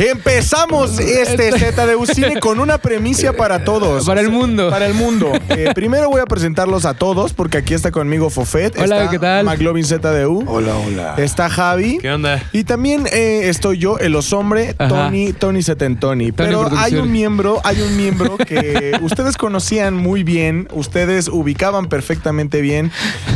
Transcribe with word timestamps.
Empezamos 0.00 0.98
este 0.98 1.52
ZDU 1.52 2.06
Cine 2.06 2.40
con 2.40 2.58
una 2.58 2.78
premisa 2.78 3.34
para 3.34 3.64
todos. 3.64 4.06
Para 4.06 4.22
el 4.22 4.30
mundo. 4.30 4.70
Para 4.70 4.86
el 4.86 4.94
mundo. 4.94 5.30
Eh, 5.50 5.72
primero 5.74 6.08
voy 6.08 6.22
a 6.22 6.24
presentarlos 6.24 6.86
a 6.86 6.94
todos 6.94 7.34
porque 7.34 7.58
aquí 7.58 7.74
está 7.74 7.90
conmigo 7.90 8.30
Fofet. 8.30 8.78
Hola, 8.78 8.96
está 8.96 9.10
¿qué 9.10 9.18
tal? 9.18 9.44
McLovin 9.44 9.84
ZDU. 9.84 10.44
Hola, 10.46 10.74
hola. 10.76 11.14
Está 11.18 11.50
Javi. 11.50 11.98
¿Qué 11.98 12.10
onda? 12.10 12.42
Y 12.52 12.64
también 12.64 13.06
eh, 13.12 13.50
estoy 13.50 13.76
yo, 13.76 13.98
el 13.98 14.16
osombre. 14.16 14.72
Tony, 14.72 15.34
Tony 15.34 15.62
Setentoni. 15.62 16.32
Pero 16.32 16.70
hay 16.78 16.96
un 16.96 17.12
miembro, 17.12 17.60
hay 17.62 17.82
un 17.82 17.94
miembro 17.94 18.38
que 18.38 18.98
ustedes 19.02 19.36
conocían 19.36 19.94
muy 19.94 20.22
bien, 20.22 20.66
ustedes 20.72 21.28
ubicaban 21.28 21.90
perfectamente 21.90 22.62
bien 22.62 22.90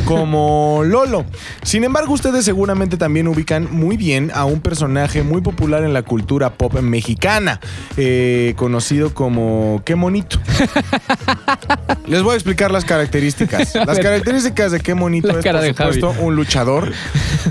como 0.05 0.83
Lolo. 0.85 1.25
Sin 1.63 1.85
embargo, 1.85 2.13
ustedes 2.13 2.45
seguramente 2.45 2.97
también 2.97 3.29
ubican 3.29 3.69
muy 3.71 3.97
bien 3.97 4.31
a 4.35 4.45
un 4.45 4.61
personaje 4.61 5.23
muy 5.23 5.41
popular 5.41 5.83
en 5.85 5.93
la 5.93 6.03
cultura 6.03 6.51
pop 6.55 6.75
mexicana, 6.81 7.61
eh, 7.97 8.55
conocido 8.57 9.15
como 9.15 9.83
Qué 9.85 9.95
Monito. 9.95 10.39
Les 12.07 12.23
voy 12.23 12.33
a 12.33 12.35
explicar 12.35 12.71
las 12.71 12.85
características. 12.85 13.75
Las 13.75 13.99
características 13.99 14.73
de 14.73 14.81
Qué 14.81 14.95
Monito 14.95 15.29
La 15.29 15.39
es, 15.39 15.45
cara 15.45 15.61
por 15.61 15.75
Javi. 15.75 15.95
supuesto, 16.01 16.23
un 16.23 16.37
luchador. 16.37 16.93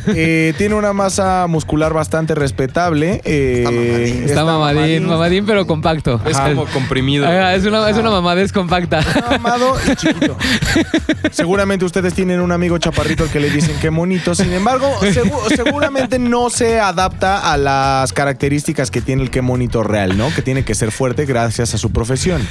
Eh, 0.07 0.53
tiene 0.57 0.75
una 0.75 0.93
masa 0.93 1.45
muscular 1.47 1.93
bastante 1.93 2.35
respetable. 2.35 3.21
eh, 3.25 3.63
mamadín. 3.65 4.23
Está 4.25 4.45
mamadín, 4.45 5.05
mamadín, 5.07 5.45
pero 5.45 5.65
compacto. 5.65 6.21
Es 6.25 6.35
Ajá. 6.37 6.49
como 6.49 6.65
comprimido. 6.67 7.25
Ajá, 7.25 7.55
es 7.55 7.65
una, 7.65 7.89
es 7.89 7.97
una 7.97 8.11
mamadez 8.11 8.51
compacta. 8.51 9.01
Amado 9.29 9.75
y 9.91 9.95
chiquito. 9.95 10.37
Seguramente 11.31 11.85
ustedes 11.85 12.13
tienen 12.13 12.39
un 12.43 12.51
amigo 12.51 12.77
chaparrito 12.77 13.23
al 13.23 13.29
que 13.29 13.39
le 13.39 13.49
dicen 13.49 13.75
que 13.79 13.89
monito. 13.89 14.35
Sin 14.35 14.51
embargo, 14.53 14.87
segu- 15.01 15.55
seguramente 15.55 16.19
no 16.19 16.49
se 16.49 16.79
adapta 16.79 17.51
a 17.51 17.57
las 17.57 18.13
características 18.13 18.91
que 18.91 19.01
tiene 19.01 19.23
el 19.23 19.29
que 19.31 19.41
monito 19.41 19.83
real, 19.83 20.17
¿no? 20.17 20.33
Que 20.35 20.41
tiene 20.41 20.63
que 20.63 20.75
ser 20.75 20.91
fuerte 20.91 21.25
gracias 21.25 21.73
a 21.73 21.77
su 21.77 21.91
profesión. 21.91 22.47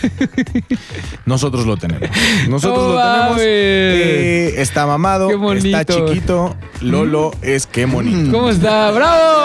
Nosotros 1.26 1.66
lo 1.66 1.76
tenemos. 1.76 2.08
Nosotros 2.48 2.78
No 2.88 2.92
lo 2.94 2.98
tenemos. 3.00 3.28
mames. 3.30 3.44
Eh, 3.46 4.54
está 4.58 4.86
mamado, 4.86 5.28
Qué 5.28 5.34
bonito. 5.36 5.66
está 5.78 5.84
chiquito. 5.94 6.56
Lolo 6.80 7.32
es 7.42 7.66
que 7.66 7.86
monito. 7.86 8.32
¿Cómo 8.32 8.50
está? 8.50 8.90
¡Bravo! 8.90 9.42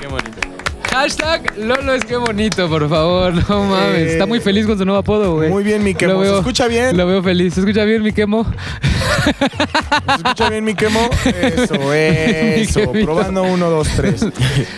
Qué 0.00 0.06
bonito. 0.08 0.25
Hashtag 0.96 1.58
Lolo 1.58 1.92
es 1.92 2.04
que 2.06 2.16
bonito, 2.16 2.68
por 2.70 2.88
favor. 2.88 3.34
No 3.48 3.64
mames. 3.64 3.98
Eh, 3.98 4.12
Está 4.12 4.24
muy 4.24 4.40
feliz 4.40 4.66
con 4.66 4.78
su 4.78 4.84
nuevo 4.86 4.98
apodo, 4.98 5.34
güey. 5.34 5.50
Muy 5.50 5.62
bien, 5.62 5.84
mi 5.84 5.92
Lo 5.92 5.98
quemo. 5.98 6.12
¿Se 6.14 6.18
veo- 6.30 6.38
escucha 6.38 6.68
bien? 6.68 6.96
Lo 6.96 7.06
veo 7.06 7.22
feliz. 7.22 7.52
¿Se 7.54 7.60
escucha 7.60 7.84
bien, 7.84 8.02
mi 8.02 8.12
quemo? 8.12 8.46
¿Se 9.26 10.14
escucha 10.16 10.48
bien 10.48 10.64
mi 10.64 10.74
quemo? 10.74 11.00
Eso, 11.42 11.92
eso. 11.92 12.92
Probando 12.92 13.42
uno, 13.42 13.68
dos, 13.68 13.88
tres. 13.94 14.24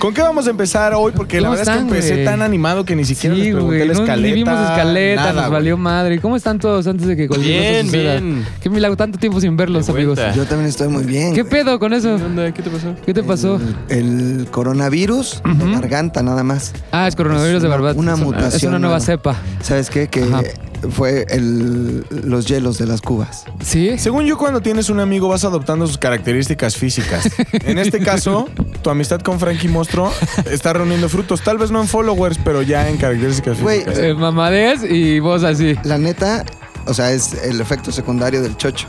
¿Con 0.01 0.13
qué 0.13 0.23
vamos 0.23 0.47
a 0.49 0.51
empezar 0.51 0.93
hoy? 0.95 1.13
Porque 1.15 1.41
la 1.41 1.49
¿Cómo 1.49 1.59
verdad 1.59 1.75
es 1.77 1.83
que 1.83 1.89
empecé 1.89 2.25
tan 2.25 2.43
animado 2.43 2.85
que 2.85 2.97
ni 2.97 3.05
siquiera 3.05 3.37
les 3.37 3.45
Sí, 3.47 3.53
pregunté 3.53 3.77
güey. 3.77 3.89
la 3.89 3.95
No, 3.95 4.01
escaleta. 4.01 4.29
ni 4.29 4.33
vimos 4.35 4.61
escaleta, 4.71 5.23
nada, 5.27 5.43
nos 5.43 5.51
valió 5.53 5.77
madre. 5.77 6.15
¿Y 6.17 6.19
¿Cómo 6.19 6.35
están 6.37 6.59
todos 6.59 6.87
antes 6.89 7.07
de 7.07 7.17
que 7.17 7.29
cualquier 7.29 7.85
Bien, 7.87 7.91
bien. 7.93 8.47
Qué 8.61 8.69
milagro, 8.71 8.97
tanto 8.97 9.19
tiempo 9.19 9.41
sin 9.41 9.57
verlos, 9.57 9.89
amigos. 9.89 10.19
Yo 10.35 10.45
también 10.47 10.69
estoy 10.69 10.89
muy 10.89 11.05
bien. 11.05 11.33
¿Qué 11.35 11.45
pedo 11.45 11.79
con 11.79 11.93
eso? 11.93 12.17
¿Qué 12.17 12.25
onda? 12.25 12.53
¿Qué 12.53 12.63
te 12.63 12.71
pasó? 12.71 12.95
¿Qué 13.07 13.15
te 13.15 13.23
pasó? 13.23 13.61
El 13.89 14.49
coronavirus, 14.51 15.43
de 15.45 15.89
nada 16.23 16.43
más. 16.45 16.73
Ah, 16.93 17.07
es 17.09 17.15
coronavirus 17.17 17.57
Es 17.57 17.63
de 17.63 17.69
una- 17.69 17.77
verdad. 17.77 17.97
una 17.97 18.13
Es 18.15 18.19
Es 18.19 18.25
mutación 18.25 18.71
una 18.73 18.79
nueva 18.79 19.01
cepa. 19.01 19.37
¿Sabes 19.63 19.91
qué? 19.91 20.09
Que 20.09 20.23
Ajá. 20.25 20.43
fue 20.91 21.27
el, 21.31 22.05
los 22.25 22.47
hielos 22.47 22.79
de 22.79 22.87
las 22.87 23.01
cubas. 23.01 23.45
¿Sí? 23.63 23.99
Según 23.99 24.25
yo, 24.27 24.39
cuando 24.39 24.61
tienes 24.61 24.91
un 24.91 25.01
amigo 25.01 25.29
vas 25.29 25.45
adoptando 25.45 25.87
sus 25.87 25.99
características 25.99 26.77
físicas. 26.77 27.29
En 27.65 27.79
este 27.79 28.01
caso, 28.01 28.49
tu 28.83 28.91
amistad 28.91 29.21
con 29.21 29.39
Frankie 29.41 29.69
Mostro 29.69 30.11
está 30.51 30.73
reuniendo 30.73 31.09
frutos. 31.09 31.43
Tal 31.43 31.59
vez 31.59 31.71
no 31.71 31.81
en 31.81 31.89
followers, 31.89 32.39
pero 32.45 32.63
ya 32.63 32.89
en 32.89 32.97
características 32.97 33.61
Güey, 33.61 33.79
físicas. 33.81 33.99
Eh, 33.99 34.15
mamadez 34.15 34.81
y 34.89 35.21
vos 35.21 35.43
así. 35.45 35.75
La 35.85 35.99
neta, 35.99 36.45
o 36.87 36.95
sea, 36.95 37.13
es 37.13 37.35
el 37.45 37.61
efecto 37.61 37.91
secundario 37.93 38.43
del 38.43 38.57
chocho. 38.57 38.87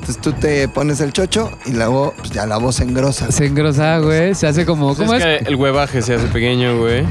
Entonces 0.00 0.20
tú 0.22 0.32
te 0.32 0.66
pones 0.68 1.00
el 1.00 1.12
chocho 1.12 1.50
y 1.66 1.72
luego 1.72 2.14
pues, 2.16 2.30
ya 2.30 2.46
la 2.46 2.56
voz 2.56 2.80
engrosa. 2.80 3.30
Se 3.30 3.46
engrosa, 3.46 3.98
güey. 3.98 4.34
Se 4.34 4.46
hace 4.46 4.64
como. 4.64 4.94
¿Cómo 4.96 5.08
Pues 5.08 5.22
es? 5.24 5.26
es 5.26 5.42
que 5.42 5.48
el 5.50 5.56
huevaje 5.56 6.00
se 6.02 6.14
hace 6.14 6.26
pequeño, 6.28 6.78
güey. 6.78 7.04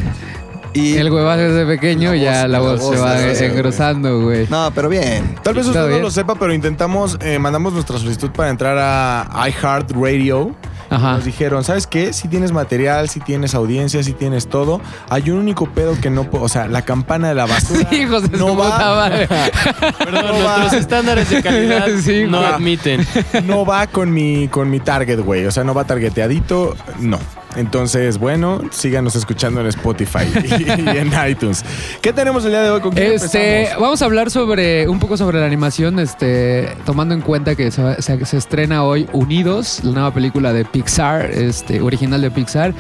Y 0.74 0.98
El 0.98 1.12
huevaje 1.12 1.42
desde 1.50 1.66
pequeño 1.66 2.12
La 2.12 2.16
y 2.18 2.22
ya 2.22 2.32
voz, 2.32 2.42
la 2.42 2.48
la 2.48 2.60
voz 2.60 2.90
se 2.90 2.98
va 2.98 3.14
voz, 3.28 3.42
engrosando, 3.42 4.22
güey. 4.22 4.48
No, 4.50 4.72
pero 4.74 4.88
bien. 4.90 5.36
Tal 5.44 5.56
vez 5.56 5.66
usted 5.66 5.80
no 5.80 5.88
bien. 5.88 6.02
lo 6.02 6.12
sepa, 6.12 6.36
pero 6.36 6.54
intentamos, 6.54 7.18
eh, 7.22 7.40
mandamos 7.40 7.74
nuestra 7.74 7.98
solicitud 7.98 8.30
para 8.32 8.50
entrar 8.50 8.78
a 8.80 9.48
iHeartRadio. 9.50 10.56
Ajá. 10.90 11.14
Nos 11.14 11.26
dijeron, 11.26 11.64
¿sabes 11.64 11.86
qué? 11.88 12.14
Si 12.14 12.28
tienes 12.28 12.52
material, 12.52 13.10
si 13.10 13.20
tienes 13.20 13.54
audiencia, 13.56 14.02
si 14.04 14.14
tienes 14.14 14.48
todo, 14.50 14.82
hay 15.10 15.30
un 15.30 15.40
único 15.40 15.68
pedo 15.70 15.96
que 16.02 16.10
no 16.10 16.24
puedo, 16.24 16.44
o 16.46 16.50
sea, 16.50 16.68
la 16.68 16.82
campana 16.84 17.30
de 17.30 17.36
la 17.36 17.46
basura 17.46 17.88
Hijos 17.94 18.30
de 18.32 18.38
no 18.38 18.48
su 18.48 18.58
va, 18.58 18.72
puta 18.72 18.96
madre. 18.96 19.28
Perdón, 19.98 20.14
No 20.26 20.32
nuestros 20.40 20.74
va. 20.74 20.78
estándares 20.78 21.30
de 21.30 21.44
calidad 21.44 21.86
Sí, 22.04 22.26
no 22.28 22.40
admiten. 22.40 23.06
no 23.44 23.66
va 23.66 23.88
con 23.88 24.12
mi 24.12 24.48
con 24.48 24.70
mi 24.70 24.80
target, 24.80 25.20
güey, 25.20 25.46
o 25.46 25.52
sea, 25.52 25.64
no 25.64 25.74
va 25.74 25.84
targeteadito, 25.84 26.76
no. 27.00 27.20
Entonces, 27.56 28.18
bueno, 28.20 28.62
síganos 28.72 29.16
escuchando 29.16 29.62
en 29.62 29.68
Spotify 29.68 30.20
y, 30.44 30.64
y 30.94 30.98
en 30.98 31.12
iTunes. 31.28 31.66
¿Qué 32.02 32.14
tenemos 32.14 32.46
el 32.46 32.52
día 32.52 32.62
de 32.62 32.70
hoy? 32.70 32.80
¿Con 32.82 32.92
quién 32.92 33.14
Este, 33.14 33.60
empezamos? 33.62 33.82
vamos 33.82 34.02
a 34.02 34.06
hablar 34.06 34.30
sobre 34.32 34.88
un 34.88 35.00
poco 35.00 35.18
sobre 35.18 35.40
la 35.40 35.46
animación, 35.46 36.00
este, 36.00 36.70
tomando 36.86 37.14
en 37.16 37.22
cuenta 37.22 37.56
que 37.56 37.72
se, 37.72 38.02
se- 38.02 38.26
se 38.26 38.38
estrena 38.38 38.84
hoy 38.84 39.08
Unidos, 39.14 39.80
la 39.84 39.92
nueva 39.92 40.14
película 40.14 40.54
de 40.54 40.64
Pixar, 40.66 41.26
este, 41.32 41.82
original 41.82 42.22
de 42.22 42.32
Pixar. 42.32 42.74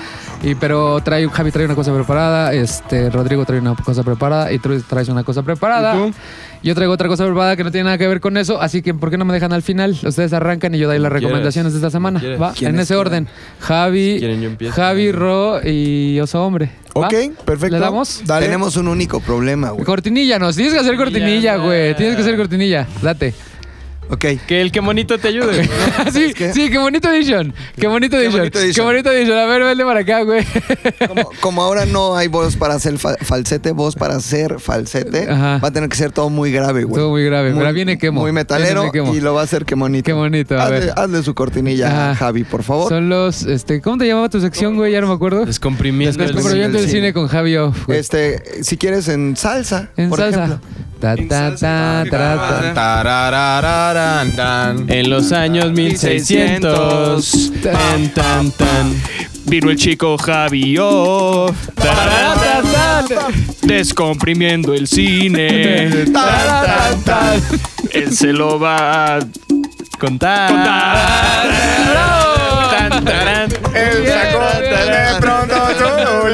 Y 0.44 0.56
pero 0.56 1.02
trae 1.02 1.28
Javi 1.28 1.52
trae 1.52 1.66
una 1.66 1.76
cosa 1.76 1.94
preparada, 1.94 2.54
este, 2.54 3.10
Rodrigo 3.10 3.46
trae 3.46 3.60
una 3.60 3.76
cosa 3.76 4.04
preparada 4.04 4.52
y 4.52 4.60
tú 4.60 4.80
traes 4.84 5.10
una 5.10 5.24
cosa 5.24 5.42
preparada. 5.44 5.96
¿Y 5.96 5.98
tú? 6.12 6.18
Yo 6.62 6.76
traigo 6.76 6.94
otra 6.94 7.08
cosa 7.08 7.26
preparada 7.26 7.56
que 7.56 7.64
no 7.64 7.72
tiene 7.72 7.86
nada 7.86 7.98
que 7.98 8.08
ver 8.08 8.20
con 8.20 8.36
eso, 8.36 8.62
así 8.62 8.82
que 8.82 8.94
¿por 8.94 9.10
qué 9.10 9.18
no 9.18 9.24
me 9.26 9.34
dejan 9.34 9.54
al 9.54 9.62
final? 9.62 9.98
Ustedes 10.04 10.34
arrancan 10.34 10.76
y 10.76 10.78
yo 10.78 10.88
doy 10.88 11.00
las 11.00 11.12
recomendaciones 11.12 11.72
de 11.74 11.80
esta 11.80 11.90
semana. 11.90 12.22
¿va? 12.42 12.50
En 12.50 12.56
¿Quiénes 12.56 12.82
ese 12.82 12.96
orden. 12.96 13.28
Javi, 13.60 14.14
Si 14.16 14.20
quieren, 14.20 14.42
yo 14.42 14.50
empiezo. 14.50 14.76
Javi, 14.76 15.12
Ro 15.12 15.62
y 15.66 16.20
Oso 16.20 16.44
Hombre. 16.46 16.72
¿va? 16.98 17.08
Ok, 17.08 17.14
perfecto. 17.46 17.78
¿Le 17.78 17.80
damos? 17.80 18.24
Dale. 18.26 18.46
Tenemos 18.46 18.76
un 18.76 18.90
único 18.90 19.20
problema, 19.22 19.70
güey. 19.70 19.86
Cortinilla, 19.86 20.38
nos 20.38 20.56
tienes 20.56 20.74
que 20.74 20.80
hacer 20.80 20.98
cortinilla, 20.98 21.56
güey. 21.58 21.96
Tienes 21.96 22.16
que 22.16 22.22
hacer 22.24 22.36
cortinilla. 22.36 22.88
Date. 23.02 23.34
Ok. 24.12 24.26
Que 24.48 24.62
el 24.62 24.72
que 24.72 24.82
monito 24.82 25.18
te 25.20 25.28
ayude. 25.28 25.46
güey. 25.56 25.70
sí, 26.12 26.34
qué? 26.34 26.52
sí, 26.52 26.70
qué 26.70 26.78
bonito 26.80 27.10
edition. 27.12 27.54
Qué 27.80 27.88
bonito 27.88 28.18
Qué 28.18 28.24
edition. 28.26 28.40
bonito 28.42 28.60
Qué 28.74 28.82
bonito 28.82 29.12
edition. 29.12 29.38
A 29.38 29.46
ver, 29.46 29.64
vente 29.64 29.84
para 29.86 30.00
acá, 30.00 30.22
güey. 30.24 30.44
Como, 31.08 31.30
como 31.40 31.62
ahora 31.64 31.86
no 31.86 32.16
hay 32.16 32.28
voz 32.28 32.56
para 32.56 32.74
hacer 32.76 32.98
fa- 32.98 33.18
falsete, 33.22 33.72
voz 33.72 33.96
para 33.96 34.16
hacer 34.16 34.60
falsete, 34.60 35.30
Ajá. 35.30 35.60
va 35.60 35.68
a 35.68 35.72
tener 35.72 35.90
que 35.90 35.96
ser 35.96 36.12
todo 36.12 36.30
muy 36.30 36.52
grave, 36.52 36.84
güey. 36.86 36.96
Todo 37.00 37.10
muy 37.12 37.24
grave. 37.24 37.54
Pero 37.56 37.74
viene 37.74 37.98
quemo. 38.00 38.22
Muy 38.22 38.32
metalero 38.32 38.82
Viene 38.82 38.92
quemo. 38.92 39.14
y 39.16 39.22
lo 39.22 39.34
va 39.36 39.42
a 39.42 39.44
hacer 39.44 39.66
que 39.66 39.76
bonito. 39.76 40.06
Qué 40.06 40.14
bonito, 40.14 40.58
a 40.58 40.64
hazle, 40.64 40.80
ver. 40.80 40.94
hazle 40.96 41.24
su 41.24 41.36
cortinilla, 41.36 41.88
Ajá. 42.12 42.16
Javi, 42.16 42.44
por 42.46 42.64
favor. 42.64 42.90
Son 42.90 43.10
los, 43.10 43.44
este, 43.44 43.80
¿cómo 43.82 43.98
te 44.00 44.08
llamaba 44.08 44.30
tu 44.30 44.40
sección, 44.42 44.76
güey? 44.76 44.92
Ya 44.92 45.02
no 45.02 45.08
me 45.08 45.14
acuerdo. 45.14 45.46
Descomprimiendo 45.46 46.24
el 46.24 46.34
Descubrimiento 46.34 46.78
del 46.78 46.86
del 46.86 46.90
cine 46.92 47.02
cine. 47.10 47.14
con 47.14 47.28
Javi 47.28 47.58
Off, 47.58 47.86
güey. 47.86 48.00
Este, 48.00 48.64
si 48.64 48.76
quieres 48.78 49.08
en 49.08 49.38
salsa, 49.38 49.90
En 49.98 50.10
por 50.10 50.18
salsa. 50.20 50.46
ejemplo. 50.46 50.68
Ta, 51.00 51.16
ta, 51.16 51.56
ta, 51.56 52.04
ta, 52.04 52.36
ta. 52.36 52.74
Tararararán, 52.74 54.36
tan. 54.36 54.90
En 54.90 55.10
los 55.10 55.32
años 55.32 55.72
1600, 55.72 57.54
tan, 57.64 58.10
tan, 58.10 58.52
tan, 58.52 59.02
vino 59.46 59.72
el 59.72 59.78
chico 59.78 60.18
Javi 60.18 60.78
Off, 60.78 61.56
tarararán, 61.76 63.06
descomprimiendo 63.62 64.74
el 64.74 64.88
cine, 64.88 65.88
él 67.92 68.12
se 68.12 68.34
lo 68.34 68.60
va 68.60 69.16
a 69.16 69.20
contar. 69.98 70.52
Él 73.74 74.06
sacó 74.06 74.40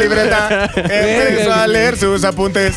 libreta, 0.10 0.70
empezó 0.76 1.54
a 1.54 1.68
leer 1.68 1.98
sus 1.98 2.24
apuntes 2.24 2.76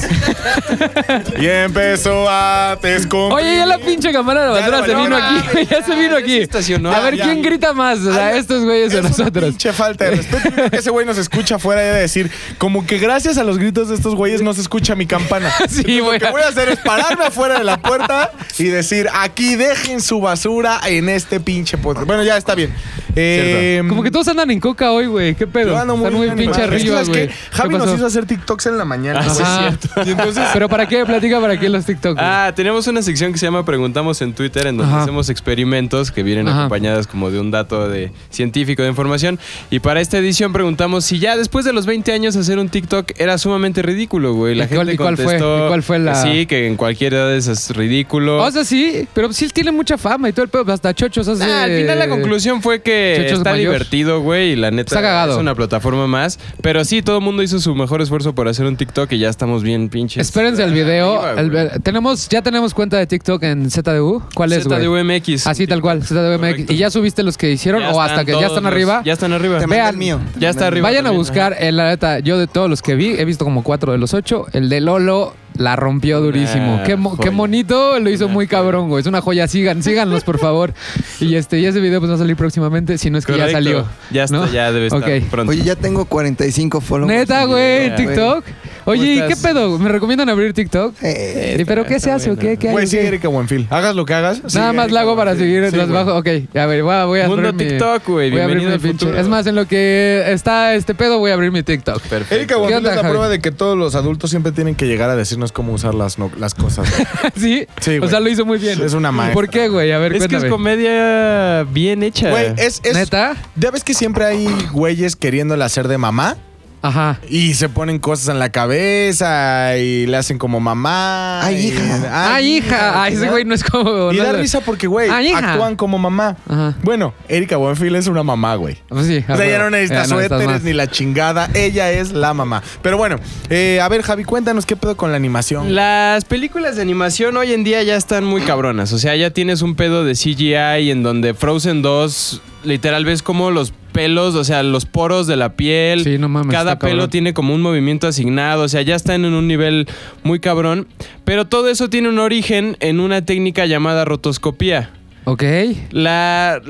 y 1.41 1.47
empezó 1.47 2.27
a 2.29 2.77
descomprimir. 2.81 3.45
Oye, 3.47 3.57
ya 3.57 3.67
la 3.67 3.79
pinche 3.79 4.13
cámara 4.13 4.45
de 4.45 4.61
basura 4.61 4.79
Ya, 4.81 4.87
se 4.87 4.93
no, 4.93 5.03
vino 5.03 5.19
no, 5.19 5.25
aquí. 5.25 5.67
Ya 5.71 5.83
se 5.83 5.95
vino 5.95 6.17
aquí. 6.17 6.37
estacionó. 6.39 6.93
A 6.93 7.01
ver, 7.01 7.15
¿quién 7.19 7.43
grita 7.43 7.73
más? 7.73 7.99
O 8.01 8.13
sea, 8.13 8.37
estos 8.37 8.65
güeyes 8.65 8.95
o 8.95 8.99
es 8.99 9.01
una 9.01 9.09
nosotros. 9.11 9.45
pinche 9.51 9.73
falta 9.73 10.05
de 10.07 10.11
respeto. 10.13 10.77
Ese 10.77 10.91
güey 10.91 11.05
nos 11.07 11.19
escucha 11.19 11.57
afuera 11.57 11.83
y 11.83 11.87
de 11.87 12.01
decir, 12.01 12.31
como 12.59 12.87
que 12.87 12.99
gracias 12.99 13.39
a 13.39 13.45
los 13.45 13.59
gritos 13.59 13.89
de 13.89 13.95
estos 13.95 14.15
güeyes 14.15 14.43
no 14.43 14.55
se 14.55 14.61
escucha 14.61 14.95
mi 14.95 15.07
campana. 15.07 15.53
Sí. 15.69 15.99
Lo 15.99 16.11
que 16.13 16.31
voy 16.31 16.43
a 16.43 16.49
hacer 16.49 16.69
es 16.71 16.79
pararme 16.79 17.27
afuera 17.27 17.59
de 17.59 17.65
la 17.65 17.77
puerta 17.81 18.33
y 18.59 18.65
decir, 18.65 19.07
aquí 19.13 19.55
dejen 19.55 20.01
su 20.01 20.21
basura 20.21 20.81
en 20.87 21.09
este 21.09 21.41
pinche 21.41 21.77
podcast. 21.77 22.07
Bueno, 22.07 22.23
ya 22.25 22.37
está 22.37 22.55
bien. 22.55 22.73
Eh, 23.15 23.83
Como 23.89 24.03
que 24.03 24.11
todos 24.11 24.27
andan 24.29 24.51
en 24.51 24.61
coca 24.61 24.91
hoy, 24.93 25.07
güey. 25.07 25.35
¿Qué 25.35 25.47
pedo? 25.47 25.73
Están 25.79 25.99
muy 25.99 26.27
bien 26.27 26.37
pinche 26.37 26.63
arriba, 26.63 27.03
güey. 27.03 27.18
¿Qué 27.26 27.32
Javi 27.50 27.75
nos 27.76 27.94
hizo 27.94 28.06
hacer 28.06 28.25
TikToks 28.26 28.67
en 28.67 28.79
la 28.79 28.85
mañana. 28.85 29.20
Ah, 29.23 29.26
Ajá. 29.31 29.69
es 29.69 29.79
cierto. 29.81 30.03
Y 30.09 30.11
entonces, 30.12 30.44
¿Pero 30.53 30.69
para 30.69 30.87
qué? 30.87 31.05
Platica 31.05 31.41
para 31.41 31.59
qué 31.59 31.69
los 31.69 31.85
TikTok. 31.85 32.15
güey. 32.15 32.25
Ah, 32.26 32.53
tenemos 32.55 32.87
una 32.87 33.03
sección 33.03 33.32
que 33.32 33.38
se 33.38 33.47
llama 33.47 33.65
Preguntamos 33.65 34.20
en 34.23 34.32
Twitter, 34.35 34.67
en 34.67 34.76
donde 34.76 34.93
Ajá. 34.93 35.03
hacemos 35.03 35.29
experimentos 35.31 36.11
que 36.11 36.23
vienen 36.23 36.49
Ajá. 36.49 36.61
acompañadas 36.61 37.06
como 37.06 37.31
de 37.31 37.41
un 37.41 37.50
dato 37.50 37.88
de 37.88 38.12
científico 38.31 38.82
de 38.82 38.88
información. 38.88 39.38
Y 39.70 39.81
para 39.81 40.00
esta 40.00 40.19
edición 40.19 40.53
preguntamos 40.53 41.05
si 41.05 41.19
ya 41.19 41.37
después 41.37 41.65
de 41.65 41.73
los 41.73 41.87
20 41.87 42.12
años 42.12 42.37
hacer 42.37 42.59
un 42.59 42.69
TikTok 42.69 43.12
era 43.19 43.38
sumamente 43.38 43.82
ridículo, 43.82 44.35
güey. 44.35 44.55
La 44.55 44.64
¿Y 44.64 44.69
cuál- 44.69 44.79
gente 44.81 44.93
y 44.94 44.97
cuál 44.97 45.17
fue? 45.17 45.25
contestó 45.25 45.64
¿Y 45.64 45.69
cuál 45.69 45.82
fue 45.82 45.99
la- 45.99 46.23
sí, 46.23 46.47
que 46.47 46.67
en 46.67 46.76
cualquier 46.76 47.14
edad 47.14 47.35
es 47.35 47.49
es 47.49 47.71
ridículo. 47.75 48.43
O 48.43 48.50
sea, 48.50 48.64
sí, 48.64 49.06
pero 49.14 49.32
sí 49.32 49.49
tiene 49.49 49.73
mucha 49.73 49.97
fama 49.99 50.29
y 50.29 50.32
todo 50.32 50.44
el 50.44 50.50
pedo. 50.50 50.71
Hasta 50.73 50.93
chochos 50.94 51.26
hace... 51.29 51.47
Nah, 51.47 51.62
al 51.62 51.71
final 51.71 51.99
la 51.99 52.09
conclusión 52.09 52.61
fue 52.62 52.82
que 52.82 53.17
Chochos 53.23 53.38
está 53.38 53.50
mayor. 53.50 53.73
divertido, 53.73 54.21
güey, 54.21 54.53
y 54.53 54.56
la 54.56 54.71
neta 54.71 54.94
Está 54.94 55.00
cagado. 55.03 55.32
es 55.35 55.38
una 55.38 55.55
plataforma 55.55 56.06
más. 56.06 56.38
Pero 56.62 56.85
sí, 56.85 57.03
todo 57.09 57.19
el 57.21 57.25
mundo 57.25 57.43
hizo 57.43 57.59
su 57.59 57.75
mejor 57.75 58.03
esfuerzo 58.03 58.35
por 58.35 58.49
hacer 58.49 58.67
un 58.67 58.77
TikTok 58.77 59.11
y 59.13 59.19
ya 59.19 59.31
estamos 59.31 59.63
bien 59.63 59.89
pinches. 59.89 60.21
Espérense 60.27 60.63
el 60.63 60.75
video. 60.75 61.23
Arriba, 61.23 61.41
el 61.41 61.51
güey. 61.51 61.65
ve- 61.65 61.81
tenemos, 61.83 62.29
ya 62.29 62.43
tenemos 62.43 62.75
cuenta 62.75 62.99
de 62.99 63.07
TikTok 63.07 63.43
en 63.45 63.71
ZDU. 63.71 64.23
¿Cuál 64.35 64.53
es, 64.53 64.67
güey? 64.69 64.79
ZDUMX. 64.85 65.47
Así 65.47 65.67
tal 65.67 65.81
cual, 65.81 66.03
ZDUMX. 66.05 66.39
Correcto. 66.39 66.73
¿Y 66.75 66.77
ya 66.77 66.91
subiste 66.91 67.23
los 67.23 67.39
que 67.39 67.51
hicieron 67.51 67.81
Ya 67.81 67.93
o 67.93 68.01
hasta 68.03 68.13
están 68.21 68.27
que 68.27 68.33
ya 68.33 68.39
todos 68.39 68.49
están 68.51 68.65
los- 68.65 68.73
arriba? 68.75 69.01
Ya 69.07 69.13
están 69.15 69.33
arriba. 69.33 69.55
Te 69.59 69.67
mandé 69.67 69.77
Vean, 69.77 69.89
el 69.95 69.97
mío. 69.97 70.21
ya 70.39 70.51
está 70.51 70.67
arriba. 70.67 70.87
Vayan 70.87 71.07
a 71.07 71.09
también, 71.09 71.19
buscar, 71.23 71.57
en 71.59 71.77
la 71.79 71.87
neta, 71.89 72.19
yo 72.19 72.37
de 72.37 72.47
todos 72.47 72.69
los 72.69 72.83
que 72.83 72.95
vi, 72.95 73.13
he 73.19 73.25
visto 73.25 73.43
como 73.47 73.63
cuatro 73.63 73.93
de 73.93 73.97
los 73.97 74.13
ocho. 74.13 74.45
El 74.53 74.69
de 74.69 74.83
Lolo 74.83 75.33
la 75.59 75.77
rompió 75.77 76.21
durísimo. 76.21 76.81
Qué, 76.87 76.97
mo- 76.97 77.19
qué 77.19 77.29
bonito, 77.31 77.99
lo 78.01 78.09
hizo 78.11 78.25
Una 78.25 78.35
muy 78.35 78.47
cabrón, 78.47 78.89
güey. 78.89 79.03
Es 79.03 79.07
una 79.07 79.21
joya, 79.21 79.47
sigan, 79.49 79.83
síganlos, 79.83 80.25
por 80.25 80.39
favor. 80.39 80.73
Y 81.21 81.35
este, 81.35 81.59
y 81.59 81.67
ese 81.67 81.81
video 81.81 81.99
pues 82.01 82.11
va 82.13 82.15
a 82.15 82.19
salir 82.19 82.37
próximamente, 82.37 82.97
si 82.97 83.11
no 83.11 83.19
es 83.19 83.27
que 83.27 83.37
ya 83.37 83.51
salió. 83.51 83.85
Ya 84.13 84.25
está, 84.25 84.37
¿no? 84.37 84.53
ya 84.53 84.71
debe 84.73 84.87
estar 84.87 85.03
Ok. 85.03 85.25
pronto. 85.31 85.51
Oye, 85.51 85.63
ya 85.65 85.75
tengo 85.75 86.05
45 86.05 86.81
followers. 86.81 87.13
Neta, 87.19 87.45
güey, 87.45 87.95
TikTok. 87.97 88.45
Oye, 88.85 89.15
¿y 89.17 89.23
qué 89.29 89.37
pedo? 89.37 89.79
¿Me 89.79 89.89
recomiendan 89.91 90.29
abrir 90.31 90.55
TikTok? 90.55 90.95
Eh, 91.03 91.57
¿Y 91.61 91.65
¿Pero 91.65 91.85
qué 91.85 92.01
se 92.01 92.11
hace 92.11 92.31
o 92.31 92.37
qué? 92.37 92.57
¿Qué 92.57 92.69
hay 92.69 92.73
güey, 92.73 92.87
sigue? 92.87 93.07
Erika 93.09 93.29
Buenfil. 93.29 93.67
Hagas 93.69 93.95
lo 93.95 94.07
que 94.07 94.15
hagas. 94.15 94.39
Nada 94.43 94.49
sigue 94.49 94.73
más 94.73 94.91
la 94.93 95.01
hago 95.01 95.15
para 95.17 95.35
seguir 95.37 95.69
Sí, 95.71 95.77
los. 95.77 95.91
Ok, 95.91 96.27
a 96.55 96.67
ver, 96.67 96.83
voy 96.85 96.95
a, 96.95 97.05
voy 97.05 97.21
a 97.21 97.29
Mundo 97.29 97.49
abrir 97.49 97.55
mi- 97.67 97.69
TikTok, 97.71 98.07
güey. 98.07 98.31
Voy 98.31 98.41
a 98.41 98.45
abrir 98.45 98.67
mi 98.67 98.79
pinche. 98.79 99.19
Es 99.21 99.29
más, 99.29 99.47
en 99.47 99.57
lo 99.57 99.67
que 99.67 100.23
está 100.29 100.75
este 100.75 100.95
pedo, 100.95 101.19
voy 101.19 101.33
a 101.33 101.35
abrir 101.35 101.51
mi 101.53 101.63
TikTok. 101.63 102.01
Perfecto. 102.03 102.35
Erika 102.37 102.55
¿Qué 102.55 102.61
Buenfil 102.61 102.87
es 102.87 102.97
la 102.97 103.03
prueba 103.03 103.29
de 103.29 103.41
que 103.41 103.51
todos 103.51 103.77
los 103.77 103.95
adultos 103.95 104.31
siempre 104.31 104.53
tienen 104.53 104.75
que 104.77 104.87
llegar 104.87 105.11
a 105.11 105.17
decirnos 105.17 105.48
cómo 105.53 105.73
usar 105.73 105.95
las, 105.95 106.19
no- 106.19 106.31
las 106.39 106.55
cosas. 106.55 106.89
güey. 106.91 107.06
¿Sí? 107.37 107.67
Sí, 107.81 107.97
O 107.97 107.99
güey. 108.00 108.11
sea, 108.11 108.21
lo 108.21 108.29
hizo 108.29 108.45
muy 108.45 108.59
bien. 108.59 108.81
Es 108.83 108.93
una 108.95 109.11
maestra. 109.12 109.35
¿Por 109.35 109.49
qué, 109.50 109.69
güey? 109.69 109.93
A 109.93 109.99
ver, 109.99 110.12
Es 110.15 110.21
que 110.29 110.37
es 110.37 110.43
cuéntame. 110.43 110.50
comedia 110.50 111.65
bien 111.65 112.03
hecha. 112.03 112.31
Güey, 112.31 112.53
es, 112.56 112.81
es- 112.85 112.95
¿Neta? 112.95 113.37
Ya 113.56 113.71
ves 113.71 113.85
que 113.85 113.95
siempre 113.95 114.25
hay 114.25 114.47
güeyes 114.73 115.17
queriéndole 115.17 115.65
hacer 115.65 115.89
de 115.89 115.99
mamá 115.99 116.37
Ajá. 116.83 117.19
y 117.29 117.55
se 117.55 117.69
ponen 117.69 117.99
cosas 117.99 118.29
en 118.29 118.39
la 118.39 118.51
cabeza 118.51 119.77
y 119.77 120.07
le 120.07 120.17
hacen 120.17 120.39
como 120.39 120.61
mamá. 120.61 121.43
Ay, 121.45 121.57
y- 121.57 121.69
hija. 121.69 122.35
Ay, 122.35 122.57
hija. 122.59 123.03
Ay, 123.03 123.15
ese 123.15 123.29
güey 123.29 123.45
no 123.45 123.55
es 123.55 123.65
como. 123.65 124.13
Y 124.13 124.17
no 124.17 124.23
da 124.25 124.31
es- 124.33 124.39
risa 124.41 124.61
porque, 124.61 124.87
güey, 124.87 125.09
actúan 125.11 125.77
como 125.77 125.99
mamá. 125.99 126.37
Ajá. 126.49 126.75
Bueno, 126.83 127.15
Erika 127.29 127.57
Buenfil 127.57 127.95
es 127.97 128.07
una 128.07 128.23
mamá, 128.23 128.55
güey. 128.57 128.77
Pues 128.89 129.07
sí. 129.07 129.25
O 129.29 129.37
sea, 129.37 129.47
ya 129.49 129.59
no 129.59 129.71
necesita 129.71 130.03
no 130.07 130.17
suéteres 130.17 130.63
ni 130.63 130.73
la 130.73 130.87
chingada. 130.91 131.49
Ella 131.55 131.91
es 131.91 132.13
la 132.13 132.35
mamá. 132.35 132.63
Pero 132.83 132.97
bueno, 132.97 133.19
eh, 133.51 133.81
a 133.83 133.89
ver, 133.89 134.03
Javi, 134.03 134.25
cuéntanos 134.25 134.67
qué 134.67 134.77
pedo 134.77 134.97
con 134.97 135.11
la 135.11 135.17
animación. 135.17 135.75
Las 135.75 136.25
películas 136.25 136.77
de 136.77 136.83
animación 136.83 137.37
hoy 137.37 137.53
en 137.53 137.65
día 137.65 137.83
ya 137.83 137.97
están 137.97 138.25
muy 138.25 138.43
cabronas. 138.43 138.93
O 138.93 138.99
sea, 138.99 139.17
ya 139.17 139.31
tienes 139.31 139.63
un 139.63 139.75
pedo 139.75 140.05
de 140.05 140.15
CGI 140.15 140.91
en 140.91 141.03
donde 141.03 141.35
Frozen 141.35 141.83
2 141.83 142.41
literal 142.65 143.05
ves 143.05 143.23
como 143.23 143.51
los 143.51 143.73
pelos, 143.88 144.35
o 144.35 144.44
sea, 144.44 144.62
los 144.62 144.87
poros 144.87 145.26
de 145.26 145.37
la 145.37 145.55
piel. 145.55 146.05
Sí, 146.05 146.19
no 146.19 146.29
mames, 146.29 146.52
Cada 146.52 146.79
cabrón. 146.79 146.96
pelo 146.99 147.08
tiene 147.08 147.35
como 147.35 147.55
un 147.55 147.62
movimiento 147.62 148.06
asignado. 148.06 148.62
O 148.64 148.69
sea, 148.69 148.82
ya 148.82 148.94
están 148.94 149.25
en 149.25 149.35
un 149.35 149.49
nivel 149.49 149.88
muy 150.23 150.40
cabrón. 150.40 150.87
Pero 151.25 151.46
todo 151.46 151.69
eso 151.69 151.90
tiene 151.90 152.08
un 152.08 152.19
origen 152.19 152.76
en 152.81 153.00
una 153.00 153.25
técnica 153.25 153.67
llamada 153.67 154.05
rotoscopía. 154.05 154.90
Ok. 155.25 155.43
La, 155.90 156.61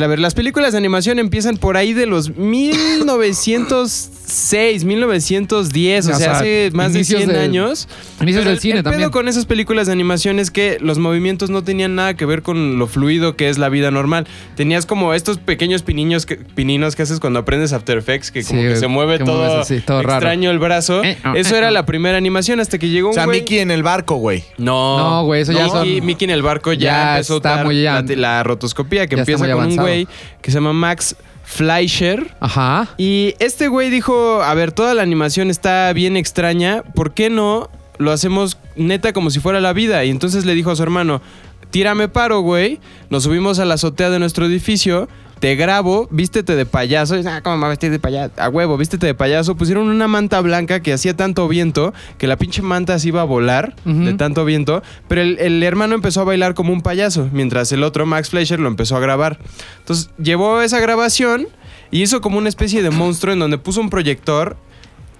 a 0.00 0.06
ver, 0.06 0.18
las 0.18 0.34
películas 0.34 0.72
de 0.72 0.78
animación 0.78 1.18
empiezan 1.18 1.56
por 1.56 1.76
ahí 1.76 1.92
de 1.92 2.06
los 2.06 2.30
1906, 2.36 4.84
1910, 4.84 6.06
o, 6.06 6.10
O 6.10 6.14
sea, 6.14 6.18
sea, 6.18 6.32
hace 6.38 6.70
más 6.72 6.92
de 6.92 6.98
inicios 7.00 7.20
100 7.22 7.32
de- 7.32 7.38
años. 7.40 7.88
inicios 8.20 8.40
Pero 8.42 8.50
del 8.50 8.56
el- 8.56 8.60
cine 8.60 8.76
el 8.78 8.82
pedo 8.82 8.92
también. 8.92 9.10
con 9.10 9.28
esas 9.28 9.46
películas 9.46 9.86
de 9.86 9.92
animación 9.92 10.38
es 10.38 10.50
que 10.50 10.78
los 10.80 10.98
movimientos 10.98 11.50
no 11.50 11.62
tenían 11.64 11.94
nada 11.94 12.14
que 12.14 12.24
ver 12.26 12.42
con 12.42 12.78
lo 12.78 12.86
fluido 12.86 13.36
que 13.36 13.48
es 13.48 13.58
la 13.58 13.68
vida 13.68 13.90
normal. 13.90 14.26
Tenías 14.56 14.86
como 14.86 15.14
estos 15.14 15.38
pequeños 15.38 15.82
piniños 15.82 16.26
que, 16.26 16.36
pininos 16.36 16.96
que 16.96 17.02
haces 17.02 17.20
cuando 17.20 17.38
aprendes 17.40 17.72
After 17.72 17.98
Effects, 17.98 18.30
que 18.30 18.42
como 18.44 18.60
Sí, 18.62 18.68
que 18.68 18.76
se 18.76 18.86
mueve 18.88 19.18
que 19.18 19.24
todo, 19.24 19.38
mueves 19.38 19.56
así, 19.70 19.80
todo 19.80 20.02
raro. 20.02 20.14
extraño 20.18 20.50
el 20.50 20.58
brazo. 20.58 21.02
Eh, 21.04 21.16
oh, 21.24 21.34
Eso 21.34 21.54
eh, 21.54 21.58
era 21.58 21.68
oh. 21.68 21.72
la 21.72 21.86
primera 21.86 22.16
animación 22.18 22.60
hasta 22.60 22.78
que 22.78 22.88
llegó 22.88 23.08
O 23.08 23.10
un 23.10 23.14
sea, 23.14 23.26
güey- 23.26 23.40
Mickey 23.40 23.58
en 23.60 23.70
el 23.70 23.82
barco, 23.82 24.16
güey. 24.16 24.44
no, 24.58 24.98
No, 24.98 25.24
güey, 25.24 25.42
eso 25.42 25.52
ya 25.52 25.64
Mickey, 25.66 25.98
son- 25.98 26.06
Mickey 26.06 26.24
en 26.26 26.30
el 26.30 26.42
barco 26.42 26.72
ya, 26.72 26.80
Ya 26.80 27.12
empezó 27.16 27.36
está 27.36 27.64
muy 27.64 27.82
la, 27.82 28.02
la 28.02 28.42
rotoscopía, 28.42 29.06
que 29.06 29.16
ya 29.16 29.22
está 29.22 29.32
empieza 29.32 29.44
muy 29.44 29.50
con 29.56 29.66
un 29.66 29.76
güey 29.76 30.08
que 30.42 30.50
se 30.50 30.56
llama 30.56 30.72
Max 30.72 31.16
Fleischer. 31.44 32.34
Ajá. 32.40 32.88
Y 32.98 33.34
este 33.38 33.68
güey 33.68 33.88
dijo, 33.90 34.42
a 34.42 34.52
ver, 34.54 34.72
toda 34.72 34.94
la 34.94 35.02
animación 35.02 35.50
está 35.50 35.92
bien 35.92 36.16
extraña, 36.16 36.82
¿por 36.94 37.14
qué 37.14 37.30
no 37.30 37.70
lo 37.98 38.12
hacemos 38.12 38.58
neta 38.74 39.12
como 39.12 39.30
si 39.30 39.40
fuera 39.40 39.60
la 39.60 39.72
vida? 39.72 40.04
Y 40.04 40.10
entonces 40.10 40.44
le 40.44 40.54
dijo 40.54 40.70
a 40.70 40.76
su 40.76 40.82
hermano, 40.82 41.22
tírame 41.70 42.08
paro, 42.08 42.40
güey, 42.40 42.80
nos 43.10 43.24
subimos 43.24 43.58
a 43.58 43.64
la 43.64 43.74
azotea 43.74 44.10
de 44.10 44.18
nuestro 44.18 44.46
edificio, 44.46 45.08
te 45.38 45.54
grabo, 45.54 46.08
vístete 46.10 46.56
de 46.56 46.64
payaso. 46.66 47.18
Y 47.18 47.26
ah, 47.26 47.42
¿cómo 47.42 47.56
me 47.56 47.60
voy 47.60 47.66
a 47.66 47.70
vestir 47.70 47.90
de 47.90 47.98
payaso? 47.98 48.32
A 48.38 48.48
huevo, 48.48 48.76
vístete 48.76 49.06
de 49.06 49.14
payaso. 49.14 49.56
Pusieron 49.56 49.88
una 49.88 50.08
manta 50.08 50.40
blanca 50.40 50.80
que 50.80 50.92
hacía 50.92 51.14
tanto 51.14 51.46
viento 51.48 51.92
que 52.18 52.26
la 52.26 52.36
pinche 52.36 52.62
manta 52.62 52.98
se 52.98 53.08
iba 53.08 53.20
a 53.20 53.24
volar 53.24 53.74
de 53.84 54.14
tanto 54.14 54.44
viento. 54.44 54.82
Pero 55.08 55.20
el, 55.20 55.38
el 55.38 55.62
hermano 55.62 55.94
empezó 55.94 56.22
a 56.22 56.24
bailar 56.24 56.54
como 56.54 56.72
un 56.72 56.80
payaso, 56.80 57.28
mientras 57.32 57.70
el 57.72 57.82
otro, 57.82 58.06
Max 58.06 58.30
Fleischer, 58.30 58.60
lo 58.60 58.68
empezó 58.68 58.96
a 58.96 59.00
grabar. 59.00 59.38
Entonces 59.78 60.10
llevó 60.18 60.60
esa 60.62 60.80
grabación 60.80 61.48
y 61.90 62.02
hizo 62.02 62.20
como 62.20 62.38
una 62.38 62.48
especie 62.48 62.82
de 62.82 62.90
monstruo 62.90 63.32
en 63.32 63.38
donde 63.38 63.58
puso 63.58 63.80
un 63.80 63.90
proyector 63.90 64.56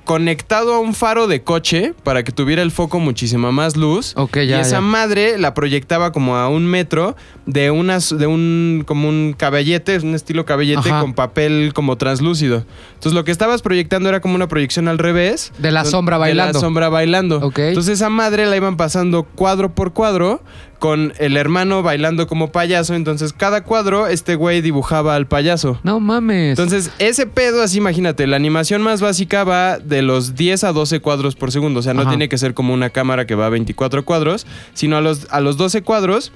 conectado 0.07 0.73
a 0.73 0.79
un 0.79 0.95
faro 0.95 1.27
de 1.27 1.43
coche 1.43 1.93
para 2.03 2.23
que 2.25 2.33
tuviera 2.33 2.63
el 2.63 2.71
foco 2.71 2.99
muchísima 3.01 3.53
más 3.53 3.77
luz. 3.77 4.15
Ok, 4.17 4.39
y 4.39 4.47
ya, 4.47 4.61
esa 4.63 4.77
ya. 4.77 4.81
madre 4.81 5.37
la 5.37 5.53
proyectaba 5.53 6.13
como 6.13 6.37
a 6.37 6.49
un 6.49 6.65
metro 6.65 7.15
de 7.45 7.71
unas 7.71 8.17
de 8.17 8.27
un 8.27 8.85
como 8.87 9.09
un 9.11 9.35
caballete, 9.37 9.99
un 9.99 10.15
estilo 10.15 10.47
caballete 10.47 10.89
Ajá. 10.89 11.01
con 11.03 11.13
papel 11.13 11.73
como 11.75 11.97
translúcido. 11.99 12.65
Entonces 12.95 13.13
lo 13.13 13.25
que 13.25 13.33
estabas 13.33 13.61
proyectando 13.61 14.09
era 14.09 14.21
como 14.21 14.35
una 14.37 14.49
proyección 14.49 14.89
al 14.89 14.97
revés. 14.97 15.53
De 15.59 15.71
la 15.73 15.85
sombra 15.85 16.17
De 16.17 16.21
bailando. 16.21 16.53
la 16.55 16.61
sombra 16.61 16.89
bailando. 16.89 17.39
Ok. 17.43 17.59
Entonces 17.59 17.95
esa 17.95 18.09
madre 18.09 18.47
la 18.47 18.57
iban 18.57 18.77
pasando 18.79 19.25
cuadro 19.25 19.75
por 19.75 19.93
cuadro 19.93 20.41
con 20.79 21.13
el 21.19 21.37
hermano 21.37 21.83
bailando 21.83 22.27
como 22.27 22.53
payaso. 22.53 22.95
Entonces 22.95 23.33
cada 23.33 23.65
cuadro 23.65 24.07
este 24.07 24.35
güey 24.35 24.61
dibujaba 24.61 25.15
al 25.15 25.27
payaso. 25.27 25.79
No 25.83 26.01
mames. 26.01 26.51
Entonces, 26.59 26.91
ese 26.99 27.27
pedo, 27.27 27.63
así 27.63 27.79
imagínate, 27.79 28.27
la 28.27 28.37
animación 28.37 28.83
más 28.83 29.01
básica 29.01 29.45
va 29.45 29.79
de 29.79 30.03
los 30.03 30.35
10 30.35 30.65
a 30.65 30.73
12 30.73 31.01
cuadros 31.01 31.37
por 31.37 31.53
segundo. 31.53 31.81
O 31.81 31.83
sea, 31.83 31.95
no 31.95 32.03
Ajá. 32.03 32.11
tiene 32.11 32.29
que 32.29 32.39
ser 32.39 32.55
como 32.55 32.75
una 32.75 32.91
cámara 32.91 33.27
que 33.27 33.35
va 33.35 33.47
a 33.47 33.51
24 33.51 34.05
cuadros, 34.05 34.47
sino 34.75 34.97
a 34.97 35.01
los, 35.01 35.27
a 35.31 35.41
los 35.41 35.57
12 35.57 35.83
cuadros. 35.83 36.33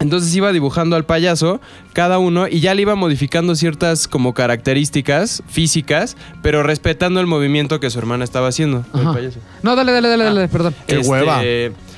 Entonces 0.00 0.32
iba 0.36 0.52
dibujando 0.52 0.94
al 0.94 1.04
payaso, 1.04 1.60
cada 1.92 2.18
uno, 2.18 2.46
y 2.46 2.60
ya 2.60 2.72
le 2.74 2.82
iba 2.82 2.94
modificando 2.94 3.56
ciertas 3.56 4.06
como 4.06 4.32
características 4.32 5.42
físicas, 5.48 6.16
pero 6.40 6.62
respetando 6.62 7.18
el 7.18 7.26
movimiento 7.26 7.80
que 7.80 7.90
su 7.90 7.98
hermana 7.98 8.22
estaba 8.22 8.46
haciendo. 8.46 8.84
el 8.94 9.04
payaso. 9.06 9.40
No, 9.64 9.74
dale, 9.74 9.90
dale, 9.90 10.08
dale, 10.08 10.24
dale, 10.24 10.48
perdón. 10.48 10.74
Qué 10.86 10.98
hueva. 10.98 11.42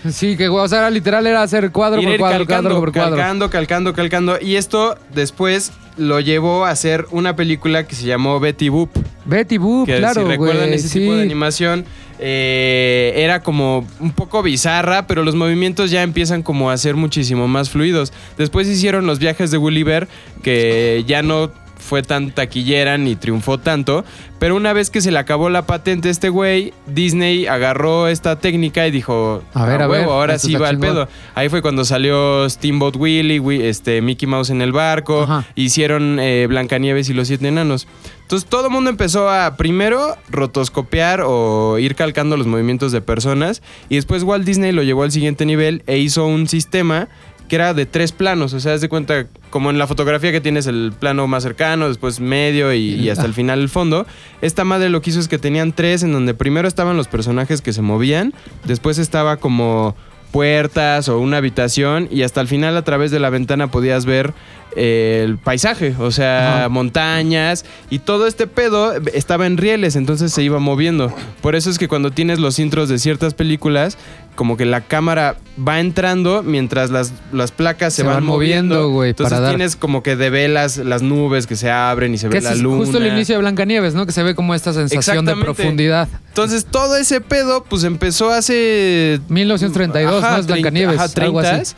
Sí, 0.11 0.37
que 0.37 0.49
o 0.49 0.69
sea, 0.69 0.79
era 0.79 0.91
literal 0.91 1.27
era 1.27 1.43
hacer 1.43 1.71
cuadro 1.71 2.03
por 2.03 2.17
cuadro, 2.19 2.39
calcando, 2.39 2.71
cuadro 2.71 2.81
por 2.81 2.93
cuadro. 2.93 3.17
calcando, 3.17 3.51
calcando, 3.51 3.95
calcando. 3.95 4.39
Y 4.41 4.57
esto 4.57 4.97
después 5.15 5.73
lo 5.97 6.21
llevó 6.21 6.65
a 6.65 6.71
hacer 6.71 7.07
una 7.11 7.37
película 7.37 7.87
que 7.87 7.95
se 7.95 8.07
llamó 8.07 8.41
Betty 8.41 8.69
Boop. 8.69 8.91
Betty 9.27 9.59
Boop, 9.59 9.87
que 9.87 9.99
claro, 9.99 10.23
si 10.23 10.29
recuerdan 10.29 10.73
ese 10.73 10.89
sí. 10.89 11.01
tipo 11.01 11.15
de 11.15 11.23
animación 11.23 11.85
eh, 12.19 13.13
era 13.17 13.43
como 13.43 13.87
un 13.99 14.13
poco 14.13 14.43
bizarra 14.43 15.07
pero 15.07 15.23
los 15.23 15.35
movimientos 15.35 15.91
ya 15.91 16.03
empiezan 16.03 16.43
como 16.43 16.71
a 16.71 16.77
ser 16.77 16.95
muchísimo 16.95 17.49
más 17.49 17.71
fluidos 17.71 18.13
después 18.37 18.69
hicieron 18.69 19.07
los 19.07 19.19
viajes 19.19 19.51
de 19.51 19.57
Gulliver 19.57 20.07
que 20.43 21.05
ya 21.07 21.23
no 21.23 21.51
fue 21.81 22.03
tan 22.03 22.31
taquillera 22.31 22.99
ni 22.99 23.17
triunfó 23.17 23.59
tanto 23.59 24.05
pero 24.39 24.57
una 24.57 24.73
vez 24.73 24.89
que 24.91 25.01
se 25.03 25.11
le 25.11 25.19
acabó 25.19 25.51
la 25.51 25.67
patente 25.67 26.09
a 26.09 26.11
este 26.11 26.29
güey 26.31 26.73
Disney 26.87 27.47
agarró 27.47 28.09
esta 28.09 28.39
técnica 28.39 28.87
y 28.87 28.91
dijo 28.91 29.43
A 29.53 29.67
ver, 29.67 29.83
a 29.83 29.87
ver, 29.87 30.01
huevo, 30.03 30.13
ahora 30.13 30.35
esto 30.37 30.49
sí 30.49 30.55
va 30.55 30.69
al 30.69 30.77
chingón". 30.77 30.91
pedo 30.91 31.09
ahí 31.35 31.49
fue 31.49 31.61
cuando 31.63 31.85
salió 31.85 32.49
Steamboat 32.49 32.97
Willie 32.97 33.39
Wi- 33.41 33.63
este 33.65 34.01
Mickey 34.01 34.27
Mouse 34.29 34.51
en 34.51 34.63
el 34.63 34.73
barco 34.73 35.23
Ajá. 35.23 35.45
hicieron 35.57 36.19
eh, 36.21 36.47
Blancanieves 36.49 37.09
y 37.11 37.15
los 37.15 37.29
siete 37.29 37.49
enanos. 37.49 37.87
Entonces 38.23 38.49
todo 38.49 38.67
el 38.67 38.73
mundo 38.73 38.91
empezó 38.91 39.29
a 39.29 39.57
primero 39.57 40.17
rotoscopiar 40.29 41.23
o 41.27 41.79
ir 41.79 41.95
calcando 41.97 42.37
los 42.37 42.47
movimientos 42.47 42.93
de 42.93 43.01
personas 43.01 43.61
y 43.89 43.97
después 43.97 44.23
Walt 44.23 44.45
Disney 44.45 44.73
lo 44.73 44.83
llevó 44.83 45.03
al 45.03 45.13
siguiente 45.13 45.45
nivel 45.47 45.83
e 45.87 45.99
hizo 45.99 46.27
un 46.27 46.47
sistema 46.49 47.09
que 47.51 47.57
era 47.57 47.75
de 47.75 47.85
tres 47.85 48.13
planos. 48.13 48.55
O 48.55 48.61
sea, 48.61 48.75
haz 48.75 48.81
de 48.81 48.89
cuenta, 48.89 49.27
como 49.51 49.71
en 49.71 49.79
la 49.79 49.89
fotografía 49.89 50.31
que 50.31 50.41
tienes 50.41 50.69
el 50.69 50.93
plano 50.99 51.27
más 51.27 51.43
cercano, 51.43 51.89
después 51.89 52.21
medio 52.21 52.73
y, 52.73 52.95
y 52.95 53.11
hasta 53.11 53.27
el 53.27 53.35
final 53.35 53.59
el 53.59 53.69
fondo. 53.69 54.07
Esta 54.41 54.65
madre 54.65 54.89
lo 54.89 55.03
que 55.03 55.11
hizo 55.11 55.19
es 55.19 55.27
que 55.27 55.37
tenían 55.37 55.73
tres, 55.73 56.05
en 56.05 56.13
donde 56.13 56.33
primero 56.33 56.69
estaban 56.69 56.97
los 56.97 57.09
personajes 57.09 57.61
que 57.61 57.73
se 57.73 57.83
movían, 57.83 58.33
después 58.65 58.99
estaba 58.99 59.37
como 59.39 59.97
puertas 60.31 61.09
o 61.09 61.19
una 61.19 61.39
habitación 61.39 62.07
y 62.09 62.23
hasta 62.23 62.41
el 62.41 62.47
final 62.47 62.77
a 62.77 62.83
través 62.83 63.11
de 63.11 63.19
la 63.19 63.31
ventana 63.31 63.69
podías 63.71 64.07
ver 64.07 64.33
el 64.77 65.39
paisaje, 65.39 65.95
o 65.99 66.11
sea, 66.11 66.69
montañas 66.71 67.65
y 67.91 67.99
todo 68.01 68.27
este 68.27 68.47
pedo 68.47 68.93
estaba 69.15 69.47
en 69.47 69.57
rieles, 69.57 69.97
entonces 69.97 70.33
se 70.33 70.43
iba 70.43 70.59
moviendo. 70.59 71.13
Por 71.41 71.55
eso 71.57 71.71
es 71.71 71.79
que 71.79 71.89
cuando 71.89 72.11
tienes 72.11 72.39
los 72.39 72.59
intros 72.59 72.89
de 72.89 72.99
ciertas 72.99 73.35
películas, 73.35 73.99
como 74.37 74.57
que 74.57 74.65
la 74.65 74.81
cámara 74.81 75.37
va 75.59 75.81
entrando 75.81 76.43
mientras 76.43 76.91
las, 76.91 77.13
las 77.33 77.51
placas 77.53 77.93
se, 77.93 78.03
Se 78.03 78.07
van, 78.07 78.17
van 78.19 78.25
moviendo, 78.25 78.89
güey, 78.91 79.11
Entonces 79.11 79.31
para 79.31 79.41
dar- 79.43 79.51
tienes 79.57 79.77
como 79.77 80.03
que 80.03 80.17
de 80.17 80.31
velas 80.31 80.79
las 80.79 81.03
nubes 81.03 81.47
que 81.47 81.57
se 81.57 81.71
abren 81.71 82.15
y 82.15 82.19
se 82.19 82.29
Que 82.29 82.35
ve 82.35 82.39
es 82.39 82.45
la 82.45 82.55
luna. 82.55 82.79
justo 82.79 82.99
el 82.99 83.07
inicio 83.09 83.35
de 83.35 83.41
Blancanieves, 83.41 83.95
¿no? 83.95 84.07
Que 84.07 84.13
se 84.13 84.23
ve 84.23 84.35
como 84.35 84.55
esta 84.55 84.73
sensación 84.73 85.27
de 85.27 85.37
profundidad. 85.37 86.09
Entonces 86.29 86.65
todo 86.65 86.97
ese 86.97 87.21
pedo 87.21 87.65
pues 87.69 87.85
empezó 87.85 88.31
hace 88.31 89.21
1932, 89.29 90.23
Ajá, 90.25 90.35
¿no? 90.35 90.41
Es 90.41 90.47
30, 90.47 90.53
Blancanieves, 90.71 91.01
ajá, 91.01 91.23
algo 91.23 91.41
así. 91.41 91.75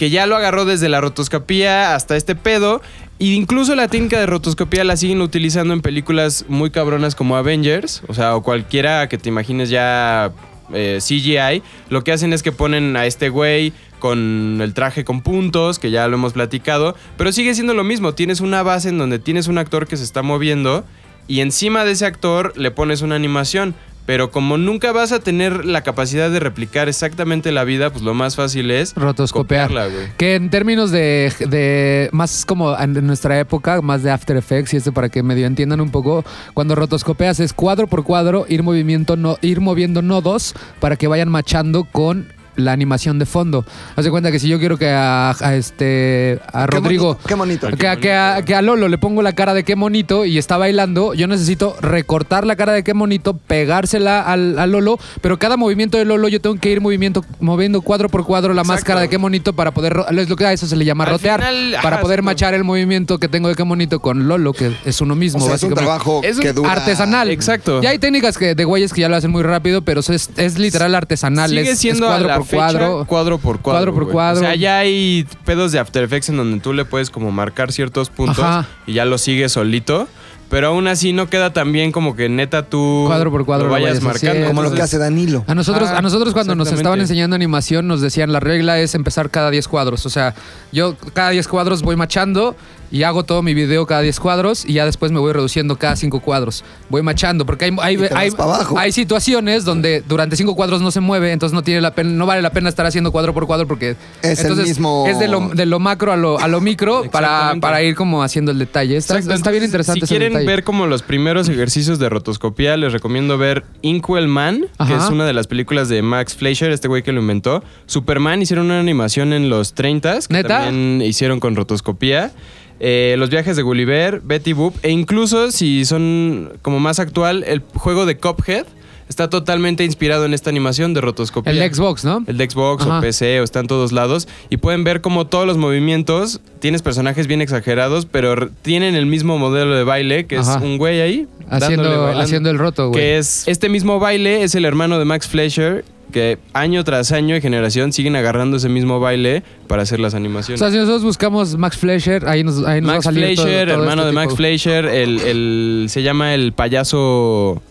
30s, 0.00 0.06
que 0.06 0.08
ya 0.08 0.26
lo 0.26 0.34
agarró 0.34 0.64
desde 0.64 0.88
la 0.88 1.00
rotoscopía 1.02 1.94
hasta 1.94 2.16
este 2.16 2.34
pedo. 2.34 2.80
E 3.18 3.26
incluso 3.26 3.74
la 3.74 3.88
técnica 3.88 4.18
de 4.18 4.24
rotoscopía 4.24 4.82
la 4.82 4.96
siguen 4.96 5.20
utilizando 5.20 5.74
en 5.74 5.82
películas 5.82 6.46
muy 6.48 6.70
cabronas 6.70 7.14
como 7.14 7.36
Avengers, 7.36 8.02
o 8.08 8.14
sea, 8.14 8.34
o 8.34 8.42
cualquiera 8.42 9.08
que 9.10 9.18
te 9.18 9.28
imagines 9.28 9.68
ya 9.68 10.32
eh, 10.72 11.00
CGI. 11.00 11.62
Lo 11.90 12.02
que 12.02 12.12
hacen 12.12 12.32
es 12.32 12.42
que 12.42 12.50
ponen 12.50 12.96
a 12.96 13.04
este 13.04 13.28
güey 13.28 13.74
con 13.98 14.60
el 14.62 14.72
traje 14.72 15.04
con 15.04 15.20
puntos, 15.20 15.78
que 15.78 15.90
ya 15.90 16.08
lo 16.08 16.16
hemos 16.16 16.32
platicado, 16.32 16.96
pero 17.18 17.30
sigue 17.30 17.54
siendo 17.54 17.74
lo 17.74 17.84
mismo. 17.84 18.14
Tienes 18.14 18.40
una 18.40 18.62
base 18.62 18.88
en 18.88 18.96
donde 18.96 19.18
tienes 19.18 19.48
un 19.48 19.58
actor 19.58 19.86
que 19.86 19.98
se 19.98 20.04
está 20.04 20.22
moviendo 20.22 20.84
y 21.28 21.42
encima 21.42 21.84
de 21.84 21.92
ese 21.92 22.06
actor 22.06 22.54
le 22.56 22.70
pones 22.70 23.02
una 23.02 23.16
animación. 23.16 23.74
Pero 24.06 24.30
como 24.30 24.58
nunca 24.58 24.92
vas 24.92 25.12
a 25.12 25.20
tener 25.20 25.64
la 25.64 25.82
capacidad 25.82 26.30
de 26.30 26.40
replicar 26.40 26.88
exactamente 26.88 27.52
la 27.52 27.64
vida, 27.64 27.90
pues 27.90 28.02
lo 28.02 28.14
más 28.14 28.34
fácil 28.36 28.70
es 28.70 28.94
Rotoscopiar. 28.94 29.68
copiarla, 29.68 29.94
güey. 29.94 30.08
Que 30.16 30.34
en 30.34 30.50
términos 30.50 30.90
de, 30.90 31.32
de 31.48 32.08
más 32.12 32.44
como 32.44 32.76
en 32.78 33.06
nuestra 33.06 33.38
época, 33.38 33.80
más 33.82 34.02
de 34.02 34.10
After 34.10 34.36
Effects 34.36 34.74
y 34.74 34.78
esto 34.78 34.92
para 34.92 35.08
que 35.08 35.22
medio 35.22 35.46
entiendan 35.46 35.80
un 35.80 35.90
poco, 35.90 36.24
cuando 36.54 36.74
rotoscopeas 36.74 37.40
es 37.40 37.52
cuadro 37.52 37.86
por 37.86 38.04
cuadro 38.04 38.46
ir 38.48 38.62
movimiento 38.62 39.16
no, 39.16 39.36
ir 39.42 39.60
moviendo 39.60 40.02
nodos 40.02 40.54
para 40.80 40.96
que 40.96 41.06
vayan 41.06 41.28
machando 41.28 41.84
con 41.84 42.39
la 42.60 42.72
animación 42.72 43.18
de 43.18 43.26
fondo. 43.26 43.64
Haz 43.96 44.04
de 44.04 44.10
cuenta 44.10 44.30
que 44.30 44.38
si 44.38 44.48
yo 44.48 44.58
quiero 44.58 44.76
que 44.78 44.90
a, 44.90 45.30
a 45.40 45.54
este 45.54 46.40
a 46.52 46.66
Qué 46.66 46.66
Rodrigo 46.66 47.04
bonito, 47.14 47.28
Qué 47.28 47.34
bonito. 47.34 47.68
que, 47.76 47.88
a- 47.88 47.96
que 47.96 48.12
a, 48.12 48.42
que 48.44 48.54
a 48.54 48.62
Lolo 48.62 48.88
le 48.88 48.98
pongo 48.98 49.22
la 49.22 49.32
cara 49.32 49.54
de 49.54 49.64
qué 49.64 49.76
monito 49.76 50.24
y 50.24 50.38
está 50.38 50.56
bailando, 50.56 51.14
yo 51.14 51.26
necesito 51.26 51.76
recortar 51.80 52.46
la 52.46 52.56
cara 52.56 52.72
de 52.72 52.82
qué 52.84 52.94
monito, 52.94 53.34
pegársela 53.36 54.20
al, 54.22 54.58
a 54.58 54.66
Lolo, 54.66 54.98
pero 55.20 55.38
cada 55.38 55.56
movimiento 55.56 55.98
de 55.98 56.04
Lolo 56.04 56.28
yo 56.28 56.40
tengo 56.40 56.56
que 56.56 56.70
ir 56.70 56.80
movimiento, 56.80 57.24
moviendo 57.40 57.80
cuadro 57.82 58.08
por 58.08 58.24
cuadro 58.24 58.54
la 58.54 58.62
Exacto. 58.62 58.74
máscara 58.74 59.00
de 59.00 59.08
qué 59.08 59.18
monito 59.18 59.52
para 59.52 59.70
poder, 59.72 59.96
es 60.10 60.28
lo 60.28 60.36
que 60.36 60.46
a 60.46 60.52
eso 60.52 60.66
se 60.66 60.76
le 60.76 60.84
llama 60.84 61.04
Al 61.04 61.10
rotear, 61.10 61.40
final, 61.40 61.74
ajá, 61.74 61.82
para 61.82 62.00
poder 62.00 62.22
machar 62.22 62.54
el 62.54 62.64
movimiento 62.64 63.18
que 63.18 63.28
tengo 63.28 63.48
de 63.48 63.54
qué 63.54 63.64
monito 63.64 64.00
con 64.00 64.28
Lolo, 64.28 64.52
que 64.52 64.72
es 64.84 65.00
uno 65.00 65.14
mismo, 65.14 65.42
O 65.42 65.46
sea, 65.46 65.54
es 65.56 65.62
un 65.62 65.70
básicamente. 65.70 65.80
trabajo 66.04 66.20
Es 66.24 66.36
un 66.36 66.42
que 66.42 66.52
dura. 66.52 66.72
Artesanal. 66.72 67.30
Exacto. 67.30 67.80
Ya 67.82 67.90
hay 67.90 67.98
técnicas 67.98 68.36
que, 68.38 68.54
de 68.54 68.64
güeyes 68.64 68.92
que 68.92 69.00
ya 69.02 69.08
lo 69.08 69.16
hacen 69.16 69.30
muy 69.30 69.42
rápido, 69.42 69.82
pero 69.82 70.00
es, 70.00 70.30
es 70.36 70.58
literal 70.58 70.94
artesanal. 70.94 71.50
Sigue 71.50 71.62
es- 71.62 71.68
es 71.70 71.78
siendo 71.78 72.06
a 72.06 72.10
cuadro 72.10 72.28
la 72.28 72.36
por 72.38 72.46
fecha, 72.50 72.56
cuadro. 72.78 73.04
cuadro 73.06 73.38
por 73.38 73.60
cuadro. 73.60 73.78
Cuadro 73.78 73.94
por 73.94 74.04
güey. 74.04 74.12
cuadro. 74.12 74.40
O 74.40 74.44
sea, 74.44 74.54
ya 74.54 74.78
hay 74.78 75.26
pedos 75.44 75.72
de 75.72 75.78
After 75.78 76.02
Effects 76.04 76.28
en 76.28 76.36
donde 76.36 76.60
tú 76.60 76.72
le 76.72 76.84
puedes 76.84 77.10
como 77.10 77.30
marcar 77.30 77.72
ciertos 77.72 78.10
puntos 78.10 78.38
Ajá. 78.44 78.66
y 78.86 78.94
ya 78.94 79.04
lo 79.04 79.18
sigues 79.18 79.52
solito. 79.52 80.08
Pero 80.50 80.66
aún 80.66 80.88
así 80.88 81.12
no 81.12 81.30
queda 81.30 81.52
tan 81.52 81.70
bien 81.70 81.92
como 81.92 82.16
que 82.16 82.28
neta 82.28 82.64
tú 82.68 83.04
Cuadro 83.06 83.30
por 83.30 83.44
cuadro 83.46 83.66
lo 83.66 83.68
lo 83.68 83.72
vayas 83.72 84.00
vayas 84.00 84.02
marcando. 84.02 84.48
Como 84.48 84.62
lo 84.62 84.72
que 84.72 84.82
hace 84.82 84.98
Danilo. 84.98 85.44
A 85.46 85.54
nosotros, 85.54 85.88
Ah, 85.88 85.98
a 85.98 86.02
nosotros 86.02 86.34
cuando 86.34 86.56
nos 86.56 86.72
estaban 86.72 87.00
enseñando 87.00 87.36
animación 87.36 87.86
nos 87.86 88.00
decían 88.00 88.32
la 88.32 88.40
regla 88.40 88.80
es 88.80 88.96
empezar 88.96 89.30
cada 89.30 89.50
10 89.50 89.68
cuadros. 89.68 90.06
O 90.06 90.10
sea, 90.10 90.34
yo 90.72 90.96
cada 91.14 91.30
10 91.30 91.46
cuadros 91.46 91.82
voy 91.82 91.94
machando 91.94 92.56
y 92.90 93.02
hago 93.04 93.24
todo 93.24 93.42
mi 93.42 93.54
video 93.54 93.86
cada 93.86 94.00
10 94.02 94.18
cuadros 94.20 94.64
y 94.64 94.72
ya 94.74 94.84
después 94.84 95.12
me 95.12 95.18
voy 95.20 95.32
reduciendo 95.32 95.76
cada 95.76 95.96
5 95.96 96.20
cuadros. 96.20 96.64
Voy 96.88 97.02
machando 97.02 97.46
porque 97.46 97.66
hay, 97.66 97.76
hay, 97.80 97.98
hay, 98.14 98.30
pa' 98.32 98.44
abajo. 98.44 98.78
hay 98.78 98.92
situaciones 98.92 99.64
donde 99.64 100.02
durante 100.08 100.36
5 100.36 100.54
cuadros 100.56 100.80
no 100.82 100.90
se 100.90 101.00
mueve, 101.00 101.32
entonces 101.32 101.54
no 101.54 101.62
tiene 101.62 101.80
la 101.80 101.94
pena, 101.94 102.10
no 102.10 102.26
vale 102.26 102.42
la 102.42 102.50
pena 102.50 102.68
estar 102.68 102.86
haciendo 102.86 103.12
cuadro 103.12 103.32
por 103.34 103.46
cuadro 103.46 103.66
porque 103.68 103.96
Es 104.22 104.44
el 104.44 104.56
mismo- 104.56 105.04
es 105.08 105.18
de 105.18 105.28
lo, 105.28 105.48
de 105.50 105.66
lo 105.66 105.78
macro 105.78 106.12
a 106.12 106.16
lo, 106.16 106.38
a 106.40 106.48
lo 106.48 106.60
micro 106.60 107.04
para, 107.12 107.54
para 107.60 107.82
ir 107.82 107.94
como 107.94 108.22
haciendo 108.22 108.50
el 108.50 108.58
detalle. 108.58 108.96
Está, 108.96 109.18
está 109.18 109.50
bien 109.50 109.64
interesante 109.64 110.00
Si 110.06 110.06
quieren 110.08 110.32
detalle. 110.32 110.46
ver 110.46 110.64
como 110.64 110.86
los 110.86 111.02
primeros 111.02 111.48
ejercicios 111.48 111.98
de 111.98 112.08
rotoscopía, 112.08 112.76
les 112.76 112.92
recomiendo 112.92 113.38
ver 113.38 113.64
Inkwell 113.82 114.28
Man, 114.28 114.66
que 114.86 114.94
es 114.94 115.08
una 115.10 115.24
de 115.26 115.32
las 115.32 115.46
películas 115.46 115.88
de 115.88 116.02
Max 116.02 116.34
Fleischer, 116.34 116.70
este 116.72 116.88
güey 116.88 117.02
que 117.02 117.12
lo 117.12 117.20
inventó. 117.20 117.62
Superman 117.86 118.42
hicieron 118.42 118.66
una 118.66 118.80
animación 118.80 119.32
en 119.32 119.48
los 119.48 119.74
30s, 119.74 120.26
que 120.26 120.34
¿Neta? 120.34 120.60
también 120.60 121.02
hicieron 121.02 121.40
con 121.40 121.54
rotoscopía. 121.56 122.32
Eh, 122.80 123.14
los 123.18 123.28
viajes 123.30 123.56
de 123.56 123.62
Gulliver, 123.62 124.20
Betty 124.24 124.52
Boop, 124.54 124.74
e 124.82 124.90
incluso 124.90 125.50
si 125.50 125.84
son 125.84 126.50
como 126.62 126.80
más 126.80 126.98
actual, 126.98 127.44
el 127.46 127.62
juego 127.74 128.06
de 128.06 128.16
Cuphead 128.16 128.64
está 129.08 129.28
totalmente 129.28 129.84
inspirado 129.84 130.24
en 130.24 130.32
esta 130.34 130.50
animación 130.50 130.94
de 130.94 131.00
rotoscopía. 131.00 131.52
el 131.52 131.58
de 131.58 131.74
Xbox, 131.74 132.04
¿no? 132.04 132.22
El 132.28 132.38
de 132.38 132.48
Xbox 132.48 132.84
Ajá. 132.84 132.98
o 132.98 133.00
PC 133.00 133.40
o 133.40 133.44
está 133.44 133.58
en 133.60 133.66
todos 133.66 133.90
lados. 133.92 134.28
Y 134.50 134.58
pueden 134.58 134.84
ver 134.84 135.00
como 135.00 135.26
todos 135.26 135.46
los 135.46 135.58
movimientos, 135.58 136.40
tienes 136.60 136.80
personajes 136.80 137.26
bien 137.26 137.42
exagerados, 137.42 138.06
pero 138.06 138.48
tienen 138.62 138.94
el 138.94 139.06
mismo 139.06 139.36
modelo 139.36 139.74
de 139.74 139.82
baile, 139.84 140.26
que 140.26 140.38
Ajá. 140.38 140.56
es 140.56 140.62
un 140.62 140.78
güey 140.78 141.00
ahí. 141.00 141.26
haciendo, 141.50 141.82
bailando. 141.90 142.20
haciendo 142.20 142.50
el 142.50 142.58
roto, 142.58 142.88
güey. 142.90 143.00
Que 143.00 143.18
es 143.18 143.48
este 143.48 143.68
mismo 143.68 143.98
baile, 143.98 144.44
es 144.44 144.54
el 144.54 144.64
hermano 144.64 144.98
de 145.00 145.04
Max 145.04 145.26
Fleischer, 145.26 145.84
que 146.10 146.38
año 146.52 146.84
tras 146.84 147.12
año 147.12 147.36
y 147.36 147.40
generación 147.40 147.92
siguen 147.92 148.16
agarrando 148.16 148.56
ese 148.58 148.68
mismo 148.68 149.00
baile 149.00 149.42
para 149.66 149.82
hacer 149.82 150.00
las 150.00 150.14
O 150.14 150.16
animaciones. 150.16 150.58
sea, 150.60 150.70
si 150.70 150.76
nosotros 150.76 151.02
buscamos 151.04 151.56
Max 151.56 151.76
Fleischer, 151.78 152.28
ahí 152.28 152.44
nos, 152.44 152.64
ahí 152.66 152.80
nos 152.80 152.92
va 152.92 152.96
a 152.98 153.02
salir 153.02 153.34
todo- 153.34 153.44
Fleischer, 153.44 153.68
todo 153.68 153.80
hermano 153.82 154.02
este 154.02 154.06
de 154.06 154.12
Max. 154.12 154.34
Fleischer, 154.34 154.84
el, 154.86 155.20
el- 155.20 155.86
se 155.88 156.02
llama 156.02 156.34
el 156.34 156.52
payaso. 156.52 157.62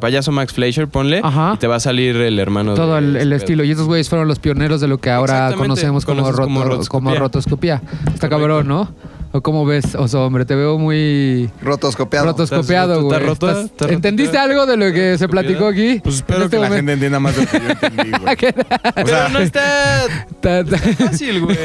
payaso 0.00 0.32
Max 0.32 0.52
Fleischer, 0.54 0.88
ponle. 0.88 1.20
Ajá. 1.22 1.52
Y 1.54 1.58
te 1.58 1.66
va 1.66 1.76
a 1.76 1.80
salir 1.80 2.16
el 2.16 2.38
hermano 2.38 2.74
Todo 2.74 2.94
de 2.94 2.98
el, 3.00 3.16
el 3.16 3.32
estilo. 3.34 3.64
Y 3.64 3.70
estos 3.70 3.86
güeyes 3.86 4.08
fueron 4.08 4.26
los 4.28 4.38
pioneros 4.38 4.80
de 4.80 4.88
lo 4.88 4.98
que 4.98 5.10
ahora 5.10 5.52
conocemos 5.56 6.04
como, 6.06 6.30
roto- 6.32 6.88
como 6.88 7.14
rotoscopía. 7.14 7.82
Está 8.12 8.28
cabrón, 8.28 8.66
¿no? 8.66 8.88
¿O 9.36 9.40
cómo 9.42 9.66
ves, 9.66 9.96
oso 9.96 10.24
hombre? 10.24 10.44
Te 10.44 10.54
veo 10.54 10.78
muy 10.78 11.50
Rotoscopiado. 11.60 12.26
rotoscopiado, 12.26 12.92
¿Estás- 12.92 13.02
güey. 13.02 13.16
estás 13.16 13.28
roto? 13.28 13.48
Estás- 13.50 13.64
¿Estás 13.64 13.80
roto? 13.88 13.92
¿Entendiste 13.94 14.38
algo 14.38 14.64
de 14.64 14.76
lo 14.76 14.92
que 14.92 15.18
se 15.18 15.28
platicó 15.28 15.66
aquí? 15.66 16.00
Pues 16.04 16.14
espero 16.16 16.38
En 16.38 16.44
este 16.44 16.56
que 16.56 16.60
la 16.62 16.68
momento. 16.68 16.76
gente 16.76 16.92
entienda 16.92 17.18
más 17.18 17.34
de 17.36 17.42
lo 17.42 17.50
que 17.50 17.58
yo 17.60 17.70
entendí, 17.70 18.10
güey. 18.12 18.34
O 18.84 18.92
Pero 18.94 19.08
sea, 19.08 19.28
no 19.30 19.38
está 19.40 20.04
Ta- 20.40 20.64
ta- 20.64 20.78
fácil, 20.78 21.40
güey. 21.40 21.58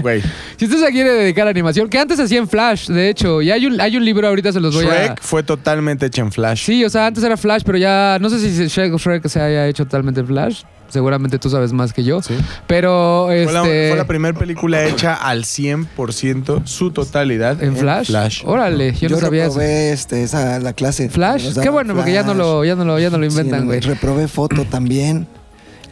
güey. 0.00 0.22
Si 0.56 0.66
usted 0.66 0.78
se 0.78 0.92
quiere 0.92 1.10
dedicar 1.10 1.48
a 1.48 1.50
animación, 1.50 1.88
que 1.88 1.98
antes 1.98 2.20
hacía 2.20 2.38
en 2.38 2.46
Flash, 2.48 2.86
de 2.86 3.08
hecho, 3.08 3.42
y 3.42 3.50
hay 3.50 3.66
un, 3.66 3.80
hay 3.80 3.96
un 3.96 4.04
libro, 4.04 4.28
ahorita 4.28 4.52
se 4.52 4.60
los 4.60 4.72
voy 4.72 4.86
a... 4.86 5.06
Shrek 5.06 5.20
fue 5.22 5.42
totalmente 5.42 6.06
hecho 6.06 6.22
en 6.22 6.30
Flash. 6.30 6.66
Sí, 6.66 6.84
o 6.84 6.88
sea, 6.88 7.08
antes 7.08 7.24
era 7.24 7.36
Flash, 7.36 7.62
pero 7.66 7.78
ya 7.78 8.18
no 8.20 8.30
sé 8.30 8.38
si 8.38 8.68
Shrek, 8.68 8.94
Shrek 8.96 9.26
se 9.26 9.40
haya 9.40 9.66
hecho 9.66 9.84
totalmente 9.86 10.22
Flash. 10.22 10.62
Seguramente 10.88 11.38
tú 11.38 11.50
sabes 11.50 11.72
más 11.72 11.92
que 11.92 12.04
yo. 12.04 12.22
Sí. 12.22 12.34
Pero 12.66 13.24
Fue 13.26 13.52
la, 13.52 13.62
este 13.62 13.88
fue 13.88 13.96
la 13.98 14.06
primera 14.06 14.38
película 14.38 14.84
hecha 14.84 15.14
al 15.14 15.44
100%, 15.44 16.66
su 16.66 16.90
totalidad. 16.92 17.62
en 17.62 17.76
Flash. 17.76 18.06
Flash. 18.06 18.42
Órale, 18.46 18.92
yo, 18.92 19.08
Yo 19.08 19.16
no 19.16 19.20
sabía 19.20 19.44
eso. 19.46 19.54
reprobé 19.58 19.92
este, 19.92 20.22
esa, 20.22 20.58
la 20.60 20.72
clase. 20.72 21.08
Flash, 21.08 21.58
qué 21.60 21.68
bueno, 21.70 21.94
porque 21.94 22.12
ya 22.12 22.22
no 22.22 22.34
lo, 22.34 22.64
ya 22.64 22.76
no 22.76 22.84
lo, 22.84 22.98
ya 22.98 23.10
no 23.10 23.18
lo 23.18 23.28
Sí, 23.28 23.36
inventan, 23.36 23.60
no, 23.60 23.66
güey. 23.66 23.80
reprobé 23.80 24.28
foto 24.28 24.64
también. 24.64 25.26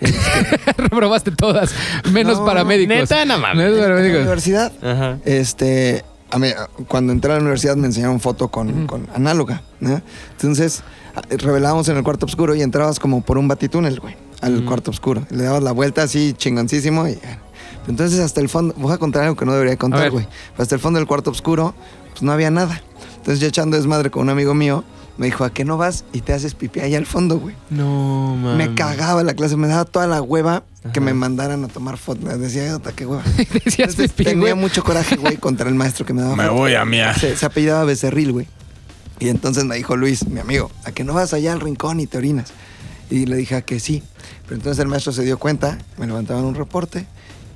Reprobaste 0.76 1.30
todas, 1.30 1.72
menos 2.12 2.38
No, 2.38 2.44
paramédicos. 2.44 2.96
neta, 2.96 3.24
no 3.24 3.38
mames. 3.38 3.56
Menos 3.56 3.72
En 3.72 3.78
la 3.78 3.82
paramédicos. 3.84 4.20
universidad, 4.20 4.72
Ajá. 4.82 5.18
este, 5.24 6.04
a 6.30 6.38
mí, 6.38 6.48
cuando 6.88 7.12
entré 7.12 7.30
a 7.32 7.36
la 7.36 7.40
universidad 7.40 7.76
me 7.76 7.86
enseñaron 7.86 8.20
foto 8.20 8.48
con, 8.48 8.86
con 8.86 9.06
análoga. 9.14 9.62
¿no? 9.80 10.00
Entonces, 10.32 10.82
revelábamos 11.30 11.88
en 11.88 11.96
el 11.96 12.02
cuarto 12.02 12.26
oscuro 12.26 12.54
y 12.54 12.62
entrabas 12.62 12.98
como 12.98 13.22
por 13.22 13.38
un 13.38 13.48
batitúnel, 13.48 14.00
güey, 14.00 14.16
al 14.44 14.64
cuarto 14.64 14.90
oscuro. 14.90 15.26
Le 15.30 15.44
dabas 15.44 15.62
la 15.62 15.72
vuelta 15.72 16.02
así 16.02 16.34
chingoncísimo 16.36 17.08
y... 17.08 17.18
Entonces 17.86 18.18
hasta 18.20 18.40
el 18.40 18.48
fondo, 18.48 18.74
voy 18.78 18.92
a 18.92 18.98
contar 18.98 19.24
algo 19.24 19.36
que 19.36 19.44
no 19.44 19.52
debería 19.52 19.76
contar, 19.76 20.10
güey. 20.10 20.26
Hasta 20.56 20.74
el 20.74 20.80
fondo 20.80 20.98
del 20.98 21.06
cuarto 21.06 21.30
oscuro, 21.30 21.74
pues 22.12 22.22
no 22.22 22.32
había 22.32 22.50
nada. 22.50 22.80
Entonces 23.16 23.40
yo 23.40 23.46
echando 23.48 23.76
desmadre 23.76 24.10
con 24.10 24.22
un 24.22 24.30
amigo 24.30 24.54
mío, 24.54 24.84
me 25.18 25.26
dijo, 25.26 25.44
¿a 25.44 25.50
qué 25.52 25.64
no 25.64 25.76
vas 25.76 26.04
y 26.12 26.22
te 26.22 26.32
haces 26.32 26.54
pipí 26.54 26.80
ahí 26.80 26.94
al 26.94 27.04
fondo, 27.06 27.38
güey? 27.38 27.54
No, 27.70 28.36
mames. 28.36 28.68
Me 28.68 28.74
cagaba 28.74 29.22
la 29.22 29.34
clase, 29.34 29.56
me 29.56 29.68
daba 29.68 29.84
toda 29.84 30.06
la 30.06 30.22
hueva 30.22 30.64
que 30.92 31.00
me 31.00 31.12
mandaran 31.14 31.62
a 31.62 31.68
tomar 31.68 31.98
fotos. 31.98 32.24
Me 32.24 32.36
decía, 32.36 32.74
"Ota, 32.74 32.92
qué 32.92 33.06
hueva. 33.06 33.22
Decías 33.36 33.90
Entonces, 33.90 34.12
pipí, 34.12 34.24
tenía 34.24 34.40
güey. 34.40 34.54
mucho 34.54 34.82
coraje, 34.82 35.16
güey, 35.16 35.36
contra 35.36 35.68
el 35.68 35.74
maestro 35.74 36.04
que 36.06 36.12
me 36.14 36.22
daba 36.22 36.36
Me 36.36 36.48
voy 36.48 36.74
a 36.74 36.84
miar. 36.86 37.18
Se, 37.18 37.36
se 37.36 37.46
apellidaba 37.46 37.84
Becerril, 37.84 38.32
güey. 38.32 38.46
Y 39.20 39.28
entonces 39.28 39.64
me 39.64 39.76
dijo 39.76 39.94
Luis, 39.96 40.26
mi 40.26 40.40
amigo, 40.40 40.70
¿a 40.84 40.90
que 40.92 41.04
no 41.04 41.12
vas 41.14 41.32
allá 41.34 41.52
al 41.52 41.60
rincón 41.60 42.00
y 42.00 42.06
te 42.06 42.18
orinas? 42.18 42.52
Y 43.10 43.26
le 43.26 43.36
dije 43.36 43.54
"¿A 43.56 43.60
que 43.62 43.78
sí. 43.78 44.02
Pero 44.44 44.56
entonces 44.56 44.78
el 44.82 44.88
maestro 44.88 45.12
se 45.12 45.22
dio 45.22 45.38
cuenta, 45.38 45.78
me 45.96 46.06
levantaban 46.06 46.44
un 46.44 46.54
reporte 46.54 47.06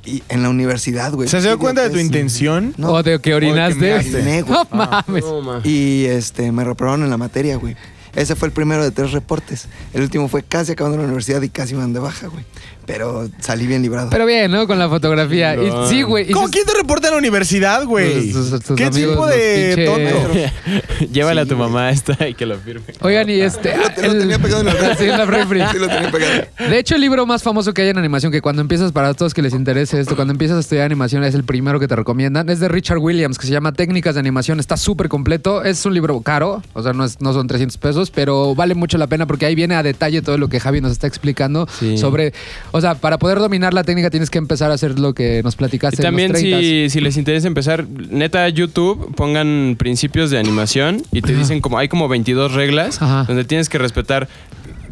Y 0.04 0.22
en 0.28 0.42
la 0.42 0.48
universidad, 0.48 1.12
güey. 1.12 1.28
¿Se 1.28 1.40
dio 1.40 1.52
¿Qué 1.52 1.58
cuenta 1.58 1.82
de 1.82 1.90
tu 1.90 1.98
intención? 1.98 2.74
No. 2.76 2.92
O 2.92 3.02
de 3.02 3.20
que 3.20 3.34
orinaste. 3.34 3.94
Oriné, 3.94 4.42
güey. 4.42 4.58
No 4.72 5.42
mames. 5.42 5.66
Y 5.66 6.06
este, 6.06 6.50
me 6.52 6.64
reprobaron 6.64 7.02
en 7.04 7.10
la 7.10 7.18
materia, 7.18 7.56
güey. 7.56 7.76
Ese 8.14 8.34
fue 8.34 8.48
el 8.48 8.52
primero 8.52 8.82
de 8.82 8.90
tres 8.90 9.12
reportes. 9.12 9.68
El 9.92 10.02
último 10.02 10.28
fue 10.28 10.42
casi 10.42 10.72
acabando 10.72 10.98
la 10.98 11.04
universidad 11.04 11.42
y 11.42 11.50
casi 11.50 11.74
me 11.74 11.86
de 11.86 11.98
baja, 11.98 12.28
güey. 12.28 12.44
Pero 12.88 13.28
salí 13.38 13.66
bien 13.66 13.82
librado. 13.82 14.08
Pero 14.10 14.24
bien, 14.26 14.50
¿no? 14.50 14.66
Con 14.66 14.78
la 14.78 14.88
fotografía. 14.88 15.54
Y, 15.54 15.70
sí, 15.88 16.02
güey. 16.02 16.28
y 16.30 16.32
¿Cómo 16.32 16.48
quién 16.48 16.64
te 16.66 16.72
reporta 16.74 17.08
en 17.08 17.12
la 17.12 17.18
universidad, 17.18 17.84
güey? 17.84 18.32
Tus- 18.32 18.50
tus- 18.50 18.60
tus 18.62 18.76
¿Qué 18.76 18.84
amigos, 18.86 19.10
tipo 19.12 19.26
los 19.26 19.34
de 19.36 19.74
pinche- 19.76 19.84
tonto? 19.84 21.04
Llévala 21.12 21.42
a 21.42 21.46
tu 21.46 21.56
mamá 21.56 21.90
esta 21.90 22.26
y 22.26 22.34
que 22.34 22.46
lo 22.46 22.56
firme. 22.58 22.82
Oigan, 23.02 23.28
y 23.28 23.40
este. 23.40 23.76
Lo, 23.76 23.90
te- 23.90 24.02
lo 24.06 24.12
el- 24.12 24.18
tenía 24.20 24.38
pegado 24.38 24.60
en 24.62 24.66
la 24.68 24.72
red. 24.88 24.96
Sí, 24.98 25.04
en 25.04 25.10
la 25.18 25.24
refri. 25.26 25.60
Sí, 25.70 25.78
lo 25.78 25.86
tenía 25.86 26.10
pegado. 26.10 26.32
De 26.70 26.78
hecho, 26.78 26.94
el 26.94 27.02
libro 27.02 27.26
más 27.26 27.42
famoso 27.42 27.74
que 27.74 27.82
hay 27.82 27.88
en 27.90 27.98
animación, 27.98 28.32
que 28.32 28.40
cuando 28.40 28.62
empiezas, 28.62 28.90
para 28.92 29.12
todos 29.14 29.34
que 29.34 29.42
les 29.42 29.52
interese 29.52 30.00
esto, 30.00 30.16
cuando 30.16 30.32
empiezas 30.32 30.56
a 30.56 30.60
estudiar 30.60 30.86
animación, 30.86 31.22
es 31.24 31.34
el 31.34 31.44
primero 31.44 31.78
que 31.78 31.88
te 31.88 31.94
recomiendan, 31.94 32.48
es 32.48 32.58
de 32.58 32.68
Richard 32.68 32.98
Williams, 32.98 33.38
que 33.38 33.46
se 33.46 33.52
llama 33.52 33.72
Técnicas 33.72 34.14
de 34.14 34.20
Animación. 34.20 34.60
Está 34.60 34.78
súper 34.78 35.08
completo. 35.10 35.62
Es 35.62 35.84
un 35.84 35.92
libro 35.92 36.18
caro, 36.22 36.62
o 36.72 36.82
sea, 36.82 36.94
no, 36.94 37.04
es- 37.04 37.20
no 37.20 37.34
son 37.34 37.46
300 37.46 37.76
pesos, 37.76 38.10
pero 38.10 38.54
vale 38.54 38.74
mucho 38.74 38.96
la 38.96 39.06
pena 39.08 39.26
porque 39.26 39.44
ahí 39.44 39.54
viene 39.54 39.74
a 39.74 39.82
detalle 39.82 40.22
todo 40.22 40.38
lo 40.38 40.48
que 40.48 40.58
Javi 40.58 40.80
nos 40.80 40.92
está 40.92 41.06
explicando 41.06 41.68
Sí. 41.78 41.98
sobre. 41.98 42.32
O 42.72 42.77
sea, 42.80 42.94
para 42.96 43.18
poder 43.18 43.38
dominar 43.38 43.74
la 43.74 43.84
técnica 43.84 44.10
tienes 44.10 44.30
que 44.30 44.38
empezar 44.38 44.70
a 44.70 44.74
hacer 44.74 44.98
lo 44.98 45.14
que 45.14 45.42
nos 45.42 45.54
Y 45.54 45.56
platicaste. 45.58 45.96
en 46.02 46.02
también 46.02 46.32
los 46.32 46.40
30s. 46.42 46.60
si, 46.60 46.90
si 46.90 47.00
les 47.00 47.16
interesa 47.16 47.46
empezar, 47.48 47.86
neta 47.88 48.48
YouTube, 48.48 49.14
pongan 49.14 49.76
principios 49.78 50.30
de 50.30 50.38
animación 50.38 51.02
y 51.12 51.22
te 51.22 51.34
dicen 51.34 51.60
como 51.60 51.78
hay 51.78 51.88
como 51.88 52.08
22 52.08 52.52
reglas 52.52 53.00
Ajá. 53.02 53.24
donde 53.26 53.44
tienes 53.44 53.68
que 53.68 53.78
respetar 53.78 54.28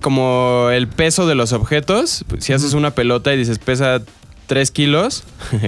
como 0.00 0.68
el 0.72 0.88
peso 0.88 1.26
de 1.26 1.34
los 1.34 1.52
objetos. 1.52 2.24
Si 2.38 2.52
haces 2.52 2.74
una 2.74 2.90
pelota 2.92 3.32
y 3.34 3.38
dices 3.38 3.58
pesa 3.58 4.02
3 4.46 4.70
kilos, 4.70 5.24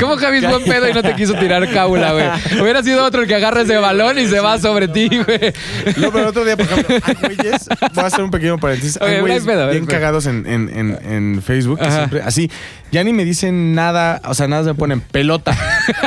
¿Cómo 0.00 0.16
Javi 0.16 0.38
es 0.38 0.48
buen 0.48 0.64
pedo 0.64 0.88
y 0.88 0.92
no 0.92 1.02
te 1.02 1.14
quiso 1.14 1.34
tirar 1.34 1.70
cábula, 1.72 2.12
güey? 2.12 2.60
Hubiera 2.60 2.82
sido 2.82 3.04
otro 3.04 3.22
el 3.22 3.28
que 3.28 3.34
agarra 3.34 3.62
ese 3.62 3.76
balón 3.76 4.18
y 4.18 4.26
se 4.26 4.40
va 4.40 4.58
sobre 4.58 4.88
ti, 4.88 5.08
güey. 5.08 5.52
No, 5.96 6.12
pero 6.12 6.20
el 6.20 6.26
otro 6.26 6.44
día, 6.44 6.56
por 6.56 6.66
ejemplo, 6.66 6.96
hay 7.04 7.14
güeyes, 7.36 7.68
voy 7.94 8.04
a 8.04 8.06
hacer 8.06 8.22
un 8.22 8.30
pequeño 8.30 8.58
paréntesis, 8.58 8.98
hay 9.00 9.20
güeyes 9.20 9.46
hay 9.46 9.70
bien 9.70 9.86
pedo. 9.86 9.86
cagados 9.86 10.26
en, 10.26 10.46
en, 10.46 10.68
en, 10.68 11.12
en 11.12 11.42
Facebook, 11.42 11.78
que 11.78 11.90
siempre, 11.90 12.22
así, 12.22 12.50
ya 12.90 13.04
ni 13.04 13.12
me 13.12 13.24
dicen 13.24 13.74
nada, 13.74 14.20
o 14.24 14.34
sea, 14.34 14.48
nada 14.48 14.62
me 14.62 14.74
ponen 14.74 15.00
pelota. 15.00 15.56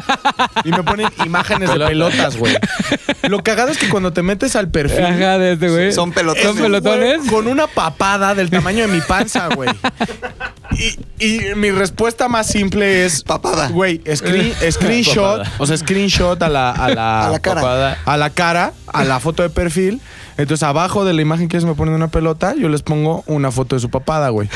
y 0.63 0.69
me 0.71 0.83
ponen 0.83 1.07
imágenes 1.25 1.73
de 1.73 1.79
pelotas, 1.85 2.37
güey. 2.37 2.55
Lo 3.23 3.43
cagado 3.43 3.69
es 3.69 3.77
que 3.77 3.89
cuando 3.89 4.13
te 4.13 4.21
metes 4.23 4.55
al 4.55 4.69
perfil, 4.69 5.05
Ajá, 5.05 5.37
de 5.37 5.53
este, 5.53 5.69
güey. 5.69 5.91
Son 5.91 6.11
pelotones. 6.11 6.47
¿Son 6.47 6.57
pelotones? 6.57 7.17
güey, 7.19 7.29
con 7.29 7.47
una 7.47 7.67
papada 7.67 8.33
del 8.35 8.49
tamaño 8.49 8.87
de 8.87 8.93
mi 8.93 9.01
panza, 9.01 9.47
güey. 9.55 9.69
Y, 10.77 11.25
y 11.25 11.55
mi 11.55 11.69
respuesta 11.71 12.27
más 12.27 12.47
simple 12.47 13.05
es... 13.05 13.23
Papada. 13.23 13.67
Güey, 13.67 14.01
screen- 14.15 14.53
screenshot, 14.71 15.39
Papada. 15.39 15.51
o 15.57 15.65
sea, 15.67 15.77
screenshot 15.77 16.41
a 16.41 16.49
la, 16.49 16.71
a 16.71 16.89
la, 16.89 17.27
A 17.27 17.29
la 17.29 17.39
cara. 17.39 17.61
papada. 17.61 17.97
a 18.05 18.17
la 18.17 18.29
cara, 18.29 18.73
a 18.87 19.03
la 19.03 19.19
foto 19.19 19.43
de 19.43 19.49
perfil. 19.49 20.01
Entonces, 20.37 20.63
abajo 20.63 21.05
de 21.05 21.13
la 21.13 21.21
imagen 21.21 21.47
que 21.47 21.57
ellos 21.57 21.67
me 21.67 21.75
ponen 21.75 21.93
una 21.93 22.07
pelota, 22.09 22.55
yo 22.57 22.69
les 22.69 22.81
pongo 22.81 23.23
una 23.27 23.51
foto 23.51 23.75
de 23.75 23.79
su 23.81 23.89
papada, 23.89 24.29
güey. 24.29 24.49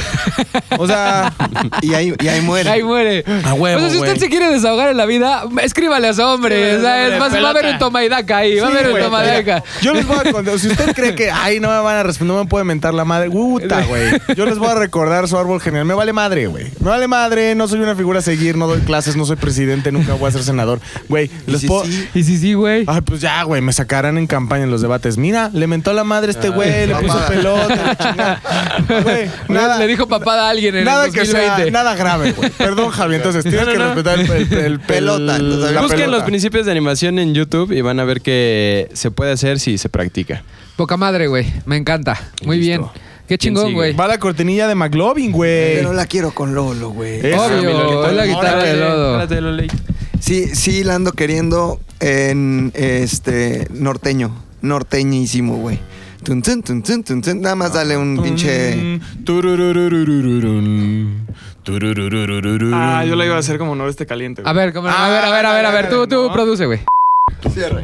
O 0.77 0.87
sea, 0.87 1.33
Y 1.81 1.93
ahí, 1.93 2.13
y 2.21 2.27
ahí 2.27 2.41
muere. 2.41 2.69
Ahí 2.69 2.83
muere. 2.83 3.23
A 3.43 3.53
huevo, 3.53 3.77
O 3.77 3.81
sea, 3.81 3.89
si 3.89 3.95
usted 3.97 4.09
güey. 4.11 4.19
se 4.19 4.29
quiere 4.29 4.49
desahogar 4.49 4.89
en 4.89 4.97
la 4.97 5.05
vida, 5.05 5.43
escríbale 5.61 6.07
a 6.07 6.13
su 6.13 6.21
hombre. 6.23 6.71
Escríbale 6.75 6.77
O 6.77 6.81
sea, 6.81 7.03
a 7.03 7.07
su 7.07 7.13
es 7.15 7.21
hombre, 7.21 7.41
más, 7.41 7.43
va 7.43 7.47
a 7.47 7.51
haber 7.51 7.73
un 7.73 7.79
toma 7.79 8.03
y 8.03 8.09
daca 8.09 8.37
ahí. 8.37 8.59
va 8.59 8.67
a 8.67 8.71
sí, 8.71 8.75
haber 8.75 8.85
un 8.87 8.91
güey, 8.93 9.03
toma 9.03 9.17
y 9.19 9.21
mira, 9.27 9.33
daca. 9.35 9.63
Yo 9.81 9.93
les 9.93 10.07
voy 10.07 10.17
a 10.23 10.31
contar. 10.31 10.59
Si 10.59 10.67
usted 10.67 10.93
cree 10.95 11.15
que, 11.15 11.31
ay, 11.31 11.59
no 11.59 11.69
me 11.69 11.79
van 11.79 11.97
a 11.97 12.03
responder, 12.03 12.35
no 12.35 12.43
me 12.43 12.49
puede 12.49 12.65
mentar 12.65 12.93
la 12.93 13.05
madre, 13.05 13.29
puta, 13.29 13.81
güey. 13.85 14.11
Yo 14.35 14.45
les 14.45 14.57
voy 14.57 14.69
a 14.69 14.75
recordar 14.75 15.27
su 15.27 15.37
árbol 15.37 15.61
general. 15.61 15.85
Me 15.85 15.93
vale 15.93 16.13
madre, 16.13 16.47
güey. 16.47 16.65
Me 16.79 16.89
vale 16.89 17.07
madre, 17.07 17.55
no 17.55 17.67
soy 17.67 17.79
una 17.79 17.95
figura 17.95 18.19
a 18.19 18.21
seguir, 18.21 18.57
no 18.57 18.67
doy 18.67 18.81
clases, 18.81 19.15
no 19.15 19.25
soy 19.25 19.35
presidente, 19.35 19.91
nunca 19.91 20.13
voy 20.13 20.29
a 20.29 20.31
ser 20.31 20.43
senador. 20.43 20.79
Güey, 21.09 21.29
Y 21.47 21.51
les 21.51 21.61
sí, 21.61 21.67
puedo. 21.67 21.85
sí. 21.85 22.07
Y 22.13 22.23
sí, 22.23 22.37
sí, 22.37 22.53
güey. 22.53 22.85
Ay, 22.87 23.01
pues 23.01 23.21
ya, 23.21 23.43
güey, 23.43 23.61
me 23.61 23.73
sacarán 23.73 24.17
en 24.17 24.27
campaña 24.27 24.63
en 24.63 24.71
los 24.71 24.81
debates. 24.81 25.17
Mira, 25.17 25.49
le 25.53 25.64
mentó 25.67 25.93
la 25.93 26.03
madre 26.03 26.29
a 26.29 26.31
este 26.31 26.49
güey, 26.49 26.87
le 26.87 26.95
puso 26.95 27.07
papá. 27.13 27.27
pelota. 27.27 28.41
Güey, 29.03 29.29
nada. 29.49 29.79
Le 29.79 29.87
dijo 29.87 30.07
papada 30.07 30.47
a 30.47 30.49
alguien 30.49 30.75
en 30.75 30.85
Nada 30.85 31.05
el 31.05 31.11
que 31.13 31.25
sea, 31.25 31.41
2020. 31.41 31.71
nada 31.71 31.95
grave, 31.95 32.31
güey. 32.33 32.49
Perdón, 32.51 32.89
Javi, 32.91 33.15
entonces 33.15 33.43
tienes 33.43 33.61
No, 33.61 33.65
no, 33.65 33.71
que 33.71 33.77
no. 33.79 33.85
respetar 33.85 34.19
el, 34.19 34.29
el- 34.53 34.65
el- 34.65 34.79
Pelota, 34.79 35.35
entonces, 35.37 35.73
Busquen 35.81 35.99
pelota. 35.99 36.17
los 36.17 36.23
principios 36.23 36.65
de 36.65 36.71
animación 36.71 37.19
en 37.19 37.33
YouTube 37.33 37.71
y 37.71 37.81
van 37.81 37.99
a 37.99 38.03
ver 38.03 38.21
que 38.21 38.89
se 38.93 39.11
puede 39.11 39.31
hacer 39.31 39.59
si 39.59 39.77
se 39.77 39.89
practica. 39.89 40.43
Poca 40.75 40.97
madre, 40.97 41.27
güey. 41.27 41.45
Me 41.65 41.77
encanta. 41.77 42.19
Muy 42.43 42.57
Listo. 42.57 42.81
bien. 42.81 43.05
Qué 43.27 43.37
¿Quién 43.39 43.55
chingón, 43.55 43.73
güey. 43.73 43.93
Va 43.93 44.07
la 44.07 44.19
cortinilla 44.19 44.67
de 44.67 44.75
McLovin, 44.75 45.31
güey. 45.31 45.75
Pero 45.77 45.93
la 45.93 46.05
quiero 46.05 46.31
con 46.31 46.53
Lolo, 46.53 46.89
güey. 46.91 47.19
Obvio, 47.33 48.07
es 48.07 48.13
la 48.13 48.25
guitarra 48.27 48.63
de 48.63 49.41
lodo. 49.41 49.65
Sí, 50.19 50.47
sí 50.55 50.83
la 50.83 50.95
ando 50.95 51.11
queriendo 51.13 51.79
en 51.99 52.71
este 52.75 53.67
norteño. 53.71 54.44
Norteñísimo, 54.65 55.57
güey. 55.57 55.79
Tun, 56.23 56.41
tun, 56.41 56.63
tun, 56.63 56.81
tun, 56.81 57.03
tun, 57.03 57.21
tun. 57.21 57.41
Nada 57.41 57.55
más 57.55 57.73
dale 57.73 57.95
un 57.97 58.19
pinche. 58.21 58.99
Ah, 62.73 63.03
yo 63.05 63.15
la 63.15 63.25
iba 63.25 63.35
a 63.35 63.39
hacer 63.39 63.57
como 63.57 63.75
noreste 63.75 64.05
caliente. 64.05 64.41
A 64.45 64.53
ver, 64.53 64.73
¿cómo- 64.73 64.87
a 64.87 65.09
ver, 65.09 65.23
a 65.25 65.29
ver, 65.31 65.45
a 65.45 65.53
ver, 65.53 65.65
a 65.65 65.71
ver. 65.71 65.89
Tú, 65.89 66.07
tú 66.07 66.27
No. 66.27 66.33
produce, 66.33 66.65
güey. 66.65 66.79
Cierre. 67.53 67.83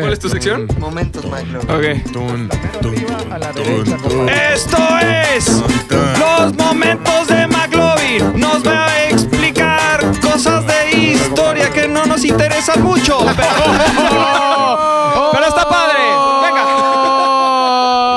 ¿Cuál 0.00 0.12
es 0.12 0.18
tu 0.18 0.28
sección? 0.30 0.66
Momentos, 0.78 1.24
Mike. 1.26 1.56
Ok. 1.58 2.12
Tun, 2.12 2.48
tun. 2.80 2.98
Esto 4.28 4.78
es 4.98 5.62
los 6.18 6.54
momentos 6.56 7.26
de 7.28 7.46
McLovin. 7.46 8.40
Nos 8.40 8.66
va 8.66 8.86
a 8.86 9.08
explicar 9.08 10.00
cosas 10.20 10.64
de 10.66 10.98
historia 10.98 11.70
que 11.70 11.88
no 11.88 12.06
nos 12.06 12.24
interesan 12.24 12.82
mucho. 12.82 13.18
Pero, 13.36 13.48
pero 15.32 15.46
está 15.46 15.68
padre. 15.68 16.00
Venga. 16.42 16.64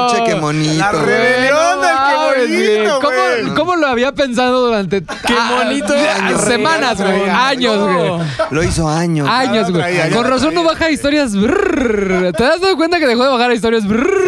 Pinche 0.07 0.23
qué 0.25 0.33
bonito. 0.39 0.75
La 0.79 0.91
güey. 0.91 1.05
rebelión 1.05 1.81
del 1.81 1.95
mames, 1.95 2.47
que 2.47 2.55
bonito, 2.55 2.99
¿Cómo, 3.01 3.13
güey. 3.17 3.53
¿Cómo 3.55 3.75
lo 3.75 3.84
había 3.95 4.11
pensado 4.11 4.67
durante 4.67 5.01
qué 5.01 5.35
bonito 5.57 5.93
años, 5.93 6.41
semanas, 6.41 7.01
güey? 7.01 7.29
Años, 7.29 7.79
güey. 7.79 8.11
Lo 8.51 8.63
hizo 8.63 8.87
años. 8.87 9.27
Años, 9.27 9.71
güey. 9.71 10.11
Con 10.11 10.25
razón 10.25 10.53
no 10.53 10.63
baja 10.63 10.89
historias. 10.91 11.35
brrr. 11.35 12.33
¿Te 12.33 12.43
has 12.45 12.61
dado 12.61 12.75
cuenta 12.75 12.99
que 12.99 13.07
dejó 13.07 13.23
de 13.23 13.29
bajar 13.29 13.51
historias? 13.51 13.87
brrr? 13.87 14.25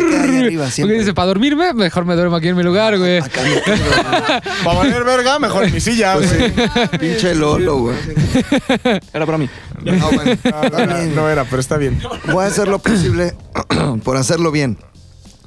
arriba 0.47 0.71
siempre. 0.71 0.95
Porque 0.95 0.99
dice, 0.99 1.13
para 1.13 1.27
dormirme, 1.27 1.73
mejor 1.73 2.05
me 2.05 2.15
duermo 2.15 2.35
aquí 2.35 2.47
en 2.47 2.55
mi 2.55 2.63
lugar, 2.63 2.97
güey. 2.97 3.17
Acá 3.17 3.41
me 3.43 3.61
tengo, 3.61 3.85
güey. 3.85 4.41
Para 4.63 4.77
valer 4.77 5.03
verga, 5.03 5.39
mejor 5.39 5.65
en 5.65 5.73
mi 5.73 5.79
silla, 5.79 6.15
güey. 6.15 6.27
Pinche 6.99 7.35
Lolo, 7.35 7.77
güey. 7.77 7.97
Era 9.13 9.25
para 9.25 9.37
mí. 9.37 9.49
No, 9.83 10.11
bueno, 10.11 10.37
No, 10.71 10.85
no 10.85 10.97
no 11.15 11.29
era, 11.29 11.43
pero 11.45 11.59
está 11.59 11.77
bien. 11.77 11.99
Voy 12.31 12.43
a 12.43 12.47
hacer 12.47 12.67
lo 12.67 12.79
posible 12.79 13.35
por 14.03 14.17
hacerlo 14.17 14.51
bien. 14.51 14.77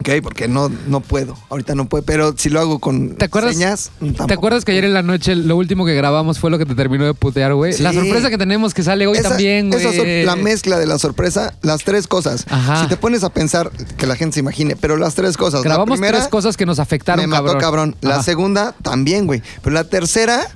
¿Ok? 0.01 0.09
Porque 0.23 0.49
no, 0.49 0.71
no 0.87 1.01
puedo. 1.01 1.37
Ahorita 1.51 1.75
no 1.75 1.87
puedo. 1.87 2.03
Pero 2.05 2.35
si 2.37 2.49
lo 2.49 2.59
hago 2.61 2.79
con 2.79 3.17
¿Te 3.17 3.27
acuerdas? 3.27 3.55
señas, 3.55 3.91
tampoco. 4.01 4.27
¿Te 4.27 4.35
acuerdas 4.35 4.65
que 4.65 4.73
ayer 4.73 4.85
en 4.87 4.95
la 4.95 5.03
noche 5.03 5.37
lo 5.37 5.57
último 5.57 5.85
que 5.85 5.95
grabamos 5.95 6.39
fue 6.39 6.51
lo 6.51 6.59
que 6.59 6.65
te 6.67 6.75
terminó 6.75 7.05
de 7.05 7.13
putear, 7.15 7.55
güey? 7.55 7.75
Sí. 7.75 7.83
La 7.83 7.93
sorpresa 7.93 8.31
que 8.31 8.39
tenemos 8.39 8.73
que 8.73 8.83
sale 8.83 9.07
hoy 9.07 9.19
Esa- 9.19 9.29
también, 9.29 9.71
güey. 9.71 9.85
esa 9.87 10.03
la 10.27 10.37
mezcla 10.37 10.79
de 10.79 10.87
la 10.87 10.99
sorpresa, 10.99 11.53
las 11.63 11.85
tres 11.85 12.07
cosas. 12.07 12.47
Ajá. 12.49 12.83
Si 12.83 12.89
te 12.89 12.97
pones 12.97 13.25
a 13.25 13.29
pensar, 13.31 13.71
que 13.99 14.07
la 14.07 14.17
gente 14.17 14.35
se 14.35 14.41
imagine, 14.41 14.75
pero 14.77 14.97
las 14.97 15.15
tres 15.15 15.37
cosas. 15.37 15.63
Grabamos 15.63 15.91
la 15.91 15.95
primera, 15.95 16.19
tres 16.19 16.29
cosas 16.31 16.57
que 16.57 16.65
nos 16.67 16.79
afectaron, 16.79 17.21
me 17.23 17.27
mató 17.27 17.45
cabrón. 17.45 17.61
cabrón. 17.61 17.97
La 18.01 18.15
Ajá. 18.17 18.23
segunda, 18.23 18.75
también, 18.83 19.27
güey. 19.27 19.43
Pero 19.63 19.75
la 19.75 19.85
tercera, 19.85 20.49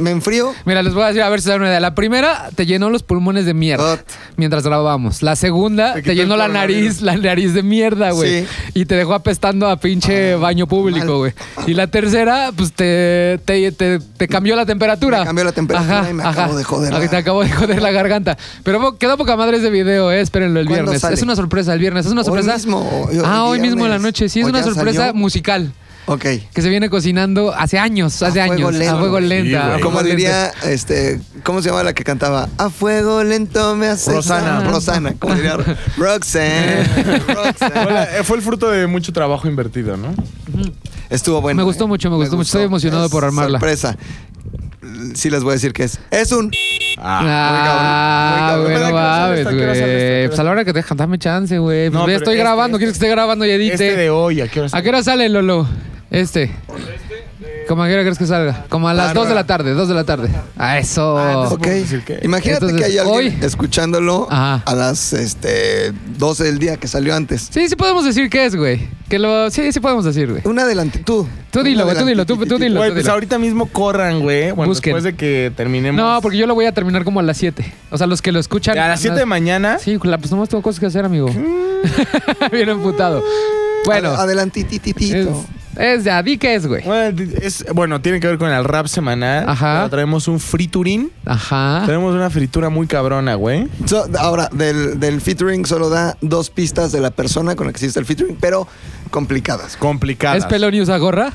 me 0.00 0.10
enfrío. 0.10 0.52
Mira, 0.64 0.82
les 0.82 0.94
voy 0.94 1.04
a 1.04 1.06
decir 1.08 1.22
a 1.22 1.28
ver 1.28 1.40
si 1.40 1.44
se 1.44 1.50
dan 1.50 1.60
una 1.60 1.68
idea. 1.70 1.80
La 1.80 1.94
primera 1.94 2.50
te 2.54 2.66
llenó 2.66 2.90
los 2.90 3.02
pulmones 3.02 3.44
de 3.46 3.54
mierda 3.54 3.92
Ot. 3.94 4.04
mientras 4.36 4.62
grabamos. 4.64 5.22
La 5.22 5.36
segunda 5.36 5.94
Te 5.94 6.14
llenó 6.14 6.36
la 6.36 6.48
nariz, 6.48 7.00
la 7.02 7.16
nariz 7.16 7.54
de 7.54 7.62
mierda, 7.62 8.10
güey. 8.10 8.42
Sí. 8.42 8.48
Y 8.74 8.84
te 8.86 8.94
dejó 8.96 9.14
apestando 9.14 9.68
a 9.68 9.76
pinche 9.76 10.34
baño 10.36 10.66
público, 10.66 11.18
güey. 11.18 11.32
Y 11.66 11.74
la 11.74 11.86
tercera, 11.88 12.50
pues 12.56 12.72
te, 12.72 13.38
te, 13.44 13.72
te, 13.72 13.98
te 13.98 14.28
cambió 14.28 14.56
la 14.56 14.66
temperatura. 14.66 15.20
Me 15.20 15.24
cambió 15.26 15.44
la 15.44 15.52
temperatura 15.52 16.06
y 16.10 16.14
me 16.14 16.22
acabo 16.24 16.56
de 16.56 16.64
joder 16.64 16.92
Ajá, 16.92 17.02
la- 17.02 17.08
Te 17.10 17.16
acabo 17.16 17.42
de 17.42 17.50
joder 17.50 17.82
la 17.82 17.90
garganta. 17.90 18.36
Pero 18.62 18.96
quedó 18.98 19.16
poca 19.16 19.36
madre 19.36 19.58
ese 19.58 19.70
video, 19.70 20.10
eh. 20.10 20.20
Espérenlo 20.20 20.60
el 20.60 20.66
¿Cuándo 20.66 20.84
viernes. 20.84 21.00
sale? 21.00 21.14
Es 21.14 21.22
una 21.22 21.36
sorpresa 21.36 21.72
el 21.74 21.78
viernes. 21.80 22.06
Es 22.06 22.12
una 22.12 22.22
Hoy 22.22 22.26
sorpresa. 22.26 22.54
mismo, 22.54 22.78
o- 22.78 23.08
ah, 23.24 23.44
hoy 23.44 23.60
mismo 23.60 23.84
en 23.84 23.90
la 23.90 23.98
noche. 23.98 24.28
Sí, 24.28 24.40
es 24.40 24.46
¿O 24.46 24.48
una 24.48 24.62
sorpresa 24.62 25.06
salió? 25.06 25.14
musical. 25.14 25.72
Ok. 26.12 26.24
Que 26.52 26.60
se 26.60 26.68
viene 26.68 26.90
cocinando 26.90 27.54
hace 27.54 27.78
años, 27.78 28.20
hace 28.20 28.44
fuego 28.44 28.68
años. 28.68 28.74
lento. 28.74 28.96
A 28.96 28.98
fuego 28.98 29.18
Sí, 29.20 29.26
lenta. 29.26 29.66
güey. 29.68 29.78
a 29.78 29.80
Como 29.80 30.02
diría, 30.02 30.52
este, 30.64 31.20
¿cómo 31.44 31.62
se 31.62 31.68
llama 31.68 31.84
la 31.84 31.92
que 31.92 32.02
cantaba? 32.02 32.48
A 32.58 32.68
fuego 32.68 33.22
lento 33.22 33.76
me 33.76 33.86
hace. 33.86 34.12
Rosana. 34.12 34.64
Rosana, 34.64 35.14
como 35.20 35.36
diría 35.36 35.56
Roxanne. 35.96 36.84
Fue, 36.84 37.34
Roxanne. 37.34 38.02
eh, 38.18 38.24
fue 38.24 38.36
el 38.38 38.42
fruto 38.42 38.68
de 38.70 38.88
mucho 38.88 39.12
trabajo 39.12 39.46
invertido, 39.46 39.96
¿no? 39.96 40.12
Estuvo 41.10 41.40
bueno. 41.40 41.58
Me 41.58 41.62
gustó 41.62 41.84
¿eh? 41.84 41.86
mucho, 41.86 42.10
me 42.10 42.16
gustó 42.16 42.36
mucho. 42.36 42.48
Estoy 42.48 42.64
emocionado 42.64 43.06
Es 43.06 43.12
por 43.12 43.24
armarla. 43.24 43.60
Sorpresa. 43.60 43.96
Sí 45.14 45.30
les 45.30 45.44
voy 45.44 45.50
a 45.50 45.54
decir 45.54 45.72
que 45.72 45.84
es. 45.84 46.00
Es 46.10 46.32
un. 46.32 46.50
Ah, 46.98 48.32
muy 48.32 48.40
cabrón, 48.40 48.62
muy 48.64 48.72
bueno, 48.72 48.96
cabrón. 48.96 49.04
¿A 49.04 49.14
sale? 49.14 49.40
¿A 49.42 49.44
güey. 49.44 49.74
sale 49.80 50.26
Pues 50.26 50.40
a 50.40 50.42
la 50.42 50.50
hora 50.50 50.64
que 50.64 50.72
te 50.72 50.78
dejan, 50.80 50.96
dame 50.98 51.18
chance, 51.20 51.56
güey. 51.58 51.88
Pues 51.88 51.92
No, 51.92 52.08
estoy 52.08 52.34
este, 52.34 52.42
grabando, 52.42 52.76
este. 52.76 52.78
¿quieres 52.86 52.98
que 52.98 53.04
esté 53.04 53.08
grabando 53.14 53.46
y 53.46 53.50
edite? 53.50 53.74
Este 53.74 53.96
de 53.96 54.10
hoy, 54.10 54.40
¿a 54.40 54.48
qué 54.48 54.60
hora 54.60 54.68
¿A 54.72 54.82
qué 54.82 54.88
hora 54.88 55.02
sale, 55.04 55.28
Lolo? 55.28 55.68
Este. 56.10 56.50
¿Cómo 57.68 57.84
a 57.84 57.86
qué 57.86 57.94
hora 57.94 58.02
crees 58.02 58.18
que 58.18 58.26
salga? 58.26 58.64
Como 58.68 58.88
a 58.88 58.94
las 58.94 59.10
Ah, 59.10 59.14
2 59.14 59.28
de 59.28 59.34
la 59.34 59.46
tarde, 59.46 59.74
2 59.74 59.86
de 59.88 59.94
la 59.94 60.02
tarde. 60.02 60.28
A 60.58 60.78
eso. 60.80 61.16
entonces- 61.52 62.00
Ok. 62.02 62.10
Imagínate 62.24 62.64
Entonces, 62.66 62.78
que 62.78 62.84
hay 62.84 62.98
alguien 62.98 63.16
hoy- 63.16 63.38
escuchándolo 63.46 64.26
Ajá. 64.28 64.62
a 64.66 64.74
las 64.74 65.12
este, 65.12 65.92
12 66.18 66.42
del 66.44 66.58
día 66.58 66.78
que 66.78 66.88
salió 66.88 67.14
antes. 67.14 67.48
Sí, 67.52 67.68
sí 67.68 67.76
podemos 67.76 68.04
decir 68.04 68.28
qué 68.28 68.44
es, 68.46 68.56
güey. 68.56 68.88
Que 69.08 69.20
lo... 69.20 69.50
Sí, 69.52 69.70
sí 69.70 69.78
podemos 69.78 70.04
decir, 70.04 70.28
güey. 70.30 70.42
Un 70.44 70.58
adelante, 70.58 70.98
tú. 70.98 71.28
Tú 71.52 71.62
dilo, 71.62 71.84
güey, 71.84 71.96
tú 71.96 72.04
dilo, 72.06 72.26
tú- 72.26 72.44
tú 72.44 72.58
dilo. 72.58 72.80
Güey, 72.80 72.92
pues 72.92 73.06
ahorita 73.06 73.38
mismo 73.38 73.66
corran, 73.66 74.18
güey. 74.20 74.50
Bueno, 74.50 74.68
Busquen. 74.70 74.94
después 74.94 75.04
de 75.04 75.14
que 75.16 75.52
terminemos. 75.56 75.96
No, 76.00 76.20
porque 76.22 76.38
yo 76.38 76.48
lo 76.48 76.56
voy 76.56 76.64
a 76.66 76.72
terminar 76.72 77.04
como 77.04 77.20
a 77.20 77.22
las 77.22 77.36
7. 77.36 77.72
O 77.92 77.98
sea, 77.98 78.08
los 78.08 78.20
que 78.20 78.32
lo 78.32 78.40
escuchan. 78.40 78.76
A 78.78 78.88
las 78.88 79.00
7 79.00 79.16
de 79.16 79.26
mañana. 79.26 79.78
Sí, 79.78 79.96
la- 80.02 80.18
pues 80.18 80.32
nomás 80.32 80.48
tengo 80.48 80.62
cosas 80.62 80.80
que 80.80 80.86
hacer, 80.86 81.04
amigo. 81.04 81.28
Bien 82.50 82.68
emputado. 82.68 83.22
Bueno, 83.84 84.12
es, 84.14 84.18
Adelantititito. 84.18 85.46
Es 85.76 86.04
ya, 86.04 86.22
di 86.22 86.36
qué 86.38 86.54
es, 86.54 86.66
güey. 86.66 86.82
Bueno, 86.84 87.22
es- 87.40 87.64
bueno, 87.74 88.00
tiene 88.00 88.20
que 88.20 88.26
ver 88.26 88.38
con 88.38 88.50
el 88.50 88.64
rap 88.64 88.86
semanal. 88.86 89.48
Ajá. 89.48 89.88
Traemos 89.90 90.28
un 90.28 90.40
friturín. 90.40 91.10
Ajá. 91.24 91.82
Tenemos 91.86 92.14
una 92.14 92.30
fritura 92.30 92.68
muy 92.68 92.86
cabrona, 92.86 93.34
güey. 93.34 93.68
So, 93.86 94.06
ahora, 94.18 94.48
del, 94.52 94.98
del 95.00 95.20
featuring 95.20 95.64
solo 95.66 95.88
da 95.90 96.16
dos 96.20 96.50
pistas 96.50 96.92
de 96.92 97.00
la 97.00 97.10
persona 97.10 97.54
con 97.56 97.66
la 97.66 97.72
que 97.72 97.78
hiciste 97.78 98.00
el 98.00 98.06
featuring, 98.06 98.36
pero 98.40 98.66
complicadas. 99.10 99.76
Complicadas. 99.76 100.38
¿Es 100.38 100.46
pelón 100.46 100.72
y 100.74 100.80
usa 100.80 100.96
gorra? 100.98 101.30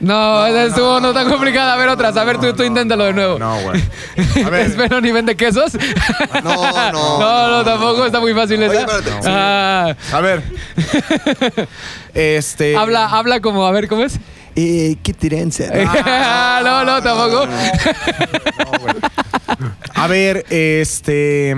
No, 0.00 0.46
esa 0.46 0.64
estuvo 0.66 1.00
no 1.00 1.12
tan 1.12 1.28
complicada. 1.28 1.72
A 1.74 1.76
ver 1.76 1.88
otras. 1.88 2.16
A 2.16 2.24
ver, 2.24 2.38
tú, 2.38 2.52
tú 2.54 2.62
inténtalo 2.62 3.04
de 3.04 3.12
nuevo. 3.14 3.38
No, 3.38 3.58
güey. 3.62 3.82
A 4.44 4.50
ver. 4.50 4.66
¿Es 4.66 4.72
pelón 4.74 5.04
y 5.04 5.10
vende 5.12 5.36
quesos? 5.36 5.72
No, 6.44 6.92
no. 6.92 7.18
No, 7.18 7.48
no, 7.48 7.64
tampoco. 7.64 8.06
Está 8.06 8.20
muy 8.20 8.34
fácil 8.34 8.62
Oye, 8.62 8.66
esa. 8.66 8.80
espérate. 8.80 9.10
Ah, 9.26 9.94
A 10.12 10.20
ver. 10.20 10.42
este. 12.14 12.76
habla, 12.76 13.06
habla 13.06 13.40
como, 13.40 13.66
a 13.66 13.70
ver, 13.72 13.88
¿cómo 13.88 14.04
es? 14.04 14.18
Eh, 14.54 14.96
qué 15.02 15.12
tirenza. 15.12 15.64
no, 16.62 16.84
no, 16.84 17.02
tampoco. 17.02 17.46
A 19.94 20.06
ver, 20.06 20.44
este. 20.50 21.54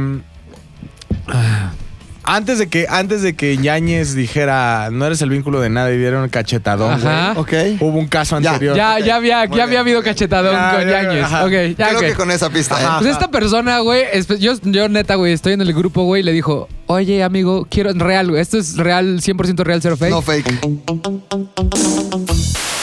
Antes 2.30 2.58
de 2.58 2.68
que, 2.68 2.86
antes 2.90 3.22
de 3.22 3.34
que 3.34 3.56
Yáñez 3.56 4.14
dijera 4.14 4.90
no 4.92 5.06
eres 5.06 5.22
el 5.22 5.30
vínculo 5.30 5.60
de 5.60 5.70
nada 5.70 5.90
y 5.90 5.96
diera 5.96 6.22
un 6.22 6.28
cachetadón, 6.28 6.92
Ajá. 6.92 7.32
güey. 7.34 7.72
Ok. 7.74 7.80
Hubo 7.80 7.98
un 7.98 8.06
caso 8.06 8.38
Ya, 8.38 8.50
anterior. 8.50 8.76
Ya, 8.76 8.98
ya 8.98 9.16
había, 9.16 9.46
ya 9.46 9.62
había 9.64 9.80
habido 9.80 10.02
cachetadón 10.02 10.52
Ya, 10.52 10.72
con 10.76 10.86
ya, 10.88 11.02
Yañez. 11.04 11.24
ajá. 11.24 11.44
Ok, 11.46 11.50
ya, 11.78 11.88
Creo 11.88 11.98
ok. 12.00 12.04
que 12.06 12.14
con 12.14 12.30
esa 12.30 12.50
pista. 12.50 12.80
¿eh? 12.80 12.86
Pues 12.98 13.10
esta 13.12 13.28
persona, 13.30 13.78
güey, 13.80 14.02
espe- 14.12 14.36
yo, 14.38 14.52
yo 14.62 14.88
neta, 14.90 15.14
güey, 15.14 15.32
estoy 15.32 15.54
en 15.54 15.62
el 15.62 15.72
grupo, 15.72 16.02
güey, 16.04 16.20
y 16.20 16.24
le 16.24 16.32
dijo, 16.32 16.68
oye, 16.86 17.22
amigo, 17.22 17.66
quiero, 17.70 17.92
real, 17.94 18.28
güey, 18.28 18.42
esto 18.42 18.58
es 18.58 18.76
real, 18.76 19.20
100% 19.22 19.64
real, 19.64 19.80
cero 19.80 19.96
fake. 19.96 20.10
No 20.10 20.20
fake. 20.20 20.58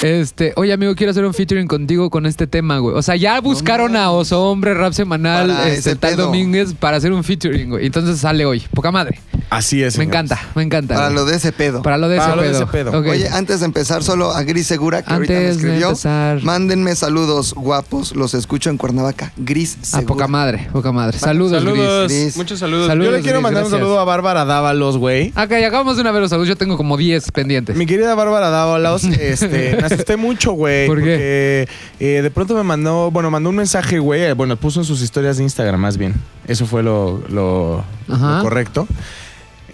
Este, 0.02 0.54
oye, 0.58 0.74
amigo, 0.74 0.94
quiero 0.94 1.12
hacer 1.12 1.26
un 1.26 1.34
featuring 1.34 1.68
contigo 1.68 2.10
con 2.10 2.26
este 2.26 2.48
tema, 2.48 2.78
güey. 2.80 2.96
O 2.96 3.02
sea, 3.02 3.16
ya 3.16 3.40
buscaron 3.42 3.96
a 3.96 4.12
Oso 4.12 4.44
Hombre 4.52 4.74
Rap 4.74 4.94
Semanal, 4.94 5.48
Para 5.48 5.68
este, 5.70 5.92
ese 5.92 5.96
tal 5.96 6.16
pedo. 6.16 6.26
Domínguez, 6.26 6.74
para 6.74 6.98
hacer 6.98 7.12
un 7.12 7.24
featuring, 7.24 7.70
güey. 7.70 7.86
Entonces 7.86 8.20
sale 8.20 8.46
hoy. 8.46 8.62
Poca 8.74 8.92
madre. 8.92 9.20
Así 9.50 9.82
es. 9.82 9.98
Me 9.98 10.04
señores. 10.06 10.08
encanta, 10.32 10.40
me 10.56 10.64
encanta. 10.64 10.96
Para 10.96 11.08
güey. 11.08 11.16
lo 11.16 11.26
de 11.26 11.36
ese 11.38 11.52
pedo. 11.52 11.82
Para 11.82 11.98
lo 11.98 12.10
de 12.10 12.18
ese 12.18 12.24
Para 12.26 12.36
lo 12.36 12.42
de 12.44 12.50
pedo. 12.50 12.64
ese 12.64 12.72
pedo. 12.72 13.00
Ok. 13.00 13.08
Oye, 13.08 13.30
antes 13.30 13.60
de 13.62 13.66
empezar, 13.68 14.04
solo 14.04 14.32
a 14.32 14.44
Gris 14.44 14.68
Segura, 14.68 15.02
que 15.02 15.14
ahorita 15.14 15.34
me 15.34 15.40
Antes 15.40 15.58
de 15.58 15.62
escribió. 15.68 15.88
empezar. 15.90 16.44
Mándenme 16.44 16.96
saludos 16.96 17.54
guapos, 17.54 18.16
los 18.16 18.34
escucho 18.34 18.70
en 18.70 18.78
Cuernavaca. 18.78 19.32
Gris 19.38 19.78
a 19.82 19.86
Segura. 19.86 20.08
poca 20.08 20.28
madre, 20.28 20.68
poca 20.74 20.92
madre. 20.92 21.18
Saludos, 21.20 21.64
Saludos. 21.64 22.08
Gris. 22.12 22.22
Gris. 22.24 22.38
Muchos 22.38 22.60
saludos. 22.60 22.88
Saludos. 22.88 23.12
Yo 23.12 23.18
le 23.18 23.24
quiero 23.24 23.38
Gris, 23.40 23.44
mandar 23.44 23.64
un 23.64 23.70
gracias. 23.70 23.80
saludo 23.88 24.00
a 24.00 24.04
Bárbara 24.04 24.46
Dávalos, 24.46 24.98
güey. 24.98 25.30
Ok, 25.30 25.52
acabamos 25.66 25.96
de 25.96 26.02
una 26.02 26.12
vez 26.12 26.22
los 26.22 26.30
saludos. 26.32 26.50
Yo 26.50 26.56
tengo 26.58 26.76
como 26.78 26.98
10 26.98 27.32
pendientes. 27.32 27.76
Mi 27.76 27.86
querida 27.86 28.14
Bárbara 28.16 28.50
Dávalos, 28.50 29.04
este, 29.20 29.78
asusté 29.96 30.16
mucho, 30.18 30.52
güey. 30.54 30.88
¿Por 30.88 30.98
qué? 30.98 31.68
Porque 32.00 32.08
eh, 32.18 32.22
de 32.22 32.32
pronto 32.32 32.56
me 32.56 32.64
mandó, 32.64 33.10
bueno, 33.12 33.30
mandó 33.32 33.50
un 33.50 33.56
mensaje, 33.56 34.00
güey. 34.00 34.22
eh, 34.24 34.34
Bueno, 34.34 34.56
puso 34.58 34.80
en 34.80 34.86
sus 34.86 35.02
historias 35.02 35.38
de 35.38 35.44
Instagram, 35.44 35.80
más 35.80 35.98
bien. 35.98 36.14
Eso 36.48 36.66
fue 36.66 36.84
lo, 36.84 37.22
lo- 37.30 37.84
Ajá. 38.10 38.38
lo 38.38 38.44
correcto. 38.44 38.88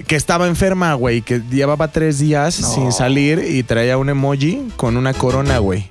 Que 0.07 0.15
estaba 0.15 0.47
enferma, 0.47 0.93
güey. 0.95 1.21
Que 1.21 1.41
llevaba 1.51 1.87
tres 1.89 2.17
días 2.19 2.55
sin 2.55 2.91
salir 2.91 3.39
y 3.47 3.61
traía 3.63 3.97
un 3.97 4.09
emoji 4.09 4.67
con 4.75 4.97
una 4.97 5.13
corona, 5.13 5.59
güey. 5.59 5.89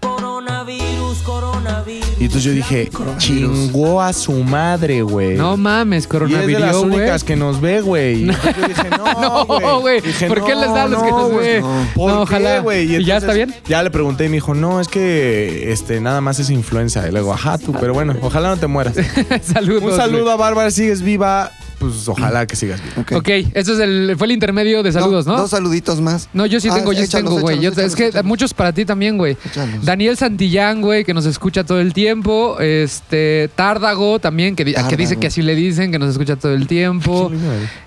Y 2.20 2.24
entonces 2.24 2.44
yo 2.44 2.52
dije, 2.52 2.90
chingó 3.16 4.02
a 4.02 4.12
su 4.12 4.32
madre, 4.44 5.00
güey. 5.00 5.38
No 5.38 5.56
mames, 5.56 5.96
y 5.96 5.98
es 6.00 6.02
de 6.04 6.08
coronavirus, 6.10 6.60
las 6.60 6.76
güey. 6.76 6.92
únicas 6.94 7.24
que 7.24 7.34
nos 7.34 7.60
ve, 7.62 7.80
güey. 7.80 8.22
Entonces 8.28 8.56
yo 8.60 8.68
dije, 8.68 8.90
No, 8.90 9.46
no, 9.60 9.80
güey. 9.80 10.00
Dije, 10.02 10.26
¿Por 10.28 10.44
qué 10.44 10.54
les 10.54 10.66
da 10.74 10.82
a 10.82 10.88
los 10.88 11.02
que 11.02 11.10
no, 11.10 11.18
nos 11.22 11.32
güey. 11.32 11.46
ve? 11.46 11.64
¿Por 11.94 12.10
No, 12.12 12.16
qué, 12.18 12.22
ojalá. 12.36 12.60
güey? 12.60 12.94
¿Y 12.96 13.04
ya 13.06 13.16
está 13.16 13.32
bien? 13.32 13.54
Ya 13.66 13.82
le 13.82 13.90
pregunté 13.90 14.26
y 14.26 14.28
me 14.28 14.34
dijo, 14.34 14.54
no, 14.54 14.80
es 14.82 14.88
que 14.88 15.72
este, 15.72 16.00
nada 16.02 16.20
más 16.20 16.38
es 16.38 16.50
influenza. 16.50 17.08
Y 17.08 17.10
luego, 17.10 17.32
ajá, 17.32 17.56
tú, 17.56 17.72
pero 17.80 17.94
bueno, 17.94 18.14
ojalá 18.20 18.50
no 18.50 18.58
te 18.58 18.66
mueras. 18.66 18.94
Saludos. 19.42 19.82
Un 19.92 19.96
saludo 19.96 20.30
a 20.30 20.36
Bárbara, 20.36 20.70
sigues 20.70 21.00
viva. 21.00 21.50
Pues 21.80 22.06
ojalá 22.08 22.46
que 22.46 22.56
sigas 22.56 22.78
viva. 22.82 23.18
Ok. 23.18 23.28
Eso 23.54 23.72
es 23.72 23.78
el, 23.80 24.14
fue 24.18 24.26
el 24.26 24.32
intermedio 24.32 24.82
de 24.82 24.92
saludos, 24.92 25.26
¿no? 25.26 25.36
Dos 25.38 25.48
saluditos 25.50 26.00
más. 26.02 26.28
No, 26.34 26.44
yo 26.44 26.60
sí 26.60 26.68
Ah, 26.70 26.74
tengo, 26.74 26.92
yo 26.92 26.98
sí 26.98 27.04
échalos, 27.06 27.30
tengo, 27.30 27.40
güey. 27.40 27.58
Yo- 27.58 27.70
échalos, 27.70 27.90
Es 27.92 27.96
que 27.96 28.06
échalos. 28.08 28.26
muchos 28.26 28.52
para 28.52 28.72
ti 28.74 28.84
también, 28.84 29.16
güey. 29.16 29.38
Échalos. 29.46 29.82
Daniel 29.84 30.16
Santillán, 30.18 30.82
güey, 30.82 31.04
que 31.06 31.14
nos 31.14 31.24
escucha 31.24 31.64
todo 31.64 31.80
el 31.80 31.94
tiempo. 31.94 32.58
Este, 32.60 33.48
Tárdago 33.56 34.18
también, 34.18 34.54
que, 34.56 34.64
di- 34.64 34.74
que 34.74 34.80
dice 34.96 35.14
Tárdago. 35.14 35.20
que 35.20 35.26
así 35.28 35.40
le 35.40 35.54
dicen, 35.54 35.90
que 35.90 35.98
nos 35.98 36.10
escucha 36.10 36.36
todo 36.36 36.52
el 36.52 36.66
tiempo. 36.66 37.32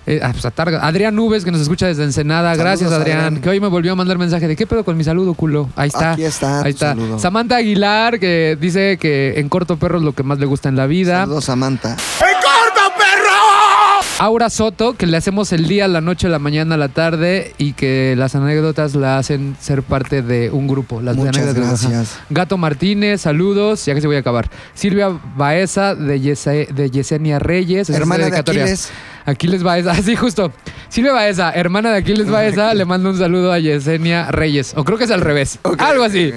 Eh, 0.06 0.18
ah, 0.22 0.30
pues 0.32 0.44
a 0.44 0.50
Tárdago. 0.50 0.82
Adrián 0.84 1.14
Nubes, 1.14 1.44
que 1.44 1.52
nos 1.52 1.60
escucha 1.60 1.86
desde 1.86 2.02
Ensenada. 2.02 2.50
Saludos, 2.56 2.64
Gracias, 2.64 2.92
Adrián. 2.92 3.18
Adrián. 3.20 3.40
Que 3.42 3.48
hoy 3.50 3.60
me 3.60 3.68
volvió 3.68 3.92
a 3.92 3.94
mandar 3.94 4.18
mensaje 4.18 4.48
de 4.48 4.56
qué 4.56 4.66
pedo 4.66 4.84
con 4.84 4.96
mi 4.96 5.04
saludo, 5.04 5.34
culo. 5.34 5.70
Ahí 5.76 5.86
está. 5.88 6.12
Aquí 6.14 6.24
está 6.24 6.58
Ahí 6.58 6.72
tu 6.72 6.76
está. 6.78 6.88
saludo. 6.90 7.18
Samantha 7.20 7.56
Aguilar, 7.56 8.18
que 8.18 8.58
dice 8.60 8.98
que 9.00 9.34
en 9.36 9.48
corto 9.48 9.76
perro 9.76 9.98
es 9.98 10.02
lo 10.04 10.12
que 10.14 10.24
más 10.24 10.40
le 10.40 10.46
gusta 10.46 10.68
en 10.68 10.74
la 10.74 10.86
vida. 10.88 11.20
Saludos, 11.20 11.44
Samantha. 11.44 11.96
Aura 14.20 14.48
Soto, 14.48 14.94
que 14.94 15.06
le 15.06 15.16
hacemos 15.16 15.52
el 15.52 15.66
día, 15.66 15.88
la 15.88 16.00
noche, 16.00 16.28
la 16.28 16.38
mañana, 16.38 16.76
la 16.76 16.88
tarde 16.88 17.52
y 17.58 17.72
que 17.72 18.14
las 18.16 18.34
anécdotas 18.36 18.94
la 18.94 19.18
hacen 19.18 19.56
ser 19.60 19.82
parte 19.82 20.22
de 20.22 20.50
un 20.50 20.68
grupo. 20.68 21.02
Las 21.02 21.16
Muchas 21.16 21.36
anécdotas, 21.36 21.84
ajá. 21.84 21.88
gracias. 21.90 22.18
Gato 22.30 22.56
Martínez, 22.56 23.20
saludos, 23.22 23.84
ya 23.84 23.92
que 23.94 24.00
se 24.00 24.06
voy 24.06 24.14
a 24.16 24.20
acabar. 24.20 24.48
Silvia 24.74 25.08
Baeza 25.36 25.96
de, 25.96 26.20
Yese- 26.20 26.68
de 26.68 26.90
Yesenia 26.90 27.40
Reyes. 27.40 27.90
Hermana 27.90 28.30
de. 28.30 28.36
Aquiles. 28.38 28.90
Aquiles 29.26 29.62
Baeza, 29.64 29.90
así 29.98 30.14
justo. 30.14 30.52
Silvia 30.88 31.12
Baeza, 31.12 31.50
hermana 31.50 31.90
de 31.90 31.98
Aquiles 31.98 32.30
Baeza, 32.30 32.72
le 32.72 32.84
mando 32.84 33.10
un 33.10 33.18
saludo 33.18 33.52
a 33.52 33.58
Yesenia 33.58 34.30
Reyes. 34.30 34.74
O 34.76 34.84
creo 34.84 34.96
que 34.96 35.04
es 35.04 35.10
al 35.10 35.22
revés. 35.22 35.58
Algo 35.78 36.04
así. 36.04 36.32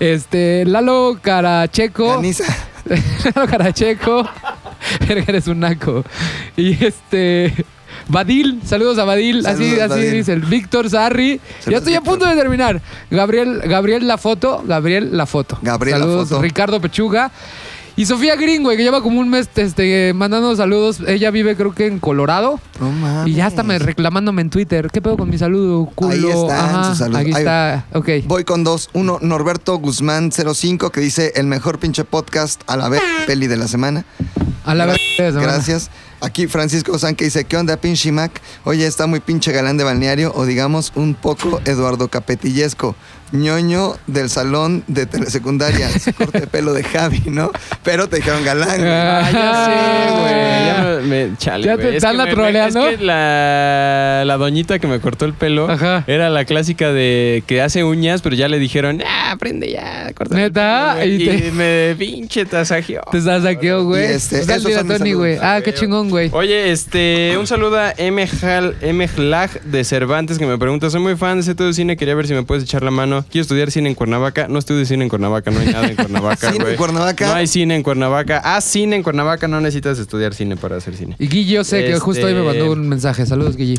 Este, 0.00 0.64
Lalo 0.66 1.18
Caracheco. 1.22 2.20
Lalo 3.34 3.48
Caracheco. 3.48 4.28
Eres 5.08 5.46
un 5.46 5.60
naco. 5.60 6.04
Y 6.56 6.84
este. 6.84 7.52
Badil, 8.08 8.60
saludos 8.64 8.98
a 8.98 9.04
Badil, 9.04 9.46
así, 9.46 9.64
Saludos, 9.70 9.78
así 9.90 10.00
Badil. 10.00 10.12
dice 10.12 10.32
el 10.32 10.40
Víctor 10.40 10.90
Sarri. 10.90 11.40
ya 11.66 11.78
estoy 11.78 11.94
a 11.94 12.00
punto 12.00 12.26
de 12.26 12.34
terminar. 12.34 12.80
Gabriel, 13.10 13.60
Gabriel 13.64 14.06
La 14.08 14.18
Foto, 14.18 14.64
Gabriel 14.66 15.16
La 15.16 15.26
Foto. 15.26 15.58
Gabriel 15.62 16.00
La 16.00 16.06
Foto. 16.06 16.40
Ricardo 16.42 16.80
Pechuga. 16.80 17.30
Y 17.96 18.06
Sofía 18.06 18.34
Green, 18.36 18.62
güey, 18.62 18.76
que 18.78 18.82
lleva 18.82 19.02
como 19.02 19.20
un 19.20 19.28
mes 19.28 19.48
este, 19.56 20.12
mandando 20.14 20.56
saludos. 20.56 21.00
Ella 21.06 21.30
vive, 21.30 21.54
creo 21.54 21.74
que 21.74 21.86
en 21.86 21.98
Colorado. 21.98 22.58
No 22.80 22.90
mames. 22.90 23.28
Y 23.28 23.34
ya 23.36 23.46
está 23.46 23.62
me 23.62 23.78
reclamándome 23.78 24.40
en 24.42 24.50
Twitter. 24.50 24.88
¿Qué 24.90 25.02
pedo 25.02 25.16
con 25.18 25.28
mi 25.28 25.36
saludo, 25.36 25.84
culo? 25.94 26.10
Ahí 26.12 26.24
están 26.30 26.50
Ajá, 26.76 26.84
sus 26.88 26.98
saludos. 26.98 27.20
Aquí 27.20 27.32
Ahí- 27.34 27.38
está. 27.42 27.84
Ok. 27.92 28.08
Voy 28.24 28.44
con 28.44 28.64
dos. 28.64 28.88
Uno, 28.94 29.18
Norberto 29.20 29.76
Guzmán 29.76 30.30
05, 30.32 30.90
que 30.90 31.00
dice 31.00 31.32
el 31.36 31.46
mejor 31.46 31.78
pinche 31.78 32.04
podcast 32.04 32.62
a 32.66 32.76
la 32.76 32.88
vez, 32.88 33.02
peli 33.26 33.46
de 33.48 33.56
la 33.58 33.68
semana. 33.68 34.04
A 34.64 34.74
la 34.74 34.86
vez. 34.86 34.98
Gracias. 35.18 35.90
Aquí 36.20 36.46
Francisco 36.46 36.98
San 36.98 37.16
que 37.16 37.24
dice, 37.24 37.44
¿qué 37.44 37.56
onda 37.56 37.78
pinche 37.78 38.12
Mac? 38.12 38.42
Oye, 38.64 38.86
está 38.86 39.06
muy 39.06 39.20
pinche 39.20 39.52
galán 39.52 39.78
de 39.78 39.84
balneario 39.84 40.32
o 40.34 40.44
digamos 40.44 40.92
un 40.94 41.14
poco 41.14 41.60
Eduardo 41.64 42.08
Capetillesco. 42.08 42.94
Ñoño 43.32 43.94
del 44.06 44.28
salón 44.30 44.84
de 44.86 45.06
telesecundaria. 45.06 45.88
Su 45.98 46.12
corte 46.14 46.40
de 46.40 46.46
pelo 46.46 46.72
de 46.72 46.82
Javi, 46.84 47.22
¿no? 47.26 47.50
Pero 47.82 48.08
te 48.08 48.16
dijeron 48.16 48.44
galán. 48.44 48.78
güey. 48.78 48.90
Ah, 48.90 49.30
ya 49.32 49.64
sé, 49.64 50.20
güey. 50.20 50.66
Ya 50.66 51.00
me, 51.02 51.28
me- 51.28 51.36
chale, 51.36 51.66
¿Ya 51.66 51.76
te 51.76 51.88
Es 51.90 51.94
están 51.96 52.16
me- 52.16 52.26
troleando? 52.30 52.88
Es 52.88 52.98
que 52.98 53.04
la, 53.04 54.22
la 54.26 54.36
doñita 54.36 54.78
que 54.78 54.86
me 54.86 55.00
cortó 55.00 55.24
el 55.24 55.34
pelo 55.34 55.70
Ajá. 55.70 56.04
era 56.06 56.30
la 56.30 56.44
clásica 56.44 56.92
de 56.92 57.42
que 57.46 57.62
hace 57.62 57.84
uñas, 57.84 58.22
pero 58.22 58.34
ya 58.36 58.48
le 58.48 58.58
dijeron, 58.58 59.02
ah, 59.06 59.32
aprende 59.32 59.70
ya, 59.70 60.12
corta. 60.14 60.34
¿Neta? 60.36 60.96
pelo", 60.98 61.22
Y 61.46 61.50
me 61.52 61.94
pinche 61.98 62.44
tasajeó. 62.44 63.02
Te 63.10 63.20
saqueó, 63.20 63.84
güey. 63.84 64.04
Este, 64.04 64.40
a 64.52 64.58
mis 64.58 64.86
Tony, 64.86 65.12
güey. 65.12 65.38
Ah, 65.40 65.60
qué 65.64 65.72
chingón, 65.74 66.10
güey. 66.10 66.30
Oye, 66.32 66.70
este, 66.72 67.36
un 67.38 67.46
saludo 67.46 67.78
a 67.78 67.92
M. 67.96 68.28
Hal, 68.42 68.76
M. 68.82 69.08
Hlag 69.08 69.62
de 69.62 69.84
Cervantes 69.84 70.38
que 70.38 70.46
me 70.46 70.58
pregunta, 70.58 70.90
soy 70.90 71.00
muy 71.00 71.16
fan 71.16 71.36
de 71.36 71.42
ese 71.42 71.54
todo 71.54 71.68
de 71.68 71.74
cine, 71.74 71.96
quería 71.96 72.14
ver 72.14 72.26
si 72.26 72.34
me 72.34 72.42
puedes 72.42 72.64
echar 72.64 72.82
la 72.82 72.90
mano. 72.90 73.19
Quiero 73.30 73.42
estudiar 73.42 73.70
cine 73.70 73.88
en 73.88 73.94
Cuernavaca. 73.94 74.46
No 74.48 74.58
estudio 74.58 74.84
cine 74.84 75.04
en 75.04 75.08
Cuernavaca, 75.08 75.50
no 75.50 75.60
hay 75.60 75.66
nada 75.68 75.88
en 75.88 75.96
Cuernavaca, 75.96 76.50
¿Cine 76.52 76.70
en. 76.70 76.76
Cuernavaca? 76.76 77.26
No 77.26 77.34
hay 77.34 77.46
cine 77.46 77.76
en 77.76 77.82
Cuernavaca. 77.82 78.38
Haz 78.38 78.64
cine 78.64 78.96
en 78.96 79.02
Cuernavaca, 79.02 79.48
no 79.48 79.60
necesitas 79.60 79.98
estudiar 79.98 80.34
cine 80.34 80.56
para 80.56 80.76
hacer 80.76 80.96
cine. 80.96 81.16
Y 81.18 81.28
Guille, 81.28 81.54
yo 81.54 81.64
sé 81.64 81.80
que 81.80 81.88
Este- 81.88 82.00
justo 82.00 82.26
hoy 82.26 82.34
me 82.34 82.42
mandó 82.42 82.72
un 82.72 82.88
mensaje. 82.88 83.26
Saludos, 83.26 83.56
Guille. 83.56 83.78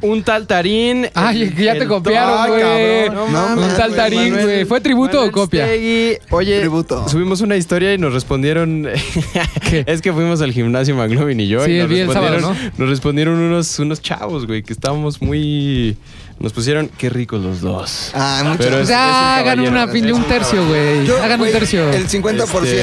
un 0.00 0.22
tal 0.22 0.46
Tarín. 0.46 1.08
Ay, 1.14 1.52
ya 1.58 1.76
te 1.76 1.86
copiaron, 1.88 2.48
güey. 2.48 3.10
No 3.10 3.24
un 3.24 3.76
tal 3.76 3.88
güey, 3.90 3.96
Tarín, 3.96 4.32
güey. 4.40 4.64
¿Fue 4.64 4.80
tributo 4.80 5.14
Manuel 5.14 5.30
o 5.30 5.32
copia? 5.32 5.66
Stegui. 5.66 6.18
Oye, 6.30 6.60
Tributo. 6.60 7.08
subimos 7.08 7.40
una 7.40 7.56
historia 7.56 7.92
y 7.92 7.98
nos 7.98 8.12
respondieron. 8.12 8.86
¿Qué? 9.68 9.82
es 9.88 10.00
que 10.00 10.12
fuimos 10.12 10.40
al 10.40 10.52
gimnasio 10.52 10.94
McLovin 10.94 11.40
y 11.40 11.48
yo. 11.48 11.64
Sí, 11.64 11.72
y 11.72 11.78
nos 11.80 11.88
vi 11.88 11.98
el 11.98 12.12
sábado, 12.12 12.34
respondieron, 12.36 12.72
nos 12.78 12.88
respondieron 12.88 13.34
unos, 13.38 13.78
unos 13.80 14.00
chavos, 14.00 14.46
güey, 14.46 14.62
que 14.62 14.72
estábamos 14.72 15.20
muy. 15.20 15.96
Nos 16.40 16.52
pusieron 16.52 16.88
qué 16.96 17.10
ricos 17.10 17.42
los 17.42 17.60
dos. 17.60 18.12
Ah, 18.14 18.42
muchas 18.44 18.58
Pero 18.58 18.78
es 18.78 18.88
un 18.88 18.94
hagan 18.94 19.58
una, 19.60 19.84
es 19.84 20.12
un 20.12 20.24
tercio, 20.24 20.66
güey. 20.68 21.10
Hagan 21.20 21.40
un 21.40 21.50
tercio. 21.50 21.90
El 21.90 22.06
50% 22.08 22.62
Este- 22.62 22.76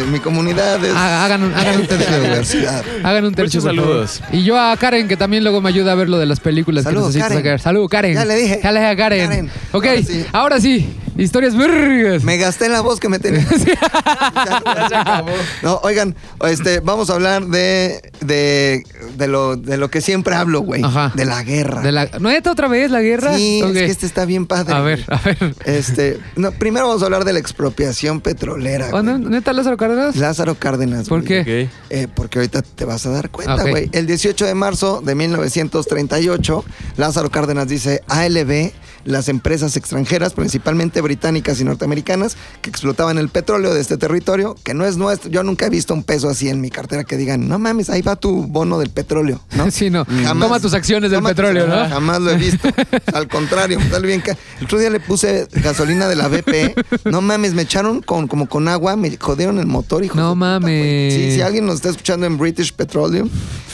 de 0.00 0.04
mi 0.04 0.18
comunidad 0.18 0.82
es 0.82 0.92
Ah, 0.96 1.26
Hagan 1.26 1.42
un, 1.42 1.54
hagan 1.54 1.80
un 1.80 1.86
tercio. 1.86 2.68
Hagan 3.04 3.24
un 3.26 3.34
tercio. 3.34 3.60
Muchos 3.60 3.64
saludos. 3.76 4.22
Y 4.32 4.44
yo 4.44 4.58
a 4.58 4.74
Karen, 4.78 5.08
que 5.08 5.16
también 5.18 5.42
luego 5.44 5.60
me 5.60 5.68
ayuda 5.68 5.92
a 5.92 5.94
ver 5.94 6.08
lo 6.08 6.18
de 6.18 6.24
las 6.26 6.40
películas 6.40 6.84
Saludos, 6.84 7.12
que 7.12 7.18
necesito 7.18 7.28
Karen. 7.28 7.44
sacar. 7.44 7.60
Salud, 7.60 7.88
Karen. 7.88 8.14
Ya 8.14 8.24
le 8.24 8.34
dije. 8.36 8.60
Ya 8.62 8.72
le 8.72 8.80
dije 8.80 8.90
a 8.92 8.96
Karen. 8.96 9.28
Karen. 9.28 9.50
Ok, 9.72 9.84
Ahora 9.86 10.02
sí. 10.02 10.26
ahora 10.32 10.60
sí. 10.60 10.96
Historias 11.18 11.56
vergas. 11.56 12.24
Me 12.24 12.36
gasté 12.36 12.66
en 12.66 12.72
la 12.72 12.82
voz 12.82 13.00
que 13.00 13.08
me 13.08 13.18
tenía. 13.18 13.46
Ya 13.56 14.88
se 14.88 14.94
acabó. 14.94 15.30
No, 15.62 15.80
oigan, 15.82 16.14
este, 16.46 16.80
vamos 16.80 17.08
a 17.10 17.14
hablar 17.14 17.46
de, 17.46 18.02
de, 18.20 18.82
de 19.16 19.26
lo, 19.28 19.56
de 19.56 19.76
lo 19.78 19.88
que 19.90 20.00
siempre 20.02 20.34
hablo, 20.34 20.60
güey. 20.60 20.82
Ajá. 20.84 21.12
De 21.14 21.24
la 21.24 21.42
guerra. 21.42 21.80
De 21.80 21.90
la... 21.92 22.08
¿No 22.20 22.28
es 22.30 22.46
otra 22.46 22.68
vez 22.68 22.85
la 22.90 23.00
guerra? 23.02 23.36
Sí, 23.36 23.60
es 23.64 23.72
que 23.72 23.84
este 23.86 24.06
está 24.06 24.24
bien 24.24 24.46
padre. 24.46 24.74
A 24.74 24.80
ver, 24.80 25.04
a 25.08 25.18
ver. 25.20 25.54
Este, 25.64 26.18
no, 26.36 26.52
primero 26.52 26.86
vamos 26.88 27.02
a 27.02 27.06
hablar 27.06 27.24
de 27.24 27.32
la 27.32 27.38
expropiación 27.38 28.20
petrolera. 28.20 28.88
¿Oh, 28.92 29.02
no- 29.02 29.18
¿Neta 29.18 29.52
Lázaro 29.52 29.76
Cárdenas? 29.76 30.16
Lázaro 30.16 30.54
Cárdenas. 30.54 31.08
¿Por 31.08 31.24
güey. 31.24 31.44
qué? 31.44 31.68
Eh, 31.90 32.08
porque 32.14 32.38
ahorita 32.38 32.62
te 32.62 32.84
vas 32.84 33.06
a 33.06 33.10
dar 33.10 33.30
cuenta, 33.30 33.56
Ok. 33.62 33.70
güey. 33.70 33.88
El 33.92 34.06
18 34.06 34.44
de 34.46 34.54
marzo 34.54 35.00
de 35.04 35.14
1938, 35.14 36.64
Lázaro 36.96 37.30
Cárdenas 37.30 37.68
dice 37.68 38.02
ALB, 38.08 38.72
las 39.06 39.28
empresas 39.30 39.76
extranjeras, 39.76 40.34
principalmente 40.34 41.00
británicas 41.00 41.60
y 41.60 41.64
norteamericanas, 41.64 42.36
que 42.60 42.68
explotaban 42.70 43.16
el 43.18 43.28
petróleo 43.30 43.72
de 43.72 43.80
este 43.80 43.96
territorio, 43.96 44.54
que 44.64 44.74
no 44.74 44.84
es 44.84 44.96
nuestro. 44.98 45.30
Yo 45.30 45.42
nunca 45.42 45.66
he 45.66 45.70
visto 45.70 45.94
un 45.94 46.02
peso 46.04 46.28
así 46.28 46.48
en 46.48 46.60
mi 46.60 46.70
cartera 46.70 47.04
que 47.04 47.16
digan, 47.16 47.48
no 47.48 47.58
mames, 47.58 47.88
ahí 47.88 48.02
va 48.02 48.16
tu 48.16 48.46
bono 48.46 48.78
del 48.78 48.90
petróleo, 48.90 49.40
¿no? 49.56 49.70
Sí, 49.76 49.88
no. 49.90 50.04
Jamás. 50.04 50.46
Toma 50.48 50.60
tus 50.60 50.74
acciones 50.74 51.10
del 51.10 51.20
tus- 51.20 51.28
petróleo, 51.30 51.66
¿no? 51.66 51.88
Jamás 51.88 52.20
lo 52.20 52.30
he 52.30 52.36
visto. 52.36 52.68
Al 53.14 53.28
contrario, 53.28 53.78
me 53.80 53.88
sale 53.88 54.06
bien. 54.06 54.20
ca- 54.20 54.36
El 54.58 54.64
otro 54.66 54.78
día 54.78 54.90
le 54.90 55.00
puse 55.00 55.46
gasolina 55.52 56.08
de 56.08 56.16
la 56.16 56.28
BP. 56.28 57.06
No 57.06 57.20
mames, 57.20 57.54
me 57.54 57.62
echaron 57.62 58.02
con, 58.02 58.26
como 58.28 58.48
con 58.48 58.68
agua, 58.68 58.96
me 58.96 59.16
jodieron 59.16 59.58
el 59.58 59.66
motor, 59.66 60.04
hijos 60.04 60.16
No 60.16 60.30
de 60.30 60.34
puta, 60.34 60.58
güey. 60.60 60.60
mames. 60.74 61.14
Sí, 61.14 61.32
si 61.32 61.40
alguien 61.42 61.64
nos 61.66 61.76
está 61.76 61.90
escuchando 61.90 62.26
en 62.26 62.38
British 62.38 62.72
Petroleum, 62.72 63.28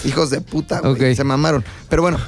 hijos 0.04 0.30
de 0.30 0.40
puta. 0.40 0.82
Se 1.14 1.24
mamaron. 1.24 1.64
Pero 1.88 2.02
bueno. 2.02 2.18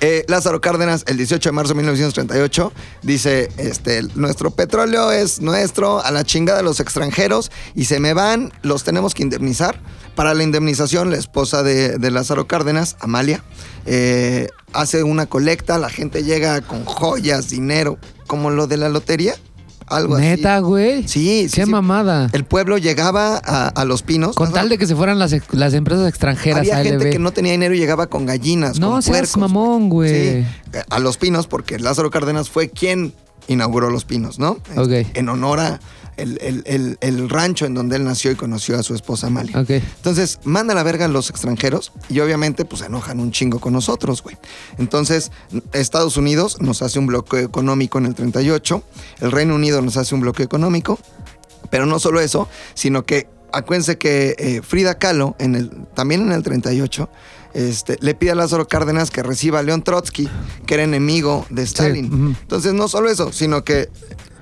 Eh, 0.00 0.24
Lázaro 0.28 0.60
Cárdenas, 0.60 1.04
el 1.06 1.16
18 1.16 1.48
de 1.48 1.52
marzo 1.52 1.74
de 1.74 1.78
1938, 1.78 2.72
dice, 3.02 3.48
este, 3.56 4.02
nuestro 4.14 4.50
petróleo 4.50 5.12
es 5.12 5.40
nuestro, 5.40 6.02
a 6.02 6.10
la 6.10 6.24
chingada 6.24 6.58
de 6.58 6.64
los 6.64 6.80
extranjeros, 6.80 7.50
y 7.74 7.86
se 7.86 8.00
me 8.00 8.14
van, 8.14 8.52
los 8.62 8.84
tenemos 8.84 9.14
que 9.14 9.22
indemnizar. 9.22 9.80
Para 10.14 10.34
la 10.34 10.42
indemnización, 10.42 11.10
la 11.10 11.16
esposa 11.16 11.62
de, 11.62 11.98
de 11.98 12.10
Lázaro 12.10 12.46
Cárdenas, 12.46 12.96
Amalia, 13.00 13.44
eh, 13.86 14.48
hace 14.72 15.02
una 15.02 15.26
colecta, 15.26 15.78
la 15.78 15.90
gente 15.90 16.24
llega 16.24 16.60
con 16.60 16.84
joyas, 16.84 17.50
dinero, 17.50 17.98
como 18.26 18.50
lo 18.50 18.66
de 18.66 18.76
la 18.76 18.88
lotería, 18.88 19.34
algo 19.90 20.16
así. 20.16 20.24
Neta, 20.24 20.58
güey. 20.60 21.06
Sí, 21.08 21.48
sí, 21.48 21.54
Qué 21.54 21.64
sí. 21.64 21.70
mamada. 21.70 22.28
El 22.32 22.44
pueblo 22.44 22.78
llegaba 22.78 23.40
a, 23.44 23.68
a 23.68 23.84
Los 23.84 24.02
Pinos. 24.02 24.34
Con 24.36 24.52
tal 24.52 24.68
de 24.68 24.78
que 24.78 24.86
se 24.86 24.94
fueran 24.96 25.18
las, 25.18 25.34
las 25.52 25.74
empresas 25.74 26.08
extranjeras 26.08 26.60
había 26.60 26.78
a 26.78 26.82
gente 26.84 27.06
LB. 27.06 27.10
que 27.12 27.18
no 27.18 27.30
tenía 27.32 27.52
dinero 27.52 27.74
y 27.74 27.78
llegaba 27.78 28.06
con 28.06 28.26
gallinas, 28.26 28.78
No 28.78 28.90
con 28.92 29.02
seas 29.02 29.16
puercos. 29.32 29.36
mamón, 29.38 29.88
güey. 29.88 30.10
Sí, 30.42 30.46
eh, 30.74 30.82
a 30.90 30.98
Los 30.98 31.16
Pinos, 31.18 31.46
porque 31.46 31.78
Lázaro 31.78 32.10
Cárdenas 32.10 32.48
fue 32.50 32.68
quien 32.70 33.12
inauguró 33.48 33.90
Los 33.90 34.04
Pinos, 34.04 34.38
¿no? 34.38 34.58
Ok. 34.76 34.90
En 35.14 35.28
honor 35.28 35.60
a 35.60 35.80
el, 36.16 36.36
el- 36.40 36.62
el- 36.66 36.98
el 37.00 37.28
rancho 37.28 37.64
en 37.64 37.74
donde 37.74 37.94
él 37.96 38.04
nació 38.04 38.30
y 38.32 38.34
conoció 38.34 38.76
a 38.78 38.82
su 38.82 38.94
esposa 38.94 39.28
Amalia. 39.28 39.60
Ok. 39.60 39.70
Entonces, 39.70 40.40
manda 40.44 40.72
a 40.72 40.76
la 40.76 40.82
verga 40.82 41.04
a 41.04 41.08
los 41.08 41.30
extranjeros 41.30 41.92
y 42.08 42.18
obviamente 42.20 42.64
pues 42.64 42.80
se 42.80 42.86
enojan 42.86 43.20
un 43.20 43.30
chingo 43.30 43.60
con 43.60 43.72
nosotros, 43.72 44.22
güey. 44.22 44.36
Entonces, 44.78 45.30
Estados 45.72 46.16
Unidos 46.16 46.56
nos 46.60 46.82
hace 46.82 46.98
un 46.98 47.06
bloqueo 47.06 47.38
económico 47.40 47.98
en 47.98 48.06
el 48.06 48.14
38, 48.16 48.82
el 49.20 49.30
Reino 49.32 49.54
Unido 49.54 49.80
nos 49.80 49.96
hace 49.96 50.14
un 50.14 50.20
bloqueo 50.22 50.44
económico, 50.44 50.98
pero 51.70 51.86
no 51.86 51.98
solo 52.00 52.20
eso, 52.20 52.48
sino 52.74 53.04
que 53.04 53.28
acuérdense 53.52 53.96
que 53.96 54.34
eh, 54.38 54.60
Frida 54.62 54.98
Kahlo, 54.98 55.36
en 55.38 55.54
el, 55.54 55.70
también 55.94 56.22
en 56.22 56.32
el 56.32 56.42
38, 56.42 57.08
este, 57.58 57.98
le 58.00 58.14
pide 58.14 58.30
a 58.30 58.34
Lázaro 58.36 58.68
Cárdenas 58.68 59.10
que 59.10 59.20
reciba 59.24 59.58
a 59.58 59.64
León 59.64 59.82
Trotsky, 59.82 60.28
que 60.64 60.74
era 60.74 60.84
enemigo 60.84 61.44
de 61.50 61.62
Stalin. 61.62 62.36
Entonces, 62.40 62.72
no 62.72 62.86
solo 62.86 63.10
eso, 63.10 63.32
sino 63.32 63.64
que 63.64 63.88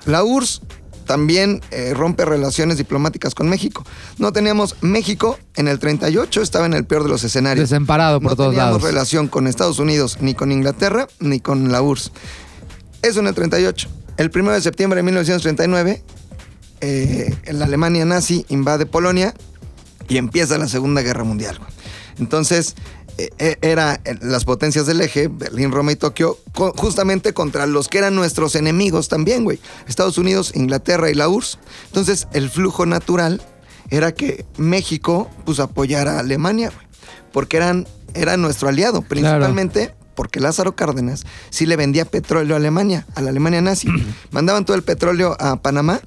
la 0.05 0.23
URSS 0.23 0.61
también 1.07 1.61
eh, 1.71 1.95
rompe 1.95 2.25
relaciones 2.25 2.77
diplomáticas 2.77 3.33
con 3.33 3.49
México. 3.49 3.83
No 4.19 4.33
teníamos 4.33 4.75
México 4.81 5.39
en 5.55 5.67
el 5.67 5.79
38, 5.79 6.43
estaba 6.43 6.67
en 6.67 6.75
el 6.75 6.85
peor 6.85 7.01
de 7.01 7.09
los 7.09 7.23
escenarios. 7.23 7.67
Desemparado 7.67 8.21
por 8.21 8.33
no 8.33 8.35
todos 8.35 8.51
teníamos 8.51 8.83
lados. 8.83 8.83
relación 8.83 9.27
con 9.27 9.47
Estados 9.47 9.79
Unidos, 9.79 10.19
ni 10.21 10.35
con 10.35 10.51
Inglaterra, 10.51 11.07
ni 11.19 11.39
con 11.39 11.71
la 11.71 11.81
URSS. 11.81 12.11
Eso 13.01 13.21
en 13.21 13.27
el 13.27 13.33
38. 13.33 13.89
El 14.17 14.29
1 14.31 14.51
de 14.51 14.61
septiembre 14.61 14.97
de 14.97 15.03
1939, 15.03 16.03
eh, 16.81 17.35
la 17.51 17.65
Alemania 17.65 18.05
nazi 18.05 18.45
invade 18.49 18.85
Polonia 18.85 19.33
y 20.07 20.17
empieza 20.17 20.59
la 20.59 20.67
Segunda 20.67 21.01
Guerra 21.01 21.23
Mundial. 21.23 21.59
Entonces, 22.19 22.75
era 23.37 23.99
eh, 24.05 24.15
las 24.21 24.45
potencias 24.45 24.85
del 24.85 25.01
eje, 25.01 25.27
Berlín, 25.27 25.71
Roma 25.71 25.91
y 25.91 25.95
Tokio, 25.95 26.37
justamente 26.53 27.33
contra 27.33 27.65
los 27.65 27.87
que 27.87 27.97
eran 27.97 28.15
nuestros 28.15 28.55
enemigos 28.55 29.07
también, 29.07 29.43
güey. 29.43 29.59
Estados 29.87 30.17
Unidos, 30.17 30.51
Inglaterra 30.55 31.09
y 31.09 31.13
la 31.13 31.27
URSS. 31.27 31.59
Entonces, 31.87 32.27
el 32.33 32.49
flujo 32.49 32.85
natural 32.85 33.41
era 33.89 34.13
que 34.13 34.45
México, 34.57 35.29
pues, 35.45 35.59
apoyara 35.59 36.17
a 36.17 36.19
Alemania, 36.19 36.71
güey. 36.73 36.87
Porque 37.31 37.57
eran, 37.57 37.87
era 38.13 38.37
nuestro 38.37 38.69
aliado, 38.69 39.01
principalmente 39.01 39.93
porque 40.15 40.39
Lázaro 40.39 40.75
Cárdenas 40.75 41.25
sí 41.51 41.67
le 41.67 41.75
vendía 41.75 42.03
petróleo 42.03 42.55
a 42.55 42.57
Alemania, 42.57 43.05
a 43.15 43.21
la 43.21 43.29
Alemania 43.29 43.61
nazi. 43.61 43.87
Mandaban 44.31 44.65
todo 44.65 44.75
el 44.75 44.83
petróleo 44.83 45.37
a 45.39 45.61
Panamá 45.61 46.01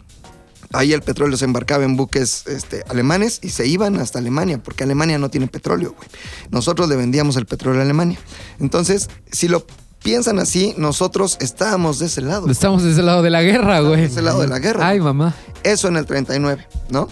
Ahí 0.72 0.92
el 0.92 1.02
petróleo 1.02 1.36
se 1.36 1.44
embarcaba 1.44 1.84
en 1.84 1.96
buques 1.96 2.46
este, 2.46 2.84
alemanes 2.88 3.40
y 3.42 3.50
se 3.50 3.66
iban 3.66 3.96
hasta 3.96 4.20
Alemania, 4.20 4.62
porque 4.62 4.84
Alemania 4.84 5.18
no 5.18 5.28
tiene 5.28 5.48
petróleo, 5.48 5.94
güey. 5.96 6.08
Nosotros 6.50 6.88
le 6.88 6.94
vendíamos 6.94 7.36
el 7.36 7.46
petróleo 7.46 7.80
a 7.80 7.84
Alemania. 7.84 8.18
Entonces, 8.60 9.10
si 9.32 9.48
lo 9.48 9.66
piensan 10.02 10.38
así, 10.38 10.74
nosotros 10.76 11.38
estábamos 11.40 11.98
de 11.98 12.06
ese 12.06 12.20
lado. 12.20 12.48
Estamos 12.48 12.84
de 12.84 12.92
ese 12.92 13.02
lado 13.02 13.22
de 13.22 13.30
la 13.30 13.42
guerra, 13.42 13.80
güey. 13.80 13.96
de 13.96 14.06
ese 14.06 14.22
lado 14.22 14.40
de 14.40 14.48
la 14.48 14.60
guerra. 14.60 14.86
Ay, 14.86 15.00
mamá. 15.00 15.34
Eso 15.64 15.88
en 15.88 15.96
el 15.96 16.06
39, 16.06 16.66
¿no? 16.90 17.08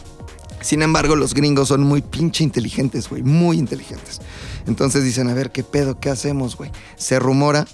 Sin 0.60 0.82
embargo, 0.82 1.16
los 1.16 1.34
gringos 1.34 1.68
son 1.68 1.82
muy 1.82 2.02
pinche 2.02 2.44
inteligentes, 2.44 3.08
güey, 3.08 3.22
muy 3.22 3.58
inteligentes. 3.58 4.20
Entonces 4.66 5.04
dicen, 5.04 5.28
a 5.28 5.34
ver, 5.34 5.50
¿qué 5.50 5.62
pedo? 5.62 5.98
¿Qué 5.98 6.10
hacemos, 6.10 6.56
güey? 6.56 6.70
Se 6.96 7.18
rumora 7.18 7.66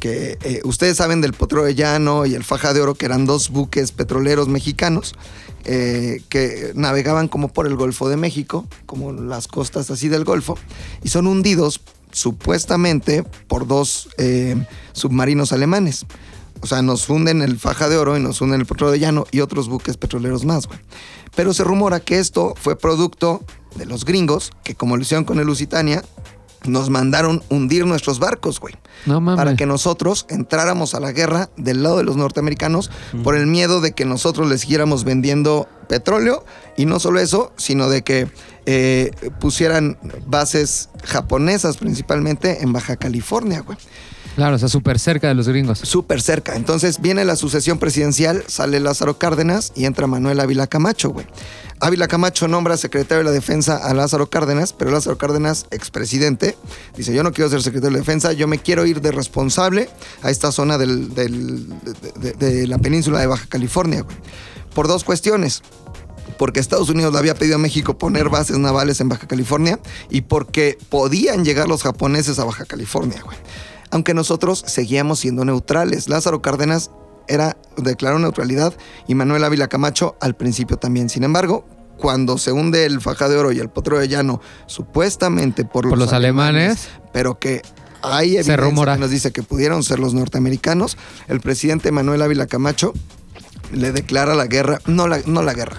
que 0.00 0.38
eh, 0.42 0.60
ustedes 0.64 0.96
saben 0.96 1.20
del 1.20 1.34
Potro 1.34 1.62
de 1.62 1.74
Llano 1.74 2.26
y 2.26 2.34
el 2.34 2.42
Faja 2.42 2.74
de 2.74 2.80
Oro, 2.80 2.94
que 2.94 3.04
eran 3.04 3.26
dos 3.26 3.50
buques 3.50 3.92
petroleros 3.92 4.48
mexicanos 4.48 5.14
eh, 5.64 6.22
que 6.28 6.72
navegaban 6.74 7.28
como 7.28 7.52
por 7.52 7.66
el 7.66 7.76
Golfo 7.76 8.08
de 8.08 8.16
México, 8.16 8.66
como 8.86 9.12
las 9.12 9.46
costas 9.46 9.90
así 9.90 10.08
del 10.08 10.24
Golfo, 10.24 10.58
y 11.04 11.10
son 11.10 11.26
hundidos 11.26 11.82
supuestamente 12.12 13.24
por 13.46 13.66
dos 13.66 14.08
eh, 14.18 14.56
submarinos 14.92 15.52
alemanes. 15.52 16.06
O 16.62 16.66
sea, 16.66 16.82
nos 16.82 17.08
hunden 17.08 17.42
el 17.42 17.58
Faja 17.58 17.88
de 17.88 17.96
Oro 17.96 18.16
y 18.16 18.20
nos 18.20 18.40
hunden 18.40 18.60
el 18.60 18.66
Potro 18.66 18.90
de 18.90 18.98
Llano 18.98 19.26
y 19.30 19.40
otros 19.40 19.68
buques 19.68 19.96
petroleros 19.96 20.44
más, 20.44 20.66
güey. 20.66 20.80
Pero 21.36 21.54
se 21.54 21.62
rumora 21.62 22.00
que 22.00 22.18
esto 22.18 22.54
fue 22.56 22.76
producto 22.76 23.44
de 23.76 23.86
los 23.86 24.04
gringos, 24.04 24.50
que 24.64 24.74
como 24.74 24.96
lo 24.96 25.02
hicieron 25.02 25.24
con 25.24 25.38
el 25.38 25.46
Lusitania, 25.46 26.02
nos 26.66 26.90
mandaron 26.90 27.42
hundir 27.48 27.86
nuestros 27.86 28.18
barcos, 28.18 28.60
güey. 28.60 28.74
No 29.06 29.20
mames. 29.20 29.38
Para 29.38 29.56
que 29.56 29.66
nosotros 29.66 30.26
entráramos 30.28 30.94
a 30.94 31.00
la 31.00 31.12
guerra 31.12 31.50
del 31.56 31.82
lado 31.82 31.98
de 31.98 32.04
los 32.04 32.16
norteamericanos 32.16 32.90
por 33.22 33.34
el 33.34 33.46
miedo 33.46 33.80
de 33.80 33.92
que 33.92 34.04
nosotros 34.04 34.48
les 34.48 34.62
siguiéramos 34.62 35.04
vendiendo 35.04 35.68
petróleo. 35.88 36.44
Y 36.76 36.86
no 36.86 37.00
solo 37.00 37.20
eso, 37.20 37.52
sino 37.56 37.88
de 37.88 38.02
que 38.02 38.28
eh, 38.66 39.10
pusieran 39.40 39.98
bases 40.26 40.90
japonesas 41.04 41.76
principalmente 41.76 42.62
en 42.62 42.72
Baja 42.72 42.96
California, 42.96 43.60
güey 43.60 43.78
Claro, 44.36 44.56
o 44.56 44.58
sea, 44.58 44.68
súper 44.68 44.98
cerca 44.98 45.28
de 45.28 45.34
los 45.34 45.48
gringos. 45.48 45.78
súper 45.80 46.22
cerca. 46.22 46.54
Entonces 46.56 47.00
viene 47.00 47.24
la 47.24 47.36
sucesión 47.36 47.78
presidencial, 47.78 48.44
sale 48.46 48.80
Lázaro 48.80 49.18
Cárdenas 49.18 49.72
y 49.74 49.84
entra 49.84 50.06
Manuel 50.06 50.40
Ávila 50.40 50.66
Camacho, 50.66 51.10
güey. 51.10 51.26
Ávila 51.80 52.08
Camacho 52.08 52.46
nombra 52.46 52.76
secretario 52.76 53.18
de 53.18 53.24
la 53.24 53.30
defensa 53.30 53.76
a 53.76 53.92
Lázaro 53.94 54.28
Cárdenas, 54.30 54.72
pero 54.72 54.90
Lázaro 54.90 55.16
Cárdenas, 55.18 55.66
expresidente, 55.70 56.56
dice, 56.96 57.14
yo 57.14 57.22
no 57.22 57.32
quiero 57.32 57.50
ser 57.50 57.62
secretario 57.62 57.90
de 57.90 57.98
la 57.98 57.98
defensa, 58.00 58.32
yo 58.32 58.46
me 58.46 58.58
quiero 58.58 58.86
ir 58.86 59.00
de 59.00 59.12
responsable 59.12 59.88
a 60.22 60.30
esta 60.30 60.52
zona 60.52 60.76
de- 60.78 60.86
de 60.86 62.66
la 62.66 62.78
península 62.78 63.20
de 63.20 63.26
Baja 63.26 63.46
California, 63.48 64.02
güey. 64.02 64.16
Por 64.74 64.88
dos 64.88 65.04
cuestiones 65.04 65.62
porque 66.38 66.60
Estados 66.60 66.88
Unidos 66.88 67.12
le 67.12 67.18
había 67.18 67.34
pedido 67.34 67.56
a 67.56 67.58
México 67.58 67.98
poner 67.98 68.28
bases 68.28 68.56
navales 68.58 69.00
en 69.00 69.08
Baja 69.08 69.26
California 69.26 69.78
y 70.08 70.22
porque 70.22 70.78
podían 70.88 71.44
llegar 71.44 71.66
los 71.68 71.82
japoneses 71.82 72.38
a 72.38 72.44
Baja 72.44 72.64
California, 72.66 73.20
güey. 73.22 73.36
Aunque 73.90 74.14
nosotros 74.14 74.62
seguíamos 74.66 75.20
siendo 75.20 75.44
neutrales. 75.44 76.08
Lázaro 76.08 76.42
Cárdenas 76.42 76.90
era, 77.28 77.56
declaró 77.76 78.18
neutralidad 78.18 78.74
y 79.06 79.14
Manuel 79.14 79.44
Ávila 79.44 79.68
Camacho 79.68 80.16
al 80.20 80.34
principio 80.36 80.76
también. 80.76 81.08
Sin 81.08 81.24
embargo, 81.24 81.64
cuando 81.98 82.38
se 82.38 82.52
hunde 82.52 82.86
el 82.86 83.00
Faja 83.00 83.28
de 83.28 83.36
Oro 83.36 83.52
y 83.52 83.58
el 83.58 83.68
Potro 83.68 83.98
de 83.98 84.08
Llano, 84.08 84.40
supuestamente 84.66 85.64
por 85.64 85.84
los, 85.84 85.90
Por 85.90 85.98
los 85.98 86.12
alemanes. 86.12 86.88
pero 87.12 87.38
que 87.38 87.62
hay 88.02 88.36
evidencia 88.38 88.56
que 88.94 88.98
nos 88.98 89.10
dice 89.10 89.32
que 89.32 89.42
pudieron 89.42 89.82
ser 89.82 89.98
los 89.98 90.14
norteamericanos, 90.14 90.96
el 91.28 91.40
presidente 91.40 91.92
Manuel 91.92 92.22
Ávila 92.22 92.46
Camacho 92.46 92.94
le 93.72 93.92
declara 93.92 94.34
la 94.34 94.46
guerra, 94.46 94.80
no 94.86 95.06
la, 95.06 95.20
no 95.26 95.42
la 95.42 95.52
guerra, 95.52 95.76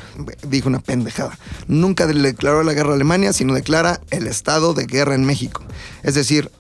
dijo 0.48 0.70
una 0.70 0.80
pendejada. 0.80 1.38
Nunca 1.68 2.06
le 2.06 2.22
declaró 2.22 2.64
la 2.64 2.74
guerra 2.74 2.92
a 2.92 2.96
Alemania, 2.96 3.34
sino 3.34 3.54
declara 3.54 4.00
el 4.12 4.28
estado 4.28 4.74
de 4.74 4.86
guerra 4.86 5.16
en 5.16 5.26
México. 5.26 5.64
Es 6.04 6.16
decir, 6.16 6.52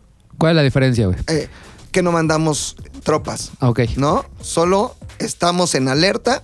¿Cuál 0.41 0.51
es 0.54 0.56
la 0.58 0.63
diferencia, 0.63 1.06
güey? 1.08 1.17
eh, 1.27 1.47
que 1.91 2.01
no 2.01 2.12
mandamos 2.12 2.75
tropas, 3.04 3.51
Ok. 3.62 3.82
¿no? 3.97 4.25
Solo 4.41 4.95
estamos 5.19 5.75
en 5.75 5.88
alerta 5.88 6.41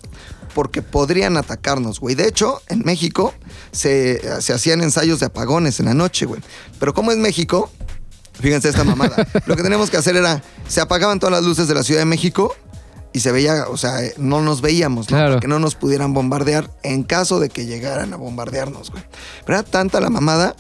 porque 0.54 0.82
podrían 0.82 1.38
atacarnos, 1.38 2.00
güey. 2.00 2.16
De 2.16 2.28
hecho, 2.28 2.62
en 2.68 2.80
México 2.84 3.34
se, 3.72 4.42
se 4.42 4.54
hacían 4.54 4.82
ensayos 4.82 5.20
de 5.20 5.28
apagones 5.28 5.80
en 5.80 5.86
la 5.86 5.94
noche, 5.94 6.26
güey. 6.26 6.42
Pero 6.80 6.94
como 6.94 7.12
es 7.12 7.18
México, 7.18 7.70
fíjense 8.40 8.70
esta 8.70 8.84
mamada. 8.84 9.16
Lo 9.46 9.56
que 9.56 9.64
tenemos 9.64 9.90
que 9.90 9.98
hacer 9.98 10.16
era, 10.16 10.42
se 10.68 10.82
apagaban 10.82 11.20
todas 11.20 11.32
las 11.34 11.44
luces 11.44 11.68
de 11.68 11.76
la 11.76 11.84
Ciudad 11.84 12.02
de 12.02 12.06
México 12.06 12.56
y 13.14 13.20
se 13.22 13.32
veía, 13.32 13.68
o 13.70 13.78
sea, 13.78 14.04
eh, 14.04 14.14
no 14.18 14.42
nos 14.42 14.62
veíamos, 14.62 15.10
¿no? 15.10 15.16
Claro. 15.18 15.30
Para 15.34 15.40
que 15.42 15.48
no 15.48 15.60
nos 15.60 15.76
pudieran 15.76 16.14
bombardear 16.14 16.70
en 16.84 17.04
caso 17.04 17.40
de 17.40 17.50
que 17.50 17.66
llegaran 17.66 18.14
a 18.14 18.18
bombardearnos, 18.18 18.92
güey. 18.92 19.04
Pero 19.46 19.60
era 19.60 19.68
tanta 19.68 20.02
la 20.02 20.10
mamada 20.10 20.56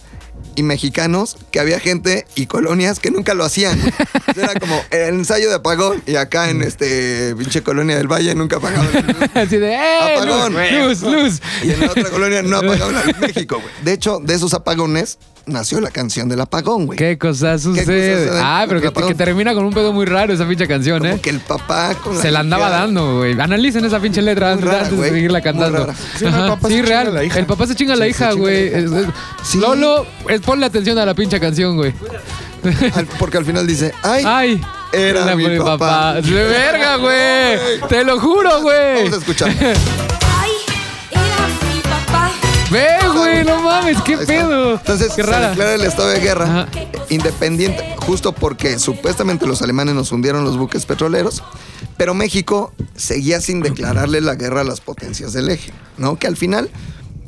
y 0.55 0.63
mexicanos 0.63 1.37
que 1.51 1.59
había 1.59 1.79
gente 1.79 2.25
y 2.35 2.47
colonias 2.47 2.99
que 2.99 3.11
nunca 3.11 3.33
lo 3.35 3.45
hacían. 3.45 3.79
Era 4.35 4.53
como 4.59 4.81
el 4.89 5.09
ensayo 5.15 5.49
de 5.49 5.55
apagón 5.55 6.01
y 6.07 6.15
acá 6.15 6.49
en 6.49 6.63
este 6.63 7.35
pinche 7.35 7.61
colonia 7.61 7.95
del 7.97 8.07
Valle 8.11 8.33
nunca 8.33 8.57
apagaban. 8.57 8.89
la 8.91 9.01
luz. 9.01 9.15
Así 9.35 9.57
de, 9.57 9.73
¡eh! 9.73 10.15
Apagón. 10.17 10.53
Luz, 10.53 11.01
luz, 11.01 11.13
luz. 11.13 11.41
Y 11.63 11.71
en 11.71 11.79
la 11.81 11.87
otra 11.91 12.09
colonia 12.09 12.41
no 12.41 12.57
apagaban 12.57 12.95
la 12.95 13.03
luz 13.05 13.19
México, 13.19 13.59
güey. 13.61 13.73
De 13.83 13.93
hecho, 13.93 14.19
de 14.19 14.33
esos 14.33 14.53
apagones 14.55 15.19
nació 15.45 15.79
la 15.79 15.91
canción 15.91 16.27
del 16.27 16.41
apagón, 16.41 16.87
güey. 16.87 16.97
¿Qué 16.97 17.17
cosa 17.17 17.57
sucede? 17.57 18.29
ah, 18.33 18.65
pero 18.67 18.81
que, 18.81 19.13
termina 19.15 19.53
con 19.53 19.63
un 19.63 19.71
pedo 19.73 19.93
muy 19.93 20.05
raro 20.05 20.33
esa 20.33 20.45
pinche 20.47 20.67
canción, 20.67 20.99
Como 20.99 21.11
¿eh? 21.13 21.19
que 21.21 21.29
el 21.29 21.39
papá 21.39 21.95
con 22.03 22.19
Se 22.21 22.31
la 22.31 22.39
andaba 22.41 22.67
hija- 22.67 22.79
dando, 22.79 23.17
güey. 23.19 23.39
Analicen 23.39 23.85
esa 23.85 23.99
pinche 24.01 24.21
letra 24.21 24.51
antes, 24.53 24.65
rara, 24.65 24.83
antes 24.85 24.99
de 24.99 25.09
seguirla 25.09 25.41
cantando. 25.41 25.87
Sí, 26.17 26.25
el 26.25 26.31
papá 26.33 26.67
sí, 26.67 26.81
real. 26.81 27.07
a 27.07 27.11
la 27.11 27.23
hija. 27.23 27.39
El 27.39 27.45
papá 27.45 27.65
se 27.67 27.75
chinga 27.75 27.93
a 27.93 27.95
la 27.95 28.05
Sí, 28.05 28.11
hija, 28.11 28.31
güey. 28.33 28.71
Sí. 29.43 29.57
Lolo, 29.59 30.05
es- 30.29 30.41
ponle 30.41 30.65
atención 30.65 30.97
a 30.97 31.05
la 31.05 31.13
pinche 31.13 31.39
canción, 31.39 31.75
güey. 31.75 31.93
Al- 32.95 33.05
Porque 33.19 33.37
al 33.37 33.45
final 33.45 33.65
dice, 33.67 33.93
ay, 34.03 34.23
Ay. 34.25 34.61
Era 34.93 35.35
mi 35.35 35.57
papá. 35.59 36.15
De 36.21 36.43
verga, 36.45 36.95
güey. 36.95 37.81
Te 37.89 38.03
lo 38.05 38.19
juro, 38.19 38.61
güey. 38.61 38.95
vamos 39.03 39.13
a 39.13 39.17
escuchar. 39.17 39.49
Ay, 39.59 40.51
era 41.11 41.47
mi 41.73 41.81
papá. 41.81 42.31
Ve, 42.71 42.87
güey, 43.13 43.43
no 43.43 43.61
mames, 43.61 44.01
qué 44.01 44.13
Ahí 44.13 44.19
está. 44.21 44.33
pedo. 44.33 44.73
Entonces 44.75 45.09
qué 45.09 45.23
se 45.23 45.29
rara. 45.29 45.49
declara 45.49 45.73
el 45.75 45.83
estado 45.83 46.07
de 46.09 46.19
guerra 46.21 46.45
Ajá. 46.45 46.67
independiente, 47.09 47.95
justo 48.05 48.31
porque 48.33 48.79
supuestamente 48.79 49.45
los 49.45 49.61
alemanes 49.61 49.93
nos 49.95 50.11
hundieron 50.11 50.43
los 50.45 50.57
buques 50.57 50.85
petroleros, 50.85 51.43
pero 51.97 52.13
México 52.13 52.73
seguía 52.95 53.41
sin 53.41 53.61
declararle 53.61 54.21
la 54.21 54.35
guerra 54.35 54.61
a 54.61 54.63
las 54.63 54.79
potencias 54.81 55.33
del 55.33 55.49
eje, 55.49 55.71
¿no? 55.97 56.17
Que 56.17 56.27
al 56.27 56.37
final 56.37 56.69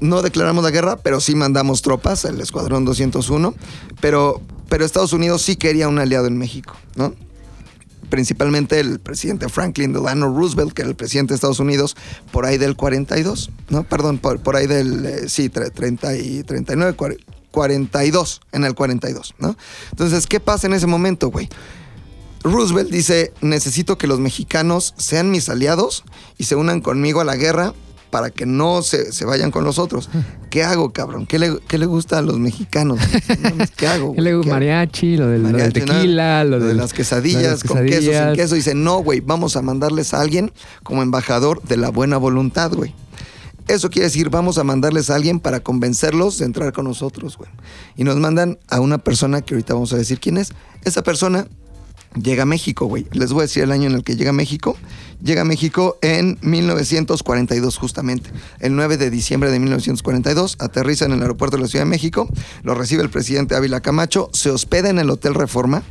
no 0.02 0.22
declaramos 0.22 0.64
la 0.64 0.72
guerra, 0.72 0.98
pero 0.98 1.20
sí 1.20 1.36
mandamos 1.36 1.82
tropas, 1.82 2.26
el 2.26 2.40
Escuadrón 2.42 2.86
201, 2.86 3.54
pero, 4.02 4.42
pero 4.70 4.86
Estados 4.86 5.14
Unidos 5.14 5.42
sí 5.42 5.56
quería 5.56 5.88
un 5.88 6.00
aliado 6.00 6.28
en 6.28 6.38
México, 6.38 6.76
¿no? 6.96 7.14
principalmente 8.10 8.80
el 8.80 9.00
presidente 9.00 9.50
Franklin 9.50 9.94
Delano 9.94 10.34
Roosevelt, 10.36 10.74
que 10.74 10.82
era 10.82 10.90
el 10.90 10.96
presidente 10.96 11.34
de 11.34 11.36
Estados 11.36 11.60
Unidos, 11.60 11.96
por 12.32 12.46
ahí 12.48 12.58
del 12.58 12.76
42, 12.76 13.52
¿no? 13.70 13.84
Perdón, 13.84 14.18
por, 14.18 14.56
ahí 14.56 14.66
del, 14.66 15.06
eh, 15.06 15.30
sí, 15.30 15.50
tre- 15.50 15.72
30 15.72 16.16
y 16.18 16.42
39, 16.44 16.98
cuare- 16.98 17.20
42, 17.52 18.42
en 18.52 18.64
el 18.64 18.74
42, 18.74 19.36
¿no? 19.38 19.56
Entonces, 19.92 20.26
¿qué 20.26 20.40
pasa 20.40 20.66
en 20.66 20.74
ese 20.74 20.88
momento, 20.88 21.30
güey? 21.30 21.50
Roosevelt 22.44 22.90
dice, 22.90 23.32
necesito 23.42 24.00
que 24.00 24.08
los 24.08 24.20
mexicanos 24.20 24.96
sean 24.98 25.30
mis 25.30 25.48
aliados 25.50 26.04
y 26.40 26.46
se 26.46 26.56
unan 26.56 26.82
conmigo 26.82 27.22
a 27.22 27.26
la 27.26 27.36
guerra 27.36 27.76
para 28.10 28.30
que 28.32 28.46
no 28.46 28.82
se, 28.82 29.12
se 29.12 29.26
vayan 29.26 29.52
con 29.52 29.64
los 29.64 29.78
otros. 29.80 30.10
¿Qué 30.50 30.64
hago, 30.64 30.92
cabrón? 30.92 31.26
¿Qué 31.28 31.38
le, 31.40 31.60
qué 31.68 31.78
le 31.78 31.86
gusta 31.86 32.18
a 32.18 32.22
los 32.22 32.40
mexicanos? 32.40 33.00
¿Qué 33.76 33.88
hago? 33.88 34.14
Y? 34.18 34.22
¿Qué 34.22 34.28
hago? 34.28 34.44
mariachi, 34.46 35.18
lo 35.18 35.28
del, 35.28 35.44
lo 35.44 35.48
del 35.50 35.58
Mariachi, 35.58 35.80
tequila, 35.82 36.44
lo, 36.44 36.60
de 36.60 36.68
del- 36.68 36.78
las 36.78 36.94
quesadillas, 36.94 37.42
lo 37.42 37.48
de 37.48 37.50
las 37.52 37.64
con 37.64 37.78
queso, 37.86 38.00
sin 38.02 38.10
quesadillas. 38.10 38.36
queso. 38.38 38.56
Dice, 38.56 38.74
no, 38.76 38.98
güey, 39.04 39.20
vamos 39.22 39.56
a 39.56 39.62
mandarles 39.62 40.14
a 40.14 40.22
alguien 40.22 40.52
como 40.84 41.02
embajador 41.04 41.62
de 41.64 41.78
la 41.78 41.90
buena 41.90 42.18
voluntad, 42.18 42.72
güey. 42.74 42.96
Eso 43.68 43.92
quiere 43.92 44.06
decir, 44.08 44.32
vamos 44.32 44.58
a 44.58 44.64
mandarles 44.64 45.12
a 45.12 45.16
alguien 45.16 45.40
para 45.40 45.60
convencerlos 45.60 46.40
de 46.40 46.46
entrar 46.46 46.74
con 46.74 46.86
nosotros, 46.86 47.38
güey. 47.38 47.52
Y 47.96 48.04
nos 48.04 48.16
mandan 48.18 48.58
a 48.68 48.80
una 48.80 48.98
persona 48.98 49.42
que 49.42 49.54
ahorita 49.54 49.76
vamos 49.76 49.94
a 49.94 49.98
decir 49.98 50.20
quién 50.20 50.38
es. 50.38 50.54
Esa 50.84 51.04
persona 51.04 51.46
llega 52.16 52.44
a 52.44 52.46
México, 52.46 52.86
güey. 52.86 53.06
Les 53.12 53.32
voy 53.34 53.42
a 53.42 53.44
decir 53.44 53.64
el 53.64 53.72
año 53.72 53.88
en 53.88 53.96
el 53.96 54.04
que 54.04 54.16
llega 54.16 54.30
a 54.32 54.34
México. 54.34 54.76
Llega 55.22 55.42
a 55.42 55.46
México 55.46 55.98
en 56.02 56.38
1942, 56.42 57.78
justamente. 57.78 58.30
El 58.60 58.76
9 58.76 58.98
de 58.98 59.10
diciembre 59.10 59.52
de 59.52 59.60
1942, 59.60 60.56
aterriza 60.60 61.06
en 61.06 61.12
el 61.14 61.22
aeropuerto 61.22 61.58
de 61.58 61.64
la 61.64 61.68
Ciudad 61.70 61.84
de 61.86 61.90
México. 61.90 62.30
Lo 62.64 62.74
recibe 62.74 63.04
el 63.04 63.10
presidente 63.10 63.56
Ávila 63.56 63.82
Camacho. 63.82 64.30
Se 64.34 64.50
hospeda 64.50 64.90
en 64.90 64.98
el 65.00 65.10
Hotel 65.10 65.34
Reforma, 65.36 65.84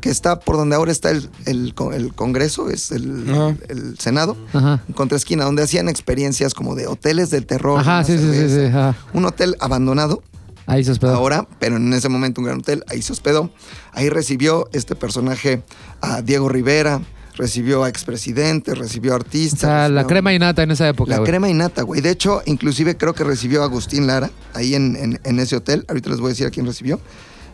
que 0.00 0.08
está 0.10 0.38
por 0.38 0.56
donde 0.56 0.76
ahora 0.76 0.92
está 0.92 1.10
el, 1.10 1.28
el 1.46 1.74
co- 1.74 1.92
el 1.92 2.14
Congreso, 2.14 2.70
es 2.70 2.92
el, 2.92 3.28
Ajá. 3.28 3.56
el 3.68 3.98
Senado. 3.98 4.36
Ajá. 4.52 4.80
En 4.86 4.94
contraesquina, 4.94 5.44
donde 5.44 5.62
hacían 5.64 5.88
experiencias 5.88 6.54
como 6.54 6.74
de 6.76 6.86
hoteles 6.86 7.30
del 7.30 7.44
terror. 7.44 7.80
Ajá, 7.80 8.04
sí, 8.04 8.12
sí, 8.18 8.24
sí, 8.24 8.32
cerveza. 8.32 8.54
sí, 8.60 8.66
ajá. 8.66 8.96
Un 9.14 9.24
hotel 9.24 9.56
abandonado, 9.58 10.22
Ahí 10.66 10.82
se 10.84 10.90
hospedó. 10.92 11.14
ahora, 11.14 11.46
pero 11.60 11.76
en 11.76 11.92
ese 11.92 12.08
momento 12.08 12.40
un 12.40 12.46
gran 12.46 12.58
hotel, 12.58 12.84
ahí 12.88 13.00
se 13.02 13.12
hospedó. 13.12 13.50
Ahí 13.92 14.08
recibió 14.08 14.68
este 14.72 14.96
personaje 14.96 15.62
a 16.00 16.22
Diego 16.22 16.48
Rivera, 16.48 17.00
recibió 17.36 17.84
a 17.84 17.88
expresidentes, 17.88 18.76
recibió 18.78 19.12
a 19.12 19.16
O 19.16 19.18
artistas. 19.20 19.60
sea, 19.60 19.88
la 19.88 20.06
crema 20.06 20.32
y 20.34 20.38
nata 20.38 20.62
en 20.62 20.70
esa 20.72 20.88
época, 20.88 21.10
La 21.10 21.18
güey. 21.18 21.30
crema 21.30 21.48
y 21.48 21.54
nata, 21.54 21.82
güey. 21.82 22.00
De 22.00 22.10
hecho, 22.10 22.42
inclusive 22.46 22.96
creo 22.96 23.14
que 23.14 23.24
recibió 23.24 23.62
a 23.62 23.66
Agustín 23.66 24.06
Lara 24.06 24.30
ahí 24.54 24.74
en, 24.74 24.96
en- 24.96 25.20
en 25.22 25.38
ese 25.38 25.56
hotel. 25.56 25.84
Ahorita 25.88 26.10
les 26.10 26.18
voy 26.18 26.28
a 26.28 26.30
decir 26.30 26.46
a 26.46 26.50
quién 26.50 26.66
recibió. 26.66 27.00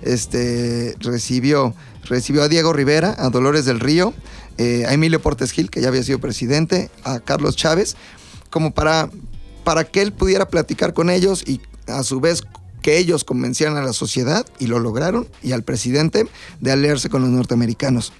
Este, 0.02 0.96
recibió, 1.00 1.74
recibió 2.04 2.42
a 2.42 2.48
Diego 2.48 2.72
Rivera, 2.72 3.14
a 3.18 3.30
Dolores 3.30 3.64
del 3.64 3.80
Río, 3.80 4.12
eh, 4.58 4.84
a 4.86 4.92
Emilio 4.94 5.20
Portes 5.22 5.52
Gil, 5.52 5.70
que 5.70 5.80
ya 5.80 5.88
había 5.88 6.02
sido 6.02 6.18
presidente, 6.18 6.90
a 7.04 7.20
Carlos 7.20 7.56
Chávez, 7.56 7.96
como 8.50 8.72
para, 8.72 9.10
para 9.64 9.84
que 9.84 10.02
él 10.02 10.12
pudiera 10.12 10.48
platicar 10.48 10.92
con 10.92 11.08
ellos 11.10 11.42
y 11.46 11.60
a 11.86 12.02
su 12.02 12.20
vez 12.20 12.42
que 12.82 12.98
ellos 12.98 13.24
convencieran 13.24 13.76
a 13.76 13.82
la 13.82 13.92
sociedad, 13.92 14.44
y 14.58 14.66
lo 14.66 14.78
lograron, 14.78 15.26
y 15.42 15.52
al 15.52 15.62
presidente 15.62 16.26
de 16.60 16.72
aliarse 16.72 17.08
con 17.08 17.22
los 17.22 17.30
norteamericanos. 17.30 18.12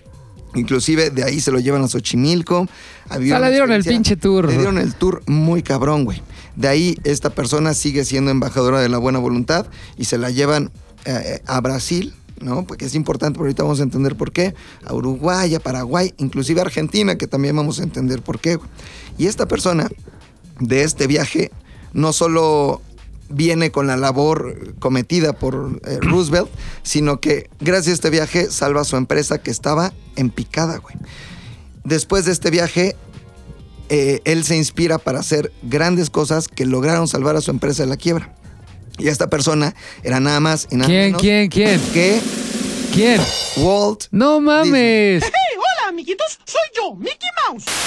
Inclusive 0.54 1.10
de 1.10 1.24
ahí 1.24 1.40
se 1.40 1.50
lo 1.50 1.58
llevan 1.60 1.82
a 1.82 1.88
Xochimilco. 1.88 2.68
Había 3.08 3.36
O 3.36 3.38
sea, 3.38 3.46
le 3.46 3.50
dieron 3.50 3.72
el 3.72 3.84
pinche 3.84 4.16
tour. 4.16 4.46
Le 4.46 4.54
dieron 4.54 4.78
el 4.78 4.94
tour 4.94 5.22
muy 5.26 5.62
cabrón, 5.62 6.04
güey. 6.04 6.22
De 6.56 6.68
ahí 6.68 6.98
esta 7.04 7.30
persona 7.30 7.72
sigue 7.72 8.04
siendo 8.04 8.30
embajadora 8.30 8.80
de 8.80 8.88
la 8.88 8.98
buena 8.98 9.18
voluntad 9.18 9.66
y 9.96 10.04
se 10.04 10.18
la 10.18 10.30
llevan 10.30 10.70
eh, 11.06 11.40
a 11.46 11.60
Brasil, 11.62 12.12
¿no? 12.40 12.66
Porque 12.66 12.84
es 12.84 12.94
importante, 12.94 13.38
pero 13.38 13.44
ahorita 13.44 13.62
vamos 13.62 13.80
a 13.80 13.84
entender 13.84 14.14
por 14.14 14.32
qué. 14.32 14.54
A 14.84 14.92
Uruguay, 14.92 15.54
a 15.54 15.60
Paraguay, 15.60 16.12
inclusive 16.18 16.60
a 16.60 16.64
Argentina, 16.64 17.16
que 17.16 17.26
también 17.26 17.56
vamos 17.56 17.80
a 17.80 17.82
entender 17.82 18.20
por 18.20 18.38
qué. 18.38 18.56
güey. 18.56 18.68
Y 19.16 19.28
esta 19.28 19.48
persona 19.48 19.88
de 20.60 20.82
este 20.82 21.06
viaje 21.06 21.50
no 21.94 22.12
solo 22.12 22.82
viene 23.32 23.70
con 23.70 23.86
la 23.86 23.96
labor 23.96 24.74
cometida 24.78 25.32
por 25.32 25.80
eh, 25.84 25.98
Roosevelt, 26.00 26.48
sino 26.82 27.20
que 27.20 27.50
gracias 27.60 27.88
a 27.88 27.94
este 27.94 28.10
viaje 28.10 28.50
salva 28.50 28.82
a 28.82 28.84
su 28.84 28.96
empresa 28.96 29.42
que 29.42 29.50
estaba 29.50 29.92
en 30.16 30.30
picada, 30.30 30.78
güey. 30.78 30.94
Después 31.84 32.24
de 32.24 32.32
este 32.32 32.50
viaje, 32.50 32.96
eh, 33.88 34.20
él 34.24 34.44
se 34.44 34.56
inspira 34.56 34.98
para 34.98 35.20
hacer 35.20 35.52
grandes 35.62 36.10
cosas 36.10 36.48
que 36.48 36.64
lograron 36.66 37.08
salvar 37.08 37.36
a 37.36 37.40
su 37.40 37.50
empresa 37.50 37.82
de 37.82 37.88
la 37.88 37.96
quiebra. 37.96 38.34
Y 38.98 39.08
esta 39.08 39.28
persona 39.28 39.74
era 40.02 40.20
nada 40.20 40.38
más 40.38 40.68
y 40.70 40.76
nada 40.76 40.88
¿Quién, 40.88 41.04
menos 41.06 41.22
quién, 41.22 41.48
quién? 41.48 41.80
que 41.92 42.20
¿Quién? 42.92 43.20
Walt 43.56 44.04
No 44.10 44.38
mames. 44.40 45.24
Hola, 45.24 45.88
amiguitos, 45.88 46.38
soy 46.44 46.60
yo, 46.76 46.94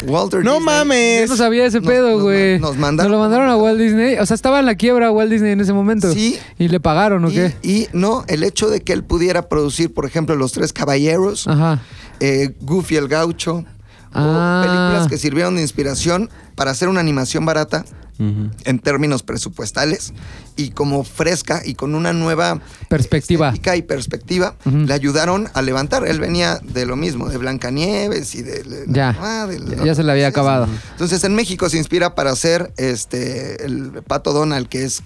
Walter 0.06 0.43
No 0.43 0.56
Disney. 0.56 0.60
Yo 0.60 0.60
mames. 0.60 1.30
no 1.30 1.36
sabía 1.38 1.65
ese 1.65 1.80
Nos- 1.82 1.88
pedo, 1.88 2.19
güey. 2.21 2.60
nos 2.60 2.78
mandaron- 2.78 3.12
lo 3.12 3.19
mandaron 3.19 3.50
a 3.50 3.56
Walt 3.58 3.79
Disney. 3.79 4.15
O 4.19 4.25
sea, 4.25 4.35
estaba 4.35 4.60
en 4.60 4.65
la 4.65 4.75
quiebra 4.75 5.12
Walt 5.12 5.31
Disney 5.31 5.52
en 5.52 5.62
ese 5.62 5.73
momento. 5.73 6.12
Sí. 6.12 6.37
¿Y 6.58 6.67
le 6.67 6.79
pagaron 6.79 7.25
o 7.25 7.29
Y, 7.29 7.33
qué? 7.33 7.56
y 7.63 7.87
no, 7.94 8.23
el 8.27 8.44
hecho 8.44 8.69
de 8.69 8.81
que 8.81 8.94
él 8.94 9.04
pudiera 9.04 9.50
producir, 9.50 9.94
por 9.94 10.06
ejemplo, 10.06 10.35
Los 10.35 10.52
Tres 10.54 10.73
Caballeros, 10.73 11.48
Ajá. 11.48 11.81
eh, 12.19 12.54
Goofy 12.62 12.96
el 12.98 13.08
Gaucho, 13.08 13.65
Ah. 14.13 14.62
o 14.63 14.65
películas 14.67 15.08
que 15.10 15.17
sirvieron 15.17 15.56
de 15.56 15.62
inspiración 15.62 16.29
para 16.56 16.71
hacer 16.71 16.87
una 16.87 17.02
animación 17.02 17.46
barata 17.46 17.83
en 18.17 18.79
términos 18.79 19.23
presupuestales 19.23 20.13
y 20.55 20.69
como 20.71 21.03
fresca 21.03 21.61
y 21.65 21.75
con 21.75 21.95
una 21.95 22.13
nueva 22.13 22.61
Perspectiva. 22.89 23.53
y 23.75 23.81
perspectiva 23.81 24.55
le 24.65 24.93
ayudaron 24.93 25.49
a 25.53 25.61
levantar. 25.61 26.07
Él 26.07 26.19
venía 26.19 26.59
de 26.63 26.85
lo 26.85 26.95
mismo, 26.95 27.29
de 27.29 27.37
Blancanieves 27.37 28.35
y 28.35 28.41
de, 28.41 28.63
de- 28.63 28.85
Ya. 28.87 29.15
ah, 29.19 29.47
de- 29.47 29.59
Ya- 29.77 29.83
ya 29.85 29.95
se 29.95 30.03
le 30.03 30.11
había 30.11 30.27
acabado. 30.27 30.67
Entonces 30.91 31.23
en 31.23 31.35
México 31.35 31.69
se 31.69 31.77
inspira 31.77 32.15
para 32.15 32.31
hacer 32.31 32.71
este 32.77 33.65
el 33.65 34.01
Pato 34.07 34.31
Donald 34.33 34.67
que 34.67 34.83
es 34.85 35.01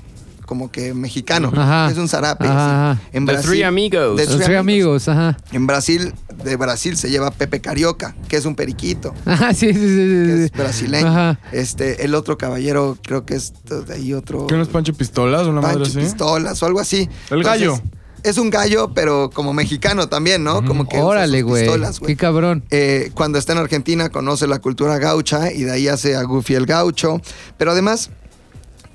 como 0.50 0.72
que 0.72 0.95
mexicano, 0.95 1.52
Ajá. 1.56 1.91
es 1.91 1.97
un 2.00 2.08
zarape. 2.08 2.47
Ajá. 2.47 3.00
En 3.14 3.28
The 3.28 3.34
Brasil, 3.34 3.52
Three 3.52 3.62
Amigos. 3.62 4.16
The 4.16 4.26
Los 4.26 4.34
Three 4.34 4.45
tres 4.45 4.58
amigos, 4.58 5.08
ajá. 5.08 5.38
En 5.52 5.68
Brasil, 5.68 6.12
de 6.43 6.56
Brasil 6.56 6.97
se 6.97 7.12
lleva 7.12 7.30
Pepe 7.30 7.62
Carioca, 7.62 8.16
que 8.28 8.38
es 8.38 8.45
un 8.45 8.56
periquito 8.56 9.14
Ajá, 9.26 9.54
sí, 9.54 9.72
sí, 9.72 9.74
sí, 9.74 9.80
sí, 9.80 10.26
que 10.26 10.38
sí. 10.38 10.43
es 10.45 10.52
brasileño. 10.52 11.08
Ajá. 11.08 11.39
Este, 11.52 12.04
el 12.04 12.16
otro 12.16 12.39
caballero, 12.39 12.97
creo 13.04 13.28
que 13.28 13.36
es 13.36 13.54
de 13.64 13.93
ahí 13.93 14.12
otro. 14.16 14.47
¿Qué 14.47 14.56
no 14.56 14.64
es 14.64 14.70
Pancho 14.70 14.91
Pistolas? 14.95 15.45
Una 15.45 15.62
madre 15.62 15.82
Pancho 15.84 15.91
así. 15.91 16.00
Pistolas 16.00 16.64
o 16.64 16.66
algo 16.66 16.80
así. 16.80 17.08
El 17.30 17.43
gallo. 17.43 17.80
Es 18.24 18.39
un 18.39 18.50
gallo, 18.50 18.91
pero 18.95 19.30
como 19.32 19.54
mexicano 19.54 20.10
también, 20.10 20.43
¿no? 20.43 20.66
Como 20.66 20.89
que 20.89 20.97
Órale, 20.97 21.43
güey. 21.43 21.70
Qué 22.08 22.16
cabrón. 22.16 22.64
Eh, 22.72 23.12
cuando 23.14 23.38
está 23.38 23.54
en 23.54 23.60
Argentina 23.60 24.10
conoce 24.10 24.47
la 24.47 24.58
cultura 24.58 24.97
gaucha 24.97 25.52
y 25.52 25.62
de 25.62 25.72
ahí 25.72 25.88
hace 25.88 26.16
a 26.16 26.24
Goofy 26.24 26.56
el 26.56 26.66
gaucho. 26.66 27.22
Pero 27.58 27.72
además, 27.72 28.10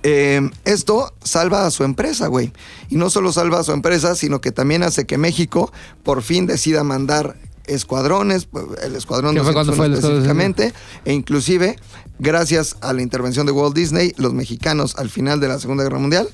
eh, 0.07 0.51
esto 0.67 1.15
salva 1.25 1.67
a 1.67 1.71
su 1.71 1.83
empresa, 1.83 2.29
güey. 2.29 2.53
Y 2.91 2.97
no 2.97 3.09
solo 3.09 3.33
salva 3.33 3.61
a 3.61 3.65
su 3.65 3.73
empresa, 3.73 4.15
sino 4.15 4.43
que 4.43 4.53
también 4.53 4.83
hace 4.83 5.07
que 5.07 5.17
México 5.17 5.73
por 6.03 6.23
fin 6.23 6.47
decida 6.47 6.85
mandar 6.85 7.37
escuadrones, 7.67 8.47
el 8.83 8.97
escuadrón 8.97 9.35
¿Qué 9.35 9.43
fue 9.43 9.55
cuando 9.55 9.73
201 9.73 9.97
fue 9.97 10.11
específicamente, 10.11 10.75
e 11.07 11.15
inclusive, 11.15 11.79
gracias 12.19 12.77
a 12.83 12.93
la 12.93 13.01
intervención 13.01 13.47
de 13.47 13.53
Walt 13.53 13.75
Disney, 13.75 14.13
los 14.19 14.35
mexicanos 14.35 14.95
al 14.97 15.09
final 15.09 15.41
de 15.41 15.49
la 15.49 15.59
Segunda 15.59 15.83
Guerra 15.85 15.99
Mundial 15.99 16.29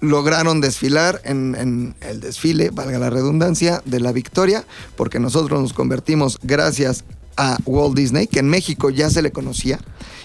lograron 0.00 0.60
desfilar 0.60 1.22
en, 1.24 1.54
en 1.54 1.94
el 2.02 2.20
desfile, 2.20 2.68
valga 2.68 2.98
la 2.98 3.08
redundancia, 3.08 3.82
de 3.86 4.00
la 4.00 4.12
victoria, 4.12 4.66
porque 4.96 5.18
nosotros 5.18 5.60
nos 5.62 5.72
convertimos 5.72 6.38
gracias 6.42 7.04
a 7.38 7.56
Walt 7.64 7.96
Disney, 7.96 8.26
que 8.26 8.40
en 8.40 8.48
México 8.48 8.90
ya 8.90 9.08
se 9.08 9.22
le 9.22 9.32
conocía 9.32 9.80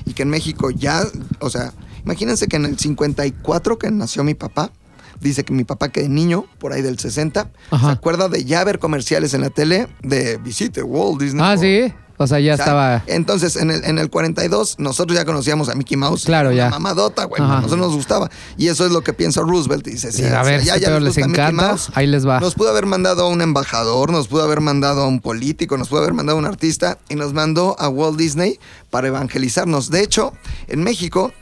y 0.05 0.13
que 0.13 0.23
en 0.23 0.29
México 0.29 0.69
ya, 0.69 1.07
o 1.39 1.49
sea, 1.49 1.73
imagínense 2.05 2.47
que 2.47 2.55
en 2.57 2.65
el 2.65 2.77
54 2.79 3.77
que 3.77 3.91
nació 3.91 4.23
mi 4.23 4.33
papá, 4.33 4.71
dice 5.19 5.43
que 5.43 5.53
mi 5.53 5.63
papá 5.63 5.89
que 5.89 6.01
de 6.01 6.09
niño, 6.09 6.45
por 6.59 6.73
ahí 6.73 6.81
del 6.81 6.99
60, 6.99 7.49
Ajá. 7.71 7.85
se 7.87 7.91
acuerda 7.93 8.29
de 8.29 8.43
ya 8.45 8.63
ver 8.63 8.79
comerciales 8.79 9.33
en 9.33 9.41
la 9.41 9.49
tele 9.49 9.87
de 10.01 10.37
visite 10.37 10.83
Walt 10.83 11.19
Disney. 11.21 11.41
Ah, 11.43 11.55
World". 11.55 11.61
sí. 11.61 11.93
O 12.17 12.27
sea, 12.27 12.39
ya 12.39 12.53
O 12.53 12.57
sea, 12.57 12.65
estaba. 12.65 13.03
Entonces, 13.07 13.55
en 13.55 13.71
el, 13.71 13.83
en 13.85 13.97
el 13.97 14.09
42, 14.11 14.77
nosotros 14.77 15.17
ya 15.17 15.25
conocíamos 15.25 15.67
a 15.69 15.73
Mickey 15.75 15.97
Mouse. 15.97 16.25
Claro, 16.25 16.51
ya. 16.51 16.69
mamadota, 16.69 17.25
güey. 17.25 17.41
A 17.41 17.47
nosotros 17.55 17.79
nos 17.79 17.95
gustaba. 17.95 18.29
Y 18.55 18.67
eso 18.67 18.85
es 18.85 18.91
lo 18.91 19.01
que 19.01 19.13
piensa 19.13 19.41
Roosevelt. 19.41 19.83
Dice, 19.83 20.11
sí, 20.11 20.21
a 20.23 20.27
o 20.27 20.29
sea, 20.29 20.43
ver, 20.43 20.61
ya, 20.63 20.75
este 20.75 20.85
ya 20.85 20.99
les 20.99 21.15
les 21.15 21.17
encanta. 21.17 21.51
Mouse. 21.69 21.89
Ahí 21.95 22.05
les 22.05 22.25
va. 22.25 22.39
Nos 22.39 22.53
pudo 22.53 22.69
haber 22.69 22.85
mandado 22.85 23.23
a 23.23 23.27
un 23.29 23.41
embajador, 23.41 24.11
nos 24.11 24.27
pudo 24.27 24.43
haber 24.43 24.61
mandado 24.61 25.01
a 25.01 25.07
un 25.07 25.21
político, 25.21 25.75
nos 25.75 25.89
pudo 25.89 26.01
haber 26.01 26.13
mandado 26.13 26.37
a 26.37 26.39
un 26.39 26.45
artista 26.45 26.99
y 27.09 27.15
nos 27.15 27.33
mandó 27.33 27.75
a 27.79 27.89
Walt 27.89 28.15
Disney 28.17 28.59
para 28.91 29.07
evangelizarnos. 29.07 29.89
De 29.89 30.01
hecho, 30.03 30.33
en 30.67 30.83
México, 30.83 31.33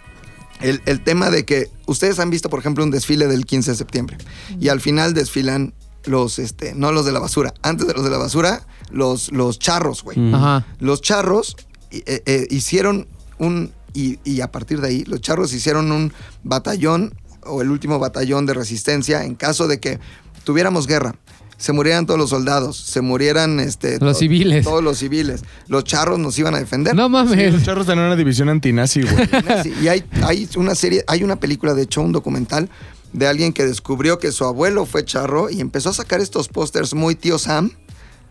el, 0.62 0.82
el 0.86 1.04
tema 1.04 1.30
de 1.30 1.46
que 1.46 1.70
ustedes 1.86 2.20
han 2.20 2.30
visto, 2.30 2.50
por 2.50 2.60
ejemplo, 2.60 2.84
un 2.84 2.92
desfile 2.92 3.28
del 3.28 3.46
15 3.46 3.72
de 3.72 3.78
septiembre 3.78 4.18
y 4.60 4.70
al 4.70 4.82
final 4.82 5.14
desfilan 5.14 5.74
los, 6.06 6.40
este, 6.40 6.74
no 6.74 6.92
los 6.92 7.06
de 7.06 7.12
la 7.12 7.20
basura, 7.20 7.54
antes 7.62 7.88
de 7.88 7.94
los 7.94 8.04
de 8.04 8.10
la 8.10 8.18
basura, 8.18 8.66
los, 8.90 9.32
los 9.32 9.60
charros, 9.60 10.04
güey. 10.04 10.34
Ajá. 10.34 10.66
Los 10.80 11.02
charros 11.02 11.56
eh, 11.92 12.24
eh, 12.26 12.48
hicieron 12.50 13.08
un, 13.38 13.72
y, 13.94 14.20
y 14.24 14.42
a 14.42 14.52
partir 14.52 14.82
de 14.82 14.88
ahí, 14.88 15.04
los 15.06 15.22
charros 15.22 15.54
hicieron 15.54 15.92
un 15.92 16.14
batallón 16.44 17.14
o 17.44 17.62
el 17.62 17.72
último 17.72 18.00
batallón 18.00 18.46
de 18.46 18.54
resistencia 18.54 19.24
en 19.24 19.36
caso 19.36 19.68
de 19.68 19.80
que 19.80 20.00
tuviéramos 20.44 20.88
guerra. 20.88 21.16
Se 21.62 21.74
murieran 21.74 22.08
todos 22.08 22.20
los 22.20 22.32
soldados, 22.32 22.76
se 22.76 23.02
murieran 23.02 23.60
este, 23.60 24.00
Los 24.00 24.18
civiles. 24.18 24.64
Todos 24.66 24.84
los 24.84 24.98
civiles. 24.98 25.44
Los 25.68 25.84
charros 25.84 26.18
nos 26.18 26.38
iban 26.40 26.56
a 26.56 26.60
defender. 26.60 26.96
No 26.96 27.06
Sí, 27.06 27.12
mames. 27.12 27.54
los 27.54 27.64
charros 27.64 27.86
tenían 27.86 28.08
una 28.08 28.16
división 28.16 28.50
antinazi, 28.50 29.04
güey. 29.04 29.30
Y 29.84 29.88
hay, 29.88 30.04
hay 30.24 30.50
una 30.56 30.74
serie, 30.74 31.04
hay 31.08 31.24
una 31.24 31.36
película, 31.36 31.76
de 31.76 31.84
hecho, 31.84 32.02
un 32.02 32.12
documental 32.14 32.68
de 33.14 33.28
alguien 33.28 33.54
que 33.54 33.64
descubrió 33.66 34.18
que 34.18 34.32
su 34.32 34.44
abuelo 34.46 34.88
fue 34.88 35.06
charro 35.06 35.52
y 35.52 35.62
empezó 35.62 35.90
a 35.90 35.94
sacar 35.94 36.20
estos 36.20 36.48
pósters 36.48 36.96
muy 36.96 37.14
tío 37.14 37.38
Sam. 37.38 37.70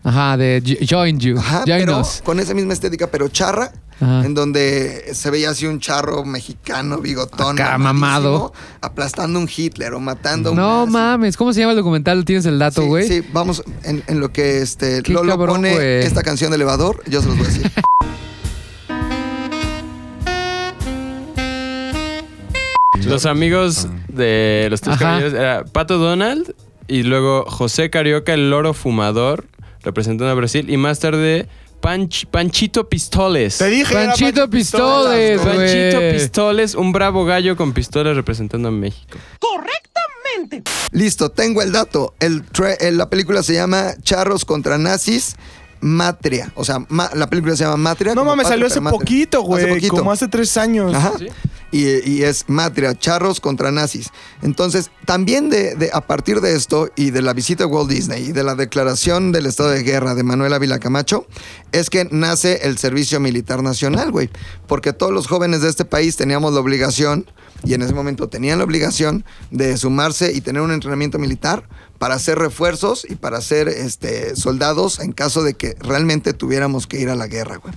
Ajá, 0.03 0.35
de 0.35 0.61
jo- 0.65 0.85
Join 0.97 1.17
You. 1.19 1.37
Ajá, 1.37 1.63
Join 1.65 1.79
pero 1.85 2.01
Us. 2.01 2.21
con 2.25 2.37
esa 2.41 2.53
misma 2.53 2.73
estética, 2.73 3.07
pero 3.07 3.29
charra, 3.29 3.71
Ajá. 4.01 4.25
en 4.25 4.33
donde 4.33 5.13
se 5.13 5.29
veía 5.29 5.51
así 5.51 5.65
un 5.67 5.79
charro 5.79 6.25
mexicano, 6.25 6.97
bigotón, 6.99 7.59
Acá, 7.59 7.77
mamado. 7.77 8.51
aplastando 8.81 9.39
a 9.39 9.41
un 9.43 9.49
Hitler 9.55 9.93
o 9.93 9.99
matando 9.99 10.49
a 10.49 10.51
un 10.53 10.57
No 10.57 10.79
nazi. 10.81 10.91
mames. 10.91 11.37
¿Cómo 11.37 11.53
se 11.53 11.59
llama 11.61 11.71
el 11.71 11.77
documental? 11.77 12.25
¿Tienes 12.25 12.45
el 12.45 12.59
dato, 12.59 12.81
Sí, 12.81 12.87
güey? 12.87 13.07
sí, 13.07 13.23
vamos, 13.31 13.63
en, 13.83 14.03
en 14.07 14.19
lo 14.19 14.31
que 14.33 14.61
este 14.61 15.01
Qué 15.03 15.13
Lolo 15.13 15.31
cabrón, 15.37 15.57
pone 15.57 15.99
esta 16.01 16.23
canción 16.23 16.51
de 16.51 16.55
elevador, 16.55 17.01
yo 17.07 17.21
se 17.21 17.27
los 17.27 17.37
voy 17.37 17.45
a 17.45 17.49
decir. 17.49 17.71
Los 23.05 23.25
amigos 23.25 23.87
de 24.09 24.67
los 24.69 24.81
tres 24.81 24.95
Ajá. 24.95 25.05
caballeros 25.05 25.33
era 25.33 25.65
Pato 25.65 25.97
Donald 25.97 26.53
y 26.87 27.03
luego 27.03 27.45
José 27.47 27.89
Carioca, 27.89 28.33
el 28.33 28.49
loro 28.49 28.73
fumador, 28.73 29.45
representando 29.81 30.29
a 30.31 30.33
Brasil, 30.35 30.69
y 30.69 30.77
más 30.77 30.99
tarde 30.99 31.47
Panch- 31.81 32.27
Panchito 32.27 32.87
Pistoles. 32.87 33.57
Te 33.57 33.67
dije. 33.67 33.93
era 33.93 34.07
Panchito 34.13 34.49
Pistoles, 34.49 35.41
güey. 35.43 35.57
Panchito. 35.57 35.99
Pistoles, 36.13 36.75
un 36.75 36.91
bravo 36.91 37.25
gallo 37.25 37.55
con 37.57 37.73
pistolas 37.73 38.15
representando 38.15 38.67
a 38.69 38.71
México. 38.71 39.17
Correctamente. 39.39 40.63
Listo, 40.91 41.29
tengo 41.31 41.61
el 41.61 41.71
dato. 41.71 42.13
El 42.19 42.43
la 42.97 43.09
película 43.09 43.43
se 43.43 43.53
llama 43.53 43.93
Charros 44.03 44.45
contra 44.45 44.77
Nazis. 44.77 45.35
Matria, 45.83 46.51
o 46.53 46.63
sea, 46.63 46.77
ma- 46.89 47.09
la 47.15 47.27
película 47.27 47.55
se 47.55 47.63
llama 47.63 47.75
Matria. 47.77 48.13
No 48.13 48.23
mames, 48.23 48.47
salió 48.47 48.65
pero 48.67 48.71
hace 48.71 48.81
Matria. 48.81 48.99
poquito, 48.99 49.39
Hace 49.39 49.47
güey. 49.47 49.67
poquito. 49.73 49.95
Como 49.95 50.11
hace 50.11 50.27
tres 50.27 50.55
años. 50.57 50.93
Ajá. 50.93 51.13
Y, 51.71 52.21
es 52.23 52.45
Matria, 52.47 52.93
charros 52.97 53.39
contra 53.39 53.71
nazis. 53.71 54.09
Entonces, 54.41 54.91
también 55.05 55.49
de, 55.49 55.75
de- 55.75 55.89
a 55.93 56.01
partir 56.01 56.41
de 56.41 56.53
esto 56.55 56.89
y 56.97 57.11
de 57.11 57.21
la 57.21 57.33
visita 57.33 57.63
a 57.63 57.67
Walt 57.67 57.89
Disney 57.89 58.25
y 58.29 58.31
de 58.33 58.43
la 58.43 58.55
declaración 58.55 59.31
del 59.31 59.45
estado 59.45 59.69
de 59.69 59.81
guerra 59.83 60.13
de 60.13 60.23
Manuel 60.23 60.53
Ávila 60.53 60.79
Camacho, 60.79 61.25
es 61.71 61.89
que 61.89 62.09
nace 62.11 62.59
el 62.63 62.77
Servicio 62.77 63.19
Militar 63.21 63.63
Nacional, 63.63 64.11
güey. 64.11 64.29
Porque 64.67 64.91
todos 64.91 65.13
los 65.13 65.27
jóvenes 65.27 65.61
de 65.61 65.69
este 65.69 65.85
país 65.85 66.17
teníamos 66.17 66.53
la 66.53 66.59
obligación, 66.59 67.25
y 67.63 67.73
en 67.73 67.83
ese 67.83 67.93
momento 67.93 68.27
tenían 68.27 68.57
la 68.57 68.65
obligación, 68.65 69.23
de 69.51 69.77
sumarse 69.77 70.33
y 70.33 70.41
tener 70.41 70.61
un 70.61 70.71
entrenamiento 70.71 71.19
militar 71.19 71.67
para 71.99 72.15
hacer 72.15 72.39
refuerzos 72.39 73.05
y 73.07 73.13
para 73.15 73.39
ser 73.41 73.67
este, 73.69 74.35
soldados 74.35 74.99
en 74.99 75.11
caso 75.11 75.43
de 75.43 75.53
que 75.53 75.75
realmente 75.79 76.33
tuviéramos 76.33 76.87
que 76.87 76.99
ir 76.99 77.09
a 77.09 77.15
la 77.15 77.27
guerra, 77.27 77.57
güey. 77.57 77.73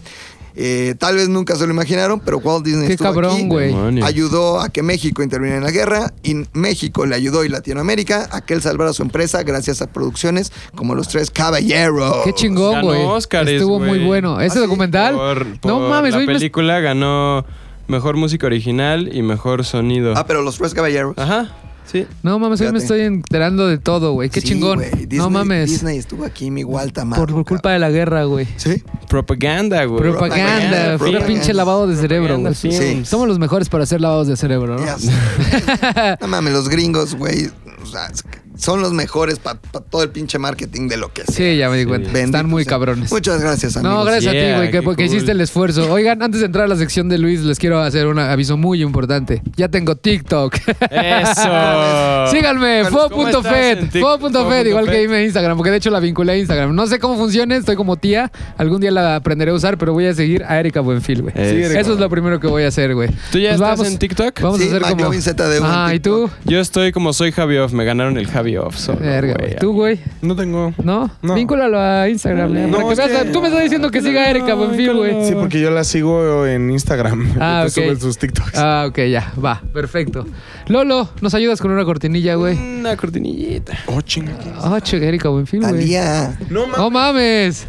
Eh, 0.57 0.95
tal 0.99 1.17
vez 1.17 1.29
nunca 1.29 1.57
se 1.57 1.67
lo 1.67 1.73
imaginaron, 1.73 2.21
pero 2.21 2.39
Walt 2.39 2.65
Disney 2.65 2.87
Qué 2.87 2.93
estuvo 2.95 3.09
cabrón, 3.13 3.33
aquí, 3.33 3.47
güey. 3.49 4.03
Ayudó 4.03 4.61
a 4.61 4.69
que 4.69 4.83
México 4.83 5.23
interviniera 5.23 5.59
en 5.59 5.65
la 5.65 5.73
guerra 5.73 6.13
y 6.23 6.45
México 6.53 7.07
le 7.07 7.17
ayudó 7.17 7.45
y 7.45 7.49
Latinoamérica 7.49 8.29
a 8.31 8.41
que 8.41 8.55
él 8.55 8.63
salvara 8.63 8.93
su 8.93 9.03
empresa 9.03 9.43
gracias 9.43 9.83
a 9.83 9.89
producciones 9.93 10.53
como 10.77 10.95
Los 10.95 11.09
Tres 11.09 11.31
Caballeros. 11.31 12.25
Qué 12.25 12.33
chingón, 12.33 12.83
güey. 12.83 13.01
Estuvo 13.47 13.81
muy 13.81 14.05
bueno. 14.05 14.41
Ese 14.41 14.59
¿Ah, 14.59 14.63
documental. 14.63 15.15
Por, 15.15 15.47
no 15.47 15.59
por 15.61 15.89
mames, 15.91 16.15
la 16.15 16.25
película 16.25 16.81
ganó 16.81 17.45
mejor 17.89 18.17
música 18.17 18.47
original 18.47 19.11
y 19.13 19.23
mejor 19.23 19.65
sonido. 19.65 20.15
Ah, 20.17 20.27
pero 20.27 20.43
Los 20.43 20.59
Tres 20.59 20.73
Caballeros. 20.73 21.19
Ajá, 21.19 21.53
sí. 21.91 22.07
No 22.23 22.39
mames, 22.39 22.61
hoy 22.61 22.73
me 22.73 22.79
estoy 22.79 23.01
enterando 23.03 23.67
de 23.67 23.79
todo, 23.79 24.13
güey. 24.13 24.31
Qué 24.31 24.41
Sí, 24.41 24.49
chingón. 24.49 24.79
güey. 24.79 24.91
Disney- 24.91 25.19
no 25.19 25.31
mames. 25.31 25.71
Disney 25.71 25.99
estuvo 25.99 26.25
aquí, 26.25 26.51
mi 26.51 26.65
Walter 26.65 27.05
por, 27.15 27.33
por 27.33 27.45
culpa 27.45 27.73
de 27.73 27.79
la 27.79 27.91
guerra, 27.91 28.25
güey. 28.25 28.47
Sí. 28.57 28.83
Propaganda, 29.09 29.85
güey. 29.85 30.01
Propaganda, 30.01 30.99
propaganda. 30.99 31.27
pinche 31.27 31.53
lavado 31.55 31.87
de 31.87 31.97
cerebro, 31.97 32.39
güey. 32.39 32.55
Films. 32.55 33.09
Somos 33.09 33.29
los 33.29 33.39
mejores 33.39 33.69
para 33.69 33.85
hacer 33.85 34.01
lavados 34.01 34.27
de 34.29 34.37
cerebro, 34.37 34.79
¿no? 34.79 34.85
Ya 34.85 34.99
sé. 34.99 35.11
no 36.21 36.29
mames, 36.29 36.53
los 36.53 36.69
gringos, 36.69 37.15
güey, 37.15 37.51
o 37.83 37.87
sea, 37.87 38.11
son 38.57 38.81
los 38.81 38.93
mejores 38.93 39.39
para 39.39 39.59
todo 39.59 40.03
el 40.03 40.11
pinche 40.11 40.39
marketing 40.39 40.89
de 40.89 40.97
lo 40.97 41.13
que 41.13 41.25
sea. 41.25 41.35
Sí, 41.35 41.57
ya 41.57 41.69
me 41.71 41.77
di 41.79 41.85
cuenta. 41.85 42.19
Están 42.19 42.49
muy 42.49 42.65
cabrones. 42.65 43.11
Muchas 43.11 43.41
gracias, 43.41 43.77
amigos. 43.77 43.99
No, 43.99 44.05
gracias 44.05 44.35
a 44.35 44.39
ti, 44.39 44.53
güey, 44.57 44.71
que, 44.71 44.83
porque 44.83 45.07
cool. 45.07 45.15
hiciste 45.15 45.33
el 45.33 45.41
esfuerzo. 45.41 45.93
Oigan, 45.93 46.23
antes 46.23 46.41
de 46.41 46.47
entrar 46.47 46.65
a 46.65 46.69
la 46.69 46.77
sección 46.77 47.09
de 47.09 47.19
Luis, 47.19 47.41
les 47.41 47.59
quiero 47.59 47.81
hacer 47.81 48.07
un 48.07 48.19
aviso 48.19 48.57
muy 48.57 48.83
importante. 48.83 49.43
Ya 49.57 49.69
tengo 49.69 49.97
TikTok. 49.97 50.55
Eso. 50.91 52.27
Síganme, 52.31 52.83
¿Cómo 52.91 53.29
estás 53.29 53.43
fo.fed, 53.43 54.01
fo.fed, 54.01 54.67
igual 54.67 54.87
que 54.89 54.99
dime 54.99 55.25
Instagram, 55.25 55.57
porque 55.57 55.71
de 55.71 55.77
hecho 55.79 55.91
la 55.91 56.01
vinculé 56.01 56.33
a 56.33 56.37
Instagram. 56.39 56.75
No 56.75 56.87
sé 56.87 56.99
cómo 56.99 57.17
funciona, 57.17 57.57
estoy 57.57 57.77
como 57.77 57.97
tía. 57.97 58.31
Algún 58.57 58.81
día 58.81 58.91
la 58.91 59.17
aprenderé 59.17 59.51
a 59.51 59.55
usar, 59.55 59.79
pero 59.79 59.93
voy 59.93 60.07
a 60.07 60.15
seguir 60.15 60.45
a 60.45 60.59
Erika 60.59 60.81
Buenfil, 60.81 61.23
güey. 61.23 61.35
Eso. 61.37 61.79
Eso 61.79 61.93
es 61.95 61.99
lo 61.99 62.09
primero 62.09 62.41
que 62.41 62.47
voy 62.47 62.63
a 62.65 62.69
hacer, 62.69 62.95
güey. 62.95 63.09
¿Tú 63.31 63.39
ya 63.39 63.51
Pues 63.51 63.55
estás 63.55 63.79
vamos- 63.79 63.87
en 63.89 63.99
TikTok? 63.99 64.41
Vamos 64.41 64.59
Sí, 64.59 64.65
a 64.65 64.77
hacer 64.77 64.83
como... 64.83 65.13
ZDU 65.13 65.65
Ah, 65.65 65.93
¿y 65.95 66.01
tú? 66.01 66.31
Yo 66.45 66.61
estoy 66.61 66.93
como 66.93 67.13
soy 67.13 67.33
Javi 67.33 67.57
Off, 67.59 67.73
me 67.73 67.85
ganaron 67.85 68.17
el 68.19 68.27
Javi 68.27 68.44
Javi 68.45 68.57
Off 68.59 68.77
solo, 68.77 68.99
Verga, 69.01 69.35
güey. 69.39 69.57
¿Tú, 69.57 69.73
güey? 69.73 69.99
No 70.21 70.37
tengo. 70.37 70.75
¿No? 70.83 71.11
No. 71.23 71.35
Vínculalo 71.35 71.81
a 71.81 72.09
Instagram. 72.11 72.55
eh, 72.57 72.67
No, 72.67 72.77
para 72.77 72.87
que 72.89 72.93
es 72.93 72.99
veas- 72.99 73.23
que- 73.25 73.31
Tú 73.31 73.41
me 73.41 73.49
estás 73.49 73.63
diciendo 73.63 73.91
que 73.91 74.03
siga 74.03 74.21
a 74.23 74.31
Erika 74.31 74.53
Buenfil, 74.55 74.93
güey. 74.95 75.27
Sí, 75.27 75.35
porque 75.35 75.61
yo 75.61 75.71
la 75.71 75.83
sigo 75.85 76.47
en 76.47 76.71
Instagram. 76.71 77.35
Ah, 77.41 77.63
ok. 77.67 77.71
suben 77.71 77.99
sus 78.01 78.19
TikToks. 78.19 78.57
Ah, 78.59 78.85
ok, 78.89 78.99
ya. 79.11 79.33
Va, 79.43 79.63
perfecto. 79.73 80.27
Lolo, 80.67 81.09
¿nos 81.23 81.35
ayudas 81.35 81.61
con 81.61 81.71
una 81.71 81.85
cortinilla, 81.85 82.35
güey? 82.35 82.57
Una 82.59 82.97
cortinillita. 82.97 83.79
Oh, 83.87 84.01
chinga. 84.03 84.37
Ah, 84.59 84.79
che, 84.83 84.97
Erika 85.07 85.29
Buenfil, 85.31 85.61
güey. 85.61 85.73
Talía. 85.73 86.39
No 86.51 86.67
mames. 86.67 86.79
No 86.79 86.91
mames. 86.91 87.67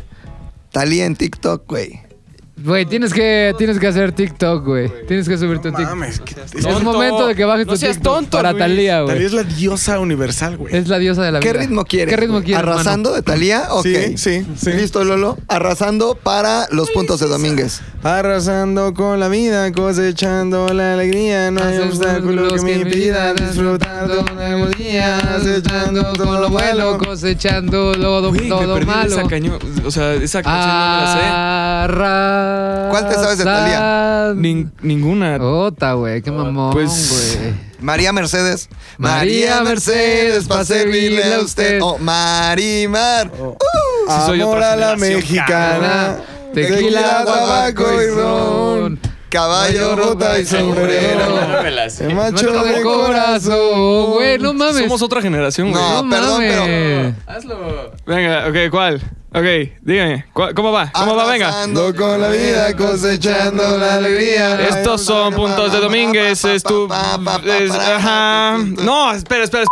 Talía 0.72 1.06
en 1.06 1.16
TikTok, 1.16 1.64
güey. 1.70 2.02
Güey, 2.58 2.86
tienes 2.86 3.14
que, 3.14 3.54
tienes 3.58 3.78
que 3.80 3.88
hacer 3.88 4.14
TikTok, 4.14 4.64
güey. 4.66 4.90
Tienes 5.08 5.28
que 5.28 5.38
subir 5.38 5.58
tu 5.60 5.70
TikTok. 5.72 5.90
mames. 5.90 6.22
que- 6.22 6.36
Es 6.42 6.64
Tonto. 6.64 6.80
momento 6.94 7.28
de 7.28 7.36
que 7.36 7.44
bajes 7.44 7.68
No 7.68 7.74
tu 7.74 7.78
seas 7.78 7.98
TikTok 7.98 8.14
tonto, 8.16 8.38
para 8.38 8.52
Luis. 8.54 8.60
Talía, 8.62 8.92
Talía 9.00 9.02
güey. 9.14 9.26
es 9.26 9.34
la 9.34 9.44
diosa 9.44 10.00
universal, 10.00 10.56
güey. 10.56 10.74
Es 10.74 10.88
la 10.88 10.98
diosa 10.98 11.22
de 11.24 11.34
la 11.34 11.40
vida. 11.40 11.52
¿Qué 11.52 11.58
ritmo 11.60 11.84
quieres? 11.84 12.14
¿Qué 12.14 12.18
ritmo 12.20 12.36
güey? 12.36 12.46
quieres, 12.46 12.64
mano? 12.66 12.76
¿Arrasando 12.80 13.14
de 13.14 13.22
Talía? 13.24 13.68
Ok. 13.72 13.84
Sí, 13.84 14.18
sí, 14.18 14.48
sí. 14.56 14.72
¿Listo, 14.72 15.04
Lolo? 15.04 15.38
Arrasando 15.50 16.16
para 16.16 16.68
los 16.72 16.90
puntos 16.92 17.20
de 17.20 17.28
Domínguez. 17.28 17.82
Arrasando 18.04 18.94
con 18.94 19.20
la 19.20 19.28
vida, 19.28 19.72
cosechando 19.74 20.70
la 20.74 20.94
alegría. 20.94 21.52
No 21.52 21.62
hay 21.62 21.76
Haces 21.76 22.00
obstáculo 22.00 22.48
que 22.56 22.62
me 22.62 22.72
impida 22.74 23.34
disfrutar 23.34 24.08
de 24.08 24.18
un 24.20 24.34
nuevo 24.34 24.68
día. 24.68 25.20
Cosechando 25.40 26.14
todo 26.14 26.40
lo 26.42 26.50
bueno. 26.50 26.98
cosechando 26.98 27.92
todo, 27.94 28.30
Güey, 28.30 28.42
me 28.44 28.50
todo 28.50 28.74
perdí 28.76 28.86
malo. 28.86 29.10
esa 29.20 29.24
caño- 29.28 29.60
O 29.86 29.92
sea, 29.92 30.14
esa 30.14 30.42
canción 30.44 30.68
no 30.68 30.74
me 30.74 31.28
la 31.28 31.84
Arrasando. 31.84 32.90
¿Cuál 32.92 33.10
te 33.10 33.16
sabes 33.16 33.38
de 33.40 33.44
Thalía? 33.44 33.78
sé. 34.34 34.40
Nin- 34.40 34.72
ninguna. 34.82 35.38
Ota, 35.38 35.94
güey, 35.94 36.22
qué 36.22 36.32
mamón, 36.32 36.72
Pues-. 36.74 37.38
María 37.82 38.12
Mercedes. 38.14 38.70
María 38.98 39.62
Mercedes, 39.62 40.46
pa' 40.46 40.64
servirle 40.66 41.36
a 41.36 41.40
usted. 41.42 41.80
Oh, 41.82 41.98
Marimar. 42.00 43.32
Sí, 43.32 44.14
soy 44.26 44.42
Amor 44.42 44.58
otra 44.58 44.74
a 44.74 44.76
la 44.76 44.86
generación, 44.96 45.20
mexicana. 45.20 46.18
Tequila, 46.54 47.24
tabaco 47.26 48.02
y 48.02 48.08
ron. 48.10 49.00
Caballo, 49.36 49.98
rota 49.98 50.40
y 50.40 50.46
sombrero. 50.46 51.40
El 51.66 52.16
Macho 52.16 52.54
macho 52.54 52.64
de 52.64 52.72
de 52.74 52.82
corazón, 52.82 54.12
güey, 54.14 54.38
no 54.40 54.54
mames. 54.54 54.84
Somos 54.84 55.02
otra 55.02 55.22
generación, 55.22 55.72
güey. 55.72 55.84
No, 55.84 56.10
perdón, 56.10 56.40
pero- 56.40 57.14
Hazlo. 57.28 57.92
Venga, 58.06 58.48
ok, 58.48 58.72
¿cuál? 58.72 59.02
Ok, 59.34 59.44
dígame. 59.82 60.26
¿cuál- 60.32 60.54
¿Cómo 60.54 60.72
va? 60.72 60.90
¿Cómo 60.94 61.18
va? 61.18 61.26
Venga. 61.26 61.50
Arrasando 61.50 61.88
Ando 61.88 62.02
con 62.02 62.22
la 62.22 62.30
vida, 62.30 62.74
cosechando 62.78 63.78
la 63.78 63.96
alegría. 63.96 64.62
Estos 64.70 65.02
son 65.04 65.34
puntos 65.34 65.74
de 65.74 65.80
Domínguez. 65.80 66.46
Es 66.46 66.64
tu. 66.64 66.88
es- 67.60 67.72
ajá. 67.72 68.58
No, 68.84 69.12
espera, 69.12 69.44
espera. 69.44 69.66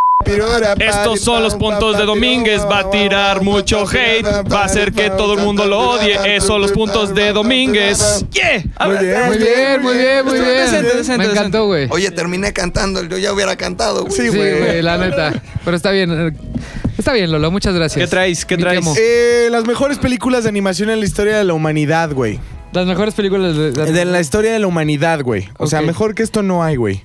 Estos 0.79 1.19
son 1.21 1.43
los 1.43 1.55
puntos 1.55 1.97
de 1.97 2.05
Domínguez. 2.05 2.61
Va 2.61 2.79
a 2.79 2.89
tirar 2.89 3.41
mucho 3.41 3.85
hate. 3.87 4.25
Va 4.51 4.61
a 4.61 4.65
hacer 4.65 4.91
que 4.93 5.09
todo 5.09 5.33
el 5.35 5.39
mundo 5.41 5.65
lo 5.65 5.79
odie. 5.91 6.17
Esos 6.35 6.47
son 6.47 6.61
los 6.61 6.71
puntos 6.71 7.13
de 7.13 7.33
Domínguez. 7.33 8.25
Yeah. 8.31 8.63
Muy 8.87 8.97
bien. 9.05 9.25
Muy 9.27 9.37
bien, 9.37 9.81
muy 9.81 9.97
bien, 9.97 10.25
muy 10.25 10.33
bien. 10.39 10.45
Decente, 10.45 10.97
decente, 10.97 11.25
Me 11.25 11.31
encantó, 11.31 11.65
güey. 11.67 11.87
Oye, 11.89 12.11
terminé 12.11 12.53
cantando. 12.53 13.03
Yo 13.03 13.17
ya 13.17 13.33
hubiera 13.33 13.55
cantado, 13.55 14.05
güey. 14.05 14.13
Sí, 14.15 14.27
güey. 14.29 14.59
güey, 14.59 14.81
la 14.81 14.97
neta. 14.97 15.33
Pero 15.65 15.77
está 15.77 15.91
bien. 15.91 16.11
eh, 16.11 16.31
Está 16.97 17.11
bien, 17.13 17.31
Lolo, 17.31 17.49
muchas 17.51 17.73
gracias. 17.75 18.03
¿Qué 18.03 18.07
traes? 18.09 18.45
¿Qué 18.45 18.55
traes? 18.57 18.85
Eh, 18.97 19.47
las 19.51 19.65
mejores 19.65 19.97
películas 19.97 20.43
de 20.43 20.49
animación 20.49 20.89
en 20.91 20.99
la 20.99 21.05
historia 21.05 21.37
de 21.37 21.43
la 21.43 21.53
humanidad, 21.53 22.11
güey. 22.13 22.39
Las 22.71 22.85
mejores 22.85 23.13
películas 23.13 23.55
de, 23.57 23.71
de- 23.71 23.91
De 23.91 24.05
la 24.05 24.19
historia 24.21 24.51
de 24.53 24.59
la 24.59 24.67
humanidad, 24.67 25.21
güey. 25.21 25.49
O 25.57 25.67
sea, 25.67 25.81
mejor 25.81 26.15
que 26.15 26.23
esto 26.23 26.43
no 26.43 26.63
hay, 26.63 26.75
güey. 26.75 27.03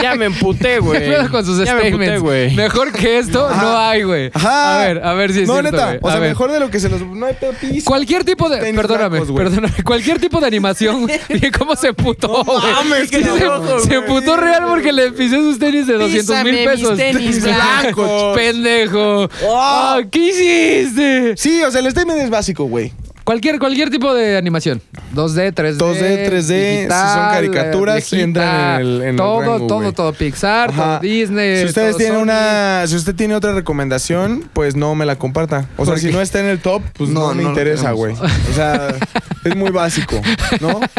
Ya 0.00 0.14
me 0.14 0.24
emputé, 0.26 0.74
¿Qué 0.74 0.78
güey. 0.80 1.28
con 1.30 1.44
sus 1.44 1.58
Ya 1.64 1.74
me 1.74 1.88
emputé, 1.88 2.04
statements? 2.04 2.22
güey. 2.22 2.54
Mejor 2.54 2.92
que 2.92 3.18
esto 3.18 3.48
no 3.54 3.76
hay, 3.78 4.02
güey. 4.02 4.30
Ajá. 4.34 4.82
A 4.82 4.86
ver, 4.86 5.04
a 5.04 5.12
ver 5.14 5.32
si 5.32 5.42
es 5.42 5.48
No, 5.48 5.54
cierto, 5.54 5.70
neta. 5.72 5.86
güey. 5.86 5.98
O 6.02 6.08
A 6.08 6.10
sea, 6.12 6.20
ver. 6.20 6.28
mejor 6.30 6.50
de 6.52 6.60
lo 6.60 6.70
que 6.70 6.80
se 6.80 6.88
los. 6.88 7.02
No 7.02 7.26
hay 7.26 7.34
pepis. 7.34 7.84
Cualquier 7.84 8.24
tipo 8.24 8.48
de. 8.48 8.58
Tenis 8.58 8.74
Perdóname, 8.80 9.20
perdóname. 9.20 9.72
Cualquier 9.84 10.18
tipo 10.18 10.40
de 10.40 10.46
animación, 10.46 11.02
güey. 11.02 11.20
Cómo 11.58 11.76
se 11.76 11.92
putó, 11.92 12.42
güey. 12.44 12.58
mames, 12.72 13.10
qué 13.10 13.22
se, 13.22 13.44
loco, 13.44 13.80
se 13.80 13.96
güey. 13.98 14.08
putó 14.08 14.36
real 14.36 14.64
porque 14.68 14.92
le 14.92 15.12
pisé 15.12 15.36
sus 15.36 15.58
tenis 15.58 15.86
de 15.86 15.94
200 15.94 16.44
mil 16.44 16.64
pesos. 16.64 16.96
tenis 16.96 17.42
blancos. 17.44 18.34
Pendejo. 18.36 19.28
Ah, 19.54 20.00
¿Qué 20.10 20.18
hiciste? 20.30 21.34
Sí, 21.36 21.62
o 21.62 21.70
sea, 21.70 21.80
el 21.80 21.90
statement 21.90 22.20
es 22.20 22.30
básico, 22.30 22.64
güey. 22.64 22.92
Cualquier, 23.24 23.58
cualquier 23.60 23.88
tipo 23.90 24.12
de 24.14 24.36
animación. 24.36 24.80
2D, 25.14 25.52
3D. 25.54 25.76
2D, 25.78 26.26
3D, 26.28 26.82
si 26.82 26.88
son 26.88 27.30
caricaturas, 27.30 27.94
viejita, 27.96 28.22
entran 28.22 28.80
en 28.80 28.86
el- 28.86 29.02
en 29.02 29.08
el 29.10 29.16
todo, 29.16 29.40
rango, 29.40 29.66
todo, 29.66 29.80
güey. 29.80 29.92
todo. 29.92 30.12
Pixar, 30.12 30.70
Ajá. 30.70 30.84
todo 30.84 31.00
Disney. 31.00 31.58
Si 31.60 31.64
ustedes 31.66 31.90
todo 31.90 31.98
tienen 31.98 32.14
Sony. 32.16 32.22
una, 32.22 32.84
si 32.86 32.96
usted 32.96 33.14
tiene 33.14 33.34
otra 33.36 33.52
recomendación, 33.52 34.44
pues 34.52 34.74
no 34.74 34.94
me 34.96 35.06
la 35.06 35.16
comparta. 35.16 35.66
O 35.76 35.84
sea, 35.84 35.94
¿Por 35.94 36.00
si 36.00 36.10
no 36.10 36.20
está 36.20 36.40
en 36.40 36.46
el 36.46 36.58
top, 36.60 36.82
pues 36.94 37.10
no, 37.10 37.20
No, 37.20 37.28
me 37.34 37.36
no 37.36 37.42
lo 37.42 37.48
interesa, 37.50 37.92
güey. 37.92 38.14
O 38.14 38.54
sea, 38.54 38.88
es 39.44 39.56
muy 39.56 39.70
básico, 39.70 40.20
¿no? 40.60 40.80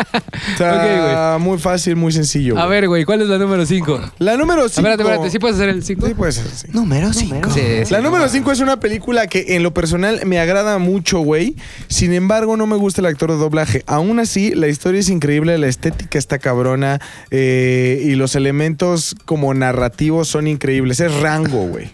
O 0.54 0.58
sea, 0.58 1.38
muy 1.40 1.58
fácil, 1.58 1.96
muy 1.96 2.12
sencillo. 2.12 2.58
A 2.60 2.66
güey. 2.66 2.70
ver, 2.82 2.88
güey, 2.88 3.06
¿cuál 3.06 3.22
es 3.22 3.28
la 3.28 3.38
número 3.38 3.66
5? 3.66 4.02
La 4.20 4.36
número 4.36 4.68
5. 4.68 4.80
Espérate, 4.80 5.04
espérate, 5.04 5.30
¿sí 5.30 5.40
puedes 5.40 5.56
hacer 5.56 5.70
el 5.70 5.84
5? 5.84 6.08
Sí, 6.08 6.14
puede 6.14 6.32
ser, 6.32 6.46
sí. 6.48 6.68
Número 6.72 7.14
5. 7.14 7.50
Sí, 7.52 7.62
sí. 7.86 7.94
La 7.94 8.02
número 8.02 8.28
5 8.28 8.52
es 8.52 8.60
una 8.60 8.80
película 8.80 9.28
que 9.28 9.56
en 9.56 9.64
lo 9.64 9.74
personal 9.74 10.22
me 10.26 10.40
agrada 10.40 10.78
mucho, 10.80 11.20
güey. 11.20 11.56
Sin 11.88 12.14
embargo, 12.14 12.58
no 12.58 12.68
me 12.68 12.76
gusta 12.76 13.02
el 13.02 13.08
actor 13.08 13.32
de 13.32 13.38
doblaje. 13.38 13.84
Aún 13.88 14.20
así, 14.20 14.54
la 14.54 14.68
historia 14.68 15.00
es 15.00 15.10
increíble, 15.10 15.58
la 15.58 15.68
estética 15.68 16.18
está 16.20 16.40
cabrona 16.40 17.00
eh, 17.32 18.02
y 18.04 18.16
los 18.16 18.36
elementos 18.36 19.16
como 19.26 19.54
narrativos 19.54 20.28
son 20.28 20.48
increíbles. 20.48 21.00
Es 21.00 21.14
Rango, 21.22 21.68
güey. 21.68 21.92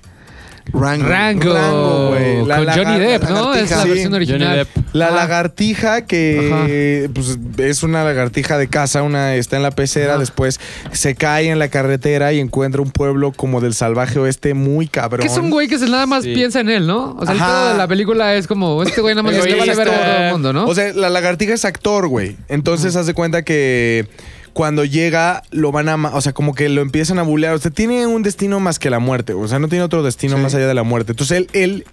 Rango. 0.74 1.07
Rango. 1.07 1.53
Rango, 1.53 2.07
güey. 2.09 2.45
La 2.45 2.57
Con 2.57 2.67
Johnny 2.67 2.99
Depp, 2.99 3.24
la 3.24 3.30
¿no? 3.30 3.53
Es 3.53 3.72
la 3.72 3.84
Sí, 3.84 3.89
versión 3.89 4.13
original. 4.13 4.67
La 4.93 5.07
Ajá. 5.07 5.15
lagartija 5.15 6.05
que 6.05 7.09
pues, 7.13 7.38
es 7.57 7.84
una 7.84 8.03
lagartija 8.03 8.57
de 8.57 8.67
casa, 8.67 9.03
una 9.03 9.36
está 9.36 9.57
en 9.57 9.63
la 9.63 9.72
pecera, 9.72 10.11
Ajá. 10.13 10.20
después 10.20 10.59
se 10.91 11.15
cae 11.15 11.49
en 11.49 11.59
la 11.59 11.70
carretera 11.70 12.34
y 12.34 12.39
encuentra 12.39 12.82
un 12.82 12.91
pueblo 12.91 13.32
como 13.32 13.61
del 13.61 13.74
salvaje 13.74 14.20
oeste 14.20 14.53
muy 14.53 14.88
cabrón. 14.88 15.22
Que 15.22 15.32
es 15.32 15.38
un 15.38 15.49
güey 15.49 15.67
que 15.67 15.78
se 15.78 15.88
nada 15.88 16.05
más 16.05 16.24
Sí. 16.24 16.34
piensa 16.34 16.59
en 16.59 16.70
él, 16.70 16.88
¿no? 16.88 17.15
O 17.20 17.26
sea, 17.26 17.34
el 17.34 17.72
de 17.74 17.78
la 17.78 17.88
película 17.88 18.36
es 18.36 18.47
como, 18.47 18.82
este 18.84 19.01
güey 19.01 19.15
nada 19.15 19.24
más 19.24 19.34
le 19.34 19.39
vale 19.57 19.76
verga 19.76 19.93
a 19.95 20.05
todo 20.05 20.26
el 20.26 20.32
mundo, 20.32 20.53
¿no? 20.53 20.65
O 20.65 20.76
sea, 20.76 20.93
la 20.93 21.09
lagartija 21.09 21.53
es 21.53 21.65
actor, 21.65 22.07
güey. 22.07 22.36
Entonces 22.47 22.95
hace 22.95 23.13
cuenta 23.13 23.43
que 23.43 24.07
cuando 24.54 24.86
llega 24.86 25.43
lo 25.52 25.72
van 25.72 25.89
a, 25.89 25.95
o 25.95 26.22
sea, 26.22 26.34
como 26.34 26.54
que 26.54 26.70
lo 26.70 26.82
empiezan 26.82 27.20
a 27.20 27.24
bulear. 27.24 27.54
O 27.54 27.60
sea, 27.60 27.72
tiene 27.72 28.08
un 28.08 28.24
destino 28.24 28.60
más 28.60 28.80
que 28.80 28.89
la 28.89 29.00
muerte. 29.00 29.34
O 29.34 29.47
sea, 29.47 29.60
no 29.60 29.68
tiene 29.68 29.84
otro 29.84 30.04
destino 30.04 30.38
más 30.38 30.56
allá 30.56 30.68
de 30.68 30.74
la 30.74 30.84
muerte. 30.84 31.14
Entonces 31.14 31.38
él, 31.38 31.47
él 31.54 31.86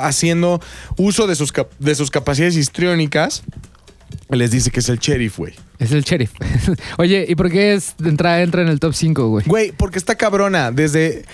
haciendo 0.00 0.60
uso 0.96 1.26
de 1.26 1.34
sus, 1.34 1.52
de 1.78 1.94
sus 1.94 2.10
capacidades 2.10 2.56
histriónicas, 2.56 3.42
les 4.28 4.50
dice 4.50 4.70
que 4.70 4.80
es 4.80 4.88
el 4.88 4.98
sheriff, 4.98 5.38
güey. 5.38 5.54
es 5.78 5.92
el 5.92 6.02
sheriff. 6.02 6.32
Oye, 6.98 7.26
¿y 7.28 7.34
por 7.34 7.50
qué 7.50 7.74
es, 7.74 7.94
entra, 8.04 8.42
entra 8.42 8.62
en 8.62 8.68
el 8.68 8.80
top 8.80 8.94
5, 8.94 9.28
güey? 9.28 9.44
Güey, 9.46 9.72
porque 9.72 9.98
está 9.98 10.14
cabrona. 10.14 10.70
Desde 10.70 11.24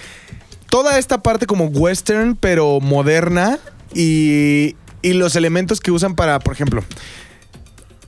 toda 0.71 0.99
esta 0.99 1.23
parte 1.23 1.47
como 1.47 1.67
western, 1.67 2.37
pero 2.37 2.81
moderna. 2.81 3.59
Y, 3.95 4.77
y 5.03 5.13
los 5.15 5.37
elementos 5.37 5.81
que 5.81 5.91
usan 5.91 6.15
para, 6.15 6.39
por 6.39 6.55
ejemplo, 6.55 6.85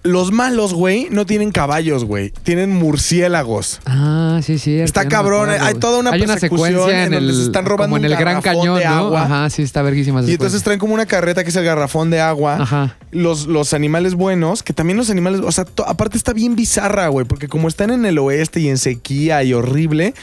los 0.03 0.32
malos, 0.32 0.74
güey, 0.74 1.09
no 1.11 1.26
tienen 1.26 1.51
caballos, 1.51 2.05
güey. 2.05 2.30
Tienen 2.44 2.70
murciélagos. 2.70 3.80
Ah, 3.86 4.40
sí, 4.42 4.59
sí. 4.59 4.78
Está 4.78 5.09
cabrón, 5.09 5.51
hay 5.51 5.74
toda 5.74 5.99
una 5.99 6.11
Hay 6.12 6.22
una 6.22 6.34
persecución 6.34 6.68
secuencia 6.70 6.99
en 7.05 7.07
en 7.07 7.12
donde 7.18 7.30
el, 7.32 7.36
se 7.36 7.42
están 7.44 7.64
robando 7.64 7.94
como 7.94 7.96
en 7.99 8.05
un 8.07 8.12
el 8.12 8.18
Gran 8.18 8.34
garrafón 8.40 8.61
Cañón, 8.61 8.78
de 8.78 8.84
¿no? 8.84 8.90
agua. 8.90 9.22
Ajá, 9.24 9.51
sí, 9.51 9.62
está 9.62 9.82
verguísima. 9.82 10.22
Y 10.22 10.32
entonces 10.32 10.62
traen 10.62 10.78
como 10.78 10.94
una 10.94 11.07
carreta 11.07 11.42
que 11.42 11.51
es 11.51 11.57
el 11.57 11.64
garrafón 11.64 12.11
de 12.11 12.20
agua. 12.20 12.57
Ajá. 12.61 12.96
Los, 13.11 13.46
los 13.46 13.72
animales 13.74 14.14
buenos, 14.14 14.62
que 14.62 14.72
también 14.72 14.96
los 14.96 15.11
animales, 15.11 15.40
o 15.44 15.51
sea, 15.53 15.64
to- 15.64 15.86
aparte 15.88 16.16
está 16.16 16.32
bien 16.32 16.55
bizarra, 16.57 17.09
güey, 17.09 17.26
porque 17.26 17.49
como 17.49 17.66
están 17.68 17.90
en 17.90 18.05
el 18.07 18.18
oeste 18.18 18.61
y 18.61 18.68
en 18.68 18.78
sequía 18.78 19.42
y 19.42 19.55
horrible, 19.55 20.14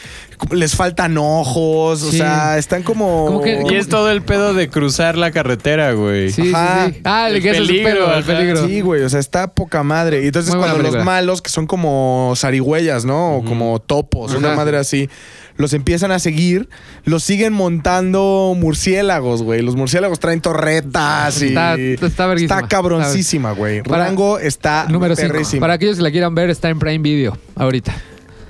les 0.51 0.75
faltan 0.75 1.17
ojos, 1.17 2.03
o 2.03 2.11
Sí. 2.11 2.17
sea, 2.17 2.57
están 2.57 2.83
como... 2.83 3.25
Como 3.25 3.41
que- 3.41 3.63
Y 3.69 3.75
es 3.75 3.87
todo 3.87 4.11
el 4.11 4.21
pedo 4.21 4.53
de 4.53 4.69
cruzar 4.69 5.17
la 5.17 5.31
carretera, 5.31 5.93
güey. 5.93 6.31
Sí, 6.31 6.51
Ajá. 6.53 6.87
sí, 6.87 6.93
sí. 6.95 7.01
Ah, 7.05 7.27
el, 7.29 7.35
El 7.37 7.41
que 7.41 7.49
es 7.51 7.57
el 7.57 7.67
peligro, 7.67 7.91
pedo, 7.91 8.05
el 8.13 8.19
ajá. 8.19 8.27
peligro. 8.27 8.67
Sí, 8.67 8.81
güey, 8.81 9.01
o 9.03 9.09
sea, 9.09 9.19
está 9.19 9.53
poca 9.53 9.83
madre. 9.83 10.23
Y 10.23 10.27
entonces 10.27 10.49
Muy 10.51 10.59
buena 10.59 10.73
cuando 10.73 10.83
los 10.83 10.91
película. 10.95 11.11
malos, 11.13 11.41
que 11.41 11.49
son 11.49 11.67
como 11.67 12.33
zarigüeyas, 12.35 13.05
¿no? 13.05 13.37
O 13.37 13.43
como 13.45 13.79
topos, 13.79 14.33
una 14.33 14.55
madre 14.55 14.77
así, 14.77 15.09
los 15.57 15.73
empiezan 15.73 16.11
a 16.11 16.19
seguir, 16.19 16.67
los 17.05 17.23
siguen 17.23 17.53
montando 17.53 18.53
murciélagos, 18.57 19.41
güey. 19.41 19.61
Los 19.61 19.75
murciélagos 19.75 20.19
traen 20.19 20.41
torretas 20.41 21.41
y... 21.41 21.47
Está- 21.47 21.75
está 21.75 22.27
verguísima. 22.27 22.55
Está 22.55 22.67
cabroncísima, 22.67 23.51
güey. 23.53 23.81
Para- 23.83 24.05
Rango 24.05 24.37
está 24.39 24.85
Número 24.89 25.15
5. 25.15 25.31
perrísima. 25.31 25.61
Para 25.61 25.73
aquellos 25.75 25.95
que 25.97 26.03
la 26.03 26.11
quieran 26.11 26.35
ver, 26.35 26.49
está 26.49 26.69
en 26.69 26.77
Prime 26.79 26.99
Video 26.99 27.37
ahorita. 27.55 27.95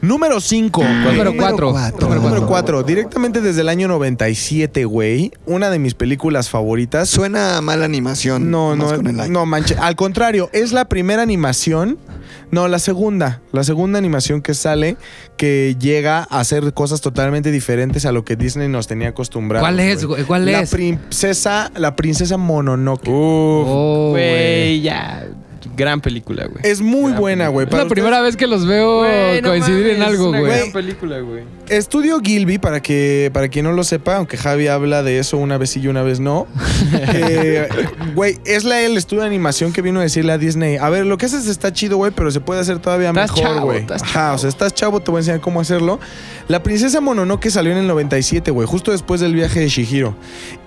Número 0.06 0.40
5. 0.40 0.84
Número 0.84 1.34
cuatro. 1.36 1.72
cuatro. 1.72 2.00
Número 2.08 2.22
Número 2.22 2.48
cuatro. 2.48 2.76
4. 2.78 2.84
Directamente 2.84 3.42
desde 3.42 3.62
el 3.62 3.70
año 3.70 3.88
97, 3.88 4.86
güey. 4.86 5.32
Una 5.46 5.70
de 5.70 5.80
mis 5.80 5.94
películas 5.96 6.50
favoritas. 6.50 7.10
Suena 7.10 7.58
a 7.58 7.62
mala 7.62 7.86
animación. 7.86 8.52
No, 8.52 8.76
no, 8.76 8.98
no 8.98 9.46
manche. 9.46 9.76
Al 9.80 9.96
contrario, 9.96 10.50
es 10.54 10.72
la 10.74 10.86
primera 10.86 11.22
animación 11.24 11.98
No, 12.52 12.68
la 12.68 12.80
segunda. 12.80 13.42
La 13.52 13.64
segunda 13.64 13.98
animación 13.98 14.42
que 14.42 14.54
sale 14.54 14.98
que 15.38 15.76
llega 15.80 16.20
a 16.30 16.40
hacer 16.40 16.74
cosas 16.74 17.02
totalmente 17.02 17.52
diferentes 17.52 18.06
a 18.06 18.12
lo 18.12 18.24
que 18.24 18.36
Disney 18.36 18.68
nos 18.68 18.88
tenía 18.88 19.10
acostumbrados. 19.10 19.64
¿Cuál 19.68 19.80
es, 19.80 20.06
güey? 20.06 20.24
¿Cuál 20.24 20.46
la 20.46 20.62
es? 20.62 20.70
princesa, 20.70 21.72
la 21.76 21.96
princesa 21.96 22.38
Mononoke. 22.38 23.08
Uf, 23.10 23.66
Oh, 23.68 24.10
güey. 24.12 24.30
güey, 24.30 24.82
ya. 24.82 25.28
Gran 25.76 26.02
película, 26.02 26.46
güey. 26.46 26.60
es 26.64 26.82
muy 26.82 27.14
buena, 27.14 27.48
güey. 27.50 27.68
Es 27.68 27.74
la 27.74 27.88
primera 27.88 28.22
vez 28.22 28.36
que 28.38 28.48
los 28.48 28.66
veo 28.66 29.04
no 29.42 29.50
coincidir 29.50 29.88
en 29.88 30.02
algo, 30.02 30.26
es 30.26 30.30
una 30.30 30.40
güey. 30.40 30.52
gran 30.60 30.72
película, 30.72 31.20
güey. 31.20 31.44
Estudio 31.70 32.20
Gilby, 32.22 32.58
para 32.60 32.82
que 32.82 33.30
para 33.34 33.48
quien 33.48 33.66
no 33.66 33.72
lo 33.72 33.84
sepa, 33.84 34.18
aunque 34.18 34.38
Javi 34.38 34.68
habla 34.68 35.02
de 35.04 35.20
eso 35.20 35.38
una 35.38 35.58
vez 35.58 35.72
sí 35.72 35.80
y 35.82 35.88
una 35.88 36.04
vez 36.04 36.20
no. 36.20 36.48
eh, 37.14 37.68
Güey, 38.14 38.38
es 38.46 38.64
la, 38.64 38.82
el 38.82 38.98
estudio 38.98 39.22
de 39.24 39.28
animación 39.28 39.74
que 39.74 39.82
vino 39.82 40.00
a 40.00 40.04
decirle 40.04 40.32
a 40.32 40.38
Disney. 40.38 40.78
A 40.78 40.90
ver, 40.90 41.06
lo 41.06 41.18
que 41.18 41.26
haces 41.26 41.48
está 41.48 41.74
chido, 41.74 41.98
güey, 41.98 42.12
pero 42.16 42.30
se 42.32 42.40
puede 42.40 42.62
hacer 42.62 42.80
todavía 42.80 43.10
Estás 43.10 43.36
mejor, 43.36 43.62
güey. 43.62 43.86
Ajá, 43.90 44.34
o 44.34 44.38
sea, 44.38 44.50
estás 44.50 44.74
chavo, 44.74 45.00
te 45.00 45.12
voy 45.12 45.18
a 45.18 45.22
enseñar 45.22 45.42
cómo 45.42 45.60
hacerlo. 45.60 46.00
La 46.48 46.62
princesa 46.62 47.02
Mononoke 47.02 47.50
salió 47.50 47.72
en 47.72 47.80
el 47.80 47.88
97, 47.88 48.52
güey, 48.52 48.68
justo 48.68 48.92
después 48.92 49.20
del 49.22 49.34
viaje 49.34 49.60
de 49.62 49.68
Shihiro. 49.70 50.16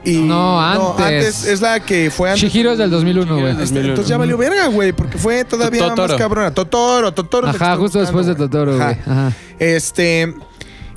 Y 0.04 0.16
No, 0.18 0.60
antes. 0.60 1.44
es 1.46 1.60
la 1.60 1.80
que 1.80 2.10
fue 2.10 2.30
antes. 2.30 2.42
Shihiro 2.50 2.72
es 2.72 2.78
del 2.78 2.90
2001, 2.90 3.38
güey. 3.38 3.50
Entonces 3.52 4.08
ya 4.08 4.16
valió 4.16 4.36
verga, 4.36 4.66
güey, 4.66 4.87
porque 4.92 5.18
fue 5.18 5.44
todavía 5.44 5.88
Totoro. 5.88 6.08
más 6.14 6.16
cabrona. 6.18 6.50
Totoro, 6.52 7.12
Totoro. 7.12 7.48
Ajá, 7.48 7.76
justo 7.76 8.00
después 8.00 8.26
de 8.26 8.34
Totoro, 8.34 8.76
güey. 8.76 8.82
Ajá. 8.82 8.98
Ajá. 9.06 9.32
Este. 9.58 10.34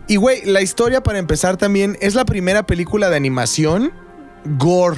Y, 0.08 0.16
güey, 0.18 0.44
la 0.46 0.62
historia 0.62 1.02
para 1.02 1.20
empezar 1.20 1.58
también 1.58 1.98
es 2.02 2.16
la 2.16 2.26
primera 2.26 2.64
película 2.64 3.10
de 3.10 3.16
animación 3.16 3.92
gore. 4.58 4.98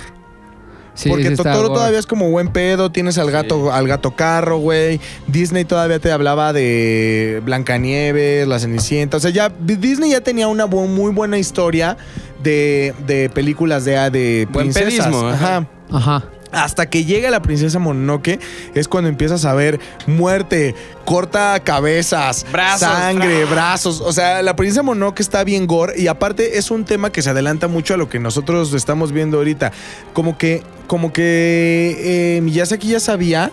Sí, 0.96 1.10
porque 1.10 1.30
sí 1.30 1.36
Totoro 1.36 1.70
gore. 1.70 1.74
todavía 1.74 1.98
es 2.00 2.06
como 2.06 2.30
buen 2.30 2.50
pedo, 2.50 2.91
tienes 2.91 3.18
al 3.18 3.32
gato, 3.32 3.72
al 3.74 3.88
gato 3.88 4.16
carro, 4.16 4.58
güey. 4.58 5.00
Disney 5.28 5.66
todavía 5.66 5.98
te 6.00 6.12
hablaba 6.12 6.54
de 6.54 7.41
Blancanieves, 7.44 8.48
La 8.48 8.60
Cenicienta. 8.60 9.18
O 9.18 9.20
sea, 9.20 9.32
ya 9.32 9.50
Disney 9.60 10.12
ya 10.12 10.22
tenía 10.22 10.48
una 10.48 10.66
bu- 10.68 10.88
muy 10.88 11.12
buena 11.12 11.38
historia 11.39 11.98
de, 12.44 12.94
de 13.08 13.30
películas 13.30 13.86
de, 13.86 13.94
de 14.12 14.48
Buen 14.52 14.72
princesas. 14.72 15.08
pedismo, 15.08 15.28
ajá. 15.30 15.68
Ajá. 15.91 16.24
Hasta 16.54 16.89
que 16.89 17.04
llega 17.04 17.32
la 17.32 17.41
princesa 17.41 17.80
Mononoke 17.80 18.39
es 18.76 18.88
cuando 18.88 19.10
empiezas 19.10 19.43
a 19.45 19.54
ver 19.54 19.80
muerte, 20.06 20.76
corta 21.04 21.60
cabezas, 21.64 22.45
Brazos, 22.51 22.88
sangre, 22.88 23.45
brazos. 23.45 24.01
O 24.01 24.14
sea, 24.14 24.41
la 24.43 24.56
princesa 24.56 24.84
Mononoke 24.84 25.20
está 25.20 25.43
bien 25.43 25.66
gore 25.66 25.99
y 25.99 26.08
aparte 26.08 26.58
es 26.58 26.70
un 26.72 26.86
tema 26.86 27.12
que 27.12 27.22
se 27.22 27.32
adelanta 27.32 27.68
mucho 27.68 27.95
a 27.95 27.97
lo 27.97 28.08
que 28.08 28.20
nosotros 28.20 28.72
estamos 28.74 29.12
viendo 29.12 29.38
ahorita. 29.38 29.72
Como 30.14 30.38
que, 30.38 30.62
como 30.88 31.12
que 31.12 32.38
eh, 32.38 32.41
Miyazaki 32.41 32.89
ya 32.89 32.99
sabía 32.99 33.51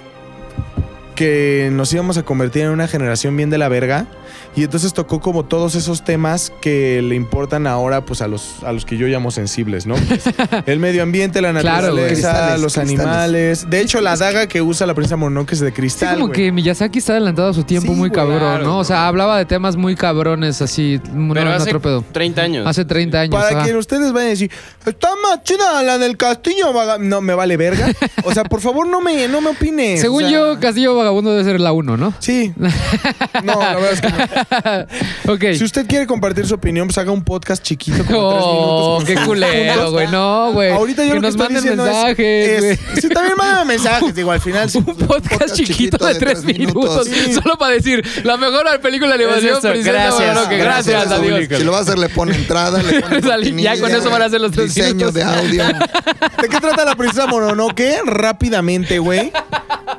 que 1.14 1.70
nos 1.72 1.92
íbamos 1.92 2.18
a 2.18 2.22
convertir 2.22 2.62
en 2.62 2.70
una 2.70 2.86
generación 2.86 3.36
bien 3.36 3.51
de 3.51 3.59
la 3.59 3.68
verga. 3.68 4.07
Y 4.57 4.64
entonces 4.64 4.92
tocó 4.92 5.20
como 5.20 5.44
todos 5.44 5.74
esos 5.76 6.03
temas 6.05 6.53
que 6.61 7.01
le 7.03 7.14
importan 7.14 7.66
ahora 7.66 8.05
pues 8.05 8.20
a 8.20 8.26
los, 8.28 8.62
a 8.64 8.72
los 8.72 8.84
que 8.84 8.96
yo 8.96 9.07
llamo 9.07 9.30
sensibles, 9.30 9.86
¿no? 9.86 9.94
Pues, 9.94 10.24
el 10.66 10.78
medio 10.80 11.03
ambiente, 11.03 11.40
la 11.40 11.53
naturaleza, 11.53 12.09
Cristales, 12.09 12.61
los 12.61 12.74
cristales. 12.74 13.01
animales. 13.07 13.70
De 13.70 13.80
hecho, 13.80 14.01
la 14.01 14.16
daga 14.16 14.46
que 14.48 14.61
usa 14.61 14.86
la 14.86 14.94
princesa 14.94 15.16
Mononoke 15.16 15.53
es 15.53 15.61
de 15.61 15.68
Sí, 15.70 15.74
cristal, 15.74 16.14
como 16.14 16.26
güey. 16.28 16.36
que 16.36 16.53
Miyazaki 16.53 16.98
está 16.98 17.12
adelantado 17.12 17.51
a 17.51 17.55
su 17.55 17.62
tiempo 17.64 17.92
Sí, 17.92 17.98
muy 17.98 18.11
cabrón, 18.11 18.38
claro, 18.40 18.64
¿no? 18.64 18.78
O 18.78 18.84
sea, 18.84 19.07
hablaba 19.07 19.38
de 19.38 19.44
temas 19.44 19.76
muy 19.76 19.94
cabrones 19.94 20.61
así, 20.62 21.01
no, 21.12 21.32
Pero 21.32 21.46
no 21.51 21.53
hace 21.57 21.68
otro 21.70 21.80
pedo. 21.80 22.05
30 22.12 22.42
años. 22.42 22.66
Hace 22.66 22.84
30 22.84 23.20
años. 23.20 23.34
Para 23.40 23.57
ajá. 23.61 23.66
que 23.66 23.76
ustedes 23.76 24.12
vayan 24.12 24.26
a 24.26 24.30
decir, 24.30 24.51
está 24.84 25.11
más 25.22 25.42
chida 25.44 25.82
la 25.84 25.96
del 25.98 26.16
castillo, 26.16 26.72
vaga-". 26.72 26.98
No, 26.98 27.20
me 27.20 27.34
vale 27.34 27.57
verga. 27.57 27.86
O 28.24 28.32
sea, 28.34 28.44
por 28.44 28.61
favor, 28.61 28.86
no 28.86 29.01
me, 29.01 29.26
no 29.28 29.40
me 29.40 29.51
opines. 29.51 30.01
Según 30.01 30.24
o 30.24 30.28
sea, 30.28 30.38
yo, 30.38 30.61
Castillo 30.61 30.94
Vagabundo 30.96 31.30
debe 31.30 31.44
ser 31.44 31.61
la 31.61 31.72
1, 31.72 31.96
¿no? 31.96 32.12
Sí. 32.18 32.53
No, 33.44 33.59
la 33.61 33.74
verdad 33.76 33.92
es 33.92 34.01
que 34.01 34.09
no. 34.11 34.16
Ok. 35.28 35.45
Si 35.57 35.64
usted 35.64 35.86
quiere 35.86 36.07
compartir 36.07 36.47
su 36.47 36.55
opinión, 36.55 36.86
pues 36.88 36.99
haga 36.99 37.12
un 37.12 37.22
podcast 37.22 37.62
chiquito. 37.62 38.05
Como 38.05 38.30
tres 38.30 38.43
Oh, 38.45 38.99
minutos. 39.01 39.05
qué 39.05 39.26
culero, 39.26 39.91
güey. 39.93 40.09
No, 40.09 40.53
güey. 40.53 40.72
Ahorita 40.72 41.05
yo 41.05 41.11
que 41.11 41.14
lo 41.16 41.20
nos 41.22 41.36
que 41.36 41.43
estoy 41.43 41.55
manden 41.55 41.62
diciendo 41.62 41.86
es- 41.86 41.93
mensajes, 41.93 42.61
güey. 42.61 42.70
es- 42.72 43.03
Sí, 43.03 43.09
también 43.09 43.34
mándenme 43.36 43.64
mensajes. 43.64 44.14
Digo, 44.14 44.32
al 44.32 44.41
final. 44.41 44.70
sí, 44.70 44.78
Un 44.78 44.84
podcast, 44.84 45.07
podcast 45.28 45.55
chiquito, 45.55 45.72
chiquito 45.76 46.07
de 46.07 46.14
de 46.14 46.18
tres 46.20 46.43
tres 46.43 46.45
minutos, 46.59 47.07
minutos. 47.07 47.09
Sí. 47.09 47.34
solo 47.34 47.57
para 47.59 47.74
decir 47.74 48.05
la 48.24 48.36
mejor 48.36 48.66
película 48.80 49.16
de 49.16 49.24
animación, 49.24 49.57
Es 49.57 49.84
gracias. 49.84 50.49
Gracias, 50.49 50.49
gracias, 50.59 51.11
adiós. 51.11 51.47
Si 51.49 51.64
lo 51.64 51.72
va 51.72 51.78
a 51.78 51.82
hacer, 51.82 51.99
le 51.99 52.09
pone 52.09 52.34
entrada, 52.34 52.82
le 52.82 53.01
pone 53.01 53.20
ya 53.62 53.78
con 53.78 53.91
eso 53.91 54.11
van 54.11 54.22
a 54.22 54.28
ser 54.28 54.41
los 54.41 54.53
tres 54.53 54.74
Diseño 54.74 54.95
minutos. 54.95 55.14
de 55.14 55.22
audio. 55.22 55.64
¿De 55.66 56.49
qué 56.49 56.61
trata 56.61 56.84
la 56.84 56.95
princesa 56.97 57.26
Mononoke? 57.26 58.01
Rápidamente, 58.05 58.99
güey. 58.99 59.32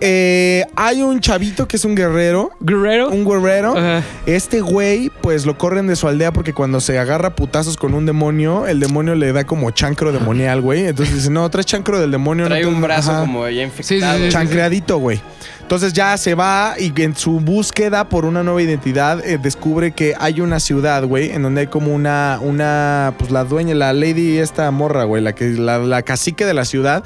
Eh, 0.01 0.65
hay 0.75 1.01
un 1.03 1.19
chavito 1.19 1.67
que 1.67 1.77
es 1.77 1.85
un 1.85 1.95
guerrero. 1.95 2.49
Guerrero. 2.59 3.09
Un 3.09 3.23
guerrero. 3.23 3.77
Ajá. 3.77 4.03
Este 4.25 4.59
güey, 4.61 5.11
pues 5.21 5.45
lo 5.45 5.57
corren 5.57 5.85
de 5.87 5.95
su 5.95 6.07
aldea 6.07 6.33
porque 6.33 6.53
cuando 6.53 6.79
se 6.81 6.97
agarra 6.97 7.35
putazos 7.35 7.77
con 7.77 7.93
un 7.93 8.05
demonio, 8.07 8.65
el 8.67 8.79
demonio 8.79 9.13
le 9.15 9.31
da 9.31 9.43
como 9.45 9.69
chancro 9.71 10.11
demonial, 10.11 10.61
güey. 10.61 10.87
Entonces 10.87 11.13
dice, 11.15 11.29
no, 11.29 11.47
traes 11.49 11.67
chancro 11.67 11.99
del 11.99 12.09
demonio. 12.11 12.47
Trae 12.47 12.63
no 12.63 12.69
te- 12.69 12.73
un 12.75 12.81
brazo 12.81 13.11
Ajá. 13.11 13.19
como 13.21 13.47
ya 13.47 13.57
sí, 13.57 13.61
infectado. 13.61 14.17
sí, 14.17 14.23
sí. 14.25 14.29
chancreadito, 14.29 14.97
güey. 14.97 15.21
Entonces 15.61 15.93
ya 15.93 16.17
se 16.17 16.35
va 16.35 16.73
y 16.77 16.91
en 17.01 17.15
su 17.15 17.39
búsqueda 17.39 18.09
por 18.09 18.25
una 18.25 18.43
nueva 18.43 18.61
identidad 18.61 19.25
eh, 19.25 19.37
descubre 19.41 19.91
que 19.91 20.15
hay 20.19 20.41
una 20.41 20.59
ciudad, 20.59 21.05
güey, 21.05 21.31
en 21.31 21.43
donde 21.43 21.61
hay 21.61 21.67
como 21.67 21.93
una, 21.95 22.39
una, 22.41 23.13
pues 23.17 23.31
la 23.31 23.45
dueña, 23.45 23.73
la 23.73 23.93
lady 23.93 24.37
esta 24.39 24.69
morra, 24.71 25.05
güey, 25.05 25.23
la 25.23 25.33
que, 25.33 25.45
la, 25.51 25.77
la 25.77 26.01
cacique 26.01 26.45
de 26.45 26.53
la 26.53 26.65
ciudad, 26.65 27.05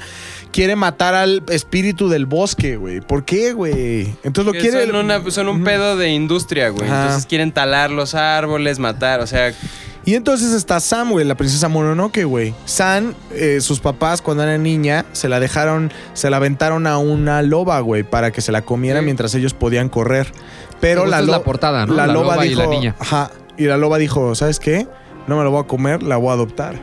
quiere 0.52 0.76
matar 0.76 1.14
al 1.14 1.42
espíritu 1.48 2.08
del 2.08 2.26
bosque, 2.26 2.76
güey. 2.76 3.00
¿Por 3.00 3.24
qué, 3.24 3.52
güey? 3.52 4.14
Entonces 4.24 4.46
lo 4.46 4.52
Que 4.52 4.60
quiere... 4.60 4.86
son, 4.86 4.96
una- 4.96 5.30
son 5.30 5.48
un 5.48 5.64
pedo 5.64 5.96
de 5.96 6.10
industria, 6.10 6.70
güey. 6.70 6.84
Entonces 6.88 7.26
quieren 7.26 7.52
talar 7.52 7.90
los 7.90 8.14
árboles, 8.14 8.78
matar, 8.78 9.20
o 9.20 9.26
sea, 9.26 9.52
Y 10.04 10.14
entonces 10.14 10.52
está 10.52 10.78
Sam, 10.80 11.10
güey, 11.10 11.24
la 11.26 11.34
princesa 11.34 11.68
Mononoke, 11.68 12.24
güey. 12.24 12.54
Sam, 12.64 13.14
eh, 13.32 13.60
sus 13.60 13.80
papás 13.80 14.22
cuando 14.22 14.44
era 14.44 14.56
niña, 14.56 15.04
se 15.12 15.28
la 15.28 15.40
dejaron, 15.40 15.92
se 16.14 16.30
la 16.30 16.36
aventaron 16.36 16.86
a 16.86 16.96
una 16.98 17.42
loba, 17.42 17.80
güey, 17.80 18.02
para 18.04 18.30
que 18.30 18.40
se 18.40 18.52
la 18.52 18.62
comiera 18.62 19.00
Sí. 19.00 19.04
mientras 19.04 19.34
ellos 19.34 19.52
podían 19.52 19.88
correr. 19.88 20.32
Pero 20.80 21.06
la, 21.06 21.20
lo- 21.22 21.32
la 21.32 21.42
portada, 21.42 21.86
¿no? 21.86 21.94
La, 21.94 22.06
La 22.06 22.12
loba, 22.12 22.34
loba 22.34 22.46
y 22.46 22.50
dijo, 22.50 22.60
la 22.62 22.66
niña. 22.68 22.94
Ajá. 23.00 23.30
Y 23.58 23.64
la 23.64 23.76
loba 23.78 23.98
dijo, 23.98 24.34
¿sabes 24.36 24.60
qué? 24.60 24.86
No 25.26 25.36
me 25.38 25.42
la 25.42 25.50
voy 25.50 25.60
a 25.64 25.66
comer, 25.66 26.02
la 26.04 26.16
voy 26.18 26.30
a 26.30 26.32
adoptar. 26.34 26.76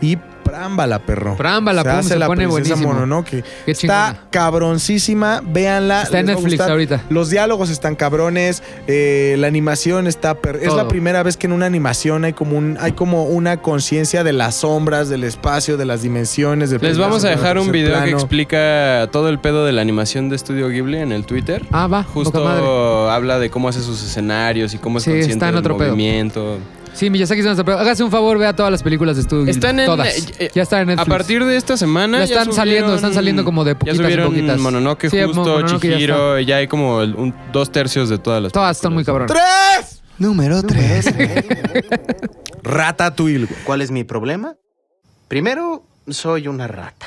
Y 0.00 0.18
prámbala, 0.54 0.98
perro. 1.00 1.36
Prámbala, 1.36 1.82
se 1.82 1.88
pum, 1.88 1.98
hace 1.98 2.08
se 2.10 2.18
la 2.18 2.26
pone 2.26 2.44
princesa 2.46 2.74
buenísimo. 2.74 2.92
Mononoke. 2.94 3.44
Qué 3.64 3.70
Está 3.72 4.16
cabroncísima, 4.30 5.42
véanla. 5.44 6.02
Está 6.02 6.20
en 6.20 6.26
Netflix 6.26 6.60
ahorita. 6.60 7.02
Los 7.10 7.30
diálogos 7.30 7.70
están 7.70 7.96
cabrones, 7.96 8.62
eh, 8.86 9.34
la 9.38 9.46
animación 9.46 10.06
está 10.06 10.34
per- 10.36 10.56
es 10.62 10.72
la 10.74 10.88
primera 10.88 11.22
vez 11.22 11.36
que 11.36 11.46
en 11.46 11.52
una 11.52 11.66
animación 11.66 12.24
hay 12.24 12.32
como 12.32 12.56
un 12.56 12.76
hay 12.80 12.92
como 12.92 13.24
una 13.24 13.58
conciencia 13.58 14.24
de 14.24 14.32
las 14.32 14.56
sombras, 14.56 15.08
del 15.08 15.24
espacio, 15.24 15.76
de 15.76 15.84
las 15.84 16.02
dimensiones. 16.02 16.70
del 16.70 16.80
les 16.82 16.98
vamos 16.98 17.24
a 17.24 17.28
dejar 17.30 17.58
un 17.58 17.70
video 17.72 18.02
que 18.04 18.10
explica 18.10 19.08
todo 19.10 19.28
el 19.28 19.38
pedo 19.38 19.64
de 19.64 19.72
la 19.72 19.82
animación 19.82 20.28
de 20.28 20.36
Estudio 20.36 20.68
Ghibli 20.68 20.98
en 20.98 21.12
el 21.12 21.24
Twitter. 21.26 21.64
Ah, 21.72 21.86
va. 21.86 22.02
Justo 22.04 22.46
habla 23.10 23.38
de 23.38 23.50
cómo 23.50 23.68
hace 23.68 23.80
sus 23.80 24.02
escenarios 24.02 24.74
y 24.74 24.78
cómo 24.78 24.98
es 24.98 25.04
Sí, 25.04 25.10
consciente 25.10 25.32
está 25.32 25.48
en 25.48 25.54
del 25.54 25.58
otro 25.60 25.76
pedo. 25.76 25.96
Sí, 26.94 27.10
Miyazaki 27.10 27.40
es 27.40 27.44
nuestro- 27.44 27.64
pero 27.64 27.78
Hágase 27.78 28.02
un 28.04 28.10
favor, 28.10 28.38
vea 28.38 28.54
todas 28.54 28.70
las 28.72 28.82
películas 28.82 29.16
de 29.16 29.22
estudio. 29.22 29.50
Están 29.50 29.78
en 29.80 29.86
Todas. 29.86 30.08
eh, 30.16 30.24
eh, 30.38 30.50
ya 30.54 30.62
están 30.62 30.80
en 30.82 30.86
Netflix. 30.88 31.06
A 31.06 31.10
partir 31.10 31.44
de 31.44 31.56
esta 31.56 31.76
semana 31.76 32.20
Ya 32.20 32.24
ya 32.26 32.40
están 32.40 32.54
saliendo, 32.54 32.94
están 32.94 33.12
saliendo 33.14 33.44
como 33.44 33.64
de 33.64 33.74
poquitas 33.74 33.96
Ya 33.98 34.02
en 34.02 34.06
subieron 34.10 34.32
poquitas. 34.32 34.58
Mononoke 34.60 35.10
Sí, 35.10 35.20
justo, 35.22 35.40
Mononoke 35.42 35.88
ya 35.88 35.96
Chihiro, 35.96 36.38
y 36.40 36.46
ya 36.46 36.56
hay 36.56 36.68
como 36.68 37.02
el- 37.02 37.14
un- 37.16 37.34
dos 37.52 37.70
tercios 37.72 38.08
de 38.08 38.18
todas 38.18 38.42
las 38.42 38.52
Todas 38.52 38.76
están 38.76 38.92
muy 38.94 39.04
cabronas. 39.04 39.30
¡Tres! 39.36 40.02
Número 40.18 40.62
3. 40.62 41.06
Ratatouille, 42.62 43.46
güey. 43.46 43.60
¿Cuál 43.64 43.82
es 43.82 43.90
mi 43.90 44.04
problema? 44.04 44.54
Primero, 45.28 45.84
soy 46.08 46.48
una 46.48 46.66
rata. 46.68 47.06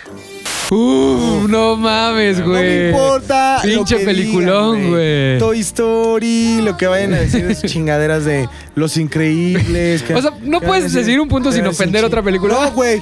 Uf, 0.70 1.48
no 1.50 1.78
mames, 1.78 2.40
No 2.40 2.48
me 2.48 2.52
güey. 2.60 2.88
importa. 2.90 3.58
lo 3.64 3.70
Pinche 3.76 3.98
que 4.00 4.06
peliculón, 4.06 4.90
güey. 4.90 5.38
Toy 5.40 5.60
Story, 5.62 6.62
lo 6.62 6.76
que 6.76 6.88
vayan 6.88 7.14
a 7.14 7.20
decir 7.20 7.48
de 7.48 7.56
sus 7.56 7.72
chingaderas 7.72 8.26
de 8.26 8.50
Los 8.76 8.98
Increíbles. 8.98 10.04
que- 10.04 10.14
O 10.14 10.22
sea, 10.22 10.32
¿no 10.42 10.60
puedes 10.60 10.84
decir- 10.86 11.06
decir 11.06 11.20
un 11.22 11.30
punto 11.30 11.52
sin 11.54 11.66
ofender 11.68 12.04
otra 12.04 12.22
película? 12.22 12.54
No, 12.54 12.72
güey. 12.72 13.00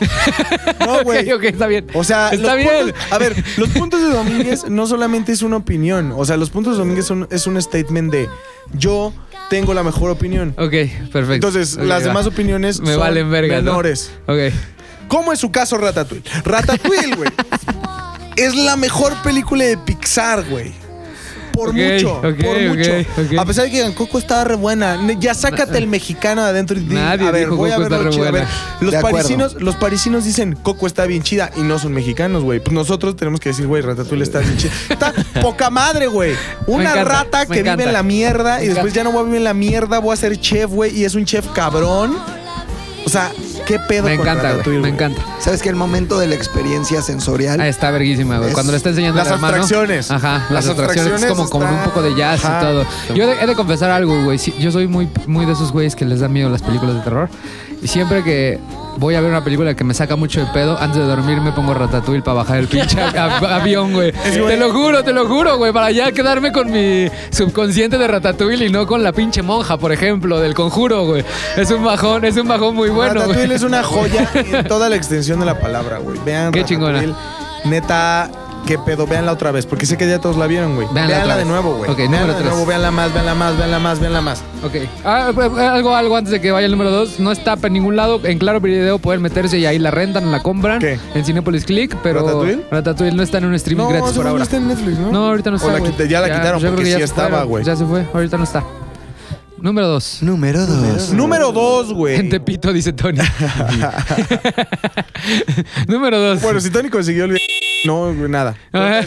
No, 0.86 1.04
güey. 1.04 1.28
ok, 1.32 1.38
ok, 1.38 1.44
está 1.46 1.66
bien. 1.66 1.88
O 1.96 2.04
sea, 2.04 2.30
Está 2.30 2.54
bien. 2.54 2.70
puntos- 2.70 2.94
a 3.12 3.18
ver, 3.18 3.36
los 3.58 3.70
puntos 3.70 4.02
de 4.02 4.10
Domínguez 4.10 4.66
no 4.70 4.86
solamente 4.86 5.32
es 5.32 5.42
una 5.42 5.58
opinión. 5.58 6.14
O 6.16 6.24
sea, 6.24 6.38
los 6.38 6.52
puntos 6.52 6.74
de 6.74 6.80
Domínguez 6.80 7.06
son, 7.06 7.28
es 7.32 7.48
un 7.48 7.60
statement 7.60 8.12
de 8.12 8.30
yo 8.74 9.12
tengo 9.50 9.74
la 9.74 9.82
mejor 9.84 10.12
opinión. 10.12 10.54
Ok, 10.58 10.72
perfecto. 11.12 11.34
Entonces, 11.34 11.78
las 11.78 12.04
va. 12.04 12.08
demás 12.08 12.28
opiniones 12.28 12.80
Me 12.80 12.92
son 12.92 13.00
valen 13.00 13.30
vergas, 13.32 13.64
¿no? 13.64 13.72
menores. 13.72 14.12
Ok. 14.28 14.54
¿Cómo 15.08 15.32
es 15.34 15.40
su 15.40 15.52
caso 15.52 15.78
Ratatouille? 15.78 16.24
Ratatouille, 16.44 17.16
güey. 17.16 17.30
es 18.36 18.56
la 18.56 18.76
mejor 18.76 19.14
película 19.24 19.64
de 19.66 19.78
Pixar, 19.78 20.44
güey. 20.50 20.74
Por 21.54 21.72
mucho, 21.72 22.22
por 22.22 22.60
mucho. 22.60 23.40
A 23.40 23.46
pesar 23.46 23.64
de 23.64 23.72
que 23.72 23.78
digan, 23.78 23.94
Coco 23.94 24.18
está 24.18 24.44
re 24.44 24.56
buena. 24.56 25.00
Ya 25.18 25.34
sácate 25.34 25.78
el 25.78 25.88
mexicano 25.88 26.44
de 26.44 26.50
adentro 26.50 26.78
y 26.78 26.82
di, 26.82 26.96
Nadie 26.96 27.30
a 27.30 27.32
ver, 27.32 27.46
dijo 27.46 27.56
voy 27.56 27.72
a 27.72 27.78
Coco 27.78 27.84
ver 27.90 27.94
está 27.94 27.98
lo 27.98 28.04
re 28.04 28.10
chido. 28.14 28.28
A 28.28 28.32
ver, 28.32 28.48
los 28.82 28.92
De 28.92 28.98
acuerdo. 28.98 29.18
parisinos, 29.18 29.62
los 29.62 29.76
parisinos 29.78 30.26
dicen, 30.26 30.58
Coco 30.62 30.86
está 30.86 31.06
bien 31.06 31.24
chida 31.24 31.52
y 31.56 31.62
no 31.62 31.80
son 31.80 31.94
mexicanos, 31.94 32.44
güey. 32.44 32.60
Pues 32.60 32.74
nosotros 32.74 33.16
tenemos 33.16 33.40
que 33.40 33.50
decir, 33.50 33.68
güey, 33.68 33.82
Ratatouille 33.82 34.24
está 34.24 34.40
bien 34.40 34.58
chida. 34.58 34.74
Está 34.90 35.14
poca 35.42 35.70
madre, 35.70 36.08
güey. 36.08 36.34
Una 36.68 36.92
encanta, 36.92 37.04
rata 37.06 37.46
que 37.46 37.64
vive 37.64 37.84
en 37.86 37.94
la 37.94 38.04
mierda 38.04 38.62
y 38.62 38.68
después 38.68 38.92
ya 38.94 39.06
no 39.06 39.14
voy 39.14 39.22
a 39.22 39.24
vivir 39.24 39.38
en 39.38 39.44
la 39.46 39.54
mierda, 39.54 40.00
voy 40.00 40.12
a 40.12 40.18
ser 40.18 40.38
chef, 40.38 40.70
güey, 40.70 40.94
y 40.94 41.06
es 41.06 41.16
un 41.16 41.24
chef 41.24 41.48
cabrón. 41.54 42.18
O 43.06 43.10
sea, 43.10 43.32
¿qué 43.68 43.80
pedo 43.80 44.04
Me 44.06 44.14
encanta, 44.16 44.54
güey. 44.64 44.80
Me 44.80 44.90
encanta. 44.90 45.22
¿Sabes 45.40 45.62
que 45.62 45.70
el 45.70 45.76
momento 45.76 46.18
de 46.18 46.28
la 46.28 46.36
experiencia 46.36 47.02
sensorial 47.02 47.62
Ah, 47.62 47.68
está 47.68 47.92
verguísima, 47.92 48.38
güey. 48.38 48.50
Es- 48.50 48.54
Cuando 48.56 48.72
le 48.72 48.78
está 48.78 48.90
enseñando 48.90 49.18
Las 49.18 49.28
al 49.28 49.34
hermano. 49.36 49.58
abstracciones. 49.58 50.10
Ajá, 50.12 50.34
las, 50.50 50.52
Las 50.52 50.68
abstracciones. 50.70 51.22
Es 51.22 51.28
como, 51.30 51.44
abstracciones 51.44 51.50
como 51.52 51.78
un 51.80 51.84
poco 51.86 52.02
de 52.02 52.16
jazz 52.16 52.44
Ajá. 52.44 52.58
y 52.60 52.66
todo. 52.66 52.86
Yo 53.16 53.24
he 53.24 53.28
de, 53.28 53.44
he 53.44 53.46
de 53.48 53.56
confesar 53.56 53.92
algo, 53.92 54.24
güey. 54.24 54.38
Yo 54.60 54.72
soy 54.72 54.88
muy, 54.88 55.08
muy 55.28 55.46
de 55.46 55.54
esos 55.54 55.72
güeyes 55.72 55.96
que 55.96 56.06
les 56.06 56.20
da 56.20 56.28
miedo 56.28 56.50
las 56.50 56.62
películas 56.64 56.96
de 56.96 57.02
terror. 57.02 57.30
Y 57.82 57.88
siempre 57.88 58.24
que 58.24 58.60
voy 58.98 59.16
a 59.16 59.22
ver 59.22 59.30
una 59.30 59.44
película 59.44 59.74
que 59.76 59.84
me 59.84 59.94
saca 59.94 60.16
mucho 60.16 60.40
de 60.40 60.48
pedo, 60.48 60.78
antes 60.80 60.98
de 61.00 61.06
dormir 61.06 61.42
me 61.42 61.52
pongo 61.52 61.74
Ratatouille 61.74 62.22
para 62.22 62.36
bajar 62.36 62.58
el 62.58 62.68
pinche 62.68 63.00
av- 63.02 63.44
avión, 63.46 63.94
güey. 63.94 64.12
Te 64.12 64.58
lo 64.58 64.72
juro, 64.72 65.04
te 65.04 65.14
lo 65.14 65.28
juro, 65.28 65.58
güey. 65.58 65.72
Para 65.74 65.92
ya 65.92 66.12
quedarme 66.12 66.52
con 66.52 66.72
mi 66.72 67.08
subconsciente 67.32 67.98
de 67.98 68.08
Ratatouille 68.08 68.66
y 68.66 68.70
no 68.70 68.86
con 68.88 69.04
la 69.04 69.12
pinche 69.12 69.42
monja, 69.42 69.78
por 69.78 69.92
ejemplo, 69.92 70.40
del 70.40 70.54
conjuro, 70.54 71.06
güey. 71.06 71.24
Es 71.58 71.70
un 71.72 71.84
bajón, 71.84 72.26
es 72.26 72.38
un 72.38 72.48
bajón 72.48 72.76
muy 72.76 72.90
bueno. 72.90 73.14
Ratatouille 73.22 73.56
es 73.56 73.64
una 73.64 73.84
joya 73.84 74.30
en 74.34 74.68
toda 74.68 74.90
la 74.90 74.96
extensión 74.96 75.40
de 75.40 75.46
la 75.46 75.60
palabra, 75.60 75.98
güey. 76.00 76.18
Vean 76.26 76.52
Qué 76.52 76.62
Ratatouille. 76.62 76.66
chingona. 76.66 77.18
Neta, 77.66 78.30
qué 78.66 78.78
pedo, 78.80 79.06
véanla 79.08 79.32
otra 79.32 79.52
vez, 79.52 79.66
porque 79.66 79.86
sé 79.86 79.98
que 79.98 80.08
ya 80.08 80.20
todos 80.20 80.38
la 80.38 80.48
vieron, 80.48 80.76
güey. 80.76 80.88
Véanla 80.94 81.38
de 81.38 81.46
nuevo, 81.46 81.76
güey. 81.78 81.90
Ok, 81.92 81.98
véanla 81.98 82.28
de 82.28 82.34
tres. 82.34 82.46
nuevo, 82.46 82.66
véanla 82.66 82.92
más, 82.92 83.14
véanla 83.14 83.36
más, 83.36 83.58
véanla 83.58 83.80
más, 83.80 84.00
véanla 84.00 84.22
más. 84.22 84.44
Ok. 84.64 84.74
Ah, 85.04 85.32
eh, 85.36 85.62
algo, 85.62 85.96
algo 85.96 86.18
antes 86.18 86.32
de 86.32 86.42
que 86.42 86.52
vaya 86.52 86.66
el 86.66 86.72
número 86.72 86.92
2. 86.92 87.20
No 87.20 87.32
está 87.32 87.56
en 87.62 87.74
ningún 87.74 87.96
lado. 87.96 88.20
En 88.24 88.38
Claro 88.40 88.60
Video 88.60 89.00
pueden 89.00 89.22
meterse 89.22 89.58
y 89.60 89.66
ahí 89.66 89.80
la 89.80 89.92
rentan, 89.92 90.32
la 90.32 90.42
compran. 90.42 90.80
¿Qué? 90.80 91.00
En 91.14 91.24
Cinepolis 91.26 91.66
Click, 91.66 91.96
pero 92.04 92.22
¿Ratatouille? 92.22 92.66
Ratatouille 92.72 93.16
no 93.16 93.24
está 93.24 93.38
en 93.38 93.46
un 93.46 93.54
streaming 93.56 93.84
No, 93.84 93.90
gratis 93.90 94.12
por 94.14 94.28
ahora. 94.28 94.44
está 94.44 94.58
en 94.58 94.68
Netflix, 94.68 94.98
¿no? 95.00 95.12
No, 95.12 95.28
ahorita 95.28 95.50
no 95.52 95.56
O 95.58 95.60
está. 95.60 95.72
la 95.74 95.80
güey. 95.80 95.92
quita- 95.92 96.06
ya 96.06 96.20
la 96.22 96.28
quitaron, 96.36 96.62
porque 96.62 96.90
ya 96.90 96.98
sí 96.98 97.04
estaba, 97.04 97.44
güey. 97.44 97.64
Ya 97.64 97.76
se 97.76 97.86
fue, 97.86 98.06
ahorita 98.14 98.38
no 98.38 98.44
está. 98.44 98.64
Número 99.58 99.88
2. 99.88 100.24
número 100.24 100.66
dos. 100.66 101.14
Número 101.14 101.52
dos, 101.52 101.94
güey. 101.94 102.16
En 102.18 102.30
Tepito, 102.30 102.74
dice 102.74 102.92
Tony. 102.94 103.18
Número 105.88 106.20
2. 106.20 106.42
Bueno, 106.42 106.60
si 106.60 106.70
Tony 106.70 106.90
consiguió 106.90 107.24
el... 107.26 107.40
No, 107.86 108.14
güey, 108.14 108.30
nada. 108.30 108.56
Corta 108.72 109.00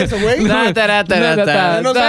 eso, 0.00 0.18
güey. 0.20 0.44
No 1.82 1.92
sé. 1.92 2.00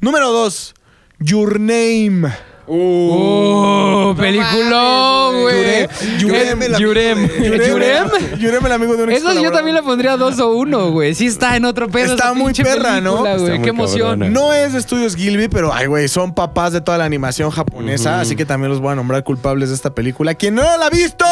Número 0.00 0.30
dos. 0.30 0.74
Your 1.18 1.58
Name. 1.60 2.32
¡Oh! 2.66 4.14
¡Peliculón, 4.16 5.40
güey! 5.42 5.88
Yurem, 6.18 6.62
el 6.62 6.74
amigo 6.74 6.90
Yurem. 6.90 7.26
de- 7.26 7.68
Yurem. 7.68 8.08
Yurem, 8.38 8.66
el 8.66 8.72
amigo 8.72 8.96
de 8.96 9.04
un 9.04 9.10
ex 9.10 9.20
Eso 9.22 9.34
yo 9.42 9.50
también 9.50 9.74
le 9.74 9.82
pondría 9.82 10.16
dos 10.16 10.38
o 10.38 10.52
uno, 10.52 10.90
güey. 10.90 11.14
Sí 11.14 11.26
está 11.26 11.56
en 11.56 11.64
otro 11.64 11.88
pedo. 11.88 12.12
Está 12.12 12.34
muy 12.34 12.52
perra, 12.52 13.00
¿no? 13.00 13.22
película, 13.22 13.36
güey. 13.36 13.44
Está 13.44 13.54
muy 13.56 13.62
Qué 13.64 13.70
emoción. 13.70 14.32
No 14.32 14.52
es 14.52 14.72
de 14.72 14.78
estudios 14.78 15.16
Gilby, 15.16 15.48
pero 15.48 15.72
ay, 15.72 15.86
güey, 15.86 16.08
son 16.08 16.34
papás 16.34 16.72
de 16.72 16.80
toda 16.80 16.98
la 16.98 17.04
animación 17.04 17.50
japonesa, 17.50 18.20
así 18.20 18.36
que 18.36 18.44
también 18.44 18.70
los 18.70 18.80
voy 18.80 18.92
a 18.92 18.94
nombrar 18.94 19.24
culpables 19.24 19.68
de 19.70 19.74
esta 19.74 19.90
película. 19.94 20.34
Quien 20.34 20.54
no 20.54 20.62
la 20.62 20.86
ha 20.86 20.90
visto, 20.90 21.24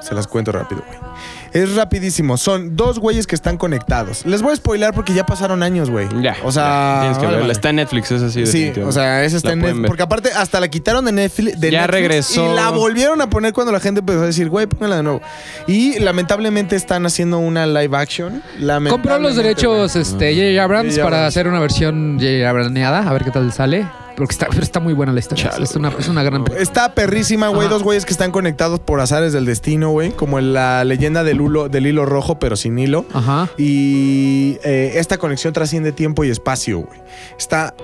se 0.00 0.14
las 0.14 0.26
cuento 0.26 0.52
rápido, 0.52 0.82
güey. 0.86 1.07
Es 1.52 1.74
rapidísimo. 1.74 2.36
Son 2.36 2.76
dos 2.76 2.98
güeyes 2.98 3.26
que 3.26 3.34
están 3.34 3.56
conectados. 3.56 4.24
Les 4.26 4.42
voy 4.42 4.52
a 4.52 4.56
spoilar 4.56 4.94
porque 4.94 5.14
ya 5.14 5.24
pasaron 5.26 5.62
años, 5.62 5.90
güey. 5.90 6.06
Ya. 6.22 6.36
O 6.44 6.52
sea, 6.52 6.62
ya, 6.64 7.00
tienes 7.00 7.18
que 7.18 7.24
vale, 7.24 7.36
verla. 7.36 7.40
vale. 7.42 7.52
Está 7.52 7.70
en 7.70 7.76
Netflix, 7.76 8.10
eso 8.10 8.30
sí. 8.30 8.46
Sí, 8.46 8.72
o 8.80 8.92
sea, 8.92 9.24
esa 9.24 9.36
está 9.36 9.48
La 9.50 9.52
en 9.54 9.58
Netflix. 9.60 9.80
ver. 9.82 9.88
Porque 9.88 10.02
aparte, 10.02 10.30
hasta 10.32 10.60
la 10.60 10.68
quitaron 10.68 11.04
de 11.04 11.12
Netflix. 11.12 11.60
de 11.60 11.70
Ya 11.70 11.82
Netflix 11.82 12.00
regresó. 12.00 12.52
Y 12.52 12.56
la 12.56 12.70
volvieron 12.70 13.20
a 13.20 13.30
poner 13.30 13.52
cuando 13.52 13.72
la 13.72 13.80
gente 13.80 14.00
empezó 14.00 14.22
a 14.22 14.26
decir, 14.26 14.48
güey, 14.48 14.66
póngala 14.66 14.96
de 14.96 15.02
nuevo. 15.02 15.20
Y 15.66 15.98
lamentablemente 16.00 16.76
están 16.76 17.06
haciendo 17.06 17.38
una 17.38 17.66
live 17.66 17.96
action. 17.96 18.42
Compró 18.88 19.18
los 19.18 19.36
derechos 19.36 19.96
este, 19.96 20.34
J.J. 20.34 20.62
Abrams 20.62 20.88
J.J. 20.94 21.04
para 21.04 21.16
Abrams. 21.18 21.34
hacer 21.34 21.48
una 21.48 21.60
versión 21.60 22.18
J.J. 22.18 22.48
Abrams 22.48 22.68
a 22.78 23.12
ver 23.12 23.24
qué 23.24 23.30
tal 23.30 23.52
sale. 23.52 23.86
Porque 24.18 24.32
está, 24.32 24.48
pero 24.50 24.62
está 24.62 24.80
muy 24.80 24.92
buena 24.92 25.12
la 25.12 25.20
historia. 25.20 25.50
es, 25.60 25.74
una, 25.76 25.88
es 25.98 26.08
una 26.08 26.22
gran 26.22 26.42
película. 26.44 26.60
Está 26.62 26.92
perrísima, 26.92 27.48
güey. 27.48 27.62
Ajá. 27.62 27.70
Dos 27.70 27.82
güeyes 27.82 28.04
que 28.04 28.12
están 28.12 28.30
conectados 28.32 28.80
por 28.80 29.00
azares 29.00 29.32
del 29.32 29.44
destino, 29.46 29.90
güey. 29.90 30.10
Como 30.10 30.38
en 30.38 30.52
la 30.52 30.84
leyenda 30.84 31.22
del, 31.24 31.40
hulo- 31.40 31.68
del 31.68 31.86
hilo 31.86 32.04
rojo, 32.04 32.38
pero 32.38 32.56
sin 32.56 32.78
hilo. 32.78 33.06
Ajá. 33.14 33.48
Y 33.56 34.58
eh, 34.64 34.92
esta 34.96 35.18
conexión 35.18 35.52
trasciende 35.52 35.92
tiempo 35.92 36.24
y 36.24 36.30
espacio, 36.30 36.80
güey. 36.80 36.98
Está 37.38 37.74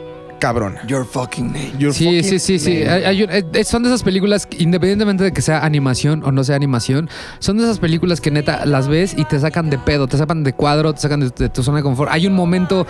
cabrona. 0.40 0.86
Your 0.86 1.06
fucking 1.06 1.46
name. 1.52 1.72
Your 1.78 1.94
Sí, 1.94 2.04
fucking 2.04 2.24
sí, 2.24 2.38
sí, 2.38 2.58
sí. 2.58 2.82
un- 2.82 3.30
eh, 3.54 3.64
son 3.64 3.82
de 3.82 3.88
esas 3.88 4.02
películas, 4.02 4.46
independientemente 4.58 5.24
de 5.24 5.32
que 5.32 5.40
sea 5.40 5.64
animación 5.64 6.22
o 6.24 6.32
no 6.32 6.44
sea 6.44 6.56
animación, 6.56 7.08
son 7.38 7.56
de 7.56 7.62
esas 7.64 7.78
películas 7.78 8.20
que 8.20 8.30
neta 8.30 8.66
las 8.66 8.88
ves 8.88 9.14
y 9.16 9.24
te 9.24 9.38
sacan 9.38 9.70
de 9.70 9.78
pedo, 9.78 10.06
te 10.06 10.18
sacan 10.18 10.44
de 10.44 10.52
cuadro, 10.52 10.92
te 10.92 11.00
sacan 11.00 11.20
de, 11.20 11.30
de 11.30 11.48
tu 11.48 11.62
zona 11.62 11.78
de 11.78 11.82
confort. 11.84 12.10
Hay 12.12 12.26
un 12.26 12.34
momento 12.34 12.86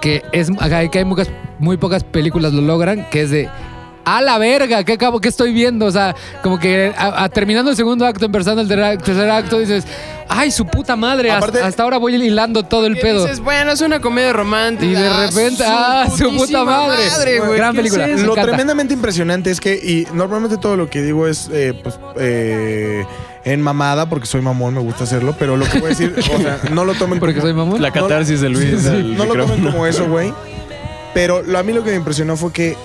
que 0.00 0.22
es 0.32 0.50
que 0.90 0.98
hay 0.98 1.04
muy, 1.04 1.22
muy 1.58 1.76
pocas 1.76 2.04
películas 2.04 2.52
lo 2.52 2.62
logran, 2.62 3.08
que 3.10 3.22
es 3.22 3.30
de 3.30 3.48
a 4.08 4.22
la 4.22 4.38
verga, 4.38 4.84
¿qué 4.84 4.92
acabo, 4.92 5.20
qué 5.20 5.28
estoy 5.28 5.52
viendo? 5.52 5.84
O 5.86 5.90
sea, 5.90 6.14
como 6.40 6.60
que 6.60 6.92
a- 6.96 7.24
a- 7.24 7.28
terminando 7.28 7.72
el 7.72 7.76
segundo 7.76 8.06
acto, 8.06 8.24
empezando 8.24 8.62
el 8.62 8.68
ter- 8.68 8.98
tercer 9.02 9.28
acto, 9.28 9.58
dices, 9.58 9.84
ay, 10.28 10.52
su 10.52 10.64
puta 10.64 10.94
madre, 10.94 11.28
hasta- 11.32 11.46
Aparte- 11.48 11.62
hasta, 11.66 11.82
ahora 11.82 11.96
voy 11.98 12.14
hilando 12.14 12.62
todo 12.62 12.86
el 12.86 12.98
pedo. 12.98 13.22
dices, 13.24 13.40
bueno, 13.40 13.72
es 13.72 13.80
una 13.80 13.98
comedia 14.00 14.32
romántica. 14.32 14.92
Y 14.92 14.94
de 14.94 15.08
repente, 15.26 15.64
ah, 15.66 16.04
su 16.08 16.18
puta 16.24 16.36
putísima 16.36 16.64
madre. 16.64 17.38
güey, 17.40 17.56
Gran 17.56 17.72
¿qué 17.72 17.76
película. 17.78 18.06
es? 18.06 18.22
Lo 18.22 18.34
tremendamente 18.34 18.94
impresionante 18.94 19.50
es 19.50 19.60
que, 19.60 19.74
y 19.74 20.06
normalmente 20.14 20.56
todo 20.56 20.76
lo 20.76 20.88
que 20.88 21.02
digo 21.02 21.26
es, 21.26 21.50
eh, 21.52 21.74
pues, 21.82 21.98
eh, 22.20 23.04
en 23.46 23.62
mamada, 23.62 24.08
porque 24.10 24.26
soy 24.26 24.42
mamón, 24.42 24.74
me 24.74 24.80
gusta 24.80 25.04
hacerlo, 25.04 25.34
pero 25.38 25.56
lo 25.56 25.64
que 25.66 25.78
voy 25.78 25.86
a 25.86 25.88
decir, 25.90 26.14
o 26.18 26.38
sea, 26.38 26.60
no 26.72 26.84
lo 26.84 26.94
tomen 26.94 27.18
Porque 27.20 27.36
como- 27.36 27.46
soy 27.46 27.54
mamón. 27.54 27.80
La 27.80 27.92
catarsis 27.92 28.40
de 28.42 28.48
Luis. 28.50 28.82
Sí, 28.82 29.14
no 29.16 29.24
lo 29.24 29.46
tomen 29.46 29.64
como 29.64 29.86
eso, 29.86 30.06
güey. 30.08 30.34
Pero 31.14 31.42
lo, 31.42 31.58
a 31.58 31.62
mí 31.62 31.72
lo 31.72 31.82
que 31.82 31.90
me 31.90 31.96
impresionó 31.96 32.36
fue 32.36 32.52
que 32.52 32.72
eh, 32.72 32.76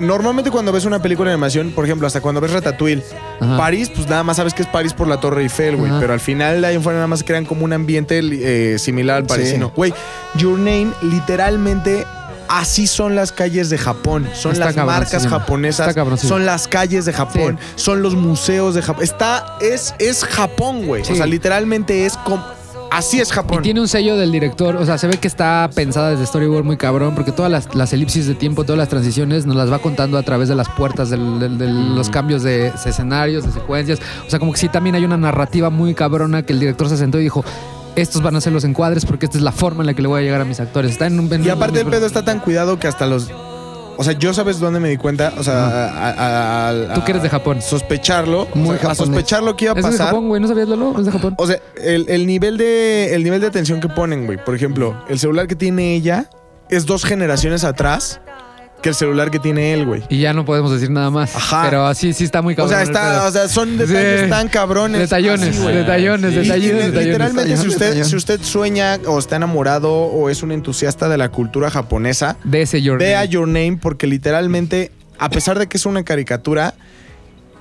normalmente 0.00 0.50
cuando 0.50 0.70
ves 0.72 0.84
una 0.84 1.02
película 1.02 1.28
de 1.30 1.34
animación, 1.34 1.72
por 1.72 1.84
ejemplo, 1.84 2.06
hasta 2.06 2.20
cuando 2.20 2.40
ves 2.40 2.52
Ratatouille, 2.52 3.02
Ajá. 3.40 3.56
París, 3.58 3.90
pues 3.94 4.08
nada 4.08 4.22
más 4.22 4.36
sabes 4.36 4.54
que 4.54 4.62
es 4.62 4.68
París 4.68 4.94
por 4.94 5.08
la 5.08 5.18
Torre 5.20 5.42
Eiffel, 5.42 5.76
güey. 5.76 5.90
Pero 6.00 6.12
al 6.12 6.20
final 6.20 6.60
de 6.62 6.68
ahí 6.68 6.76
en 6.76 6.82
fuera 6.82 6.98
nada 6.98 7.08
más 7.08 7.24
crean 7.24 7.44
como 7.44 7.64
un 7.64 7.72
ambiente 7.72 8.20
eh, 8.22 8.78
similar 8.78 9.16
al 9.18 9.26
parisino. 9.26 9.72
Güey, 9.74 9.92
Your 10.36 10.56
Name, 10.58 10.92
literalmente. 11.02 12.06
Así 12.48 12.86
son 12.86 13.14
las 13.14 13.30
calles 13.32 13.68
de 13.68 13.76
Japón, 13.78 14.26
son 14.34 14.52
Está 14.52 14.66
las 14.66 14.76
marcas 14.76 15.26
japonesas, 15.26 15.88
Está 15.88 16.00
cabroncísimo. 16.00 16.36
son 16.36 16.46
las 16.46 16.66
calles 16.66 17.04
de 17.04 17.12
Japón, 17.12 17.58
son 17.76 18.02
los 18.02 18.14
museos 18.14 18.74
de 18.74 18.82
Japón. 18.82 19.04
Está, 19.04 19.58
es, 19.60 19.94
es 19.98 20.24
Japón, 20.24 20.86
güey. 20.86 21.02
O 21.02 21.14
sea, 21.14 21.26
literalmente 21.26 22.06
es 22.06 22.16
como, 22.16 22.42
así 22.90 23.20
es 23.20 23.30
Japón. 23.32 23.58
Y 23.58 23.62
tiene 23.62 23.80
un 23.80 23.88
sello 23.88 24.16
del 24.16 24.32
director, 24.32 24.76
o 24.76 24.86
sea, 24.86 24.96
se 24.96 25.06
ve 25.06 25.18
que 25.18 25.28
está 25.28 25.68
pensada 25.74 26.10
desde 26.10 26.24
storyboard 26.24 26.64
muy 26.64 26.78
cabrón, 26.78 27.14
porque 27.14 27.32
todas 27.32 27.52
las, 27.52 27.74
las 27.74 27.92
elipsis 27.92 28.26
de 28.26 28.34
tiempo, 28.34 28.64
todas 28.64 28.78
las 28.78 28.88
transiciones 28.88 29.44
nos 29.44 29.56
las 29.56 29.70
va 29.70 29.78
contando 29.80 30.16
a 30.16 30.22
través 30.22 30.48
de 30.48 30.54
las 30.54 30.70
puertas, 30.70 31.10
de 31.10 31.18
los 31.18 32.08
cambios 32.08 32.42
de 32.42 32.68
escenarios, 32.84 33.44
de 33.44 33.52
secuencias. 33.52 34.00
O 34.26 34.30
sea, 34.30 34.38
como 34.38 34.52
que 34.52 34.58
sí 34.58 34.68
también 34.70 34.94
hay 34.96 35.04
una 35.04 35.18
narrativa 35.18 35.68
muy 35.68 35.94
cabrona 35.94 36.42
que 36.44 36.54
el 36.54 36.60
director 36.60 36.88
se 36.88 36.96
sentó 36.96 37.18
y 37.20 37.24
dijo, 37.24 37.44
estos 38.00 38.22
van 38.22 38.36
a 38.36 38.40
ser 38.40 38.52
los 38.52 38.64
encuadres 38.64 39.04
porque 39.04 39.26
esta 39.26 39.38
es 39.38 39.44
la 39.44 39.52
forma 39.52 39.82
en 39.82 39.86
la 39.86 39.94
que 39.94 40.02
le 40.02 40.08
voy 40.08 40.20
a 40.20 40.24
llegar 40.24 40.40
a 40.40 40.44
mis 40.44 40.60
actores. 40.60 40.90
Está 40.92 41.06
en 41.06 41.18
un... 41.20 41.32
en 41.32 41.42
Y 41.42 41.46
un- 41.46 41.50
aparte 41.52 41.80
el 41.80 41.86
pedo 41.86 42.06
está 42.06 42.24
tan 42.24 42.40
cuidado 42.40 42.78
que 42.78 42.86
hasta 42.88 43.06
los... 43.06 43.30
O 44.00 44.04
sea, 44.04 44.12
yo 44.12 44.32
sabes 44.32 44.60
dónde 44.60 44.78
me 44.78 44.88
di 44.90 44.96
cuenta, 44.96 45.32
o 45.38 45.42
sea, 45.42 45.66
a, 45.88 46.10
a- 46.10 46.68
a- 46.90 46.94
Tú 46.94 47.02
que 47.04 47.10
eres 47.10 47.22
de 47.24 47.28
Japón. 47.28 47.60
Sospecharlo, 47.60 48.46
Muy 48.54 48.76
o 48.76 48.78
sea, 48.78 48.90
a 48.92 48.94
sospechar 48.94 49.42
lo 49.42 49.56
que 49.56 49.64
iba 49.64 49.74
a 49.74 49.76
¿Es 49.76 49.84
de 49.84 49.90
pasar. 49.90 50.06
Japón, 50.06 50.28
güey? 50.28 50.40
¿No 50.40 50.46
sabías, 50.46 50.68
Lolo? 50.68 50.94
Es 51.00 51.06
de 51.06 51.10
Japón. 51.10 51.34
O 51.36 51.46
sea, 51.48 51.58
el, 51.82 52.08
el 52.08 52.24
nivel 52.24 52.58
de 52.58 53.12
el 53.16 53.24
nivel 53.24 53.40
de 53.40 53.48
atención 53.48 53.80
que 53.80 53.88
ponen, 53.88 54.26
güey. 54.26 54.38
Por 54.44 54.54
ejemplo, 54.54 54.94
el 55.08 55.18
celular 55.18 55.48
que 55.48 55.56
tiene 55.56 55.96
ella 55.96 56.30
es 56.70 56.86
dos 56.86 57.04
generaciones 57.04 57.64
atrás 57.64 58.20
que 58.82 58.90
el 58.90 58.94
celular 58.94 59.30
que 59.30 59.38
tiene 59.40 59.72
él, 59.74 59.84
güey. 59.86 60.02
Y 60.08 60.20
ya 60.20 60.32
no 60.32 60.44
podemos 60.44 60.70
decir 60.70 60.90
nada 60.90 61.10
más. 61.10 61.34
Ajá. 61.34 61.62
Pero 61.64 61.86
así 61.86 62.12
sí 62.12 62.22
está 62.24 62.42
muy 62.42 62.54
O 62.54 62.56
cabrón. 62.56 62.70
sea, 62.70 62.82
el 62.82 62.88
está, 62.88 63.26
o 63.26 63.30
sea, 63.32 63.48
son 63.48 63.76
detalles 63.76 64.22
Sí. 64.24 64.30
tan 64.30 64.48
cabrones. 64.48 65.00
Detallones, 65.00 65.48
así, 65.58 65.66
detallones, 65.72 66.32
Y- 66.32 66.36
detallones, 66.36 66.70
y 66.70 66.72
detallones. 66.86 67.04
literalmente, 67.06 67.56
si 67.56 67.66
usted, 67.68 67.86
Detallón. 67.86 68.08
si 68.08 68.16
usted 68.16 68.40
sueña 68.42 68.98
o 69.06 69.18
está 69.18 69.36
enamorado 69.36 69.92
o 69.92 70.30
es 70.30 70.42
un 70.42 70.52
entusiasta 70.52 71.08
de 71.08 71.18
la 71.18 71.30
cultura 71.30 71.70
japonesa, 71.70 72.36
De 72.44 72.62
ese 72.62 72.80
Your 72.80 72.98
vea 72.98 73.20
Name. 73.20 73.28
Your 73.30 73.48
Name 73.48 73.78
porque 73.82 74.06
literalmente, 74.06 74.92
a 75.18 75.28
pesar 75.28 75.58
de 75.58 75.66
que 75.66 75.76
es 75.76 75.84
una 75.86 76.04
caricatura, 76.04 76.74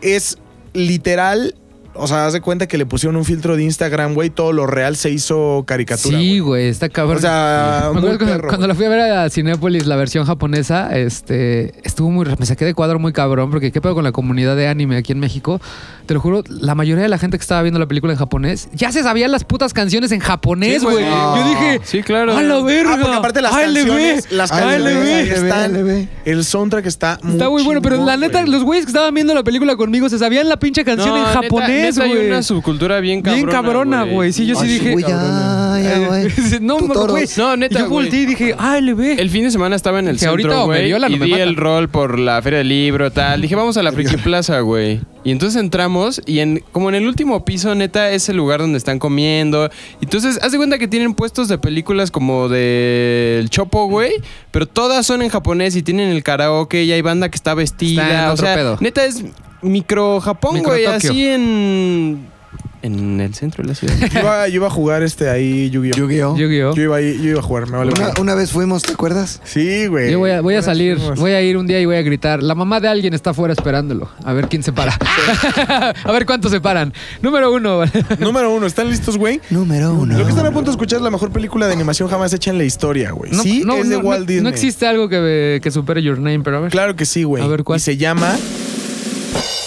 es 0.02 0.38
literal. 0.74 1.56
O 2.00 2.08
sea, 2.08 2.26
haz 2.28 2.34
de 2.34 2.42
cuenta 2.42 2.68
que 2.68 2.78
le 2.78 2.86
pusieron 2.86 3.16
un 3.16 3.26
filtro 3.26 3.56
de 3.56 3.64
Instagram, 3.64 4.14
güey, 4.14 4.30
todo 4.30 4.52
lo 4.54 4.68
real 4.68 4.96
se 4.96 5.10
hizo 5.10 5.64
caricatura. 5.68 6.18
Sí, 6.18 6.40
güey. 6.40 6.68
está 6.70 6.90
cabrón. 6.90 7.18
O 7.18 7.22
sea, 7.22 7.90
muy 7.94 8.02
cuando, 8.02 8.26
perro, 8.26 8.48
cuando 8.50 8.58
güey. 8.58 8.68
la 8.70 8.76
fui 8.76 8.86
a 8.86 8.90
ver 8.90 9.00
a 9.02 9.30
Cinépolis, 9.30 9.86
la 9.86 9.96
versión 9.96 10.26
japonesa, 10.26 10.96
este, 10.98 11.74
estuvo 11.88 12.10
muy, 12.12 12.26
me 12.38 12.46
saqué 12.46 12.66
de 12.66 12.74
cuadro 12.74 13.00
muy 13.00 13.14
cabrón, 13.14 13.50
porque 13.52 13.72
qué 13.72 13.82
pedo 13.82 13.96
con 13.96 14.04
la 14.04 14.12
comunidad 14.12 14.56
de 14.56 14.68
anime 14.68 14.98
aquí 14.98 15.12
en 15.12 15.20
México. 15.20 15.60
Te 16.06 16.14
lo 16.14 16.22
juro, 16.22 16.44
la 16.48 16.74
mayoría 16.74 17.04
de 17.04 17.10
la 17.10 17.18
gente 17.18 17.38
que 17.38 17.42
estaba 17.42 17.62
viendo 17.62 17.80
la 17.80 17.86
película 17.86 18.14
en 18.14 18.20
japonés 18.20 18.70
ya 18.74 18.92
se 18.94 19.04
sabían 19.04 19.30
las 19.32 19.44
putas 19.44 19.74
canciones 19.74 20.12
en 20.14 20.20
japonés, 20.22 20.80
Sí, 20.80 20.86
güey. 20.86 21.04
güey. 21.04 21.10
Yo 21.10 21.50
dije, 21.50 21.82
Sí, 21.84 22.02
claro. 22.04 22.36
¡a 22.38 22.42
la 22.42 22.62
verga! 22.62 22.94
Ah, 22.94 22.98
porque 23.02 23.16
aparte 23.18 23.42
las 23.42 23.54
¡ALB! 23.54 23.76
canciones, 23.76 24.32
las 24.32 24.52
¡ALB! 24.52 24.62
canciones 24.84 25.32
ALB, 25.32 25.44
están, 25.44 25.76
ALB. 25.76 26.08
el 26.26 26.44
soundtrack 26.46 26.86
está 26.86 27.20
muy 27.24 27.34
Está 27.34 27.50
muy 27.50 27.64
bueno, 27.64 27.82
pero 27.82 28.04
la 28.06 28.16
neta, 28.16 28.46
los 28.46 28.64
güeyes 28.64 28.86
que 28.86 28.92
estaban 28.92 29.14
viendo 29.14 29.34
la 29.34 29.44
película 29.44 29.76
conmigo 29.76 30.08
se 30.08 30.18
sabían 30.18 30.48
la 30.48 30.58
pinche 30.58 30.86
canción 30.86 31.10
No, 31.10 31.18
en 31.18 31.24
neta- 31.24 31.42
japonés, 31.42 31.70
neta 31.70 31.87
hay 31.98 32.10
güey. 32.10 32.28
una 32.28 32.44
subcultura 32.44 33.00
bien 33.00 33.22
cabrona. 33.22 33.46
Bien 33.46 33.52
cabrona, 33.52 34.04
güey. 34.04 34.34
Sí, 34.34 34.46
yo 34.46 34.56
sí 34.56 34.62
Ay, 34.66 34.70
dije. 34.74 34.86
Shibuya, 34.90 35.08
ya, 35.08 36.08
güey. 36.08 36.28
no, 36.62 36.78
güey. 36.80 37.26
No, 37.38 37.56
neta, 37.58 37.80
Yo 37.80 37.90
güey. 37.90 38.04
volteé 38.06 38.22
y 38.22 38.26
dije, 38.26 38.56
ah, 38.58 38.80
LB. 38.80 39.20
El 39.20 39.30
fin 39.30 39.44
de 39.44 39.52
semana 39.52 39.76
estaba 39.76 40.00
en 40.00 40.08
el 40.08 40.18
Que 40.20 40.26
ahorita 40.26 40.50
centro, 40.50 40.66
güey, 40.66 40.92
y 40.92 41.20
di 41.20 41.34
el 41.34 41.56
rol 41.56 41.90
por 41.90 42.20
la 42.20 42.42
feria 42.42 42.60
del 42.60 42.70
libro, 42.70 43.12
tal. 43.12 43.42
Dije, 43.42 43.56
vamos 43.56 43.78
a 43.78 43.84
la 43.84 43.92
Friki 43.92 44.18
Plaza, 44.24 44.60
güey. 44.62 45.02
Y 45.24 45.32
entonces 45.32 45.60
entramos 45.60 46.22
y 46.26 46.40
en 46.40 46.64
como 46.72 46.88
en 46.88 46.96
el 46.96 47.06
último 47.06 47.44
piso, 47.44 47.76
neta, 47.76 48.12
es 48.12 48.30
el 48.30 48.38
lugar 48.38 48.62
donde 48.62 48.78
están 48.78 48.98
comiendo. 48.98 49.70
Entonces, 50.02 50.40
haz 50.42 50.54
de 50.54 50.58
cuenta 50.58 50.78
que 50.78 50.88
tienen 50.88 51.14
puestos 51.16 51.50
de 51.50 51.58
películas 51.58 52.12
como 52.12 52.48
del 52.48 53.50
Chopo, 53.50 53.88
güey, 53.88 54.14
pero 54.52 54.68
todas 54.68 55.06
son 55.06 55.22
en 55.22 55.30
japonés 55.30 55.76
y 55.76 55.84
tienen 55.84 56.10
el 56.12 56.24
karaoke 56.24 56.84
y 56.84 56.92
hay 56.94 57.02
banda 57.02 57.30
que 57.30 57.36
está 57.36 57.54
vestida. 57.56 58.04
Está 58.04 58.24
en 58.24 58.30
o 58.30 58.34
otro 58.34 58.46
sea, 58.46 58.56
pedo. 58.56 58.78
neta 58.80 59.04
es 59.04 59.24
micro 59.62 60.20
Japón, 60.22 60.56
Micro 60.56 60.72
güey, 60.72 60.86
Tokio. 60.86 61.10
así 61.12 61.28
en 61.28 62.38
en 62.84 63.20
el 63.20 63.34
centro 63.34 63.64
de 63.64 63.70
la 63.70 63.76
ciudad. 63.76 63.96
Yo 64.14 64.20
iba, 64.20 64.48
yo 64.48 64.56
iba 64.56 64.68
a 64.68 64.70
jugar 64.70 65.02
este 65.04 65.30
ahí 65.30 65.70
Yu-Gi-Oh. 65.72 65.98
Yu-Gi-Oh. 65.98 66.38
Yu-Gi-Oh. 66.38 66.76
Yo 66.76 66.82
iba, 66.84 66.96
ahí- 66.98 67.18
yo 67.18 67.32
iba 67.32 67.40
a 67.40 67.44
jugar, 67.44 67.68
me 67.70 67.78
vale. 67.78 67.92
Una, 67.92 68.02
madre. 68.02 68.22
una 68.22 68.36
vez 68.36 68.52
fuimos, 68.52 68.84
¿te 68.84 68.94
acuerdas? 68.94 69.42
Sí, 69.44 69.88
güey. 69.88 70.12
Yo 70.12 70.20
voy 70.20 70.30
a, 70.30 70.42
voy 70.42 70.54
a 70.54 70.58
Ahora 70.60 70.66
salir, 70.68 70.98
fuimos. 70.98 71.20
voy 71.20 71.32
a 71.32 71.42
ir 71.42 71.58
un 71.58 71.66
día 71.68 71.82
y 71.82 71.86
voy 71.86 71.96
a 71.98 72.02
gritar. 72.04 72.42
La 72.44 72.54
mamá 72.56 72.80
de 72.80 72.88
alguien 72.88 73.14
está 73.16 73.32
afuera 73.32 73.52
esperándolo. 73.54 74.10
A 74.24 74.32
ver 74.32 74.48
quién 74.48 74.62
se 74.64 74.72
para. 74.74 74.94
a 76.04 76.12
ver 76.12 76.26
cuántos 76.28 76.52
se 76.52 76.62
paran. 76.62 76.94
Número 77.22 77.52
uno. 77.52 77.82
Número 78.20 78.54
uno, 78.54 78.68
¿están 78.68 78.90
listos, 78.90 79.18
güey? 79.18 79.42
Número 79.50 79.94
uno. 79.94 80.18
Lo 80.18 80.24
que 80.24 80.30
están 80.30 80.46
a 80.46 80.52
punto 80.52 80.70
de 80.70 80.76
escuchar 80.76 80.98
es 80.98 81.04
la 81.04 81.12
mejor 81.12 81.32
película 81.32 81.66
de 81.68 81.74
animación 81.74 82.08
jamás 82.08 82.32
hecha 82.32 82.52
en 82.52 82.60
la 82.60 82.64
historia, 82.64 83.12
güey. 83.12 83.32
No, 83.32 83.42
sí, 83.44 83.64
no, 83.66 83.78
es 83.78 83.90
de 83.90 83.98
no, 83.98 84.04
Walt 84.04 84.20
no- 84.22 84.26
Disney. 84.28 84.44
no 84.44 84.50
existe 84.50 84.86
algo 84.88 85.10
que, 85.10 85.60
que 85.64 85.72
supere 85.72 86.02
Your 86.04 86.20
Name, 86.20 86.42
pero 86.42 86.58
a 86.58 86.60
ver. 86.62 86.72
Claro 86.72 86.96
que 86.96 87.06
sí, 87.06 87.24
güey. 87.24 87.44
A 87.44 87.48
ver, 87.48 87.64
¿cuál? 87.64 87.78
Y 87.78 87.82
se 87.82 87.98
llama 87.98 88.38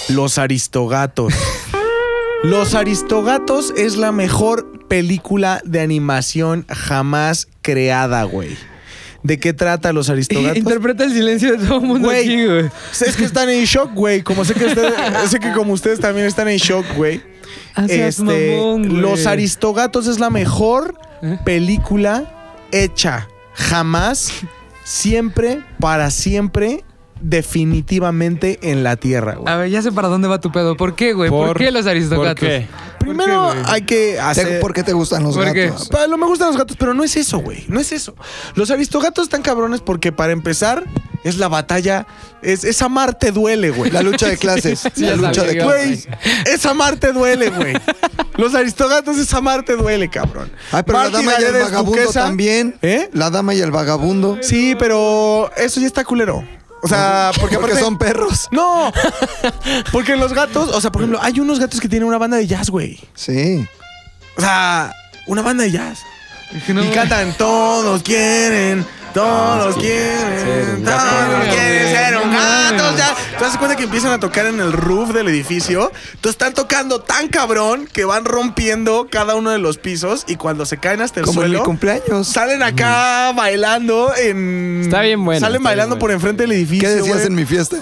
Los 0.09 0.39
Aristogatos. 0.39 1.35
Los 2.43 2.75
Aristogatos 2.75 3.73
es 3.77 3.97
la 3.97 4.13
mejor 4.13 4.87
película 4.89 5.61
de 5.65 5.81
animación 5.81 6.65
jamás 6.69 7.49
creada, 7.63 8.25
güey. 8.25 8.57
¿De 9.23 9.39
qué 9.39 9.53
trata 9.53 9.93
Los 9.93 10.09
Aristogatos? 10.09 10.57
Interpreta 10.57 11.05
el 11.05 11.13
silencio 11.13 11.57
de 11.57 11.67
todo 11.67 11.81
el 11.81 11.87
mundo 11.87 12.09
Güey. 12.09 12.21
aquí, 12.25 12.47
güey. 12.47 12.71
Es 13.07 13.17
que 13.17 13.25
están 13.25 13.51
en 13.51 13.65
shock, 13.65 13.93
güey. 13.93 14.23
Como 14.23 14.45
sé 14.47 14.55
que 14.55 14.65
ustedes, 14.65 14.95
sé 15.31 15.39
que 15.39 15.53
como 15.53 15.75
ustedes 15.75 16.01
también 16.01 16.27
están 16.27 16.49
en 16.49 16.57
shock, 16.57 16.87
güey. 16.97 17.23
Ah, 17.75 17.85
Este, 17.87 18.23
mamón, 18.57 18.89
güey. 18.89 19.01
Los 19.03 19.27
Aristogatos 19.27 20.07
es 20.07 20.19
la 20.19 20.31
mejor 20.31 20.95
¿Eh? 21.23 21.39
película 21.45 22.57
hecha 22.73 23.29
jamás, 23.53 24.33
siempre, 24.85 25.61
para 25.79 26.11
siempre, 26.11 26.83
definitivamente 27.21 28.59
en 28.63 28.83
la 28.83 28.97
Tierra, 28.97 29.35
güey. 29.37 29.53
A 29.53 29.57
ver, 29.57 29.71
ya 29.71 29.83
sé 29.83 29.93
para 29.93 30.09
dónde 30.09 30.29
va 30.29 30.41
tu 30.41 30.51
pedo. 30.53 30.77
¿Por 30.77 30.95
qué, 30.95 31.13
güey? 31.13 31.31
¿Por, 31.31 31.49
Por- 31.49 31.59
qué 31.59 31.71
los 31.71 31.87
aristogatos? 31.87 32.39
¿Por 32.41 32.49
qué? 32.49 32.67
Primero 32.99 33.49
¿por 33.49 33.57
qué, 33.57 33.63
hay 33.73 33.83
que 33.83 34.21
hacer... 34.21 34.61
¿Por 34.61 34.73
qué 34.75 34.83
te 34.83 34.93
gustan 34.93 35.23
los 35.23 35.35
¿Por 35.35 35.53
qué? 35.53 35.69
gatos? 35.71 35.89
Pa- 35.89 36.07
No 36.07 36.19
me 36.19 36.27
gustan 36.27 36.49
los 36.49 36.57
gatos, 36.57 36.77
pero 36.79 36.93
no 36.95 37.03
es 37.03 37.17
eso, 37.17 37.39
güey. 37.39 37.65
No 37.69 37.81
es 37.81 37.93
eso. 37.93 38.15
Los 38.55 38.71
aristogatos 38.71 39.25
están 39.25 39.43
cabrones 39.43 39.81
porque 39.81 40.13
para 40.13 40.33
empezar 40.33 40.85
es 41.25 41.37
la 41.39 41.49
batalla, 41.49 42.07
es, 42.43 42.65
es 42.65 42.81
amar 42.83 43.19
te 43.19 43.31
duele, 43.33 43.71
güey. 43.71 43.91
La 43.91 44.03
lucha 44.03 44.29
de 44.29 44.37
clases. 44.37 44.81
Sí, 44.95 45.05
la 45.07 45.17
lucha 45.17 45.35
sabía 45.43 45.53
de 45.53 45.59
clases. 45.59 46.07
Güey, 46.07 46.19
es 46.55 46.67
amar 46.67 46.97
te 46.97 47.13
duele, 47.13 47.51
güey. 47.51 47.75
Los 48.37 48.55
aristogatos 48.55 49.17
es 49.19 49.33
amar 49.35 49.65
te 49.65 49.77
duele, 49.77 50.09
cabrón. 50.11 50.51
Ay, 50.73 50.83
pero 50.85 50.99
la 50.99 51.11
dama 51.11 51.33
y 51.39 51.45
el 51.45 51.53
vagabundo 51.55 52.01
duquesa. 52.01 52.25
también. 52.25 52.77
¿Eh? 52.83 53.09
La 53.13 53.31
dama 53.31 53.55
y 53.55 53.61
el 53.61 53.71
vagabundo. 53.71 54.39
Sí, 54.43 54.75
pero 54.79 55.51
eso 55.57 55.81
ya 55.81 55.87
está 55.87 56.05
culero. 56.05 56.45
O 56.83 56.89
sea, 56.89 57.31
porque 57.39 57.57
Porque 57.57 57.73
aparte 57.75 57.81
son 57.85 57.99
perros. 57.99 58.49
No. 58.51 58.93
Porque 59.93 60.17
los 60.17 60.33
gatos, 60.33 60.71
o 60.71 60.81
sea, 60.81 60.91
por 60.91 61.03
ejemplo, 61.03 61.19
hay 61.23 61.39
unos 61.41 61.59
gatos 61.59 61.81
que 61.81 61.89
tienen 61.89 62.09
una 62.09 62.19
banda 62.19 62.37
de 62.37 62.47
jazz, 62.47 62.71
güey. 62.71 62.99
Sí. 63.15 63.67
O 64.37 64.41
sea, 64.41 64.95
una 65.27 65.43
banda 65.43 65.65
de 65.65 65.73
jazz. 65.73 66.01
Dije, 66.53 66.75
no, 66.75 66.85
Y 66.85 66.89
cantan, 66.89 67.33
todos 67.37 68.03
quieren, 68.03 68.85
todos 69.13 69.77
quieren, 69.77 70.85
todos 70.85 71.45
quieren 71.49 71.95
ser 71.95 72.17
un 72.19 72.33
gato. 72.33 72.97
Ya. 72.97 73.15
¿Te 73.39 73.45
das 73.45 73.57
cuenta 73.57 73.77
que 73.77 73.85
empiezan 73.85 74.13
a 74.13 74.21
tocar 74.21 74.47
en 74.47 74.61
el 74.61 74.73
roof 74.73 75.11
del 75.13 75.29
edificio? 75.29 75.91
Entonces 76.13 76.33
están 76.33 76.55
tocando 76.55 77.01
tan 77.01 77.29
cabrón 77.29 77.89
que 77.93 78.05
van 78.05 78.25
rompiendo 78.25 79.09
cada 79.11 79.35
uno 79.35 79.51
de 79.51 79.59
los 79.59 79.79
pisos 79.79 80.25
y 80.27 80.37
cuando 80.37 80.67
se 80.67 80.79
caen 80.79 81.01
hasta 81.01 81.21
el 81.21 81.27
Como 81.27 81.43
en 81.43 81.49
mi 81.49 81.55
suelo, 81.57 81.65
cumpleaños. 81.65 82.27
salen 82.29 82.63
acá 82.63 83.33
bailando 83.33 84.13
en... 84.17 84.83
Está 84.85 85.01
bien 85.01 85.25
buena, 85.25 85.41
Salen 85.41 85.63
bailando 85.63 85.97
bien 85.97 86.01
por 86.01 86.11
enfrente 86.11 86.43
del 86.43 86.53
edificio, 86.53 86.89
¿Qué 86.89 86.95
decías 86.97 87.17
güey. 87.17 87.27
en 87.27 87.35
mi 87.35 87.45
fiesta? 87.47 87.77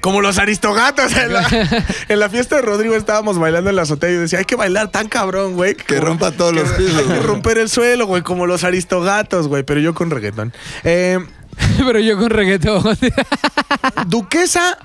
Como 0.00 0.20
los 0.20 0.38
aristogatos. 0.38 1.16
En 1.16 1.32
la, 1.32 1.46
en 2.08 2.20
la 2.20 2.28
fiesta 2.28 2.56
de 2.56 2.62
Rodrigo 2.62 2.94
estábamos 2.94 3.38
bailando 3.38 3.70
en 3.70 3.76
la 3.76 3.82
azotea 3.82 4.10
y 4.10 4.14
yo 4.14 4.20
decía, 4.20 4.38
hay 4.40 4.44
que 4.44 4.56
bailar 4.56 4.90
tan 4.90 5.08
cabrón, 5.08 5.54
güey. 5.54 5.74
Que 5.74 5.96
como- 5.96 6.08
rompa 6.08 6.30
todos 6.32 6.52
que- 6.52 6.60
los 6.60 6.70
pisos, 6.72 6.96
Hay 6.98 7.18
que 7.18 7.26
romper 7.26 7.58
el 7.58 7.68
suelo, 7.68 8.06
güey, 8.06 8.22
como 8.22 8.46
los 8.46 8.64
aristogatos, 8.64 9.48
güey. 9.48 9.62
Pero 9.62 9.80
yo 9.80 9.94
con 9.94 10.10
reggaetón. 10.10 10.52
Eh, 10.84 11.18
Pero 11.78 11.98
yo 12.00 12.18
con 12.18 12.30
reggaetón. 12.30 12.82
Duquesa, 14.06 14.78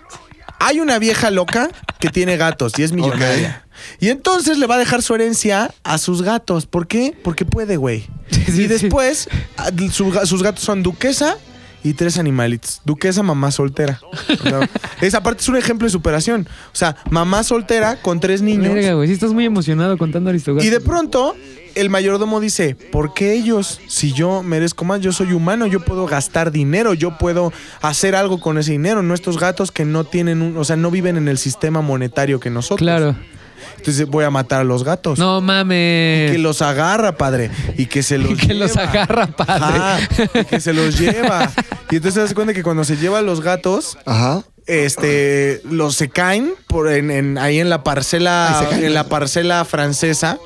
hay 0.60 0.80
una 0.80 0.99
vieja 0.99 1.30
loca 1.32 1.70
que 1.99 2.10
tiene 2.10 2.38
gatos 2.38 2.74
y 2.78 2.84
es 2.84 2.91
millonaria. 2.91 3.66
Y 3.99 4.10
entonces 4.10 4.58
le 4.58 4.68
va 4.68 4.76
a 4.76 4.78
dejar 4.78 5.01
su 5.01 5.14
herencia 5.16 5.74
a 5.84 5.97
sus 5.97 6.22
gatos. 6.22 6.66
¿Por 6.66 6.88
qué? 6.88 7.16
Porque 7.24 7.43
puede, 7.45 7.76
güey. 7.78 8.08
sí, 8.30 8.64
y 8.64 8.68
después, 8.68 9.28
sus 9.91 10.43
gatos 10.43 10.64
son 10.64 10.84
Duquesa 10.84 11.38
y 11.84 11.94
tres 11.94 12.18
animalitos. 12.18 12.82
Duquesa, 12.86 13.24
mamá 13.24 13.52
soltera. 13.52 14.00
O 14.04 14.44
sea, 14.44 14.70
esa 15.02 15.22
parte 15.22 15.42
es 15.42 15.50
un 15.50 15.58
ejemplo 15.58 15.86
de 15.86 15.92
superación. 15.92 16.48
O 16.72 16.76
sea, 16.76 16.96
mamá 17.10 17.44
soltera 17.44 17.98
con 18.02 18.20
tres 18.20 18.42
niños. 18.42 18.74
Verga, 18.74 18.94
güey. 18.94 19.08
Sí 19.08 19.14
estás 19.14 19.34
muy 19.34 19.46
emocionado 19.46 19.98
contando 19.98 20.30
aristogatos. 20.30 20.66
Y 20.66 20.70
de 20.70 20.80
pronto, 20.80 21.36
el 21.76 21.90
mayordomo 21.90 22.40
dice, 22.40 22.76
¿por 22.92 23.14
qué 23.14 23.34
ellos? 23.34 23.82
Si 23.88 24.14
yo 24.14 24.44
merezco 24.44 24.86
más, 24.86 25.02
yo 25.02 25.12
soy 25.12 25.34
humano, 25.34 25.68
yo 25.68 25.82
puedo 25.82 26.06
gastar 26.06 26.52
dinero, 26.52 26.94
yo 26.94 27.18
puedo 27.18 27.52
hacer 27.82 28.16
algo 28.16 28.40
con 28.40 28.58
ese 28.58 28.72
dinero. 28.72 29.04
No 29.04 29.14
estos 29.14 29.40
gatos 29.40 29.72
que 29.72 29.86
no 29.86 30.04
tienen 30.04 30.42
un, 30.42 30.58
o 30.58 30.64
sea, 30.64 30.76
no 30.76 30.92
viven 30.92 31.18
en 31.18 31.28
el 31.28 31.38
sistema 31.38 31.82
monetario 31.82 32.40
que 32.40 32.50
nosotros. 32.50 32.80
Claro. 32.80 33.16
Entonces 33.78 34.05
voy 34.07 34.26
a 34.26 34.30
matar 34.30 34.61
a 34.61 34.64
los 34.64 34.84
gatos. 34.84 35.20
No 35.20 35.41
mames. 35.41 36.32
Que 36.32 36.38
los 36.38 36.61
agarra, 36.61 37.18
padre. 37.18 37.51
Y 37.78 37.86
que 37.88 38.03
se 38.03 38.18
los 38.20 38.38
que 38.39 38.53
los 38.53 38.76
agarra, 38.78 39.28
padre. 39.28 39.53
Ajá, 39.78 39.99
y 40.41 40.45
que 40.45 40.59
se 40.59 40.74
los 40.74 40.97
lleva. 40.99 41.51
Y 41.91 41.97
entonces 41.97 42.14
se 42.16 42.20
das 42.22 42.34
cuenta 42.34 42.53
que 42.53 42.64
cuando 42.64 42.84
se 42.84 42.97
lleva 42.97 43.20
a 43.20 43.22
los 43.22 43.41
gatos, 43.41 43.97
Ajá. 44.05 44.43
este, 44.66 45.61
los 45.70 45.95
se 45.95 46.09
caen 46.09 46.53
por 46.68 46.91
en, 46.91 47.11
en- 47.11 47.38
ahí 47.38 47.59
en 47.59 47.70
la 47.70 47.84
parcela, 47.84 48.68
en 48.72 48.93
la 48.93 49.05
parcela 49.05 49.64
francesa. 49.66 50.38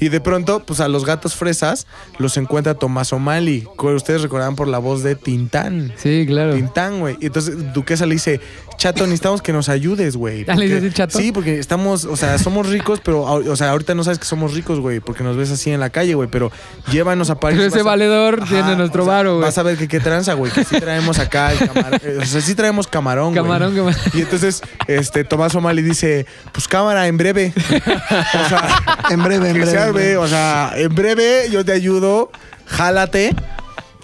Y 0.00 0.08
de 0.08 0.20
pronto, 0.20 0.60
pues 0.64 0.80
a 0.80 0.88
los 0.88 1.04
gatos 1.04 1.34
fresas 1.34 1.86
los 2.18 2.36
encuentra 2.36 2.74
Tomás 2.74 3.12
O'Malley. 3.12 3.66
que 3.78 3.86
Ustedes 3.86 4.22
recordarán 4.22 4.56
por 4.56 4.68
la 4.68 4.78
voz 4.78 5.02
de 5.02 5.14
Tintán. 5.14 5.92
Sí, 5.96 6.24
claro. 6.26 6.54
Tintán, 6.54 7.00
güey. 7.00 7.16
Y 7.20 7.26
entonces 7.26 7.72
Duquesa 7.72 8.06
le 8.06 8.14
dice, 8.14 8.40
Chato, 8.76 9.04
necesitamos 9.04 9.42
que 9.42 9.52
nos 9.52 9.68
ayudes, 9.68 10.14
güey. 10.16 10.44
Ah, 10.48 10.54
¿le 10.54 10.66
dice 10.66 10.74
Porque- 10.76 10.86
así, 10.88 10.94
Chato? 10.94 11.18
Sí, 11.18 11.32
porque 11.32 11.58
estamos, 11.58 12.04
o 12.04 12.16
sea, 12.16 12.38
somos 12.38 12.68
ricos, 12.68 13.00
pero, 13.02 13.22
o 13.22 13.56
sea, 13.56 13.70
ahorita 13.70 13.94
no 13.94 14.04
sabes 14.04 14.20
que 14.20 14.24
somos 14.24 14.54
ricos, 14.54 14.78
güey, 14.78 15.00
porque 15.00 15.24
nos 15.24 15.36
ves 15.36 15.50
así 15.50 15.70
en 15.72 15.80
la 15.80 15.90
calle, 15.90 16.14
güey, 16.14 16.28
pero 16.30 16.52
llévanos 16.92 17.28
a 17.30 17.40
París. 17.40 17.58
Pero 17.58 17.68
ese 17.70 17.80
a- 17.80 17.82
valedor 17.82 18.44
tiene 18.48 18.76
nuestro 18.76 19.04
varo, 19.04 19.32
güey. 19.34 19.42
Vas 19.42 19.58
a 19.58 19.64
ver 19.64 19.76
que 19.76 19.88
qué 19.88 19.98
tranza, 19.98 20.34
güey, 20.34 20.52
que 20.52 20.64
sí 20.64 20.78
traemos 20.78 21.18
acá 21.18 21.52
el 21.52 21.58
camarón. 21.58 22.00
O 22.22 22.24
sea, 22.24 22.40
sí 22.40 22.54
traemos 22.54 22.86
camarón, 22.86 23.32
güey. 23.32 23.42
Camarón, 23.42 23.74
camarón. 23.74 24.00
Y 24.14 24.20
entonces, 24.20 24.62
este, 24.86 25.24
Tomás 25.24 25.54
O'Malley 25.56 25.82
dice, 25.82 26.26
pues 26.52 26.68
cámara, 26.68 27.08
en 27.08 27.16
breve. 27.16 27.52
o 27.56 28.48
sea, 28.48 28.82
En 29.10 29.22
breve, 29.24 29.48
en 29.48 29.54
breve. 29.54 29.67
O 30.16 30.28
sea, 30.28 30.72
en 30.76 30.94
breve 30.94 31.48
yo 31.50 31.64
te 31.64 31.72
ayudo, 31.72 32.30
jálate. 32.66 33.34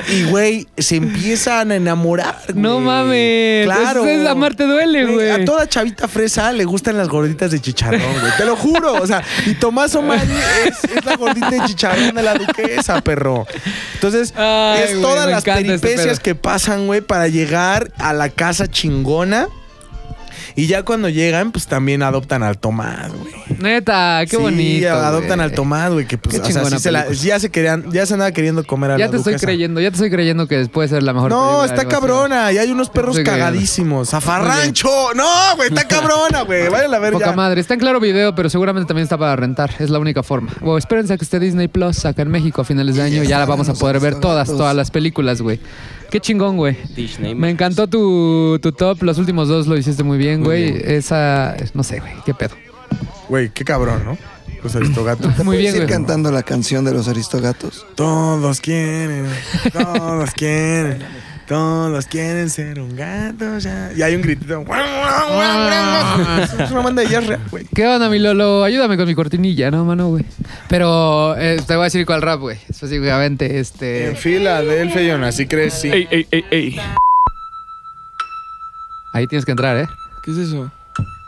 Y, 0.08 0.24
güey, 0.24 0.66
se 0.76 0.96
empiezan 0.96 1.70
a 1.70 1.76
enamorar. 1.76 2.36
No 2.54 2.74
güey. 2.74 2.84
mames. 2.84 3.64
Claro. 3.66 4.04
Es, 4.04 4.20
es 4.20 4.26
amarte 4.26 4.64
duele, 4.64 5.06
güey. 5.06 5.30
A 5.30 5.44
toda 5.44 5.68
chavita 5.68 6.08
fresa 6.08 6.52
le 6.52 6.64
gustan 6.64 6.96
las 6.96 7.08
gorditas 7.08 7.52
de 7.52 7.60
chicharrón, 7.60 8.00
güey. 8.20 8.32
Te 8.36 8.44
lo 8.44 8.56
juro. 8.56 8.94
O 8.94 9.06
sea, 9.06 9.22
y 9.46 9.54
Tomás 9.54 9.94
O'Malley 9.94 10.36
es, 10.66 10.90
es 10.90 11.04
la 11.04 11.16
gordita 11.16 11.50
de 11.50 11.60
chicharrón 11.66 12.14
de 12.14 12.22
la 12.22 12.34
duquesa, 12.34 13.00
perro. 13.02 13.46
Entonces, 13.94 14.34
Ay, 14.36 14.80
es 14.82 14.90
güey, 14.90 15.02
todas 15.02 15.30
las 15.30 15.46
este 15.46 15.52
peripecias 15.52 16.18
que 16.18 16.34
pasan, 16.34 16.86
güey, 16.86 17.00
para 17.00 17.28
llegar 17.28 17.92
a 17.98 18.12
la 18.12 18.30
casa 18.30 18.66
chingona. 18.68 19.48
Y 20.56 20.66
ya 20.68 20.84
cuando 20.84 21.08
llegan, 21.08 21.50
pues 21.50 21.66
también 21.66 22.02
adoptan 22.02 22.42
al 22.44 22.58
Tomás, 22.58 23.10
güey. 23.12 23.34
Neta, 23.58 24.20
qué 24.22 24.36
sí, 24.36 24.42
bonito. 24.42 24.88
adoptan 24.90 25.38
güey. 25.38 25.40
al 25.48 25.52
Tomás, 25.52 25.92
güey, 25.92 26.06
que 26.06 26.16
pues, 26.16 26.36
Qué 26.36 26.40
o 26.40 26.44
sea, 26.44 26.52
chingona 26.54 26.76
sí 26.76 26.82
se 26.82 26.92
la- 26.92 27.04
película. 27.06 27.26
ya 27.28 27.40
se 27.40 27.50
querían, 27.50 27.90
ya 27.90 28.06
se 28.06 28.14
andaba 28.14 28.30
queriendo 28.30 28.64
comer 28.64 28.92
a 28.92 28.96
Ya 28.98 29.06
la 29.06 29.10
te 29.10 29.16
estoy 29.16 29.34
creyendo, 29.34 29.80
ya 29.80 29.90
te 29.90 29.96
estoy 29.96 30.10
creyendo 30.10 30.46
que 30.46 30.64
puede 30.66 30.88
ser 30.88 31.02
la 31.02 31.12
mejor 31.12 31.30
No, 31.30 31.64
está 31.64 31.86
cabrona. 31.86 32.52
Y 32.52 32.58
hay 32.58 32.70
unos 32.70 32.88
perros 32.90 33.18
cagadísimos. 33.18 34.10
¡Zafarrancho! 34.10 34.88
No, 35.14 35.56
güey, 35.56 35.68
está 35.70 35.88
cabrona, 35.88 36.42
güey. 36.42 36.68
Vayan 36.68 36.94
a 36.94 36.98
ver 37.00 37.12
Poca 37.14 37.26
ya. 37.26 37.32
madre. 37.32 37.60
Está 37.60 37.74
en 37.74 37.80
claro 37.80 37.98
video, 37.98 38.34
pero 38.34 38.48
seguramente 38.48 38.86
también 38.86 39.04
está 39.04 39.18
para 39.18 39.34
rentar. 39.36 39.70
Es 39.80 39.90
la 39.90 39.98
única 39.98 40.22
forma. 40.22 40.50
O 40.62 40.78
espérense 40.78 41.14
a 41.14 41.16
que 41.18 41.24
esté 41.24 41.40
Disney 41.40 41.68
Plus 41.68 42.04
acá 42.04 42.22
en 42.22 42.30
México 42.30 42.62
a 42.62 42.64
finales 42.64 42.94
de 42.96 43.02
año. 43.02 43.22
Ya 43.24 43.38
la 43.38 43.46
vamos 43.46 43.68
a 43.68 43.74
poder 43.74 43.98
ver 43.98 44.20
todas, 44.20 44.46
todas 44.48 44.74
las 44.76 44.90
películas, 44.90 45.40
güey. 45.42 45.58
Qué 46.14 46.20
chingón, 46.20 46.56
güey. 46.56 46.76
Disney. 46.94 47.34
Me 47.34 47.50
encantó 47.50 47.88
tu, 47.88 48.60
tu 48.62 48.70
top. 48.70 49.02
Los 49.02 49.18
últimos 49.18 49.48
dos 49.48 49.66
lo 49.66 49.76
hiciste 49.76 50.04
muy 50.04 50.16
bien, 50.16 50.44
güey. 50.44 50.80
Esa. 50.84 51.56
No 51.74 51.82
sé, 51.82 51.98
güey. 51.98 52.12
Qué 52.24 52.32
pedo. 52.32 52.54
Güey, 53.28 53.50
qué 53.50 53.64
cabrón, 53.64 54.04
¿no? 54.04 54.18
Los 54.62 54.76
aristogatos. 54.76 55.36
Muy 55.44 55.56
bien, 55.56 55.72
¿Puedes 55.72 55.74
ir 55.74 55.80
güey. 55.80 55.88
cantando 55.88 56.30
la 56.30 56.44
canción 56.44 56.84
de 56.84 56.92
los 56.94 57.08
aristogatos? 57.08 57.84
Todos 57.96 58.60
quieren, 58.60 59.26
todos 59.72 60.30
quieren, 60.30 61.00
todos 61.46 62.06
quieren 62.06 62.48
ser 62.50 62.80
un 62.80 62.96
gato 62.96 63.58
ya. 63.58 63.92
Y 63.96 64.02
hay 64.02 64.14
un 64.14 64.22
gritito. 64.22 64.64
Es 66.64 66.70
una 66.70 66.80
banda 66.80 67.02
de 67.02 67.08
jazz 67.08 67.26
real, 67.26 67.40
güey. 67.50 67.66
¿Qué 67.74 67.86
onda, 67.86 68.08
mi 68.08 68.18
Lolo? 68.18 68.64
Ayúdame 68.64 68.96
con 68.96 69.06
mi 69.06 69.14
cortinilla, 69.14 69.70
¿no, 69.70 69.84
mano, 69.84 70.08
güey? 70.08 70.24
Pero 70.68 71.36
eh, 71.36 71.60
te 71.66 71.74
voy 71.74 71.82
a 71.82 71.84
decir 71.84 72.06
cuál 72.06 72.22
rap, 72.22 72.40
güey. 72.40 72.58
Específicamente, 72.68 73.58
este. 73.58 74.08
En 74.08 74.16
Filadelfia, 74.16 75.12
John, 75.12 75.24
así 75.24 75.46
crees, 75.46 75.74
sí. 75.74 75.90
Ey, 75.90 76.08
ey, 76.10 76.26
ey, 76.30 76.44
ey. 76.50 76.80
Ahí 79.12 79.26
tienes 79.26 79.44
que 79.44 79.52
entrar, 79.52 79.76
¿eh? 79.76 79.86
¿Qué 80.22 80.30
es 80.30 80.38
eso? 80.38 80.70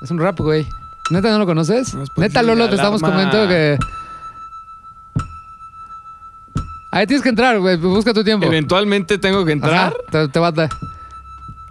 Es 0.02 0.10
un 0.10 0.18
rap, 0.18 0.38
güey. 0.38 0.66
¿Neta 1.10 1.30
no 1.30 1.38
lo 1.38 1.46
conoces? 1.46 1.94
No, 1.94 2.04
Neta, 2.16 2.42
Lolo, 2.42 2.68
te 2.68 2.76
estamos 2.76 3.00
comentando 3.00 3.48
que. 3.48 3.78
Ahí 6.96 7.06
tienes 7.06 7.22
que 7.22 7.28
entrar, 7.28 7.58
güey. 7.58 7.76
Busca 7.76 8.14
tu 8.14 8.24
tiempo. 8.24 8.46
Eventualmente 8.46 9.18
tengo 9.18 9.44
que 9.44 9.52
entrar. 9.52 9.74
Ajá, 9.74 9.94
te, 10.10 10.28
te 10.28 10.38
va 10.40 10.46
a 10.46 10.52
dar. 10.52 10.70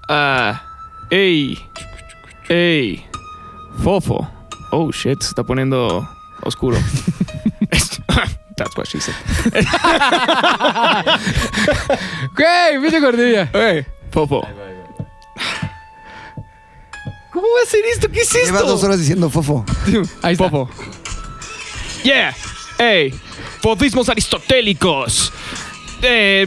Ah. 0.08 0.62
Ey. 1.10 1.68
Ey. 2.48 3.04
Fofo. 3.84 4.30
Oh 4.72 4.92
shit, 4.92 5.20
se 5.24 5.30
está 5.30 5.44
poniendo 5.44 6.08
oscuro. 6.44 6.78
That's 8.56 8.78
what 8.78 8.86
she 8.86 9.00
said. 9.02 9.16
¡Güey! 12.36 12.82
¡Pinche 12.84 13.02
cortinilla! 13.02 13.50
Ey, 13.52 13.84
Fofo. 14.12 14.48
¿Cómo 17.34 17.48
va 17.48 17.64
a 17.64 17.66
ser 17.68 17.84
esto? 17.92 18.12
¿Qué 18.12 18.22
es 18.22 18.36
esto? 18.36 18.46
Lleva 18.46 18.62
dos 18.62 18.84
horas 18.84 19.00
diciendo 19.00 19.32
fofo. 19.32 19.66
Ahí 20.22 20.34
está. 20.34 20.52
Fofo. 20.52 20.70
Yeah. 22.04 22.36
Ey. 22.78 23.12
Fofismos 23.66 24.08
aristotélicos. 24.10 25.34
Eh, 26.04 26.46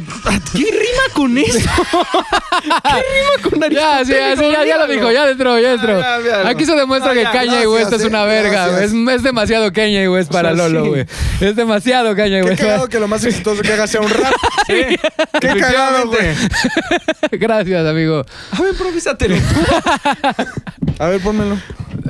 ¿Qué 0.52 0.58
rima 0.58 1.02
con 1.14 1.36
eso? 1.36 1.58
¿Qué 1.58 2.68
rima 2.70 3.42
con 3.42 3.70
Ya, 3.72 4.04
sí, 4.04 4.12
ya, 4.12 4.36
sí, 4.36 4.44
ya, 4.52 4.64
ya 4.64 4.76
lo 4.78 4.86
dijo, 4.86 5.10
ya 5.10 5.28
entró, 5.28 5.58
ya 5.58 5.72
entró. 5.72 5.98
Ya, 5.98 6.20
ya, 6.20 6.42
ya. 6.44 6.48
Aquí 6.48 6.64
se 6.64 6.76
demuestra 6.76 7.10
Ah, 7.10 7.14
que 7.14 7.24
Kanye 7.24 7.66
West 7.66 7.92
es 7.92 8.04
una 8.04 8.22
eh, 8.22 8.26
verga. 8.28 8.84
Es, 8.84 8.92
es 8.92 9.22
demasiado 9.24 9.72
Kanye 9.72 10.08
West 10.08 10.30
para 10.30 10.52
Lolo, 10.52 10.86
güey. 10.86 11.06
Es 11.40 11.56
demasiado 11.56 12.14
Kanye 12.14 12.40
Qué 12.42 12.50
West. 12.50 12.60
cagado 12.60 12.88
que 12.88 13.00
lo 13.00 13.08
más 13.08 13.24
exitoso 13.24 13.62
que 13.62 13.72
haga 13.72 13.88
sea 13.88 14.00
un 14.00 14.10
rap. 14.10 14.32
Qué 14.68 14.96
cagado, 15.58 16.06
güey. 16.06 16.36
Gracias, 17.32 17.84
amigo. 17.84 18.24
A 18.52 18.62
ver, 18.62 18.70
improvísatelo. 18.74 19.34
A 21.00 21.06
ver, 21.08 21.20
pónmelo. 21.20 21.58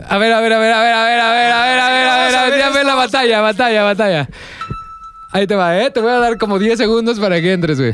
A 0.07 0.19
ver, 0.19 0.35
a 0.35 0.41
ver, 0.43 0.53
a 0.53 0.59
ver, 0.59 0.73
a 0.75 0.83
ver, 0.83 0.93
a 0.93 1.05
ver, 1.05 1.21
a 1.21 1.31
ver, 1.33 1.51
a 1.51 1.63
ver, 1.63 1.81
a 1.81 1.91
ver, 1.91 2.09
a 2.09 2.17
ver, 2.27 2.35
a 2.37 2.45
ver, 2.51 2.59
ya 2.59 2.69
ves 2.69 2.85
la 2.85 2.95
batalla, 2.95 3.41
batalla, 3.41 3.83
batalla. 3.85 4.29
Ahí 5.31 5.47
te 5.47 5.55
va, 5.55 5.79
¿eh? 5.79 5.91
Te 5.91 6.01
voy 6.01 6.11
a 6.11 6.19
dar 6.19 6.39
como 6.39 6.59
10 6.59 6.79
segundos 6.79 7.21
para 7.21 7.41
que 7.41 7.53
entres, 7.53 7.79
güey. 7.79 7.93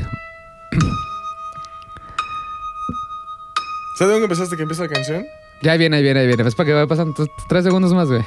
¿Sabes 3.98 4.08
de 4.08 4.12
dónde 4.12 4.24
empezaste 4.24 4.56
que 4.56 4.62
empieza 4.62 4.82
la 4.84 4.88
canción? 4.88 5.24
Ya 5.62 5.76
viene, 5.76 5.96
ahí 5.96 6.02
viene, 6.02 6.20
ahí 6.20 6.26
viene. 6.26 6.46
Es 6.46 6.54
para 6.54 6.66
que 6.66 6.72
vaya 6.72 6.86
pasando 6.86 7.14
tres 7.48 7.64
segundos 7.64 7.92
más, 7.94 8.08
güey. 8.08 8.22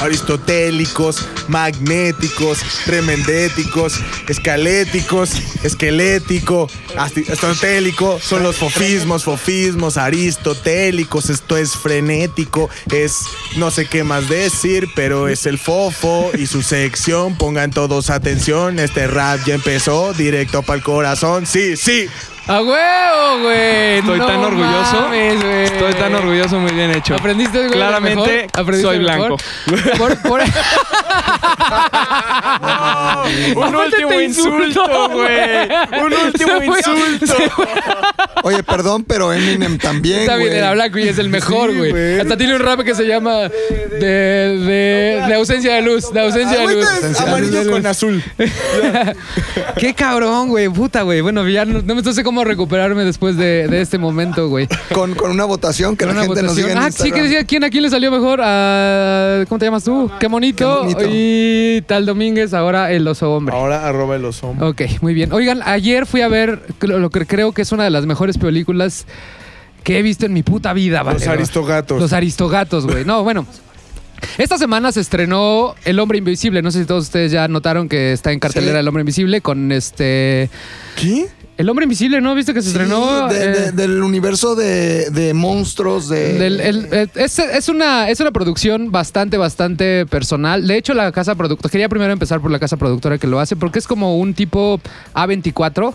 Aristotélicos, 0.00 1.26
magnéticos, 1.48 2.60
tremendéticos, 2.84 3.94
escaléticos, 4.28 5.30
esquelético, 5.64 6.68
aristotélico, 6.96 8.20
son 8.20 8.42
los 8.42 8.56
fofismos, 8.56 9.24
fofismos, 9.24 9.96
aristotélicos, 9.96 11.30
esto 11.30 11.56
es 11.56 11.72
frenético, 11.72 12.70
es 12.92 13.18
no 13.56 13.70
sé 13.70 13.86
qué 13.86 14.04
más 14.04 14.28
decir, 14.28 14.88
pero 14.94 15.28
es 15.28 15.46
el 15.46 15.58
fofo 15.58 16.30
y 16.38 16.46
su 16.46 16.62
sección, 16.62 17.36
pongan 17.36 17.70
todos 17.70 18.10
atención, 18.10 18.78
este 18.78 19.06
rap 19.06 19.40
ya 19.46 19.54
empezó, 19.54 20.12
directo 20.12 20.62
para 20.62 20.76
el 20.78 20.82
corazón, 20.84 21.46
sí, 21.46 21.76
sí, 21.76 22.08
¡A 22.48 22.62
huevo, 22.62 23.42
güey! 23.42 23.98
Estoy 23.98 24.18
No 24.18 24.26
tan 24.26 24.44
orgulloso. 24.44 25.00
mames. 25.02 25.44
Estoy 25.70 25.92
tan 25.94 26.14
orgulloso, 26.14 26.58
muy 26.58 26.72
bien 26.72 26.90
hecho. 26.92 27.14
¿Aprendiste, 27.14 27.58
güey, 27.58 27.72
Claramente, 27.72 28.16
lo 28.16 28.26
mejor? 28.26 28.50
¿Aprendiste 28.54 28.88
soy 28.88 28.98
mejor? 29.00 29.36
blanco. 29.98 30.18
Por. 30.28 30.40
Un 33.56 33.74
último 33.74 34.20
insulto, 34.20 35.08
güey. 35.10 35.68
Un 36.04 36.12
último 36.26 36.62
insulto. 36.62 37.34
Oye, 38.44 38.62
perdón, 38.62 39.04
pero 39.04 39.32
Eminem 39.32 39.78
también, 39.78 40.20
Está 40.20 40.36
bien, 40.36 40.52
era 40.52 40.72
blanco 40.72 40.98
y 40.98 41.08
es 41.08 41.18
el 41.18 41.28
mejor, 41.28 41.74
güey. 41.76 42.18
Hasta 42.20 42.36
tiene 42.36 42.54
un 42.56 42.60
rap 42.60 42.80
que 42.80 42.94
se 42.94 43.04
llama 43.06 43.48
de, 43.48 43.98
de, 44.00 45.24
de 45.26 45.34
ausencia 45.34 45.74
de 45.74 45.82
luz. 45.82 46.12
De 46.12 46.20
ausencia 46.20 46.58
de 46.60 46.74
luz. 46.74 46.86
Agüita 46.88 47.08
es 47.10 47.20
amarillo 47.20 47.70
con 47.70 47.86
azul. 47.86 48.22
Qué 49.76 49.94
cabrón, 49.94 50.48
güey. 50.48 50.68
Puta, 50.68 51.02
güey. 51.02 51.20
Bueno, 51.20 51.46
ya 51.48 51.64
no, 51.64 51.82
no 51.82 51.94
me 51.94 52.12
sé 52.12 52.22
cómo 52.24 52.37
recuperarme 52.44 53.04
después 53.04 53.36
de, 53.36 53.68
de 53.68 53.80
este 53.80 53.98
momento, 53.98 54.48
güey. 54.48 54.68
Con, 54.92 55.14
con 55.14 55.30
una 55.30 55.44
votación 55.44 55.96
que 55.96 56.04
Con 56.06 56.14
la 56.14 56.20
una 56.22 56.26
gente 56.26 56.42
nos 56.42 56.56
diga 56.56 56.68
votación. 56.68 56.86
en 56.86 56.92
Ah, 56.92 57.04
sí, 57.04 57.12
que 57.12 57.22
decía 57.22 57.44
quién 57.44 57.64
a 57.64 57.70
quién 57.70 57.82
le 57.82 57.90
salió 57.90 58.10
mejor. 58.10 58.38
¿Cómo 59.48 59.58
te 59.58 59.64
llamas 59.66 59.84
tú? 59.84 60.10
Qué 60.18 60.26
bonito. 60.28 60.82
Qué 60.88 60.94
bonito. 60.94 61.04
Y 61.10 61.82
Tal 61.86 62.06
Domínguez, 62.06 62.54
ahora 62.54 62.90
el 62.92 63.06
oso 63.08 63.32
hombre. 63.32 63.54
Ahora 63.54 63.86
arroba 63.86 64.16
el 64.16 64.24
oso. 64.24 64.54
Ok, 64.60 64.82
muy 65.00 65.14
bien. 65.14 65.32
Oigan, 65.32 65.62
ayer 65.64 66.06
fui 66.06 66.20
a 66.22 66.28
ver 66.28 66.62
lo 66.80 66.98
lo 66.98 67.10
que 67.10 67.24
creo 67.26 67.52
que 67.52 67.62
es 67.62 67.72
una 67.72 67.84
de 67.84 67.90
las 67.90 68.06
mejores 68.06 68.38
películas 68.38 69.06
que 69.84 69.98
he 69.98 70.02
visto 70.02 70.26
en 70.26 70.32
mi 70.32 70.42
puta 70.42 70.72
vida, 70.72 71.02
¿vale? 71.02 71.18
Los 71.20 71.28
aristogatos. 71.28 72.00
Los 72.00 72.12
aristogatos, 72.12 72.86
güey. 72.86 73.04
No, 73.04 73.22
bueno. 73.22 73.46
Esta 74.36 74.58
semana 74.58 74.90
se 74.90 75.00
estrenó 75.00 75.76
El 75.84 76.00
Hombre 76.00 76.18
Invisible. 76.18 76.60
No 76.60 76.70
sé 76.72 76.80
si 76.80 76.86
todos 76.86 77.04
ustedes 77.04 77.30
ya 77.30 77.46
notaron 77.46 77.88
que 77.88 78.12
está 78.12 78.32
en 78.32 78.40
cartelera 78.40 78.74
Sí. 78.74 78.78
El 78.80 78.88
Hombre 78.88 79.02
Invisible 79.02 79.40
con 79.40 79.70
este... 79.70 80.50
¿Qué? 80.96 81.28
El 81.58 81.68
Hombre 81.68 81.84
Invisible, 81.84 82.20
¿no? 82.20 82.34
¿Viste 82.36 82.54
que 82.54 82.62
se 82.62 82.70
Sí, 82.70 82.76
estrenó? 82.78 83.26
de- 83.28 83.44
Eh, 83.44 83.48
de- 83.48 83.72
del 83.72 84.02
universo 84.02 84.54
de, 84.54 85.10
de 85.10 85.34
monstruos 85.34 86.08
de... 86.08 86.34
del- 86.38 86.60
el- 86.60 86.88
el- 86.92 87.10
es, 87.16 87.38
es 87.40 87.68
una, 87.68 88.08
es 88.08 88.20
una 88.20 88.30
producción 88.30 88.90
bastante, 88.92 89.36
bastante 89.36 90.06
personal. 90.06 90.66
De 90.68 90.76
hecho, 90.78 90.94
la 90.94 91.10
casa 91.12 91.34
productora... 91.34 91.70
Quería 91.70 91.88
primero 91.88 92.12
empezar 92.12 92.40
por 92.40 92.50
la 92.52 92.60
casa 92.60 92.76
productora 92.76 93.18
que 93.18 93.26
lo 93.26 93.40
hace 93.40 93.56
porque 93.56 93.80
es 93.80 93.86
como 93.88 94.16
un 94.18 94.34
tipo 94.34 94.80
A24 95.14 95.92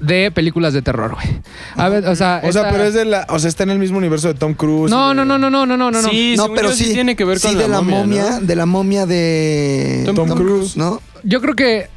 de 0.00 0.30
películas 0.30 0.74
de 0.74 0.82
terror, 0.82 1.14
güey. 1.14 1.40
A 1.74 1.88
ver, 1.88 2.06
o 2.06 2.14
sea... 2.14 2.42
O 2.44 2.52
sea, 2.52 2.60
esta- 2.62 2.70
pero 2.70 2.84
es 2.84 2.94
de 2.94 3.04
la. 3.04 3.26
O 3.30 3.38
sea, 3.38 3.48
está 3.48 3.62
en 3.64 3.70
el 3.70 3.78
mismo 3.78 3.98
universo 3.98 4.28
de 4.28 4.34
Tom 4.34 4.54
Cruise. 4.54 4.90
No, 4.90 5.12
no, 5.14 5.24
no, 5.24 5.38
no, 5.38 5.50
no, 5.50 5.66
no, 5.66 5.76
no, 5.76 5.90
no. 5.90 6.02
Sí, 6.10 6.34
no, 6.36 6.42
según 6.44 6.56
pero 6.56 6.68
yo, 6.70 6.76
sí, 6.76 6.92
tiene 6.92 7.16
que 7.16 7.24
ver 7.24 7.40
con 7.40 7.50
sí, 7.50 7.56
la 7.56 7.62
de 7.62 7.68
la 7.68 7.80
momia, 7.80 8.30
¿no? 8.32 8.40
de 8.42 8.54
la 8.56 8.66
momia 8.66 9.06
de 9.06 10.12
Tom 10.14 10.28
Cruise. 10.28 10.76
¿no? 10.76 11.00
Yo 11.24 11.40
creo 11.40 11.56
que 11.56 11.88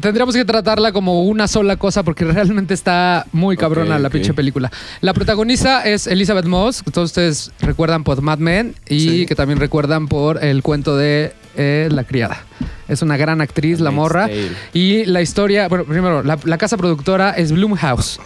tendríamos 0.00 0.34
que 0.34 0.44
tratarla 0.44 0.92
como 0.92 1.24
una 1.24 1.48
sola 1.48 1.76
cosa 1.76 2.02
porque 2.02 2.24
realmente 2.26 2.74
está 2.74 3.26
muy 3.32 3.56
cabrona 3.56 3.98
la 3.98 4.08
ok. 4.08 4.12
pinche 4.14 4.34
película. 4.34 4.70
La 5.00 5.14
protagonista 5.14 5.82
es 5.84 6.06
Elizabeth 6.06 6.46
Moss, 6.46 6.82
que 6.82 6.90
todos 6.90 7.10
ustedes 7.10 7.50
recuerdan 7.60 8.04
por 8.04 8.20
Mad 8.22 8.38
Men 8.38 8.74
y 8.88 9.00
Sí. 9.00 9.26
que 9.26 9.34
también 9.34 9.58
recuerdan 9.58 10.06
por 10.08 10.42
el 10.44 10.62
cuento 10.62 10.96
de 10.96 11.32
eh, 11.56 11.88
La 11.90 12.04
criada. 12.04 12.44
Es 12.88 13.02
una 13.02 13.16
gran 13.16 13.40
actriz, 13.40 13.80
la 13.80 13.90
morra. 13.90 14.26
Tale. 14.28 14.48
Y 14.72 15.04
la 15.04 15.20
historia, 15.22 15.68
bueno, 15.68 15.84
primero, 15.84 16.22
la, 16.22 16.38
la 16.44 16.58
casa 16.58 16.76
productora 16.76 17.30
es 17.30 17.52
Bloomhouse, 17.52 18.18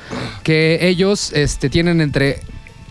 que 0.42 0.78
ellos 0.88 1.32
este, 1.32 1.68
tienen 1.70 2.00
entre. 2.00 2.40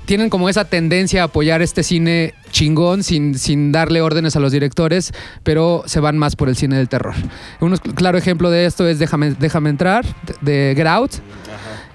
Tienen 0.06 0.30
como 0.30 0.50
esa 0.50 0.66
tendencia 0.66 1.22
a 1.22 1.26
apoyar 1.26 1.62
este 1.62 1.82
cine 1.82 2.34
chingón 2.52 3.04
sin, 3.04 3.38
sin 3.40 3.72
darle 3.72 4.02
órdenes 4.02 4.36
a 4.36 4.40
los 4.42 4.52
directores, 4.52 5.14
pero 5.44 5.84
se 5.86 6.00
van 6.02 6.18
más 6.18 6.36
por 6.36 6.50
el 6.50 6.58
cine 6.58 6.76
del 6.76 6.90
terror. 6.90 7.14
Un 7.62 7.78
claro 7.78 8.18
ejemplo 8.18 8.52
de 8.52 8.66
esto 8.66 8.86
es 8.88 9.00
Déjame, 9.00 9.32
Déjame 9.40 9.70
entrar, 9.70 10.06
de, 10.42 10.52
de 10.52 10.76
Get 10.76 10.88
Out. 10.88 11.12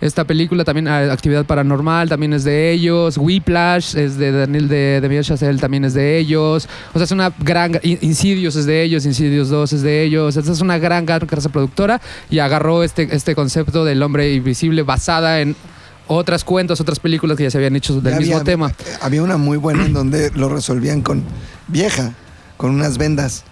Esta 0.00 0.24
película 0.24 0.64
también, 0.64 0.86
ah, 0.88 1.12
Actividad 1.12 1.44
Paranormal, 1.44 2.08
también 2.08 2.32
es 2.32 2.44
de 2.44 2.70
ellos. 2.70 3.18
Whiplash 3.18 3.96
es 3.96 4.16
de 4.16 4.30
Daniel 4.32 4.68
de, 4.68 5.00
de 5.02 5.08
Miguel 5.08 5.24
Chazelle, 5.24 5.58
también 5.58 5.84
es 5.84 5.92
de 5.92 6.18
ellos. 6.18 6.68
O 6.94 6.98
sea, 6.98 7.04
es 7.04 7.10
una 7.10 7.32
gran. 7.40 7.78
In- 7.82 7.98
Insidious 8.00 8.54
es 8.56 8.64
de 8.66 8.82
ellos, 8.84 9.04
Insidious 9.06 9.48
2 9.50 9.72
es 9.72 9.82
de 9.82 10.04
ellos. 10.04 10.36
Esta 10.36 10.52
es 10.52 10.60
una 10.60 10.78
gran, 10.78 11.04
gran 11.04 11.26
casa 11.26 11.48
productora 11.50 12.00
y 12.30 12.38
agarró 12.38 12.84
este, 12.84 13.08
este 13.10 13.34
concepto 13.34 13.84
del 13.84 14.00
hombre 14.02 14.32
invisible 14.32 14.82
basada 14.82 15.40
en 15.40 15.56
otras 16.08 16.42
cuentas, 16.44 16.80
otras 16.80 16.98
películas 16.98 17.36
que 17.36 17.44
ya 17.44 17.50
se 17.50 17.58
habían 17.58 17.76
hecho 17.76 18.00
del 18.00 18.14
Ya 18.14 18.18
mismo 18.18 18.34
había- 18.36 18.44
tema. 18.44 18.72
Había 19.00 19.22
una 19.22 19.36
muy 19.36 19.56
buena 19.58 19.86
en 19.86 19.92
donde 19.92 20.30
lo 20.34 20.48
resolvían 20.48 21.02
con 21.02 21.22
vieja, 21.68 22.12
con 22.56 22.70
unas 22.70 22.98
vendas. 22.98 23.44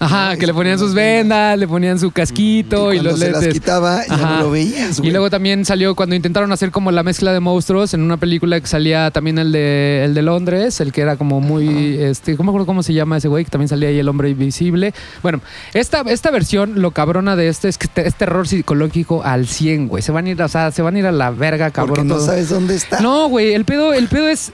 Ajá, 0.00 0.36
que 0.36 0.46
le 0.46 0.52
ponían 0.52 0.78
sus 0.78 0.92
vendas. 0.92 1.58
le 1.58 1.66
ponían 1.68 1.98
su 1.98 2.10
casquito 2.10 2.92
y, 2.92 3.00
los 3.00 3.18
se 3.18 3.30
las 3.30 3.46
quitaba, 3.46 4.04
ya 4.06 4.14
Ajá. 4.14 4.36
no 4.36 4.42
lo 4.44 4.50
veías, 4.50 4.98
güey. 4.98 5.08
Y 5.08 5.12
luego 5.12 5.30
también 5.30 5.64
salió 5.64 5.94
cuando 5.94 6.14
intentaron 6.14 6.50
hacer 6.52 6.70
como 6.70 6.90
la 6.90 7.02
mezcla 7.02 7.32
de 7.32 7.40
monstruos 7.40 7.94
en 7.94 8.02
una 8.02 8.16
película 8.16 8.60
que 8.60 8.66
salía 8.66 9.10
también 9.10 9.38
el 9.38 9.52
de, 9.52 10.02
el 10.04 10.12
de 10.14 10.22
Londres, 10.22 10.80
el 10.80 10.92
que 10.92 11.00
era 11.00 11.16
como 11.16 11.40
muy, 11.40 11.96
este, 12.00 12.36
¿cómo 12.36 12.48
me 12.48 12.54
acuerdo 12.54 12.66
cómo 12.66 12.82
se 12.82 12.92
llama 12.92 13.16
ese 13.16 13.28
güey? 13.28 13.44
Que 13.44 13.50
también 13.50 13.68
salía 13.68 13.88
ahí 13.88 13.98
el 13.98 14.08
hombre 14.08 14.28
invisible. 14.30 14.92
Bueno, 15.22 15.40
esta, 15.72 16.00
esta 16.02 16.30
versión, 16.30 16.82
lo 16.82 16.90
cabrona 16.90 17.36
de 17.36 17.48
este 17.48 17.68
es 17.68 17.78
que 17.78 17.88
te- 17.88 18.06
es 18.06 18.14
terror 18.14 18.46
psicológico 18.48 19.22
al 19.24 19.46
100, 19.46 19.88
güey. 19.88 20.02
Se 20.02 20.12
van 20.12 20.26
a 20.26 20.30
ir, 20.30 20.42
o 20.42 20.48
sea, 20.48 20.70
se 20.70 20.82
van 20.82 20.96
a 20.96 20.98
ir 20.98 21.06
a 21.06 21.12
la 21.12 21.30
verga, 21.30 21.70
cabrón. 21.70 21.94
Porque 21.94 22.04
no 22.08 22.16
todo. 22.16 22.26
sabes 22.26 22.48
dónde 22.50 22.74
está. 22.74 23.00
No, 23.00 23.28
güey, 23.28 23.54
el 23.54 23.64
pedo, 23.64 23.94
el 23.94 24.08
pedo 24.08 24.28
es. 24.28 24.52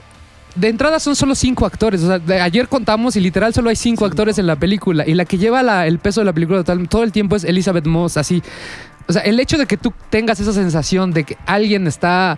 De 0.55 0.67
entrada 0.67 0.99
son 0.99 1.15
solo 1.15 1.33
cinco 1.35 1.65
actores. 1.65 2.03
O 2.03 2.07
sea, 2.07 2.19
de- 2.19 2.41
ayer 2.41 2.67
contamos 2.67 3.15
y 3.15 3.19
literal 3.21 3.53
solo 3.53 3.69
hay 3.69 3.75
cinco 3.75 4.05
actores 4.05 4.37
en 4.37 4.47
la 4.47 4.57
película. 4.57 5.07
Y 5.07 5.13
la 5.13 5.25
que 5.25 5.37
lleva 5.37 5.63
la- 5.63 5.87
el 5.87 5.99
peso 5.99 6.21
de 6.21 6.25
la 6.25 6.33
película 6.33 6.59
total- 6.59 6.87
todo 6.89 7.03
el 7.03 7.11
tiempo 7.11 7.35
es 7.35 7.43
Elizabeth 7.43 7.85
Moss, 7.87 8.17
así. 8.17 8.43
O 9.07 9.13
sea, 9.13 9.21
el 9.23 9.39
hecho 9.39 9.57
de 9.57 9.65
que 9.65 9.77
tú 9.77 9.93
tengas 10.09 10.39
esa 10.39 10.53
sensación 10.53 11.11
de 11.11 11.23
que 11.23 11.37
alguien 11.45 11.87
está 11.87 12.37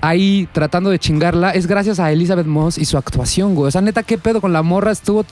ahí 0.00 0.48
tratando 0.52 0.90
de 0.90 0.98
chingarla 0.98 1.50
es 1.50 1.66
gracias 1.68 2.00
a 2.00 2.10
Elizabeth 2.10 2.46
Moss 2.46 2.78
y 2.78 2.84
su 2.84 2.98
actuación, 2.98 3.54
güey. 3.54 3.68
O 3.68 3.70
sea, 3.70 3.80
neta, 3.80 4.02
¿qué 4.02 4.18
pedo 4.18 4.40
con 4.40 4.52
la 4.52 4.62
morra? 4.62 4.90
Estuvo 4.90 5.24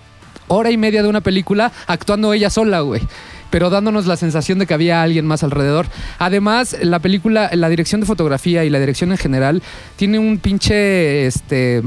hora 0.47 0.71
y 0.71 0.77
media 0.77 1.03
de 1.03 1.09
una 1.09 1.21
película 1.21 1.73
actuando 1.89 2.33
ella 2.33 2.51
sola, 2.51 2.81
güey. 2.81 3.03
Pero 3.51 3.69
dándonos 3.71 4.07
la 4.07 4.17
sensación 4.17 4.61
de 4.61 4.67
que 4.67 4.75
había 4.75 5.03
alguien 5.03 5.27
más 5.27 5.43
alrededor. 5.43 5.87
Además, 6.21 6.77
la 6.83 7.01
película, 7.01 7.51
la 7.53 7.69
dirección 7.69 8.01
de 8.01 8.07
fotografía 8.07 8.65
y 8.65 8.71
la 8.71 8.79
dirección 8.79 9.11
en 9.11 9.19
general 9.19 9.63
tiene 9.97 10.21
un 10.21 10.39
pinche, 10.39 11.27
este... 11.27 11.83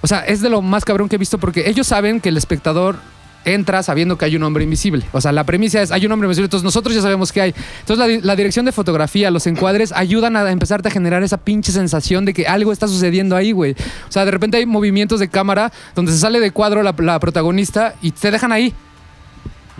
O 0.00 0.06
sea, 0.06 0.20
es 0.20 0.40
de 0.40 0.48
lo 0.50 0.62
más 0.62 0.84
cabrón 0.84 1.08
que 1.08 1.16
he 1.16 1.18
visto 1.18 1.38
porque 1.38 1.68
ellos 1.68 1.86
saben 1.86 2.20
que 2.20 2.28
el 2.28 2.36
espectador 2.36 2.96
entra 3.44 3.82
sabiendo 3.82 4.18
que 4.18 4.26
hay 4.26 4.36
un 4.36 4.42
hombre 4.42 4.64
invisible. 4.64 5.06
O 5.12 5.20
sea, 5.20 5.32
la 5.32 5.44
premisa 5.44 5.80
es, 5.80 5.90
hay 5.90 6.04
un 6.04 6.12
hombre 6.12 6.26
invisible, 6.26 6.46
entonces 6.46 6.64
nosotros 6.64 6.94
ya 6.94 7.00
sabemos 7.00 7.32
que 7.32 7.40
hay. 7.40 7.54
Entonces, 7.80 7.98
la, 7.98 8.06
di- 8.06 8.20
la 8.20 8.36
dirección 8.36 8.66
de 8.66 8.72
fotografía, 8.72 9.30
los 9.30 9.46
encuadres, 9.46 9.92
ayudan 9.92 10.36
a 10.36 10.50
empezarte 10.50 10.88
a 10.88 10.90
generar 10.90 11.22
esa 11.22 11.38
pinche 11.38 11.72
sensación 11.72 12.24
de 12.26 12.34
que 12.34 12.46
algo 12.46 12.72
está 12.72 12.86
sucediendo 12.88 13.36
ahí, 13.36 13.52
güey. 13.52 13.72
O 13.72 14.12
sea, 14.12 14.24
de 14.26 14.32
repente 14.32 14.58
hay 14.58 14.66
movimientos 14.66 15.18
de 15.20 15.28
cámara 15.28 15.72
donde 15.94 16.12
se 16.12 16.18
sale 16.18 16.40
de 16.40 16.50
cuadro 16.50 16.82
la, 16.82 16.94
la 16.98 17.18
protagonista 17.20 17.94
y 18.02 18.10
te 18.10 18.30
dejan 18.30 18.52
ahí. 18.52 18.74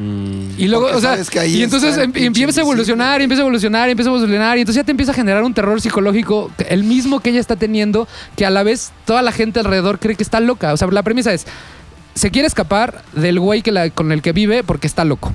Y 0.01 0.69
luego, 0.69 0.85
Porque 0.85 0.99
o 0.99 1.01
sea, 1.01 1.11
sabes 1.11 1.29
que 1.29 1.41
ahí 1.41 1.57
y 1.57 1.63
entonces 1.65 1.97
em- 1.99 2.13
empieza 2.15 2.61
a 2.61 2.63
evolucionar, 2.63 3.21
y 3.21 3.25
empieza 3.25 3.43
a 3.43 3.47
evolucionar, 3.47 3.89
y 3.89 3.93
empieza 3.93 4.11
a 4.11 4.15
evolucionar, 4.15 4.57
y 4.57 4.61
entonces 4.61 4.81
ya 4.81 4.85
te 4.85 4.93
empieza 4.93 5.11
a 5.11 5.15
generar 5.15 5.43
un 5.43 5.53
terror 5.55 5.81
psicológico, 5.81 6.53
el 6.69 6.85
mismo 6.85 7.19
que 7.21 7.31
ella 7.31 7.41
está 7.41 7.57
teniendo, 7.57 8.07
que 8.37 8.47
a 8.47 8.51
la 8.51 8.63
vez 8.63 8.93
toda 9.07 9.23
la 9.23 9.33
gente 9.33 9.59
alrededor 9.59 9.99
cree 9.99 10.15
que 10.15 10.23
está 10.23 10.39
loca. 10.39 10.73
O 10.73 10.77
sea, 10.77 10.87
la 10.89 11.03
premisa 11.03 11.33
es, 11.33 11.47
se 12.15 12.31
quiere 12.31 12.47
escapar 12.47 13.03
del 13.15 13.41
güey 13.41 13.63
que 13.63 13.73
la- 13.73 13.91
con 13.91 14.13
el 14.13 14.23
que 14.23 14.33
vive 14.33 14.63
porque 14.63 14.87
está 14.87 15.05
loco. 15.05 15.33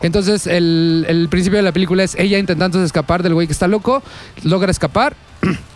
Entonces, 0.00 0.46
el, 0.46 1.06
el 1.08 1.28
principio 1.28 1.56
de 1.56 1.62
la 1.62 1.72
película 1.72 2.04
es 2.04 2.14
ella 2.16 2.38
intentando 2.38 2.82
escapar 2.84 3.22
del 3.24 3.34
güey 3.34 3.46
que 3.48 3.52
está 3.52 3.66
loco, 3.66 4.02
logra 4.44 4.70
escapar. 4.70 5.16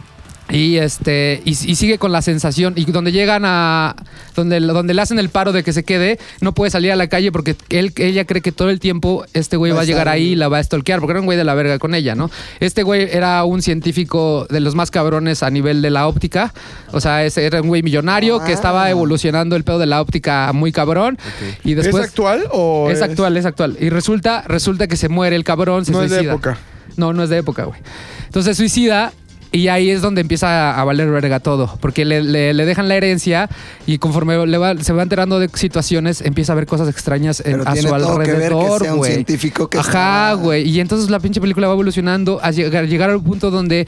Y 0.50 0.78
este 0.78 1.42
y, 1.44 1.50
y 1.50 1.74
sigue 1.74 1.98
con 1.98 2.10
la 2.10 2.22
sensación 2.22 2.72
y 2.76 2.86
donde 2.86 3.12
llegan 3.12 3.42
a 3.44 3.94
donde, 4.34 4.60
donde 4.60 4.94
le 4.94 5.02
hacen 5.02 5.18
el 5.18 5.28
paro 5.28 5.52
de 5.52 5.62
que 5.62 5.74
se 5.74 5.84
quede 5.84 6.18
no 6.40 6.54
puede 6.54 6.70
salir 6.70 6.90
a 6.90 6.96
la 6.96 7.06
calle 7.08 7.30
porque 7.32 7.54
él 7.68 7.92
ella 7.96 8.24
cree 8.24 8.40
que 8.40 8.50
todo 8.50 8.70
el 8.70 8.80
tiempo 8.80 9.26
este 9.34 9.58
güey 9.58 9.72
Va 9.72 9.76
va 9.76 9.82
a 9.82 9.84
llegar 9.84 10.08
ahí 10.08 10.28
y 10.28 10.34
la 10.36 10.48
va 10.48 10.56
a 10.56 10.62
stalkear 10.62 11.00
porque 11.00 11.10
era 11.12 11.20
un 11.20 11.26
güey 11.26 11.36
de 11.36 11.44
la 11.44 11.52
verga 11.52 11.78
con 11.78 11.94
ella, 11.94 12.14
¿no? 12.14 12.30
Este 12.60 12.82
güey 12.82 13.08
era 13.12 13.44
un 13.44 13.60
científico 13.60 14.46
de 14.48 14.60
los 14.60 14.74
más 14.74 14.90
cabrones 14.90 15.42
a 15.42 15.50
nivel 15.50 15.82
de 15.82 15.90
la 15.90 16.08
óptica, 16.08 16.54
o 16.92 17.00
sea, 17.00 17.26
ese 17.26 17.44
era 17.44 17.60
un 17.60 17.68
güey 17.68 17.82
millonario 17.82 18.42
que 18.42 18.52
estaba 18.52 18.84
Ah. 18.84 18.90
evolucionando 18.90 19.54
el 19.54 19.64
pedo 19.64 19.78
de 19.78 19.86
la 19.86 20.00
óptica 20.00 20.50
muy 20.54 20.72
cabrón 20.72 21.18
y 21.62 21.74
después 21.74 22.04
¿Es 22.04 22.08
actual 22.10 22.44
o 22.52 22.88
es 22.90 23.02
actual, 23.02 23.36
es 23.36 23.44
actual. 23.44 23.76
Y 23.80 23.90
resulta, 23.90 24.44
resulta 24.46 24.86
que 24.86 24.96
se 24.96 25.10
muere 25.10 25.36
el 25.36 25.44
cabrón, 25.44 25.84
se 25.84 25.92
No 25.92 26.02
es 26.02 26.10
de 26.10 26.20
época. 26.20 26.56
No, 26.96 27.12
no 27.12 27.22
es 27.22 27.28
de 27.28 27.36
época, 27.36 27.64
güey. 27.64 27.78
Entonces 28.26 28.56
se 28.56 28.62
suicida 28.62 29.12
y 29.50 29.68
ahí 29.68 29.90
es 29.90 30.02
donde 30.02 30.20
empieza 30.20 30.78
a, 30.78 30.84
valer 30.84 31.10
verga 31.10 31.40
todo. 31.40 31.76
Porque 31.80 32.04
le, 32.04 32.22
le- 32.22 32.52
le 32.54 32.64
dejan 32.66 32.88
la 32.88 32.96
herencia 32.96 33.48
y 33.86 33.98
conforme 33.98 34.46
le 34.46 34.58
va- 34.58 34.76
se 34.76 34.92
va 34.92 35.02
enterando 35.02 35.38
de 35.40 35.48
situaciones, 35.54 36.20
empieza 36.20 36.52
a 36.52 36.56
ver 36.56 36.66
cosas 36.66 36.88
extrañas 36.88 37.42
en- 37.44 37.66
a 37.66 37.74
su 37.76 37.94
alrededor, 37.94 38.82
sea 38.82 38.92
un 38.92 38.98
güey. 38.98 39.12
científico 39.14 39.68
que 39.68 39.78
Ajá, 39.78 40.34
güey. 40.34 40.68
Y 40.68 40.80
entonces 40.80 41.08
la 41.10 41.20
pinche 41.20 41.40
película 41.40 41.66
va 41.66 41.72
evolucionando 41.74 42.38
a 42.42 42.50
llegar, 42.50 42.86
llegar 42.86 43.10
al 43.10 43.22
punto 43.22 43.50
donde 43.50 43.86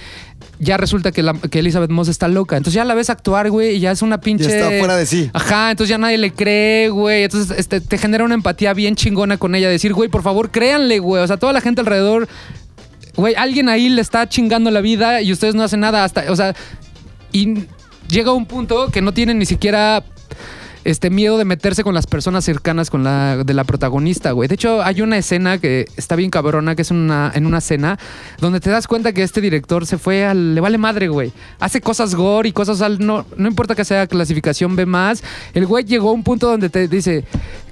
ya 0.58 0.76
resulta 0.76 1.12
que, 1.12 1.22
la- 1.22 1.34
que 1.34 1.58
Elizabeth 1.58 1.90
Moss 1.90 2.08
está 2.08 2.28
loca. 2.28 2.56
Entonces 2.56 2.74
ya 2.74 2.84
la 2.84 2.94
ves 2.94 3.10
actuar, 3.10 3.50
güey, 3.50 3.76
y 3.76 3.80
ya 3.80 3.90
es 3.90 4.02
una 4.02 4.20
pinche. 4.20 4.44
Ya 4.48 4.56
está 4.56 4.78
fuera 4.78 4.96
de 4.96 5.06
sí. 5.06 5.30
Ajá, 5.32 5.70
entonces 5.70 5.90
ya 5.90 5.98
nadie 5.98 6.18
le 6.18 6.32
cree, 6.32 6.88
güey. 6.88 7.24
Entonces 7.24 7.56
este, 7.58 7.80
te 7.80 7.98
genera 7.98 8.24
una 8.24 8.34
empatía 8.34 8.72
bien 8.74 8.94
chingona 8.96 9.36
con 9.36 9.54
ella. 9.54 9.68
Decir, 9.68 9.92
güey, 9.94 10.08
por 10.08 10.22
favor, 10.22 10.50
créanle, 10.50 10.98
güey. 10.98 11.22
O 11.22 11.26
sea, 11.26 11.36
toda 11.36 11.52
la 11.52 11.60
gente 11.60 11.80
alrededor, 11.80 12.28
güey, 13.20 13.34
alguien 13.34 13.68
ahí 13.68 13.88
le 13.88 14.00
está 14.00 14.28
chingando 14.28 14.70
la 14.70 14.80
vida 14.80 15.20
y 15.22 15.32
ustedes 15.32 15.54
no 15.54 15.62
hacen 15.62 15.80
nada 15.80 16.04
hasta, 16.04 16.30
o 16.30 16.36
sea, 16.36 16.54
y 17.32 17.66
llega 18.08 18.32
un 18.32 18.46
punto 18.46 18.90
que 18.90 19.02
no 19.02 19.12
tienen 19.12 19.38
ni 19.38 19.46
siquiera 19.46 20.02
este 20.84 21.10
miedo 21.10 21.36
de 21.38 21.44
meterse 21.44 21.84
con 21.84 21.94
las 21.94 22.06
personas 22.06 22.44
cercanas 22.44 22.90
con 22.90 23.04
la 23.04 23.44
de 23.44 23.54
la 23.54 23.64
protagonista, 23.64 24.32
güey. 24.32 24.48
De 24.48 24.54
hecho, 24.54 24.82
hay 24.82 25.02
una 25.02 25.18
escena 25.18 25.58
que 25.58 25.86
está 25.96 26.16
bien 26.16 26.30
cabrona, 26.30 26.74
que 26.74 26.82
es 26.82 26.90
una 26.90 27.30
en 27.34 27.46
una 27.46 27.60
cena 27.60 27.98
donde 28.38 28.60
te 28.60 28.70
das 28.70 28.86
cuenta 28.86 29.12
que 29.12 29.22
este 29.22 29.40
director 29.40 29.86
se 29.86 29.98
fue 29.98 30.24
al 30.24 30.54
le 30.54 30.60
vale 30.60 30.78
madre, 30.78 31.08
güey. 31.08 31.32
Hace 31.58 31.80
cosas 31.80 32.14
gore 32.14 32.48
y 32.48 32.52
cosas 32.52 32.80
al 32.80 33.04
no 33.04 33.26
no 33.36 33.48
importa 33.48 33.74
que 33.74 33.84
sea 33.84 34.06
clasificación 34.06 34.76
B 34.76 34.86
más. 34.86 35.22
El 35.52 35.66
güey 35.66 35.84
llegó 35.84 36.10
a 36.10 36.12
un 36.12 36.22
punto 36.22 36.48
donde 36.48 36.70
te 36.70 36.88
dice, 36.88 37.24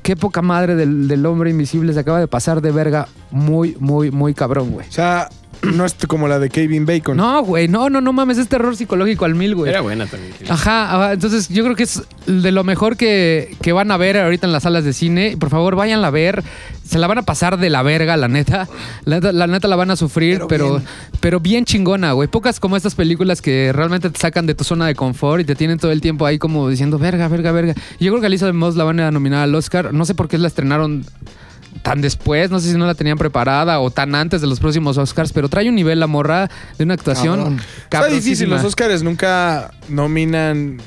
qué 0.02 0.16
poca 0.16 0.42
madre 0.42 0.74
del, 0.74 1.08
del 1.08 1.24
hombre 1.26 1.50
invisible 1.50 1.92
se 1.92 2.00
acaba 2.00 2.20
de 2.20 2.28
pasar 2.28 2.60
de 2.60 2.70
verga 2.72 3.08
muy 3.30 3.76
muy 3.80 4.10
muy 4.10 4.34
cabrón, 4.34 4.70
güey. 4.72 4.86
O 4.86 4.92
sea, 4.92 5.28
no 5.62 5.84
es 5.84 5.94
como 6.06 6.28
la 6.28 6.38
de 6.38 6.48
Kevin 6.50 6.86
Bacon. 6.86 7.16
No, 7.16 7.42
güey, 7.42 7.68
no, 7.68 7.90
no, 7.90 8.00
no 8.00 8.12
mames, 8.12 8.38
es 8.38 8.48
terror 8.48 8.76
psicológico 8.76 9.24
al 9.24 9.34
mil, 9.34 9.54
güey. 9.54 9.70
Era 9.70 9.80
buena 9.80 10.06
también. 10.06 10.32
Ajá, 10.48 10.94
ajá, 10.94 11.12
entonces 11.12 11.48
yo 11.48 11.64
creo 11.64 11.76
que 11.76 11.82
es 11.82 12.02
de 12.26 12.52
lo 12.52 12.64
mejor 12.64 12.96
que, 12.96 13.56
que 13.60 13.72
van 13.72 13.90
a 13.90 13.96
ver 13.96 14.16
ahorita 14.18 14.46
en 14.46 14.52
las 14.52 14.62
salas 14.62 14.84
de 14.84 14.92
cine. 14.92 15.36
Por 15.38 15.50
favor, 15.50 15.76
váyanla 15.76 16.08
a 16.08 16.10
ver. 16.10 16.42
Se 16.84 16.98
la 16.98 17.06
van 17.06 17.18
a 17.18 17.22
pasar 17.22 17.58
de 17.58 17.68
la 17.70 17.82
verga, 17.82 18.16
la 18.16 18.28
neta. 18.28 18.68
La 19.04 19.16
neta 19.16 19.32
la, 19.32 19.46
neta 19.46 19.68
la 19.68 19.76
van 19.76 19.90
a 19.90 19.96
sufrir, 19.96 20.38
Pero 20.38 20.48
pero, 20.48 20.70
bien. 20.70 20.82
pero 21.20 21.40
bien 21.40 21.64
chingona, 21.64 22.12
güey. 22.12 22.28
Pocas 22.28 22.60
como 22.60 22.76
estas 22.76 22.94
películas 22.94 23.42
que 23.42 23.72
realmente 23.74 24.08
te 24.10 24.18
sacan 24.18 24.46
de 24.46 24.54
tu 24.54 24.64
zona 24.64 24.86
de 24.86 24.94
confort 24.94 25.42
y 25.42 25.44
te 25.44 25.54
tienen 25.54 25.78
todo 25.78 25.90
el 25.90 26.00
tiempo 26.00 26.24
ahí 26.24 26.38
como 26.38 26.68
diciendo, 26.68 26.98
verga, 26.98 27.28
verga, 27.28 27.52
verga. 27.52 27.74
Y 27.98 28.06
yo 28.06 28.12
creo 28.12 28.20
que 28.20 28.26
a 28.26 28.28
Elizabeth 28.28 28.54
Moss 28.54 28.76
la 28.76 28.84
van 28.84 29.00
a 29.00 29.10
nominar 29.10 29.42
al 29.42 29.54
Oscar. 29.54 29.92
No 29.92 30.04
sé 30.06 30.14
por 30.14 30.28
qué 30.28 30.38
la 30.38 30.48
estrenaron 30.48 31.04
tan 31.82 32.00
después, 32.00 32.50
no 32.50 32.58
sé 32.60 32.70
si 32.72 32.76
no 32.78 32.86
la 32.86 32.94
tenían 32.94 33.18
preparada 33.18 33.80
o 33.80 33.90
tan 33.90 34.14
antes 34.14 34.40
de 34.40 34.46
los 34.46 34.58
próximos 34.60 34.98
Oscars, 34.98 35.32
pero 35.32 35.48
trae 35.48 35.68
un 35.68 35.74
nivel 35.74 36.00
la 36.00 36.06
morra 36.06 36.50
de 36.76 36.84
una 36.84 36.94
actuación. 36.94 37.60
Está 37.84 38.06
difícil. 38.06 38.50
Los 38.50 38.64
Oscars 38.64 39.02
nunca 39.02 39.70
nominan 39.88 40.78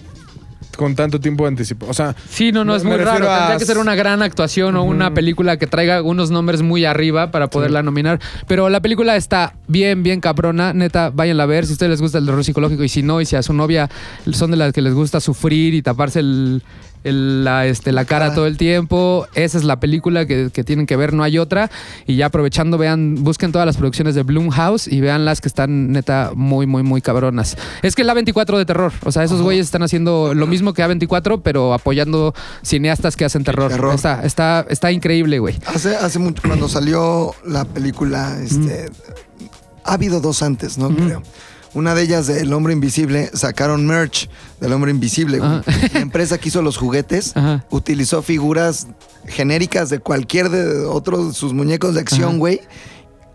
con 0.78 0.96
tanto 0.96 1.20
tiempo 1.20 1.44
de 1.44 1.50
anticipo. 1.50 1.86
O 1.88 1.94
sea, 1.94 2.16
Sí, 2.30 2.52
no, 2.52 2.64
no, 2.66 2.76
es 2.76 2.84
muy 2.84 2.98
raro. 2.98 3.30
a- 3.30 3.38
Tendría 3.38 3.58
que 3.60 3.66
ser 3.66 3.78
una 3.78 3.94
gran 3.94 4.22
actuación 4.24 4.76
o 4.78 4.84
una 4.84 5.14
película 5.14 5.58
que 5.58 5.68
traiga 5.68 6.02
unos 6.02 6.32
nombres 6.32 6.62
muy 6.62 6.86
arriba 6.86 7.30
para 7.30 7.50
poderla 7.50 7.84
nominar. 7.84 8.20
Pero 8.48 8.70
la 8.70 8.80
película 8.80 9.16
está 9.16 9.54
bien, 9.68 10.02
bien 10.02 10.22
cabrona. 10.22 10.74
Neta, 10.74 11.12
váyanla 11.12 11.44
a 11.44 11.46
ver. 11.46 11.66
Si 11.66 11.72
a 11.72 11.74
ustedes 11.74 11.90
les 11.92 12.02
gusta 12.02 12.18
el 12.18 12.26
terror 12.26 12.44
psicológico 12.44 12.84
y 12.84 12.90
si 12.90 13.04
no, 13.04 13.22
y 13.22 13.26
si 13.26 13.36
a 13.36 13.44
su 13.44 13.54
novia 13.54 13.90
son 14.32 14.50
de 14.52 14.58
las 14.58 14.74
que 14.74 14.82
les 14.82 14.94
gusta 14.94 15.20
sufrir 15.20 15.74
y 15.76 15.82
taparse 15.84 16.20
el, 16.20 16.64
el- 17.04 17.44
la, 17.44 17.66
este, 17.66 17.92
la 17.92 18.06
cara 18.06 18.34
todo 18.34 18.48
el 18.48 18.58
tiempo, 18.58 19.28
esa 19.36 19.58
es 19.58 19.64
la 19.64 19.80
película 19.80 20.26
que, 20.26 20.50
que 20.54 20.64
tienen 20.64 20.86
que 20.86 20.96
ver. 20.96 21.14
No 21.14 21.24
hay 21.24 21.38
otra. 21.38 21.70
Y 22.08 22.16
ya 22.16 22.28
aprovechando, 22.28 22.78
vean, 22.78 23.16
busquen 23.24 23.52
todas 23.52 23.66
las 23.66 23.78
producciones 23.78 24.16
de 24.16 24.24
Blumhouse 24.24 24.88
y 24.88 25.02
vean 25.02 25.26
las 25.26 25.42
que 25.42 25.48
están 25.48 25.92
neta 25.92 26.32
muy, 26.36 26.68
muy, 26.68 26.84
muy 26.84 27.02
cabronas. 27.02 27.58
Es 27.82 27.96
que 27.96 28.04
la 28.04 28.14
24 28.14 28.58
de 28.58 28.66
terror. 28.66 28.92
O 29.04 29.12
sea, 29.12 29.24
esos 29.24 29.42
güeyes 29.42 29.66
están 29.66 29.84
haciendo 29.84 30.34
lo 30.34 30.48
mismo 30.48 30.74
que 30.74 30.84
A24, 30.84 31.42
pero 31.44 31.74
apoyando 31.74 32.34
cineastas 32.64 33.16
que 33.16 33.26
hacen 33.26 33.44
terror. 33.44 33.72
terror. 33.72 33.96
Está, 33.96 34.24
está, 34.24 34.66
está 34.70 34.92
increíble, 34.92 35.40
güey. 35.40 35.58
Hace, 35.66 35.96
hace 35.96 36.20
mucho, 36.20 36.42
cuando 36.46 36.68
salió 36.70 37.34
la 37.46 37.66
película, 37.66 38.38
este, 38.42 38.90
ha 39.84 39.94
habido 39.94 40.22
dos 40.22 40.42
antes, 40.44 40.78
¿no? 40.78 40.90
Creo. 40.96 41.24
Una 41.74 41.96
de 41.96 42.04
ellas, 42.04 42.28
de 42.28 42.42
El 42.42 42.52
Hombre 42.54 42.74
Invisible, 42.74 43.30
sacaron 43.34 43.86
merch 43.88 44.30
del 44.60 44.74
Hombre 44.74 44.92
Invisible. 44.92 45.40
güey. 45.40 45.62
La 45.94 46.00
empresa 46.02 46.38
que 46.38 46.50
hizo 46.50 46.62
los 46.62 46.76
juguetes 46.78 47.32
Ajá. 47.36 47.64
utilizó 47.70 48.22
figuras 48.22 48.88
genéricas 49.26 49.90
de 49.90 50.00
cualquier 50.00 50.50
de 50.50 50.84
otros 50.86 51.30
de 51.30 51.34
sus 51.34 51.54
muñecos 51.54 51.94
de 51.96 52.02
acción, 52.02 52.30
Ajá. 52.30 52.38
güey. 52.38 52.62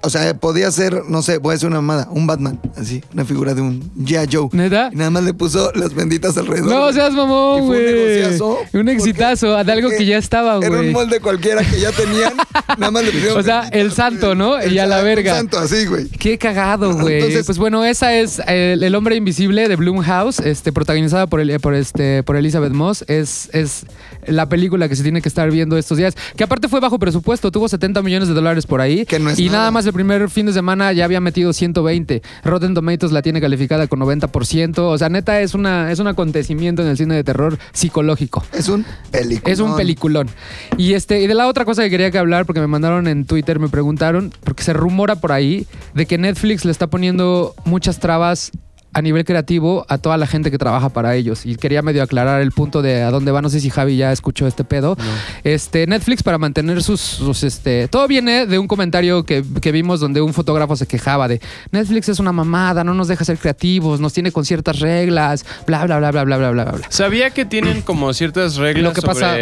O 0.07 0.11
sea, 0.11 0.33
podía 0.39 0.71
ser, 0.71 1.03
no 1.09 1.21
sé, 1.23 1.39
voy 1.39 1.51
a 1.51 1.55
decir 1.55 1.67
una 1.69 1.81
mamada, 1.81 2.09
un 2.11 2.27
Batman, 2.27 2.61
así, 2.77 3.03
una 3.13 3.25
figura 3.25 3.55
de 3.55 3.61
un 3.61 3.83
G.I. 3.99 4.29
Joe. 4.35 4.49
¿Neta? 4.53 4.91
Y 4.93 4.97
nada 4.97 5.11
más 5.11 5.25
le 5.25 5.35
puso 5.35 5.71
las 5.75 5.93
benditas 5.95 6.37
alrededor. 6.39 6.71
No 6.71 6.93
seas 6.93 7.13
mamón, 7.13 7.63
un 7.63 7.67
güey. 7.67 8.33
Un 8.33 8.39
porque- 8.71 8.93
exitazo 8.93 9.63
de 9.65 9.73
algo 9.73 9.91
que 9.91 10.05
ya 10.07 10.19
estaba, 10.19 10.57
Era 10.59 10.71
un 10.71 10.77
güey. 10.77 10.93
molde 10.93 11.21
cualquiera 11.21 11.63
que 11.65 11.81
ya 11.81 11.93
tenían, 11.93 12.33
nada 12.79 12.91
más 12.91 13.05
le 13.05 13.11
pusieron 13.11 13.39
O 13.39 13.43
sea, 13.43 13.69
el 13.73 13.93
santo, 13.93 14.35
¿no? 14.35 14.59
el 14.59 14.73
Y 14.73 14.79
a 14.79 14.87
la 14.87 14.99
un 15.01 15.05
verga. 15.05 15.35
santo, 15.35 15.59
así, 15.59 15.87
güey. 15.87 16.09
Qué 16.09 16.39
cagado, 16.39 16.95
güey. 16.97 17.17
Entonces- 17.17 17.47
pues 17.47 17.59
bueno, 17.59 17.85
esa 17.85 18.15
es 18.15 18.41
el, 18.47 18.83
El 18.83 18.95
hombre 18.95 19.17
invisible 19.17 19.69
de 19.69 19.77
Blumhouse, 19.77 20.39
este, 20.41 20.73
protagonizada 20.73 21.27
por, 21.27 21.41
el, 21.41 21.59
por, 21.61 21.75
este, 21.75 22.23
por 22.23 22.37
Elizabeth 22.37 22.73
Moss. 22.73 23.05
Es, 23.09 23.49
es 23.53 23.85
la 24.27 24.49
película 24.49 24.89
que 24.89 24.97
se 24.97 25.03
tiene 25.03 25.23
que 25.23 25.29
estar 25.29 25.51
viendo 25.51 25.77
estos 25.77 25.99
días. 25.99 26.17
Que 26.37 26.45
aparte 26.45 26.69
fue 26.69 26.81
bajo 26.81 26.99
presupuesto, 26.99 27.51
tuvo 27.51 27.69
70 27.69 28.03
millones 28.03 28.29
de 28.29 28.35
dólares 28.35 28.67
por 28.67 28.81
ahí. 28.81 29.05
Que 29.07 29.19
no 29.19 29.31
es 29.31 29.39
y 29.39 29.47
nada. 29.47 29.59
nada 29.59 29.71
más 29.71 29.87
el 29.87 29.93
primer 29.93 30.29
fin 30.31 30.47
de 30.47 30.53
semana 30.53 30.93
ya 30.93 31.05
había 31.05 31.21
metido 31.21 31.53
120. 31.53 32.23
Rotten 32.45 32.75
Tomatoes 32.75 33.13
la 33.13 33.23
tiene 33.23 33.41
calificada 33.41 33.87
con 33.87 34.01
90%. 34.01 34.79
O 34.79 34.99
sea, 34.99 35.09
neta, 35.09 35.41
es, 35.41 35.55
una, 35.55 35.93
es 35.93 35.99
un 35.99 36.07
acontecimiento 36.07 36.83
en 36.83 36.89
el 36.89 36.97
cine 36.97 37.15
de 37.15 37.25
terror 37.25 37.59
psicológico. 37.73 38.45
Es 38.53 38.69
un 38.69 38.85
película. 39.11 39.53
Es 39.53 39.61
un 39.61 39.77
peliculón. 39.77 40.29
Y 40.77 40.95
este, 40.95 41.21
y 41.21 41.27
de 41.27 41.35
la 41.35 41.47
otra 41.47 41.65
cosa 41.65 41.83
que 41.83 41.91
quería 41.91 42.11
que 42.11 42.19
hablar, 42.19 42.47
porque 42.47 42.61
me 42.61 42.67
mandaron 42.67 43.09
en 43.09 43.25
Twitter, 43.25 43.59
me 43.59 43.69
preguntaron, 43.69 44.33
porque 44.45 44.63
se 44.63 44.73
rumora 44.73 45.17
por 45.17 45.33
ahí 45.33 45.67
de 45.95 46.07
que 46.07 46.19
Netflix 46.19 46.65
le 46.65 46.73
está 46.73 46.89
poniendo 46.89 47.55
muchas 47.65 47.99
trabas 47.99 48.53
a 48.97 49.03
nivel 49.03 49.27
creativo 49.27 49.85
a 49.91 49.99
toda 49.99 50.17
la 50.17 50.27
gente 50.27 50.51
que 50.51 50.57
trabaja 50.57 50.89
para 50.89 51.15
ellos. 51.17 51.45
Y 51.45 51.57
quería 51.57 51.83
medio 51.83 52.03
aclarar 52.03 52.41
el 52.41 52.51
punto 52.51 52.81
de 52.81 53.03
a 53.03 53.11
dónde 53.11 53.31
va. 53.31 53.43
No 53.43 53.51
sé 53.51 53.61
si 53.61 53.69
Javi 53.69 53.99
ya 53.99 54.11
escuchó 54.11 54.47
este 54.47 54.65
pedo. 54.65 54.97
Este, 55.45 55.87
Netflix 55.87 56.23
para 56.23 56.39
mantener 56.39 56.83
sus, 56.83 57.21
este. 57.43 57.89
Todo 57.89 58.09
viene 58.09 58.47
de 58.47 58.59
un 58.59 58.67
comentario 58.67 59.25
que, 59.25 59.45
que, 59.61 59.71
vimos 59.71 60.01
donde 60.01 60.23
un 60.23 60.33
fotógrafo 60.33 60.77
se 60.77 60.87
quejaba 60.87 61.29
de 61.29 61.43
Netflix 61.73 62.09
es 62.09 62.21
una 62.21 62.33
mamada, 62.33 62.85
no 62.85 62.95
nos 62.95 63.09
deja 63.09 63.23
ser 63.27 63.37
creativos, 63.37 64.01
nos 64.01 64.15
tiene 64.15 64.33
con 64.33 64.47
ciertas 64.47 64.79
reglas, 64.81 65.45
bla, 65.67 65.85
bla, 65.85 65.99
bla, 65.99 66.11
bla, 66.13 66.25
bla, 66.25 66.39
bla, 66.39 66.51
bla, 66.53 66.65
bla 66.65 66.87
Sabía 66.89 67.29
que 67.29 67.45
tienen 67.45 67.83
como 67.83 68.15
ciertas 68.15 68.57
reglas 68.57 68.83
Lo 68.83 68.93
que 68.95 69.03
sobre 69.03 69.15
pasa, 69.15 69.37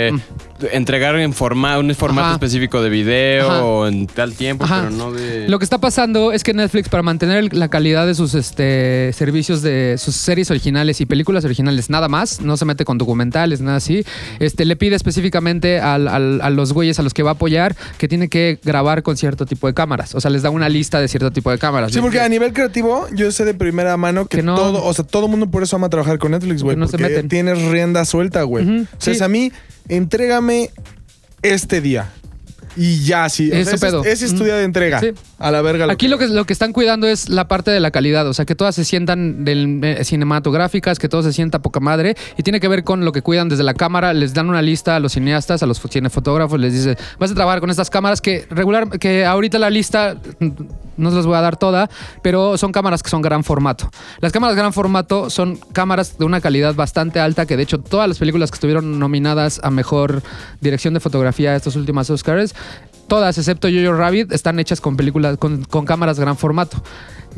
entregar 0.73 1.15
en 1.15 1.33
forma, 1.33 1.79
un 1.79 1.95
formato 1.95 2.33
específico 2.33 2.83
de 2.83 2.91
video 2.91 3.65
o 3.65 3.87
en 3.87 4.09
tal 4.09 4.33
tiempo, 4.33 4.67
pero 4.69 4.91
no 4.91 5.13
de. 5.13 5.49
Lo 5.49 5.61
que 5.61 5.65
está 5.65 5.79
pasando 5.79 6.33
es 6.33 6.43
que 6.43 6.55
Netflix, 6.55 6.89
para 6.89 7.05
mantener 7.05 7.55
la 7.55 7.69
calidad 7.69 8.05
de 8.05 8.17
sus 8.17 8.35
este, 8.35 9.13
servicios 9.13 9.44
de 9.63 9.97
sus 9.99 10.15
series 10.17 10.51
originales 10.51 11.01
y 11.01 11.07
películas 11.07 11.45
originales, 11.45 11.91
nada 11.91 12.09
más, 12.09 12.41
no 12.41 12.57
se 12.57 12.65
mete 12.65 12.85
con 12.85 12.99
documentales, 12.99 13.61
nada 13.61 13.77
así, 13.77 14.05
este, 14.41 14.65
le 14.65 14.77
pide 14.77 14.97
específicamente 14.97 15.81
al- 15.81 16.09
al- 16.09 16.41
a 16.41 16.51
los 16.51 16.73
güeyes 16.73 16.99
a 16.99 17.03
los 17.03 17.15
que 17.15 17.23
va 17.23 17.31
a 17.31 17.35
apoyar 17.35 17.77
que 17.99 18.09
tiene 18.09 18.29
que 18.29 18.59
grabar 18.65 19.03
con 19.03 19.17
cierto 19.17 19.47
tipo 19.47 19.67
de 19.67 19.75
cámaras. 19.75 20.15
O 20.15 20.21
sea, 20.21 20.31
les 20.31 20.43
da 20.43 20.51
una 20.51 20.69
lista 20.69 21.01
de 21.01 21.09
cierto 21.09 21.31
tipo 21.31 21.51
de 21.51 21.59
cámaras. 21.59 21.93
Sí, 21.93 22.01
porque 22.01 22.21
a 22.21 22.29
nivel 22.29 22.53
creativo, 22.53 23.07
yo 23.15 23.31
sé 23.33 23.45
de 23.45 23.55
primera 23.55 23.97
mano 23.97 24.27
que, 24.27 24.39
Que 24.39 24.43
no- 24.43 24.55
todo, 24.57 24.85
o 24.85 24.93
sea, 24.95 25.05
todo 25.05 25.29
mundo 25.29 25.51
por 25.51 25.63
eso 25.63 25.77
ama 25.77 25.89
trabajar 25.89 26.19
con 26.19 26.33
Netflix, 26.33 26.63
güey. 26.63 26.77
Porque 26.77 26.81
no 26.81 26.87
se 26.89 26.93
porque 26.99 27.09
meten. 27.09 27.29
tienes 27.29 27.63
rienda 27.63 28.05
suelta, 28.05 28.43
güey. 28.45 28.65
Ujú, 28.65 28.83
o 28.83 28.87
sea, 28.99 28.99
sí. 28.99 29.11
es 29.13 29.23
a 29.23 29.29
mí, 29.29 29.53
entrégame 29.89 30.71
este 31.43 31.81
día. 31.81 32.11
Y 32.77 33.05
ya, 33.05 33.29
sí. 33.29 33.51
O 33.53 33.65
sea, 33.65 33.79
pedo. 33.79 34.05
es 34.05 34.39
día 34.39 34.57
de 34.57 34.65
entrega. 34.65 35.01
Sí. 35.01 35.13
A 35.39 35.51
la 35.51 35.63
verga. 35.63 35.91
Aquí 35.91 36.09
lo 36.09 36.19
que, 36.19 36.27
lo 36.29 36.45
que 36.45 36.53
están 36.53 36.73
cuidando 36.73 37.07
es 37.07 37.29
la 37.29 37.47
parte 37.49 37.71
de 37.71 37.81
la 37.81 37.91
calidad, 37.91 38.27
o 38.27 38.35
sea, 38.35 38.45
que 38.45 38.55
todas 38.55 38.75
se 38.75 38.85
sientan 38.85 39.45
del, 39.45 39.81
eh, 39.83 40.05
cinematográficas, 40.05 40.99
que 40.99 41.09
todo 41.09 41.23
se 41.23 41.33
sienta 41.33 41.61
poca 41.61 41.81
madre, 41.81 42.17
y 42.37 42.43
tiene 42.43 42.61
que 42.61 42.69
ver 42.69 42.83
con 42.85 43.05
lo 43.05 43.13
que 43.13 43.23
cuidan 43.23 43.49
desde 43.49 43.63
la 43.63 43.75
cámara, 43.75 44.13
les 44.13 44.35
dan 44.35 44.49
una 44.49 44.63
lista 44.63 44.97
a 44.97 45.01
los 45.01 45.13
cineastas, 45.13 45.63
a 45.63 45.67
los 45.67 45.83
fo- 45.83 45.91
cinefotógrafos, 45.91 46.59
les 46.59 46.73
dice, 46.73 46.97
vas 47.19 47.31
a 47.31 47.35
trabajar 47.35 47.61
con 47.61 47.71
estas 47.71 47.91
cámaras 47.91 48.21
que 48.21 48.47
regular, 48.51 48.99
que 48.99 49.25
ahorita 49.25 49.59
la 49.59 49.71
lista 49.71 50.17
mm, 50.41 50.49
no 50.97 51.11
se 51.11 51.17
las 51.17 51.27
voy 51.27 51.37
a 51.37 51.41
dar 51.41 51.57
toda, 51.57 51.91
pero 52.23 52.57
son 52.57 52.73
cámaras 52.73 53.03
que 53.03 53.11
son 53.11 53.21
gran 53.21 53.45
formato. 53.45 53.91
Las 54.21 54.33
cámaras 54.33 54.57
gran 54.57 54.73
formato 54.73 55.29
son 55.31 55.57
cámaras 55.73 56.19
de 56.19 56.25
una 56.25 56.41
calidad 56.41 56.75
bastante 56.75 57.19
alta, 57.21 57.47
que 57.47 57.57
de 57.57 57.65
hecho 57.65 57.79
todas 57.79 58.09
las 58.09 58.19
películas 58.19 58.51
que 58.51 58.55
estuvieron 58.57 58.99
nominadas 58.99 59.61
a 59.63 59.71
mejor 59.71 60.23
dirección 60.61 60.95
de 60.95 61.01
fotografía 61.01 61.55
estos 61.57 61.77
últimos 61.77 62.09
Oscars, 62.11 62.55
todas 63.15 63.39
excepto 63.39 63.69
Jojo 63.69 63.97
Rabbit 63.97 64.33
están 64.33 64.59
hechas 64.59 64.81
con 64.81 64.97
películas 64.97 65.37
con, 65.39 65.63
con 65.63 65.85
cámaras 65.85 66.19
gran 66.19 66.37
formato. 66.37 66.83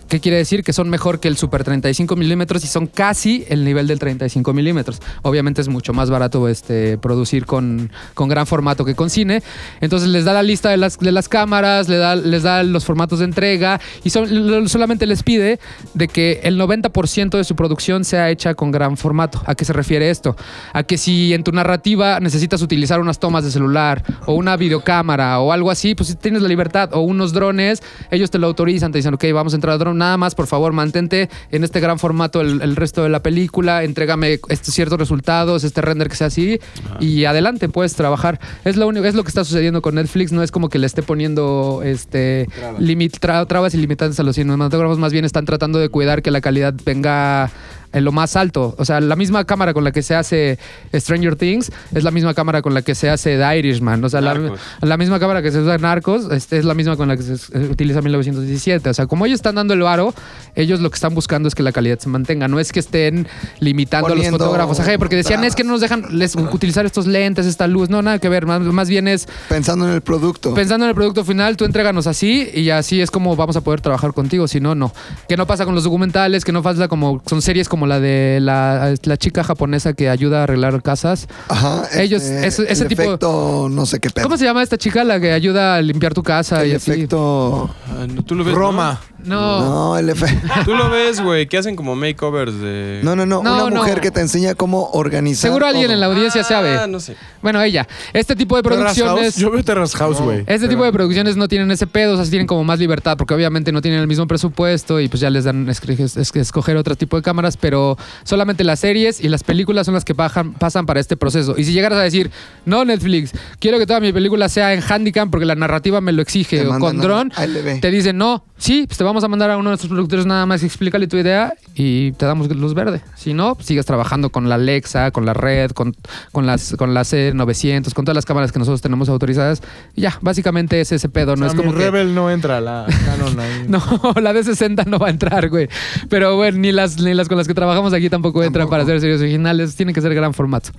¿Qué 0.08 0.20
quiere 0.20 0.36
decir? 0.38 0.62
Que 0.62 0.72
son 0.72 0.88
mejor 0.90 1.20
que 1.20 1.28
el 1.28 1.36
Super 1.36 1.64
35 1.64 2.16
milímetros 2.16 2.64
y 2.64 2.66
son 2.66 2.86
casi 2.86 3.44
el 3.48 3.64
nivel 3.64 3.86
del 3.86 3.98
35 3.98 4.52
milímetros. 4.52 5.00
Obviamente 5.22 5.60
es 5.60 5.68
mucho 5.68 5.92
más 5.92 6.10
barato 6.10 6.48
este, 6.48 6.98
producir 6.98 7.46
con, 7.46 7.90
con 8.14 8.28
gran 8.28 8.46
formato 8.46 8.84
que 8.84 8.94
con 8.94 9.10
cine. 9.10 9.42
Entonces 9.80 10.08
les 10.08 10.24
da 10.24 10.32
la 10.32 10.42
lista 10.42 10.70
de 10.70 10.76
las, 10.76 10.98
de 10.98 11.12
las 11.12 11.28
cámaras, 11.28 11.88
le 11.88 11.96
da, 11.96 12.14
les 12.16 12.42
da 12.42 12.62
los 12.62 12.84
formatos 12.84 13.18
de 13.20 13.24
entrega 13.24 13.80
y 14.04 14.10
son- 14.10 14.68
solamente 14.68 15.06
les 15.06 15.22
pide 15.22 15.58
de 15.94 16.08
que 16.08 16.40
el 16.44 16.58
90% 16.60 17.36
de 17.36 17.44
su 17.44 17.56
producción 17.56 18.04
sea 18.04 18.30
hecha 18.30 18.54
con 18.54 18.70
gran 18.70 18.96
formato. 18.96 19.42
¿A 19.46 19.54
qué 19.54 19.64
se 19.64 19.72
refiere 19.72 20.10
esto? 20.10 20.36
A 20.72 20.82
que 20.82 20.98
si 20.98 21.34
en 21.34 21.42
tu 21.42 21.52
narrativa 21.52 22.20
necesitas 22.20 22.62
utilizar 22.62 23.00
unas 23.00 23.18
tomas 23.18 23.44
de 23.44 23.50
celular 23.50 24.02
o 24.26 24.34
una 24.34 24.56
videocámara 24.56 25.40
o 25.40 25.52
algo 25.52 25.70
así, 25.70 25.94
pues 25.94 26.16
tienes 26.18 26.42
la 26.42 26.48
libertad 26.48 26.90
o 26.92 27.00
unos 27.00 27.32
drones, 27.32 27.82
ellos 28.10 28.30
te 28.30 28.38
lo 28.38 28.46
autorizan, 28.46 28.92
te 28.92 28.98
dicen, 28.98 29.14
ok, 29.14 29.24
vamos 29.32 29.52
a 29.52 29.56
entrar 29.56 29.74
a 29.74 29.78
nada 29.94 30.16
más, 30.16 30.34
por 30.34 30.46
favor, 30.46 30.72
mantente 30.72 31.28
en 31.50 31.64
este 31.64 31.80
gran 31.80 31.98
formato 31.98 32.40
el, 32.40 32.60
el 32.62 32.76
resto 32.76 33.02
de 33.02 33.08
la 33.08 33.22
película, 33.22 33.82
entrégame 33.84 34.40
estos 34.48 34.74
ciertos 34.74 34.98
resultados, 34.98 35.64
este 35.64 35.80
render 35.80 36.08
que 36.08 36.16
sea 36.16 36.28
así 36.28 36.58
y 37.00 37.24
adelante, 37.24 37.68
puedes 37.68 37.94
trabajar. 37.94 38.40
Es 38.64 38.76
lo 38.76 38.86
único, 38.88 39.06
es 39.06 39.14
lo 39.14 39.22
que 39.24 39.28
está 39.28 39.44
sucediendo 39.44 39.82
con 39.82 39.94
Netflix, 39.96 40.32
no 40.32 40.42
es 40.42 40.50
como 40.50 40.68
que 40.68 40.78
le 40.78 40.86
esté 40.86 41.02
poniendo 41.02 41.82
este 41.84 42.48
limit- 42.78 43.18
tra- 43.20 43.46
trabas 43.46 43.74
y 43.74 43.78
limitantes 43.78 44.18
a 44.20 44.22
los 44.22 44.36
cinematógrafos, 44.36 44.98
más 44.98 45.12
bien 45.12 45.24
están 45.24 45.44
tratando 45.44 45.78
de 45.78 45.88
cuidar 45.88 46.22
que 46.22 46.30
la 46.30 46.40
calidad 46.40 46.74
venga 46.84 47.50
en 47.92 48.04
lo 48.04 48.12
más 48.12 48.36
alto. 48.36 48.74
O 48.78 48.84
sea, 48.84 49.00
la 49.00 49.16
misma 49.16 49.44
cámara 49.44 49.72
con 49.74 49.84
la 49.84 49.92
que 49.92 50.02
se 50.02 50.14
hace 50.14 50.58
Stranger 50.94 51.36
Things 51.36 51.70
es 51.94 52.04
la 52.04 52.10
misma 52.10 52.34
cámara 52.34 52.62
con 52.62 52.74
la 52.74 52.82
que 52.82 52.94
se 52.94 53.08
hace 53.10 53.36
The 53.36 53.58
Irishman. 53.58 54.04
O 54.04 54.08
sea, 54.08 54.20
la, 54.20 54.38
la 54.80 54.96
misma 54.96 55.18
cámara 55.18 55.42
que 55.42 55.50
se 55.52 55.60
usa 55.60 55.74
en 55.76 55.82
Narcos 55.82 56.30
este, 56.30 56.58
es 56.58 56.64
la 56.64 56.74
misma 56.74 56.96
con 56.96 57.08
la 57.08 57.16
que 57.16 57.22
se 57.22 57.34
eh, 57.58 57.68
utiliza 57.70 57.98
en 57.98 58.04
1917. 58.04 58.90
O 58.90 58.94
sea, 58.94 59.06
como 59.06 59.26
ellos 59.26 59.36
están 59.38 59.54
dando 59.54 59.74
el 59.74 59.80
varo, 59.82 60.14
ellos 60.54 60.80
lo 60.80 60.90
que 60.90 60.94
están 60.94 61.14
buscando 61.14 61.48
es 61.48 61.54
que 61.54 61.62
la 61.62 61.72
calidad 61.72 61.98
se 61.98 62.08
mantenga. 62.08 62.48
No 62.48 62.58
es 62.60 62.72
que 62.72 62.80
estén 62.80 63.26
limitando 63.60 64.08
a 64.12 64.14
los 64.14 64.28
fotógrafos. 64.28 64.80
Ajá, 64.80 64.98
porque 64.98 65.16
decían, 65.16 65.44
es 65.44 65.54
que 65.54 65.64
no 65.64 65.72
nos 65.72 65.80
dejan 65.80 66.04
les- 66.10 66.36
utilizar 66.36 66.86
estos 66.86 67.06
lentes, 67.06 67.46
esta 67.46 67.66
luz. 67.66 67.88
No, 67.90 68.02
nada 68.02 68.18
que 68.18 68.28
ver. 68.28 68.46
Más, 68.46 68.60
más 68.60 68.88
bien 68.88 69.08
es 69.08 69.28
Pensando 69.48 69.86
en 69.88 69.94
el 69.94 70.00
producto. 70.00 70.54
Pensando 70.54 70.84
en 70.86 70.90
el 70.90 70.94
producto 70.94 71.24
final, 71.24 71.56
tú 71.56 71.64
entréganos 71.64 72.06
así 72.06 72.48
y 72.54 72.70
así 72.70 73.00
es 73.00 73.10
como 73.10 73.36
vamos 73.36 73.56
a 73.56 73.60
poder 73.60 73.80
trabajar 73.80 74.12
contigo. 74.12 74.48
Si 74.48 74.60
no, 74.60 74.74
no. 74.74 74.92
Que 75.28 75.36
no 75.36 75.46
pasa 75.46 75.64
con 75.64 75.74
los 75.74 75.84
documentales, 75.84 76.44
que 76.44 76.52
no 76.52 76.62
pasa 76.62 76.88
como. 76.88 77.22
Son 77.26 77.42
series 77.42 77.68
como 77.68 77.75
la 77.84 78.00
de 78.00 78.38
la, 78.40 78.94
la 79.02 79.16
chica 79.18 79.44
japonesa 79.44 79.92
que 79.92 80.08
ayuda 80.08 80.40
a 80.40 80.42
arreglar 80.44 80.80
casas. 80.82 81.28
Ajá. 81.48 81.82
Ellos- 82.00 82.22
este, 82.22 82.46
ese- 82.46 82.72
ese 82.72 82.82
el 82.84 82.88
tipo- 82.88 83.02
efecto, 83.02 83.68
no 83.70 83.84
sé 83.84 84.00
qué 84.00 84.08
pedo. 84.08 84.22
¿Cómo 84.22 84.38
se 84.38 84.44
llama 84.44 84.62
esta 84.62 84.78
chica 84.78 85.04
la 85.04 85.20
que 85.20 85.32
ayuda 85.32 85.74
a 85.76 85.82
limpiar 85.82 86.14
tu 86.14 86.22
casa 86.22 86.62
El 86.62 86.70
y 86.70 86.74
así? 86.76 86.92
efecto. 86.92 87.68
Ah, 87.88 88.06
no, 88.08 88.22
¿Tú 88.22 88.34
lo 88.34 88.44
ves, 88.44 88.54
Roma. 88.54 89.00
No. 89.10 89.15
No, 89.26 89.98
el 89.98 90.08
efecto. 90.10 90.46
¿no? 90.56 90.64
Tú 90.64 90.74
lo 90.74 90.90
ves, 90.90 91.20
güey, 91.20 91.46
que 91.46 91.58
hacen 91.58 91.76
como 91.76 91.94
makeovers 91.96 92.58
de... 92.60 93.00
No, 93.02 93.16
no, 93.16 93.26
no, 93.26 93.42
No, 93.42 93.64
Una 93.66 93.70
no. 93.70 93.76
mujer 93.82 94.00
que 94.00 94.10
te 94.10 94.20
enseña 94.20 94.54
cómo 94.54 94.90
organizar. 94.92 95.42
Seguro 95.48 95.66
alguien 95.66 95.86
todo. 95.86 95.94
en 95.94 96.00
la 96.00 96.06
audiencia 96.06 96.44
sabe. 96.44 96.76
Ah, 96.76 96.86
no 96.86 97.00
sé. 97.00 97.16
Bueno, 97.42 97.60
ella. 97.62 97.86
Este 98.12 98.34
tipo 98.36 98.56
de 98.56 98.62
Terrace 98.62 98.84
House. 98.84 98.94
producciones. 98.96 99.36
Yo 99.36 99.50
veo 99.50 99.64
Terrace 99.64 99.96
House, 99.98 100.20
güey. 100.20 100.44
Este 100.46 100.68
tipo 100.68 100.84
de 100.84 100.92
producciones 100.92 101.36
no 101.36 101.48
tienen 101.48 101.70
ese 101.70 101.86
pedo, 101.86 102.14
o 102.14 102.16
sea, 102.16 102.24
sí 102.24 102.30
tienen 102.30 102.46
como 102.46 102.64
más 102.64 102.78
libertad, 102.78 103.16
porque 103.16 103.34
obviamente 103.34 103.72
no 103.72 103.82
tienen 103.82 104.00
el 104.00 104.06
mismo 104.06 104.26
presupuesto 104.26 105.00
y 105.00 105.08
pues 105.08 105.20
ya 105.20 105.30
les 105.30 105.44
dan 105.44 105.68
es- 105.68 105.80
es- 106.16 106.32
que 106.32 106.40
escoger 106.40 106.76
otro 106.76 106.96
tipo 106.96 107.16
de 107.16 107.22
cámaras, 107.22 107.56
pero 107.56 107.96
solamente 108.24 108.64
las 108.64 108.80
series 108.80 109.20
y 109.20 109.28
las 109.28 109.42
películas 109.44 109.86
son 109.86 109.94
las 109.94 110.04
que 110.04 110.14
bajan- 110.14 110.54
pasan 110.54 110.86
para 110.86 111.00
este 111.00 111.16
proceso. 111.16 111.54
Y 111.56 111.64
si 111.64 111.72
llegaras 111.72 111.98
a 111.98 112.02
decir, 112.02 112.30
no 112.64 112.84
Netflix, 112.84 113.32
quiero 113.58 113.78
que 113.78 113.86
toda 113.86 114.00
mi 114.00 114.12
película 114.12 114.48
sea 114.48 114.74
en 114.74 114.82
Handicam 114.82 115.30
porque 115.30 115.46
la 115.46 115.54
narrativa 115.54 116.00
me 116.00 116.12
lo 116.12 116.22
exige, 116.22 116.58
Te 116.60 116.66
o 116.66 116.70
mandan 116.70 116.80
con 116.80 117.00
a- 117.00 117.02
dron, 117.02 117.32
a 117.36 117.44
LB. 117.46 117.80
te 117.80 117.90
dicen, 117.90 118.16
no, 118.18 118.44
sí, 118.58 118.84
pues 118.86 118.98
te 118.98 119.04
vamos 119.04 119.15
a 119.24 119.28
mandar 119.28 119.50
a 119.50 119.56
uno 119.56 119.70
de 119.70 119.72
nuestros 119.72 119.90
productores 119.90 120.26
nada 120.26 120.46
más, 120.46 120.62
explícale 120.62 121.06
tu 121.06 121.16
idea 121.16 121.54
y 121.74 122.12
te 122.12 122.26
damos 122.26 122.48
luz 122.54 122.74
verde. 122.74 123.00
Si 123.16 123.34
no, 123.34 123.56
sigues 123.60 123.86
trabajando 123.86 124.30
con 124.30 124.48
la 124.48 124.56
Alexa, 124.56 125.10
con 125.10 125.26
la 125.26 125.34
red, 125.34 125.70
con, 125.72 125.94
con 126.32 126.46
las 126.46 126.74
con 126.76 126.94
la 126.94 127.02
C900, 127.02 127.92
con 127.94 128.04
todas 128.04 128.14
las 128.16 128.24
cámaras 128.26 128.52
que 128.52 128.58
nosotros 128.58 128.80
tenemos 128.82 129.08
autorizadas. 129.08 129.62
Y 129.94 130.02
ya, 130.02 130.18
básicamente 130.20 130.80
es 130.80 130.92
ese 130.92 131.08
pedo, 131.08 131.36
no 131.36 131.46
O 131.46 131.48
sea, 131.48 131.54
es 131.54 131.54
como 131.54 131.72
mi 131.72 131.78
que- 131.78 131.84
Rebel 131.84 132.14
no 132.14 132.30
entra, 132.30 132.60
la 132.60 132.86
Canon 133.04 133.38
ahí. 133.40 133.64
no, 133.68 133.80
la 134.20 134.32
D60 134.32 134.86
no 134.86 134.98
va 134.98 135.08
a 135.08 135.10
entrar, 135.10 135.48
güey. 135.48 135.68
Pero 136.08 136.36
bueno, 136.36 136.58
ni 136.58 136.72
las, 136.72 137.00
ni 137.00 137.14
las 137.14 137.28
con 137.28 137.36
las 137.38 137.46
que 137.46 137.54
trabajamos 137.54 137.92
aquí 137.92 138.08
tampoco, 138.10 138.42
entran 138.42 138.62
Tampoco. 138.62 138.70
para 138.70 138.82
hacer 138.84 139.00
series 139.00 139.20
originales. 139.20 139.76
Tienen 139.76 139.94
que 139.94 140.00
ser 140.00 140.14
gran 140.14 140.34
formato. 140.34 140.70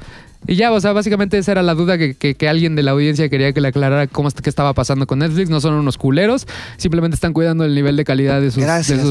Y 0.45 0.55
ya, 0.55 0.71
o 0.71 0.79
sea, 0.79 0.93
básicamente 0.93 1.37
esa 1.37 1.51
era 1.51 1.63
la 1.63 1.73
duda 1.73 1.97
que, 1.97 2.13
que- 2.15 2.35
que 2.35 2.47
alguien 2.47 2.75
de 2.75 2.83
la 2.83 2.91
audiencia 2.91 3.27
quería 3.29 3.51
que 3.53 3.59
le 3.61 3.69
aclarara 3.69 4.07
cómo 4.07 4.29
qué 4.31 4.49
estaba 4.49 4.73
pasando 4.73 5.07
con 5.07 5.19
Netflix. 5.19 5.49
No 5.49 5.59
son 5.61 5.73
unos 5.73 5.97
culeros, 5.97 6.47
simplemente 6.77 7.15
están 7.15 7.33
cuidando 7.33 7.63
el 7.65 7.73
nivel 7.73 7.95
de 7.97 8.03
calidad 8.05 8.16
de 8.23 8.51
sus, 8.51 8.63
Gracias, 8.63 8.97
de 8.97 9.03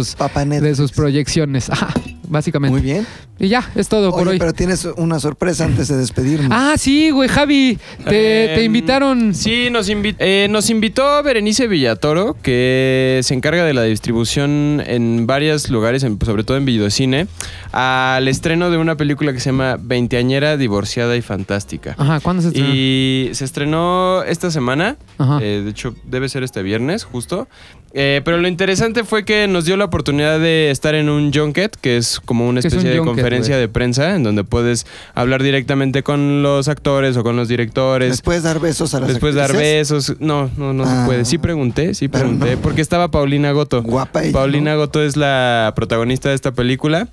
sus, 0.75 0.91
de 0.91 0.95
proyecciones. 0.97 1.71
Ajá. 1.71 1.89
básicamente. 2.29 2.73
Muy 2.73 2.83
bien. 2.83 3.07
Y 3.39 3.49
ya, 3.49 3.71
es 3.75 3.89
todo 3.89 4.11
por 4.13 4.23
Oye, 4.23 4.31
hoy. 4.31 4.39
pero 4.39 4.55
tienes 4.55 4.87
una 4.97 5.21
sorpresa 5.21 5.65
antes 5.67 5.89
de 5.89 5.97
despedirnos. 5.99 6.49
Ah, 6.51 6.75
sí, 6.79 7.11
güey, 7.11 7.29
Javi. 7.29 7.79
Te, 7.99 8.05
te 8.11 8.55
Em, 8.61 8.65
invitaron. 8.65 9.35
Sí, 9.35 9.69
nos, 9.71 9.91
invi- 9.91 10.17
eh, 10.19 10.49
nos 10.51 10.71
invitó 10.71 11.23
Berenice 11.23 11.67
Villatoro, 11.69 12.35
que 12.43 13.21
se 13.23 13.35
encarga 13.35 13.65
de 13.67 13.75
la 13.75 13.83
distribución 13.83 14.83
en 14.87 15.27
varios 15.27 15.69
lugares, 15.69 16.03
en- 16.03 16.19
sobre 16.25 16.45
todo 16.45 16.57
en 16.57 16.65
videocine, 16.65 17.27
al 17.73 18.27
estreno 18.27 18.71
de 18.71 18.79
una 18.79 18.97
película 18.97 19.35
que 19.35 19.41
se 19.41 19.51
llama 19.51 19.77
Veinteañera, 19.79 20.57
Divorciada 20.57 21.15
y 21.15 21.21
Fantástica. 21.23 21.95
Ajá, 21.99 22.21
¿cuándo 22.21 22.41
se 22.43 22.49
estrenó? 22.49 22.71
Y 22.75 23.31
se 23.35 23.45
estrenó 23.45 24.23
esta 24.23 24.51
semana. 24.51 24.97
Ajá. 25.19 25.41
Eh, 25.43 25.61
de 25.63 25.71
hecho, 25.71 25.95
debe 26.05 26.31
ser 26.31 26.43
este 26.43 26.63
viernes, 26.63 27.05
justo. 27.05 27.49
Eh, 27.99 28.21
pero 28.27 28.37
lo 28.37 28.47
interesante 28.47 29.05
fue 29.05 29.25
que 29.25 29.49
nos 29.49 29.65
dio 29.65 29.79
la 29.79 29.87
oportunidad 29.87 30.39
de 30.39 30.71
estar 30.71 30.95
en 30.95 31.09
un 31.09 31.33
junket, 31.33 31.75
que 31.81 31.97
es 31.97 32.21
como 32.23 32.47
una 32.47 32.61
¿Qué 32.61 32.69
es 32.69 32.75
un 32.75 32.81
especie 32.81 32.91
de 32.93 32.99
junket, 32.99 33.15
conferencia 33.15 33.57
de 33.57 33.69
prensa, 33.69 34.15
en 34.15 34.23
donde 34.23 34.45
puedes 34.45 34.87
hablar 35.15 35.43
directamente 35.43 36.03
con 36.03 36.43
los 36.43 36.69
actores 36.69 37.17
o 37.17 37.23
con 37.23 37.37
los 37.37 37.49
directores. 37.49 38.11
¿Les 38.11 38.21
puedes 38.21 38.43
dar 38.43 38.61
besos 38.61 38.93
a 38.95 39.01
las 39.01 39.09
Después 39.09 39.35
dar 39.35 39.51
besos. 39.57 40.13
No, 40.21 40.51
no, 40.59 40.75
no 40.75 40.85
Ah. 40.85 41.01
se 41.01 41.07
puede. 41.07 41.25
Sí 41.25 41.39
pregunté, 41.39 41.95
sí 41.95 42.09
pregunté. 42.09 42.57
no. 42.57 42.61
Porque 42.61 42.83
estaba 42.83 43.11
Paulina 43.11 43.53
Goto. 43.53 43.83
Guapa 43.83 44.25
ella, 44.25 44.33
Paulina 44.33 44.73
¿no? 44.75 44.81
Goto 44.81 45.03
es 45.03 45.17
la 45.17 45.73
protagonista 45.75 46.29
de 46.29 46.35
esta 46.35 46.53
película, 46.53 47.09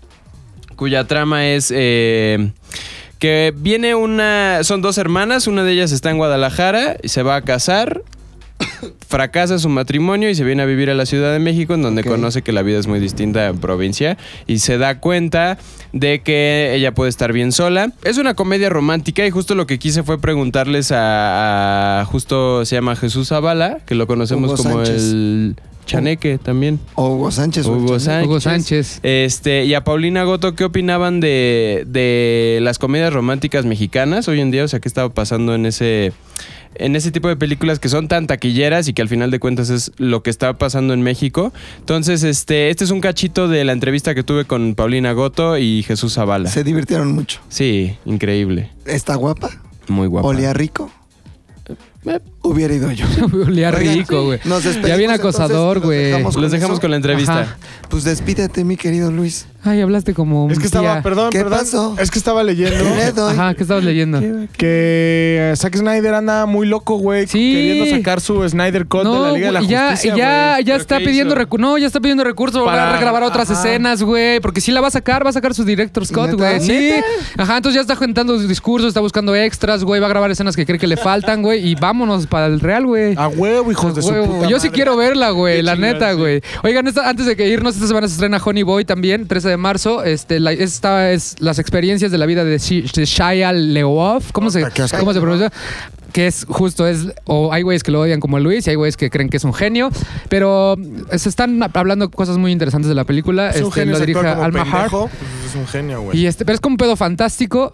cuya 0.76 1.06
trama 1.08 1.48
es 1.48 1.72
eh, 1.74 2.52
que 3.20 3.54
viene 3.56 3.96
una... 3.96 4.60
Son 4.64 4.82
dos 4.82 4.98
hermanas, 4.98 5.48
una 5.48 5.64
de 5.64 5.72
ellas 5.72 5.94
está 5.94 6.10
en 6.10 6.18
Guadalajara 6.18 6.98
y 7.02 7.08
se 7.08 7.24
va 7.24 7.38
a 7.38 7.42
casar. 7.42 8.02
Fracasa 9.08 9.60
su 9.60 9.70
matrimonio 9.70 10.30
y 10.30 10.36
se 10.36 10.44
viene 10.44 10.64
a 10.64 10.66
vivir 10.66 10.90
a 10.90 10.94
la 10.94 11.06
Ciudad 11.06 11.32
de 11.34 11.40
México, 11.40 11.74
en 11.74 11.82
donde 11.82 12.04
conoce 12.04 12.42
que 12.42 12.52
la 12.52 12.62
vida 12.62 12.80
es 12.80 12.88
muy 12.88 13.00
distinta 13.00 13.48
en 13.48 13.58
provincia 13.60 14.18
y 14.48 14.60
se 14.60 14.78
da 14.78 15.00
cuenta 15.00 15.58
de 15.92 16.22
que 16.22 16.74
ella 16.76 16.94
puede 16.94 17.10
estar 17.10 17.34
bien 17.34 17.52
sola. 17.52 17.92
Es 18.04 18.18
una 18.18 18.34
comedia 18.34 18.70
romántica 18.70 19.26
y 19.26 19.30
justo 19.32 19.56
lo 19.56 19.68
que 19.68 19.80
quise 19.80 20.04
fue 20.04 20.20
preguntarles 20.20 20.92
a, 20.92 22.02
a- 22.02 22.06
justo 22.06 22.66
se 22.66 22.76
llama 22.76 22.96
Jesús 22.96 23.30
Zavala, 23.30 23.80
que 23.86 23.96
lo 23.96 24.08
conocemos 24.08 24.52
Hugo 24.54 24.64
como 24.64 24.86
Sánchez. 24.86 25.04
el 25.12 25.56
Chaneque 25.86 26.38
también. 26.38 26.80
O 26.96 27.10
Hugo 27.10 27.30
Sánchez. 27.30 27.66
Hugo. 27.66 28.00
Sánchez. 28.00 28.26
Hugo 28.28 28.40
Sánchez. 28.40 29.00
Este, 29.04 29.66
y 29.66 29.74
a 29.74 29.84
Paulina 29.84 30.24
Goto, 30.24 30.56
¿qué 30.56 30.64
opinaban 30.64 31.20
de, 31.20 31.84
de 31.88 32.60
las 32.62 32.80
comedias 32.80 33.12
románticas 33.12 33.66
mexicanas 33.66 34.28
hoy 34.30 34.40
en 34.40 34.50
día? 34.50 34.64
O 34.64 34.68
sea, 34.70 34.80
¿qué 34.80 34.88
estaba 34.88 35.10
pasando 35.14 35.54
en 35.56 35.66
ese, 35.66 36.14
en 36.76 36.96
ese 36.96 37.12
tipo 37.12 37.28
de 37.28 37.36
películas 37.36 37.80
que 37.80 37.90
son 37.90 38.08
tan 38.08 38.28
taquilleras 38.28 38.88
y 38.88 38.94
que 38.94 39.02
al 39.02 39.10
final 39.10 39.32
de 39.32 39.40
cuentas 39.40 39.70
es 39.70 39.92
lo 39.98 40.24
que 40.24 40.30
está 40.30 40.58
pasando 40.58 40.94
en 40.94 41.02
México? 41.02 41.54
Entonces, 41.80 42.24
este, 42.24 42.70
este 42.70 42.84
es 42.84 42.92
un 42.92 43.02
cachito 43.02 43.48
de 43.48 43.64
la 43.64 43.72
entrevista 43.72 44.16
que 44.16 44.24
tuve 44.24 44.46
con 44.46 44.76
Paulina 44.76 45.12
Goto 45.14 45.58
y 45.58 45.84
Jesús 45.84 46.14
Zavala. 46.14 46.50
Se 46.50 46.64
divirtieron 46.64 47.12
mucho. 47.12 47.42
Sí, 47.50 47.98
increíble. 48.06 48.72
¿Está 48.86 49.16
guapa? 49.16 49.50
Muy 49.88 50.08
guapa. 50.08 50.28
¿Olía 50.28 50.54
rico? 50.54 50.92
Eh. 52.06 52.20
Hubiera 52.42 52.74
ido 52.74 52.92
yo. 52.92 53.06
Olía 53.48 53.72
rico, 53.72 54.26
güey. 54.26 54.40
Nos 54.44 54.64
despedimos, 54.64 54.90
Ya 54.90 54.96
bien 54.98 55.12
acosador, 55.12 55.78
los 55.78 55.86
güey. 55.86 56.06
dejamos 56.06 56.36
Los 56.36 56.52
dejamos 56.52 56.80
con 56.82 56.90
la 56.92 56.98
entrevista. 56.98 57.42
Ajá. 57.42 57.58
Pues 57.90 58.04
despídete, 58.04 58.64
mi 58.66 58.76
querido 58.76 59.12
Luis. 59.12 59.46
Ay, 59.64 59.80
hablaste 59.80 60.14
como. 60.14 60.50
Es 60.52 60.58
que 60.60 60.68
tía. 60.68 60.80
estaba, 60.82 61.02
perdón, 61.02 61.30
¿Qué 61.32 61.38
perdón. 61.40 61.60
pasó? 61.60 61.96
Es 61.98 62.12
que 62.12 62.20
estaba 62.20 62.44
leyendo 62.44 62.84
¿Qué 62.84 62.96
le 62.96 63.12
doy? 63.14 63.32
Ajá, 63.34 63.54
¿qué 63.54 63.62
estabas 63.64 63.86
leyendo? 63.86 64.20
que 64.58 65.38
eh, 65.52 65.54
Zack 65.56 65.78
Snyder 65.78 66.14
anda 66.16 66.46
muy 66.46 66.68
loco, 66.68 66.98
güey. 66.98 67.28
Sí. 67.28 67.54
Queriendo 67.54 67.96
sacar 67.96 68.20
su 68.20 68.48
Snyder 68.48 68.88
Cut 68.88 69.04
de 69.06 69.10
la 69.20 69.32
Liga 69.32 69.46
de 69.48 69.52
la 69.54 69.60
güey, 69.62 69.72
ya, 69.72 69.92
Justicia, 69.92 70.16
ya, 70.18 70.52
güey. 70.54 70.66
ya 70.66 70.74
¿Pero 70.74 70.82
está 70.82 70.98
pidiendo 70.98 71.34
hizo? 71.34 71.36
recursos. 71.40 71.62
No, 71.70 71.78
ya 71.78 71.88
está 71.88 72.02
pidiendo 72.02 72.26
recursos 72.26 72.62
para 72.66 72.78
Para- 72.84 72.92
regrabar 72.98 73.24
otras 73.24 73.50
ajá. 73.50 73.60
escenas, 73.62 74.04
güey. 74.04 74.42
Porque 74.42 74.60
sí 74.60 74.72
la 74.74 74.82
va 74.82 74.88
a 74.88 74.92
sacar, 74.92 75.26
va 75.26 75.30
a 75.30 75.34
sacar 75.34 75.54
su 75.54 75.64
director 75.64 76.06
Scott, 76.06 76.32
¿Neta? 76.32 76.58
güey. 76.58 76.60
Sí. 76.60 76.92
Ajá, 77.38 77.56
entonces 77.56 77.76
ya 77.76 77.82
está 77.82 77.96
juntando 77.96 78.38
sus 78.38 78.50
discursos, 78.50 78.90
está 78.90 79.00
buscando 79.00 79.34
extras, 79.34 79.86
güey. 79.86 80.02
Va 80.02 80.08
a 80.08 80.10
grabar 80.10 80.30
escenas 80.30 80.58
que 80.58 80.66
cree 80.66 80.78
que 80.80 80.88
le 80.88 80.98
faltan, 80.98 81.42
güey. 81.42 81.66
Y 81.66 81.76
vámonos 81.94 82.26
para 82.28 82.48
el 82.48 82.60
real, 82.60 82.86
güey. 82.86 83.14
A 83.18 83.28
huevo, 83.28 83.72
hijos 83.72 83.96
de 83.96 84.02
su 84.02 84.10
puta 84.10 84.50
Yo 84.50 84.60
sí 84.60 84.68
madre. 84.68 84.72
quiero 84.72 84.98
verla, 84.98 85.30
güey, 85.30 85.58
Qué 85.58 85.64
la 85.64 85.76
neta, 85.76 86.12
sí. 86.14 86.18
güey. 86.18 86.42
Oigan, 86.64 86.88
esta- 86.88 87.08
antes 87.08 87.26
de 87.28 87.36
que 87.36 87.48
irnos, 87.48 87.76
esta 87.76 87.88
semana 87.88 88.08
se 88.08 88.14
estrena 88.14 88.42
Honey 88.44 88.64
Boy 88.64 88.84
también, 88.84 89.28
13 89.28 89.50
de 89.50 89.58
marzo. 89.58 90.04
Este, 90.04 90.40
la- 90.40 90.52
esta 90.52 91.12
es 91.12 91.36
las 91.40 91.60
experiencias 91.60 92.12
de 92.12 92.18
la 92.18 92.26
vida 92.26 92.44
de, 92.44 92.58
Shi- 92.58 92.92
de 92.92 93.06
Shia 93.06 93.54
LeOff. 93.54 94.32
¿Cómo 94.32 94.50
se, 94.50 94.60
Puta, 94.62 94.72
qué 94.74 94.82
asco. 94.82 94.98
¿Cómo 94.98 95.14
se 95.14 95.22
pronuncia? 95.22 95.52
Que 96.12 96.28
es 96.28 96.46
justo, 96.48 96.88
es, 96.88 97.08
o 97.26 97.52
hay 97.54 97.64
güeyes 97.64 97.82
que 97.84 97.92
lo 97.92 98.02
odian 98.02 98.20
como 98.20 98.40
Luis 98.40 98.68
y 98.68 98.70
hay 98.72 98.76
güeyes 98.76 98.98
que 98.98 99.10
creen 99.10 99.30
que 99.30 99.38
es 99.38 99.44
un 99.44 99.54
genio. 99.54 99.90
Pero 100.30 100.76
se 101.16 101.30
están 101.30 101.60
hablando 101.74 102.10
cosas 102.12 102.38
muy 102.38 102.52
interesantes 102.52 102.90
de 102.90 102.96
la 102.96 103.04
película. 103.04 103.50
Es 103.50 103.62
un 103.62 103.68
Este, 103.70 103.80
genio, 103.82 103.94
lo 103.94 104.00
se 104.00 104.06
dirige 104.06 104.20
como 104.28 104.44
Alma 104.44 104.62
Hart. 104.62 104.72
pendejo, 104.72 105.10
pues 105.10 105.50
es 105.52 105.56
un 105.56 105.68
genio, 105.68 106.02
güey. 106.02 106.18
Y 106.20 106.28
este, 106.28 106.46
pero 106.46 106.56
es 106.56 106.62
como 106.62 106.74
un 106.74 106.78
pedo 106.78 106.96
fantástico. 106.96 107.74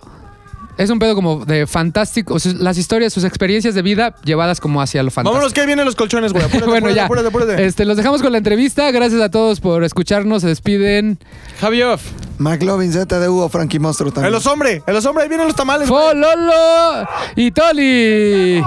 Es 0.80 0.90
un 0.90 0.98
pedo 0.98 1.14
como 1.14 1.44
de 1.44 1.68
fantástico. 1.68 2.36
o 2.36 2.40
sea, 2.40 2.54
las 2.54 2.78
historias, 2.78 3.12
sus 3.12 3.26
experiencias 3.26 3.76
de 3.76 3.82
vida 3.82 4.16
llevadas 4.24 4.62
como 4.62 4.82
hacia 4.82 5.04
lo 5.04 5.12
fantástico. 5.12 5.34
Vámonos, 5.34 5.54
que 5.54 5.60
ahí 5.60 5.68
vienen 5.68 5.84
los 5.84 5.98
colchones, 5.98 6.32
güey. 6.32 6.46
Apúrate, 6.46 6.68
bueno, 6.68 6.88
apúrate, 6.88 6.96
ya. 6.96 7.06
apúrate, 7.06 7.28
apúrate. 7.28 7.66
Este, 7.66 7.84
los 7.84 7.98
dejamos 7.98 8.22
con 8.22 8.32
la 8.32 8.38
entrevista. 8.38 8.90
Gracias 8.92 9.20
a 9.22 9.30
todos 9.30 9.60
por 9.60 9.84
escucharnos. 9.84 10.42
Se 10.42 10.48
despiden. 10.48 11.20
Javi 11.60 11.82
Off. 11.84 12.02
McLovin, 12.38 12.94
Z 12.94 13.20
de 13.20 13.28
Hugo, 13.28 13.50
Frankie 13.50 13.78
Monstruo 13.78 14.10
también. 14.14 14.28
El 14.28 14.32
los 14.32 14.48
hombres, 14.48 14.82
el 14.88 14.94
los 14.94 15.06
hombres, 15.06 15.24
ahí 15.24 15.30
vienen 15.30 15.48
los 15.48 15.56
tamales. 15.58 15.90
Fololo 15.90 17.06
y 17.36 17.52
Toli. 17.52 18.64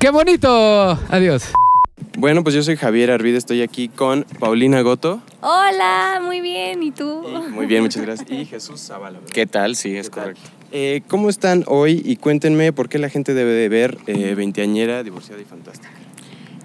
¡Qué 0.00 0.08
bonito! 0.10 0.98
Adiós. 1.10 1.52
Bueno, 2.16 2.42
pues 2.42 2.54
yo 2.54 2.62
soy 2.62 2.76
Javier 2.76 3.10
Arvide, 3.10 3.36
estoy 3.36 3.60
aquí 3.60 3.90
con 3.90 4.24
Paulina 4.40 4.80
Goto. 4.80 5.20
Hola, 5.42 6.22
muy 6.24 6.40
bien. 6.40 6.82
¿Y 6.82 6.92
tú? 6.92 7.22
Muy 7.50 7.66
bien, 7.66 7.82
muchas 7.82 8.02
gracias. 8.02 8.30
Y 8.30 8.46
Jesús 8.46 8.80
Zavala. 8.80 9.18
¿verdad? 9.18 9.34
¿Qué 9.34 9.46
tal? 9.46 9.76
Sí, 9.76 9.94
es 9.94 10.08
¿Qué 10.08 10.20
tal? 10.20 10.34
Eh, 10.74 11.02
¿Cómo 11.06 11.28
están 11.28 11.64
hoy? 11.66 12.00
Y 12.02 12.16
cuéntenme 12.16 12.72
por 12.72 12.88
qué 12.88 12.98
la 12.98 13.10
gente 13.10 13.34
debe 13.34 13.52
de 13.52 13.68
ver 13.68 13.98
eh, 14.06 14.34
Veinteañera, 14.34 15.02
Divorciada 15.02 15.42
y 15.42 15.44
Fantástica. 15.44 15.92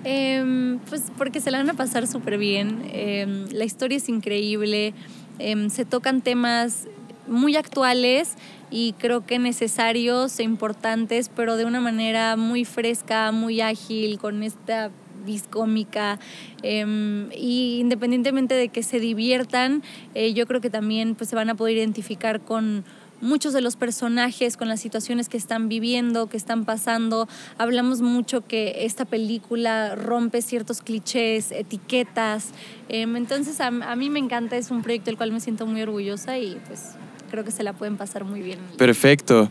Em, 0.05 0.79
pues 0.87 1.11
porque 1.17 1.41
se 1.41 1.51
la 1.51 1.57
van 1.57 1.69
a 1.69 1.73
pasar 1.73 2.07
súper 2.07 2.37
bien. 2.37 2.83
Em, 2.93 3.47
la 3.51 3.65
historia 3.65 3.97
es 3.97 4.07
increíble. 4.07 4.93
Em, 5.39 5.69
se 5.69 5.83
tocan 5.83 6.21
temas 6.21 6.87
muy 7.27 7.57
actuales 7.57 8.35
y 8.71 8.93
creo 8.93 9.25
que 9.25 9.39
necesarios 9.39 10.39
e 10.39 10.43
importantes, 10.43 11.29
pero 11.35 11.57
de 11.57 11.65
una 11.65 11.81
manera 11.81 12.37
muy 12.37 12.63
fresca, 12.63 13.33
muy 13.33 13.59
ágil, 13.59 14.19
con 14.19 14.41
esta 14.41 14.89
vis 15.25 15.43
cómica. 15.49 16.17
Em, 16.63 17.29
y 17.33 17.79
independientemente 17.81 18.55
de 18.55 18.69
que 18.69 18.83
se 18.83 19.01
diviertan, 19.01 19.83
eh, 20.15 20.33
yo 20.33 20.47
creo 20.47 20.61
que 20.61 20.69
también 20.69 21.15
pues, 21.15 21.29
se 21.29 21.35
van 21.35 21.49
a 21.49 21.55
poder 21.55 21.75
identificar 21.75 22.39
con 22.39 22.85
muchos 23.21 23.53
de 23.53 23.61
los 23.61 23.75
personajes, 23.75 24.57
con 24.57 24.67
las 24.67 24.79
situaciones 24.79 25.29
que 25.29 25.37
están 25.37 25.69
viviendo, 25.69 26.27
que 26.27 26.37
están 26.37 26.65
pasando. 26.65 27.27
Hablamos 27.57 28.01
mucho 28.01 28.45
que 28.45 28.85
esta 28.85 29.05
película 29.05 29.95
rompe 29.95 30.41
ciertos 30.41 30.81
clichés, 30.81 31.51
etiquetas. 31.51 32.49
Em, 32.89 33.15
entonces 33.15 33.59
a, 33.61 33.67
a 33.67 33.95
mí 33.95 34.09
me 34.09 34.19
encanta, 34.19 34.57
es 34.57 34.71
un 34.71 34.83
proyecto 34.83 35.11
del 35.11 35.17
cual 35.17 35.31
me 35.31 35.39
siento 35.39 35.65
muy 35.65 35.81
orgullosa 35.81 36.37
y 36.37 36.59
pues 36.67 36.91
creo 37.29 37.43
que 37.43 37.51
se 37.51 37.63
la 37.63 37.73
pueden 37.73 37.97
pasar 37.97 38.23
muy 38.23 38.41
bien. 38.41 38.59
Perfecto. 38.77 39.49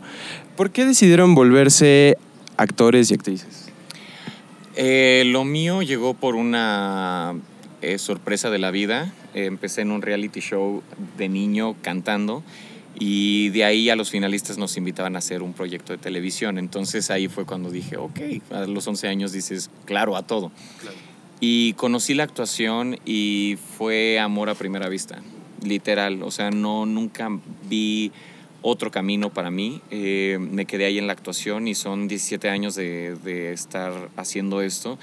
¿Por 0.55 0.71
qué 0.71 0.85
decidieron 0.85 1.35
volverse 1.35 2.17
actores 2.57 3.11
y 3.11 3.13
actrices? 3.13 3.69
Eh, 4.75 5.23
lo 5.25 5.43
mío 5.43 5.81
llegó 5.81 6.13
por 6.13 6.35
una 6.35 7.35
eh, 7.81 7.97
sorpresa 7.97 8.49
de 8.49 8.59
la 8.59 8.71
vida. 8.71 9.11
Eh, 9.33 9.45
empecé 9.45 9.81
en 9.81 9.91
un 9.91 10.01
reality 10.01 10.39
show 10.39 10.83
de 11.17 11.29
niño 11.29 11.75
cantando 11.81 12.43
y 12.99 13.49
de 13.49 13.63
ahí 13.63 13.89
a 13.89 13.95
los 13.95 14.09
finalistas 14.09 14.57
nos 14.57 14.75
invitaban 14.77 15.15
a 15.15 15.19
hacer 15.19 15.43
un 15.43 15.53
proyecto 15.53 15.93
de 15.93 15.99
televisión. 15.99 16.57
Entonces 16.57 17.11
ahí 17.11 17.27
fue 17.27 17.45
cuando 17.45 17.69
dije, 17.69 17.97
ok, 17.97 18.19
a 18.51 18.61
los 18.65 18.87
11 18.87 19.07
años 19.07 19.31
dices, 19.31 19.69
claro, 19.85 20.15
a 20.15 20.25
todo. 20.25 20.51
Y 21.39 21.73
conocí 21.73 22.15
la 22.15 22.23
actuación 22.23 22.97
y 23.05 23.57
fue 23.77 24.19
amor 24.19 24.49
a 24.49 24.55
primera 24.55 24.89
vista, 24.89 25.21
literal. 25.63 26.23
O 26.23 26.31
sea, 26.31 26.49
no, 26.49 26.87
nunca 26.87 27.29
vi 27.69 28.11
otro 28.63 28.89
camino 28.89 29.31
para 29.31 29.51
mí. 29.51 29.81
Eh, 29.91 30.39
me 30.39 30.65
quedé 30.65 30.85
ahí 30.85 30.97
en 30.97 31.05
la 31.05 31.13
actuación 31.13 31.67
y 31.67 31.75
son 31.75 32.07
17 32.07 32.49
años 32.49 32.73
de, 32.73 33.15
de 33.23 33.53
estar 33.53 34.09
haciendo 34.15 34.61
esto. 34.61 34.97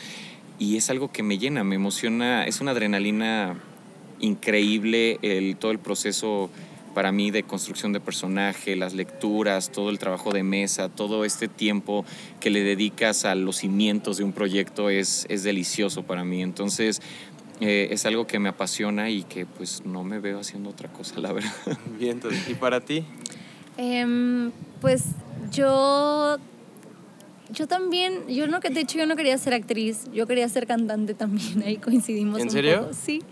Y 0.58 0.76
es 0.76 0.90
algo 0.90 1.12
que 1.12 1.22
me 1.22 1.38
llena, 1.38 1.62
me 1.62 1.76
emociona. 1.76 2.44
Es 2.44 2.60
una 2.60 2.72
adrenalina 2.72 3.56
increíble 4.18 5.18
el, 5.22 5.56
todo 5.56 5.70
el 5.70 5.78
proceso 5.78 6.50
para 6.94 7.12
mí 7.12 7.30
de 7.30 7.42
construcción 7.42 7.92
de 7.92 8.00
personaje, 8.00 8.76
las 8.76 8.94
lecturas, 8.94 9.70
todo 9.70 9.90
el 9.90 9.98
trabajo 9.98 10.32
de 10.32 10.42
mesa, 10.42 10.88
todo 10.88 11.24
este 11.24 11.48
tiempo 11.48 12.04
que 12.40 12.50
le 12.50 12.62
dedicas 12.62 13.24
a 13.24 13.34
los 13.34 13.56
cimientos 13.58 14.16
de 14.16 14.24
un 14.24 14.32
proyecto 14.32 14.88
es, 14.88 15.26
es 15.28 15.42
delicioso 15.42 16.04
para 16.04 16.24
mí. 16.24 16.42
Entonces, 16.42 17.02
eh, 17.60 17.88
es 17.90 18.06
algo 18.06 18.26
que 18.26 18.38
me 18.38 18.48
apasiona 18.48 19.10
y 19.10 19.22
que 19.22 19.46
pues 19.46 19.84
no 19.84 20.04
me 20.04 20.18
veo 20.18 20.40
haciendo 20.40 20.70
otra 20.70 20.88
cosa, 20.90 21.20
la 21.20 21.32
verdad. 21.32 21.50
Bien, 21.98 22.12
entonces, 22.12 22.48
¿y 22.48 22.54
para 22.54 22.80
ti? 22.80 23.04
Em, 23.76 24.52
pues 24.80 25.04
yo 25.52 26.38
yo 27.50 27.66
también, 27.66 28.26
yo 28.28 28.46
no, 28.46 28.60
que 28.60 28.70
de 28.70 28.80
hecho 28.80 28.98
yo 28.98 29.06
no 29.06 29.16
quería 29.16 29.36
ser 29.38 29.54
actriz, 29.54 30.04
yo 30.12 30.26
quería 30.26 30.48
ser 30.48 30.66
cantante 30.66 31.14
también, 31.14 31.62
ahí 31.66 31.76
coincidimos 31.76 32.38
¿En 32.40 32.46
un 32.46 32.50
serio? 32.50 32.80
poco, 32.82 32.94
Sí. 32.94 33.22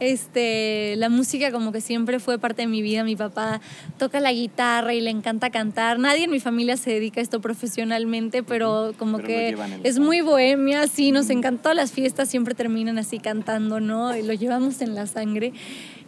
Este, 0.00 0.94
la 0.96 1.08
música 1.08 1.50
como 1.50 1.72
que 1.72 1.80
siempre 1.80 2.20
fue 2.20 2.38
parte 2.38 2.62
de 2.62 2.68
mi 2.68 2.82
vida, 2.82 3.02
mi 3.02 3.16
papá 3.16 3.60
toca 3.98 4.20
la 4.20 4.32
guitarra 4.32 4.94
y 4.94 5.00
le 5.00 5.10
encanta 5.10 5.50
cantar. 5.50 5.98
Nadie 5.98 6.24
en 6.24 6.30
mi 6.30 6.38
familia 6.38 6.76
se 6.76 6.90
dedica 6.92 7.20
a 7.20 7.22
esto 7.22 7.40
profesionalmente, 7.40 8.42
pero 8.44 8.94
como 8.96 9.16
Pero 9.16 9.26
que 9.28 9.56
es 9.82 9.98
muy 9.98 10.20
bohemia, 10.20 10.86
sí, 10.86 11.10
nos 11.10 11.30
encantó 11.30 11.74
las 11.74 11.90
fiestas, 11.90 12.28
siempre 12.28 12.54
terminan 12.54 12.96
así 12.98 13.18
cantando, 13.18 13.80
¿no? 13.80 14.16
Y 14.16 14.22
lo 14.22 14.34
llevamos 14.34 14.80
en 14.82 14.94
la 14.94 15.06
sangre. 15.06 15.52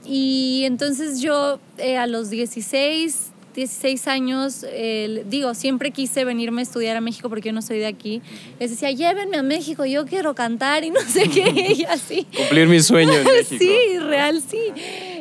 Y 0.05 0.63
entonces 0.67 1.21
yo 1.21 1.59
eh, 1.79 1.97
a 1.97 2.07
los 2.07 2.31
16, 2.31 3.30
16 3.55 4.07
años, 4.09 4.65
eh, 4.69 5.25
digo, 5.29 5.55
siempre 5.55 5.91
quise 5.91 6.25
venirme 6.25 6.61
a 6.61 6.65
estudiar 6.65 6.97
a 6.97 7.01
México 7.01 7.29
porque 7.29 7.49
yo 7.49 7.53
no 7.53 7.63
soy 7.63 7.79
de 7.79 7.87
aquí. 7.87 8.23
Les 8.59 8.71
decía, 8.71 8.91
llévenme 8.91 9.37
a 9.37 9.43
México, 9.43 9.85
yo 9.85 10.07
quiero 10.07 10.35
cantar 10.35 10.85
y 10.85 10.91
no 10.91 11.01
sé 11.01 11.29
qué, 11.29 11.75
y 11.79 11.85
así. 11.85 12.27
Cumplir 12.37 12.69
mi 12.69 12.81
sueño 12.81 13.13
en 13.13 13.25
México. 13.25 13.57
Sí, 13.59 13.99
real, 13.99 14.43
sí. 14.43 14.59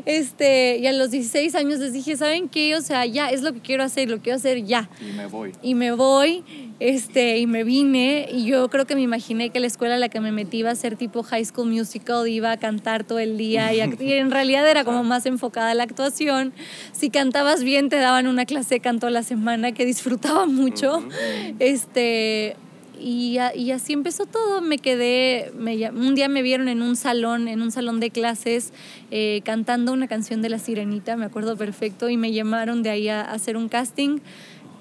Este, 0.05 0.77
y 0.77 0.87
a 0.87 0.93
los 0.93 1.11
16 1.11 1.55
años 1.55 1.79
les 1.79 1.93
dije, 1.93 2.15
¿saben 2.17 2.49
qué? 2.49 2.75
O 2.75 2.81
sea, 2.81 3.05
ya 3.05 3.29
es 3.29 3.41
lo 3.41 3.53
que 3.53 3.59
quiero 3.59 3.83
hacer, 3.83 4.09
lo 4.09 4.19
quiero 4.19 4.37
hacer 4.37 4.63
ya. 4.63 4.89
Y 5.01 5.13
me 5.13 5.25
voy. 5.27 5.51
Y 5.61 5.75
me 5.75 5.91
voy, 5.91 6.43
este, 6.79 7.37
y 7.37 7.47
me 7.47 7.63
vine, 7.63 8.27
y 8.31 8.45
yo 8.45 8.69
creo 8.69 8.85
que 8.85 8.95
me 8.95 9.01
imaginé 9.01 9.49
que 9.49 9.59
la 9.59 9.67
escuela 9.67 9.95
a 9.95 9.97
la 9.97 10.09
que 10.09 10.19
me 10.19 10.31
metí 10.31 10.57
iba 10.57 10.71
a 10.71 10.75
ser 10.75 10.95
tipo 10.95 11.23
High 11.23 11.45
School 11.45 11.69
Musical, 11.69 12.27
iba 12.27 12.51
a 12.51 12.57
cantar 12.57 13.03
todo 13.03 13.19
el 13.19 13.37
día, 13.37 13.73
y, 13.73 13.79
y 14.03 14.13
en 14.13 14.31
realidad 14.31 14.69
era 14.69 14.83
como 14.83 15.03
más 15.03 15.25
enfocada 15.25 15.71
a 15.71 15.73
la 15.73 15.83
actuación. 15.83 16.53
Si 16.91 17.09
cantabas 17.09 17.63
bien, 17.63 17.89
te 17.89 17.97
daban 17.97 18.27
una 18.27 18.45
clase 18.45 18.75
de 18.75 18.79
canto 18.79 19.07
a 19.07 19.09
la 19.09 19.23
semana 19.23 19.71
que 19.71 19.85
disfrutaba 19.85 20.45
mucho. 20.45 21.03
Este, 21.59 22.55
y, 22.99 23.37
y 23.55 23.71
así 23.71 23.93
empezó 23.93 24.25
todo. 24.25 24.61
Me 24.61 24.77
quedé, 24.77 25.51
me 25.57 25.89
un 25.91 26.15
día 26.15 26.27
me 26.27 26.41
vieron 26.41 26.67
en 26.67 26.81
un 26.81 26.95
salón, 26.95 27.47
en 27.47 27.61
un 27.61 27.71
salón 27.71 27.99
de 27.99 28.09
clases, 28.09 28.73
eh, 29.11 29.41
cantando 29.43 29.93
una 29.93 30.07
canción 30.07 30.41
de 30.41 30.49
La 30.49 30.59
Sirenita, 30.59 31.15
me 31.15 31.25
acuerdo 31.25 31.57
perfecto, 31.57 32.09
y 32.09 32.17
me 32.17 32.31
llamaron 32.31 32.83
de 32.83 32.89
ahí 32.89 33.09
a 33.09 33.21
hacer 33.21 33.57
un 33.57 33.69
casting 33.69 34.19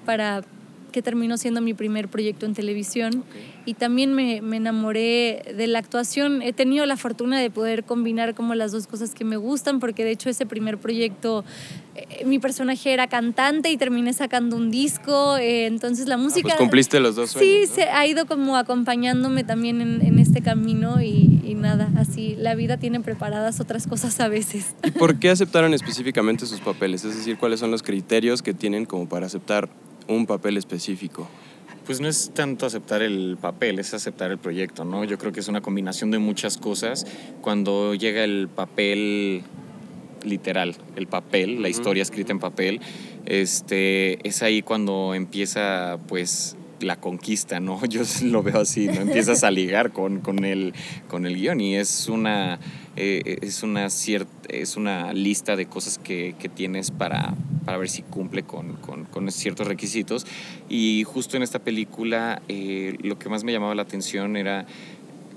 para 0.05 0.43
que 0.91 1.01
terminó 1.01 1.37
siendo 1.37 1.61
mi 1.61 1.73
primer 1.73 2.07
proyecto 2.07 2.45
en 2.45 2.53
televisión. 2.53 3.23
Y 3.65 3.75
también 3.75 4.13
me, 4.13 4.41
me 4.41 4.57
enamoré 4.57 5.53
de 5.55 5.67
la 5.67 5.79
actuación. 5.79 6.41
He 6.41 6.53
tenido 6.53 6.85
la 6.85 6.97
fortuna 6.97 7.39
de 7.39 7.49
poder 7.51 7.83
combinar 7.83 8.33
como 8.33 8.55
las 8.55 8.71
dos 8.71 8.87
cosas 8.87 9.13
que 9.13 9.23
me 9.25 9.37
gustan, 9.37 9.79
porque 9.79 10.03
de 10.03 10.11
hecho 10.11 10.29
ese 10.29 10.45
primer 10.45 10.77
proyecto, 10.77 11.43
eh, 11.95 12.25
mi 12.25 12.39
personaje 12.39 12.93
era 12.93 13.07
cantante 13.07 13.69
y 13.69 13.77
terminé 13.77 14.13
sacando 14.13 14.55
un 14.55 14.71
disco. 14.71 15.37
eh, 15.37 15.67
entonces 15.67 16.07
la 16.07 16.17
música... 16.17 16.49
Pues 16.49 16.55
cumpliste 16.55 16.99
los 16.99 17.15
dos 17.15 17.31
Sí, 17.31 17.65
se 17.67 17.83
ha 17.83 18.07
ido 18.07 18.25
como 18.25 18.57
acompañándome 18.57 19.43
también 19.43 19.81
en, 19.81 20.01
en 20.01 20.19
este 20.19 20.41
camino 20.41 21.01
y, 21.01 21.41
y 21.43 21.55
nada, 21.55 21.91
así 21.97 22.35
la 22.37 22.55
vida 22.55 22.77
tiene 22.77 22.99
preparadas 23.01 23.59
otras 23.59 23.85
cosas 23.87 24.19
a 24.19 24.27
veces. 24.27 24.75
¿Y 24.83 24.91
por 24.91 25.19
qué 25.19 25.29
aceptaron 25.29 25.73
específicamente 25.73 26.45
sus 26.45 26.59
papeles? 26.61 27.05
Es 27.05 27.15
decir, 27.15 27.37
¿cuáles 27.37 27.59
son 27.59 27.69
los 27.71 27.83
criterios 27.83 28.41
que 28.41 28.53
tienen 28.53 28.85
como 28.85 29.07
para 29.07 29.27
aceptar 29.27 29.69
un 30.09 30.25
papel 30.25 30.57
específico? 30.57 31.27
Pues 31.85 32.01
no 32.01 32.07
es 32.07 32.31
tanto 32.33 32.65
aceptar 32.65 33.01
el 33.01 33.37
papel, 33.39 33.79
es 33.79 33.93
aceptar 33.93 34.29
el 34.31 34.37
proyecto, 34.37 34.85
¿no? 34.85 35.03
Yo 35.05 35.17
creo 35.17 35.31
que 35.31 35.39
es 35.39 35.47
una 35.47 35.61
combinación 35.61 36.11
de 36.11 36.19
muchas 36.19 36.57
cosas. 36.57 37.07
Cuando 37.41 37.95
llega 37.95 38.23
el 38.23 38.47
papel 38.47 39.43
literal, 40.23 40.75
el 40.95 41.07
papel, 41.07 41.61
la 41.61 41.69
historia 41.69 42.03
escrita 42.03 42.31
en 42.31 42.39
papel, 42.39 42.81
este, 43.25 44.27
es 44.27 44.43
ahí 44.43 44.61
cuando 44.61 45.15
empieza, 45.15 45.97
pues, 46.07 46.57
la 46.81 46.99
conquista, 46.99 47.59
¿no? 47.59 47.83
Yo 47.89 48.01
lo 48.23 48.43
veo 48.43 48.59
así, 48.59 48.87
¿no? 48.87 49.01
Empiezas 49.01 49.43
a 49.43 49.51
ligar 49.51 49.91
con, 49.91 50.19
con, 50.19 50.45
el, 50.45 50.73
con 51.07 51.25
el 51.25 51.35
guion 51.35 51.59
y 51.61 51.75
es 51.75 52.07
una, 52.07 52.59
eh, 52.99 53.37
es 53.41 53.63
una, 53.63 53.85
cier- 53.87 54.27
es 54.49 54.75
una 54.75 55.13
lista 55.13 55.55
de 55.55 55.65
cosas 55.65 55.97
que, 55.97 56.35
que 56.37 56.49
tienes 56.49 56.91
para, 56.91 57.33
para 57.65 57.77
ver 57.77 57.89
si 57.89 58.01
cumple 58.01 58.43
con, 58.43 58.73
con- 58.75 59.05
con 59.05 59.31
ciertos 59.31 59.67
requisitos. 59.67 60.25
Y 60.69 61.03
justo 61.05 61.37
en 61.37 61.43
esta 61.43 61.59
película 61.59 62.41
eh, 62.49 62.97
lo 63.01 63.17
que 63.17 63.29
más 63.29 63.43
me 63.43 63.51
llamaba 63.51 63.73
la 63.75 63.83
atención 63.83 64.35
era 64.37 64.65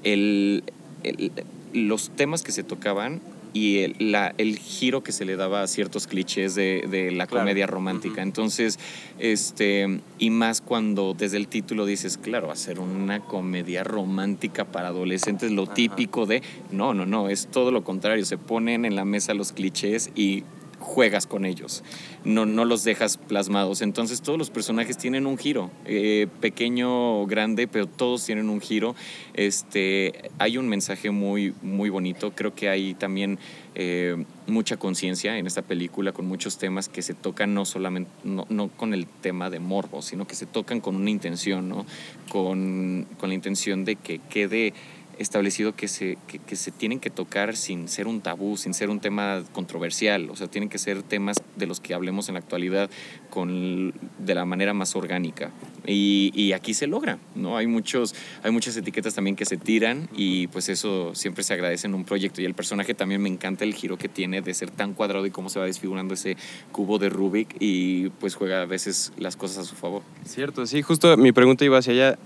el, 0.03 0.65
el- 1.05 1.31
los 1.73 2.11
temas 2.11 2.43
que 2.43 2.53
se 2.53 2.65
tocaban 2.65 3.21
y 3.53 3.79
el, 3.81 3.97
la- 3.99 4.35
el 4.39 4.59
giro 4.59 5.03
que 5.03 5.13
se 5.13 5.25
le 5.25 5.37
daba 5.37 5.63
a 5.63 5.67
ciertos 5.67 6.07
clichés 6.07 6.55
de, 6.55 6.87
de 6.91 7.11
la 7.11 7.27
Claro. 7.27 7.43
comedia 7.45 7.67
romántica. 7.67 8.23
Entonces, 8.23 8.79
este, 9.19 10.01
y 10.19 10.31
más 10.31 10.61
cuando 10.61 11.15
desde 11.17 11.37
el 11.37 11.49
título 11.49 11.87
dices, 11.87 12.19
claro, 12.19 12.55
ser 12.57 12.81
una 12.81 13.21
comedia 13.21 13.85
romántica 13.85 14.65
para 14.65 14.89
adolescentes, 14.89 15.51
lo 15.51 15.67
típico 15.67 16.27
de, 16.27 16.43
no, 16.71 16.95
no, 16.95 17.07
no, 17.07 17.29
es 17.29 17.47
todo 17.47 17.71
lo 17.71 17.85
contrario, 17.85 18.25
se 18.25 18.39
ponen 18.39 18.85
en 18.85 18.97
la 18.97 19.05
mesa 19.05 19.35
los 19.35 19.53
clichés 19.53 20.11
y 20.15 20.45
juegas 20.83 21.27
con 21.27 21.45
ellos, 21.47 21.83
no, 22.25 22.45
no 22.45 22.65
los 22.65 22.85
dejas 22.85 23.17
plasmados. 23.17 23.81
Entonces 23.81 24.21
todos 24.21 24.39
los 24.39 24.51
personajes 24.51 24.99
tienen 24.99 25.27
un 25.27 25.39
giro, 25.39 25.71
eh, 25.87 26.27
pequeño 26.41 27.21
o 27.21 27.27
grande, 27.27 27.67
pero 27.69 27.87
todos 27.87 28.25
tienen 28.27 28.51
un 28.51 28.61
giro. 28.61 28.95
Este, 29.35 30.31
hay 30.39 30.59
un 30.59 30.69
mensaje 30.69 31.11
muy, 31.11 31.55
muy 31.63 31.89
bonito, 31.89 32.33
creo 32.35 32.55
que 32.55 32.69
hay 32.69 32.95
también 32.95 33.39
eh, 33.75 34.25
mucha 34.47 34.77
conciencia 34.77 35.39
en 35.39 35.47
esta 35.47 35.63
película 35.63 36.13
con 36.13 36.27
muchos 36.27 36.59
temas 36.59 36.91
que 36.91 37.01
se 37.01 37.15
tocan 37.15 37.55
no 37.55 37.65
solamente, 37.65 38.11
no, 38.25 38.45
no 38.51 38.69
con 38.69 38.93
el 38.93 39.07
tema 39.07 39.49
de 39.49 39.61
morbo, 39.61 40.03
sino 40.03 40.27
que 40.27 40.35
se 40.35 40.45
tocan 40.45 40.81
con 40.81 40.97
una 40.97 41.11
intención, 41.11 41.69
¿no? 41.69 41.87
con, 42.29 43.07
con 43.19 43.31
la 43.31 43.35
intención 43.35 43.85
de 43.85 43.97
que 43.97 44.19
quede 44.19 44.75
establecido 45.23 45.75
que 45.75 45.89
se, 45.89 46.19
que, 46.27 46.39
que 46.39 46.57
se 46.57 46.71
tienen 46.71 47.01
que 47.01 47.11
tocar 47.11 47.57
sin 47.57 47.89
ser 47.89 48.07
un 48.07 48.21
tabú, 48.21 48.57
sin 48.57 48.75
ser 48.75 48.91
un 48.91 49.01
tema 49.01 49.43
controversial, 49.53 50.31
o 50.31 50.37
sea, 50.37 50.49
tienen 50.49 50.69
que 50.69 50.79
ser 50.79 51.03
temas 51.03 51.39
de 51.57 51.67
los 51.67 51.81
que 51.81 51.95
hablemos 51.95 52.29
en 52.29 52.35
la 52.35 52.41
actualidad 52.41 52.91
con, 53.31 53.95
de 54.19 54.35
la 54.35 54.45
manera 54.45 54.75
más 54.75 54.95
orgánica. 54.97 55.51
Y, 55.87 56.33
y 56.35 56.53
aquí 56.53 56.75
se 56.75 56.87
logra, 56.87 57.19
¿no? 57.35 57.57
Hay, 57.57 57.67
muchos, 57.67 58.15
hay 58.43 58.53
muchas 58.53 58.77
etiquetas 58.77 59.15
también 59.15 59.35
que 59.35 59.45
se 59.45 59.57
tiran 59.57 60.09
y 60.15 60.47
pues 60.49 60.69
eso 60.69 61.15
siempre 61.15 61.43
se 61.43 61.55
agradece 61.55 61.87
en 61.87 61.95
un 61.95 62.05
proyecto. 62.05 62.41
Y 62.41 62.45
el 62.45 62.55
personaje 62.55 62.95
también 62.95 63.21
me 63.21 63.29
encanta 63.29 63.65
el 63.65 63.75
giro 63.75 63.97
que 63.97 64.09
tiene 64.09 64.43
de 64.43 64.55
ser 64.55 64.71
tan 64.71 64.95
cuadrado 64.95 65.27
y 65.27 65.31
cómo 65.31 65.49
se 65.49 65.59
va 65.59 65.67
desfigurando 65.67 66.15
ese 66.15 66.37
cubo 66.71 66.99
de 66.99 67.09
Rubik 67.09 67.57
y 67.59 68.11
pues 68.11 68.35
juega 68.35 68.63
a 68.63 68.67
veces 68.67 69.13
las 69.17 69.37
cosas 69.37 69.59
a 69.59 69.65
su 69.65 69.75
favor. 69.75 70.03
Cierto, 70.25 70.67
sí, 70.67 70.83
justo 70.83 71.17
mi 71.17 71.33
pregunta 71.33 71.65
iba 71.65 71.79
hacia 71.79 71.93
allá. 71.93 72.19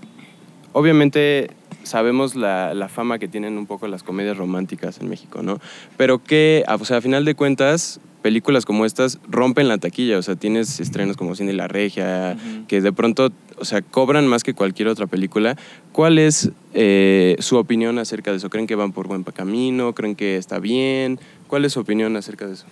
Obviamente 0.77 1.49
sabemos 1.81 2.35
la, 2.35 2.75
la 2.75 2.87
fama 2.87 3.17
que 3.17 3.27
tienen 3.27 3.57
un 3.57 3.65
poco 3.65 3.87
las 3.87 4.03
comedias 4.03 4.37
románticas 4.37 4.99
en 5.01 5.09
México, 5.09 5.41
¿no? 5.41 5.59
Pero 5.97 6.23
que, 6.23 6.63
o 6.67 6.85
sea, 6.85 6.97
a 6.97 7.01
final 7.01 7.25
de 7.25 7.33
cuentas, 7.33 7.99
películas 8.21 8.63
como 8.63 8.85
estas 8.85 9.17
rompen 9.27 9.69
la 9.69 9.79
taquilla, 9.79 10.19
o 10.19 10.21
sea, 10.21 10.35
tienes 10.35 10.79
estrenos 10.79 11.17
como 11.17 11.33
Cine 11.33 11.53
La 11.53 11.67
Regia, 11.67 12.37
que 12.67 12.79
de 12.81 12.93
pronto, 12.93 13.31
o 13.57 13.65
sea, 13.65 13.81
cobran 13.81 14.27
más 14.27 14.43
que 14.43 14.53
cualquier 14.53 14.87
otra 14.87 15.07
película. 15.07 15.57
¿Cuál 15.93 16.19
es 16.19 16.51
eh, 16.75 17.37
su 17.39 17.57
opinión 17.57 17.97
acerca 17.97 18.29
de 18.29 18.37
eso? 18.37 18.51
¿Creen 18.51 18.67
que 18.67 18.75
van 18.75 18.91
por 18.91 19.07
buen 19.07 19.23
camino? 19.23 19.95
¿Creen 19.95 20.15
que 20.15 20.37
está 20.37 20.59
bien? 20.59 21.19
¿Cuál 21.47 21.65
es 21.65 21.73
su 21.73 21.79
opinión 21.79 22.15
acerca 22.17 22.45
de 22.45 22.53
eso? 22.53 22.67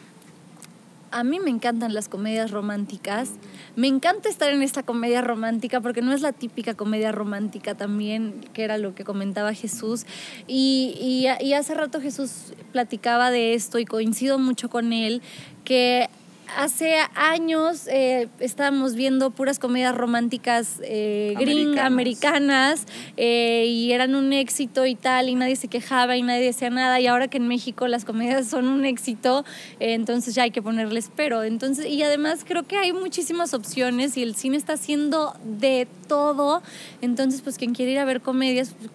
A 1.15 1.23
mí 1.23 1.39
me 1.39 1.49
encantan 1.49 1.93
las 1.93 2.09
comedias 2.09 2.51
románticas. 2.51 3.31
Me 3.77 3.87
encanta 3.87 4.27
estar 4.27 4.51
en 4.51 4.61
esta 4.61 4.83
comedia 4.83 5.21
romántica 5.21 5.79
porque 5.79 6.01
no 6.01 6.11
es 6.11 6.19
la 6.19 6.33
típica 6.33 6.73
comedia 6.73 7.13
romántica 7.13 7.73
también, 7.73 8.41
que 8.51 8.65
era 8.65 8.77
lo 8.77 8.95
que 8.95 9.05
comentaba 9.05 9.53
Jesús. 9.53 10.05
Y, 10.45 10.93
y, 10.99 11.27
y 11.41 11.53
hace 11.53 11.73
rato 11.73 12.01
Jesús 12.01 12.53
platicaba 12.73 13.31
de 13.31 13.53
esto 13.53 13.79
y 13.79 13.85
coincido 13.85 14.39
mucho 14.39 14.69
con 14.69 14.91
él, 14.91 15.21
que 15.63 16.09
hace 16.55 16.97
años 17.15 17.87
eh, 17.87 18.27
estábamos 18.39 18.95
viendo 18.95 19.31
puras 19.31 19.59
comedias 19.59 19.95
románticas 19.95 20.79
eh, 20.83 21.33
gring, 21.37 21.79
americanas, 21.79 22.85
eh, 23.17 23.65
y 23.67 23.91
eran 23.91 24.15
un 24.15 24.33
éxito 24.33 24.85
y 24.85 24.95
tal, 24.95 25.29
y 25.29 25.35
nadie 25.35 25.55
se 25.55 25.67
quejaba 25.67 26.17
y 26.17 26.21
nadie 26.21 26.45
decía 26.45 26.69
nada, 26.69 26.99
y 26.99 27.07
ahora 27.07 27.27
que 27.27 27.37
en 27.37 27.47
México 27.47 27.87
las 27.87 28.05
comedias 28.05 28.47
son 28.47 28.67
un 28.67 28.85
éxito, 28.85 29.45
eh, 29.79 29.93
entonces 29.93 30.35
ya 30.35 30.43
hay 30.43 30.51
que 30.51 30.61
ponerles 30.61 31.11
pero. 31.15 31.43
Entonces, 31.43 31.85
y 31.87 32.03
además 32.03 32.45
creo 32.47 32.63
que 32.63 32.77
hay 32.77 32.93
muchísimas 32.93 33.53
opciones 33.53 34.17
y 34.17 34.23
el 34.23 34.35
cine 34.35 34.57
está 34.57 34.73
haciendo 34.73 35.35
de 35.43 35.87
todo, 36.07 36.61
entonces 37.01 37.41
pues 37.41 37.57
quien 37.57 37.73
quiere 37.73 37.93
ir 37.93 37.99
a 37.99 38.05
ver 38.05 38.21
comedias, 38.21 38.75
pues, 38.77 38.91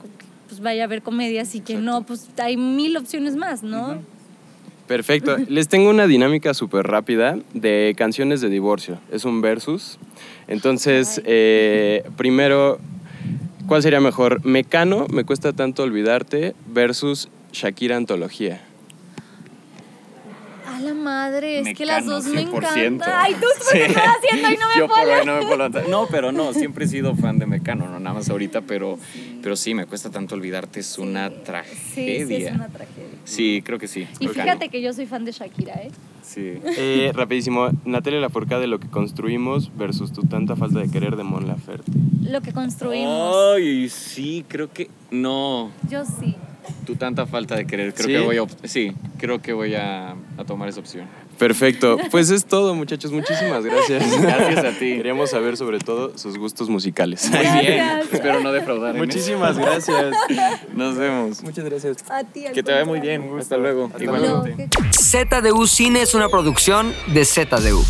pues 0.48 0.60
vaya 0.60 0.84
a 0.84 0.86
ver 0.86 1.02
comedias 1.02 1.54
y 1.54 1.60
quien 1.60 1.84
no, 1.84 2.02
pues 2.02 2.28
hay 2.38 2.56
mil 2.56 2.96
opciones 2.96 3.36
más, 3.36 3.62
¿no? 3.62 4.00
Perfecto. 4.90 5.36
Les 5.46 5.68
tengo 5.68 5.88
una 5.88 6.08
dinámica 6.08 6.52
súper 6.52 6.84
rápida 6.88 7.38
de 7.54 7.94
canciones 7.96 8.40
de 8.40 8.48
divorcio. 8.48 8.98
Es 9.12 9.24
un 9.24 9.40
versus. 9.40 10.00
Entonces, 10.48 11.22
eh, 11.26 12.02
primero, 12.16 12.80
¿cuál 13.68 13.84
sería 13.84 14.00
mejor? 14.00 14.44
Mecano, 14.44 15.06
me 15.08 15.22
cuesta 15.22 15.52
tanto 15.52 15.84
olvidarte, 15.84 16.56
versus 16.66 17.28
Shakira 17.52 17.96
Antología. 17.96 18.62
A 20.80 20.84
la 20.84 20.94
madre, 20.94 21.60
es 21.60 21.76
que 21.76 21.84
las 21.84 22.06
dos 22.06 22.24
me 22.26 22.42
100%. 22.46 22.56
encantan. 22.56 23.12
Ay, 23.14 23.34
tú, 23.34 23.40
¿por 23.40 23.72
qué 23.72 23.78
Sí. 23.78 23.78
estás 23.88 24.16
haciendo 24.16 24.50
y 24.50 24.56
no 24.56 24.68
me 24.68 24.74
Yo 24.78 24.88
por 24.88 24.98
hoy 25.06 25.26
no 25.26 25.36
me 25.36 25.46
puedo. 25.46 25.88
No, 25.88 26.06
pero 26.10 26.32
no, 26.32 26.52
siempre 26.52 26.84
he 26.86 26.88
sido 26.88 27.14
fan 27.14 27.38
de 27.38 27.46
Mecano, 27.46 27.86
no 27.88 28.00
nada 28.00 28.14
más 28.14 28.30
ahorita, 28.30 28.62
pero, 28.62 28.98
pero 29.42 29.56
sí, 29.56 29.74
me 29.74 29.86
cuesta 29.86 30.10
tanto 30.10 30.34
olvidarte, 30.34 30.80
es 30.80 30.98
una 30.98 31.28
Sí, 31.28 31.34
tragedia. 31.44 32.26
sí, 32.26 32.34
es 32.44 32.52
una 32.54 32.68
tragedia. 32.68 33.08
Sí, 33.24 33.62
creo 33.64 33.78
que 33.78 33.88
sí. 33.88 34.06
Y 34.20 34.26
Mecano. 34.28 34.44
fíjate 34.44 34.68
que 34.70 34.80
yo 34.82 34.92
soy 34.92 35.06
fan 35.06 35.24
de 35.24 35.32
Shakira, 35.32 35.74
¿eh? 35.74 35.90
Sí. 36.22 36.60
Eh, 36.64 37.10
rapidísimo, 37.14 37.70
Natalia 37.84 38.20
Lafourcade 38.20 38.60
de 38.62 38.66
lo 38.68 38.78
que 38.78 38.88
construimos 38.88 39.76
versus 39.76 40.12
tu 40.12 40.22
tanta 40.22 40.54
falta 40.56 40.78
de 40.78 40.88
querer 40.90 41.16
de 41.16 41.24
Mon 41.24 41.46
Laferte. 41.46 41.90
Lo 42.22 42.40
que 42.40 42.52
construimos. 42.52 43.34
Ay, 43.56 43.88
sí, 43.88 44.44
creo 44.46 44.72
que. 44.72 44.88
No, 45.10 45.70
Yo 45.90 46.04
sí. 46.04 46.36
Tú 46.86 46.96
tanta 46.96 47.26
falta 47.26 47.56
de 47.56 47.66
querer. 47.66 47.94
Creo 47.94 48.06
¿Sí? 48.06 48.12
que 48.12 48.20
voy 48.20 48.38
a. 48.38 48.68
Sí, 48.68 48.92
creo 49.18 49.40
que 49.40 49.52
voy 49.52 49.74
a, 49.74 50.14
a 50.38 50.44
tomar 50.46 50.68
esa 50.68 50.80
opción. 50.80 51.06
Perfecto, 51.40 51.96
pues 52.10 52.28
es 52.28 52.44
todo 52.44 52.74
muchachos, 52.74 53.12
muchísimas 53.12 53.64
gracias. 53.64 54.20
Gracias 54.20 54.62
a 54.62 54.78
ti. 54.78 54.96
Queríamos 54.96 55.30
saber 55.30 55.56
sobre 55.56 55.78
todo 55.78 56.18
sus 56.18 56.36
gustos 56.36 56.68
musicales. 56.68 57.30
Muy 57.30 57.38
bien. 57.38 57.76
Gracias. 57.78 58.12
Espero 58.12 58.40
no 58.40 58.52
defraudar. 58.52 58.94
en 58.94 59.00
Muchísimas 59.00 59.56
gracias. 59.56 60.14
Nos 60.74 60.98
vemos. 60.98 61.42
Muchas 61.42 61.64
gracias. 61.64 62.04
A 62.10 62.24
ti, 62.24 62.44
Que 62.52 62.62
te 62.62 62.72
vaya 62.72 62.84
muy 62.84 63.00
bien. 63.00 63.24
Hasta 63.38 63.56
luego. 63.56 63.90
Igualmente. 63.98 64.68
ZDU 64.92 65.66
Cine 65.66 66.02
es 66.02 66.14
una 66.14 66.28
producción 66.28 66.92
de 67.06 67.24
ZDU. 67.24 67.82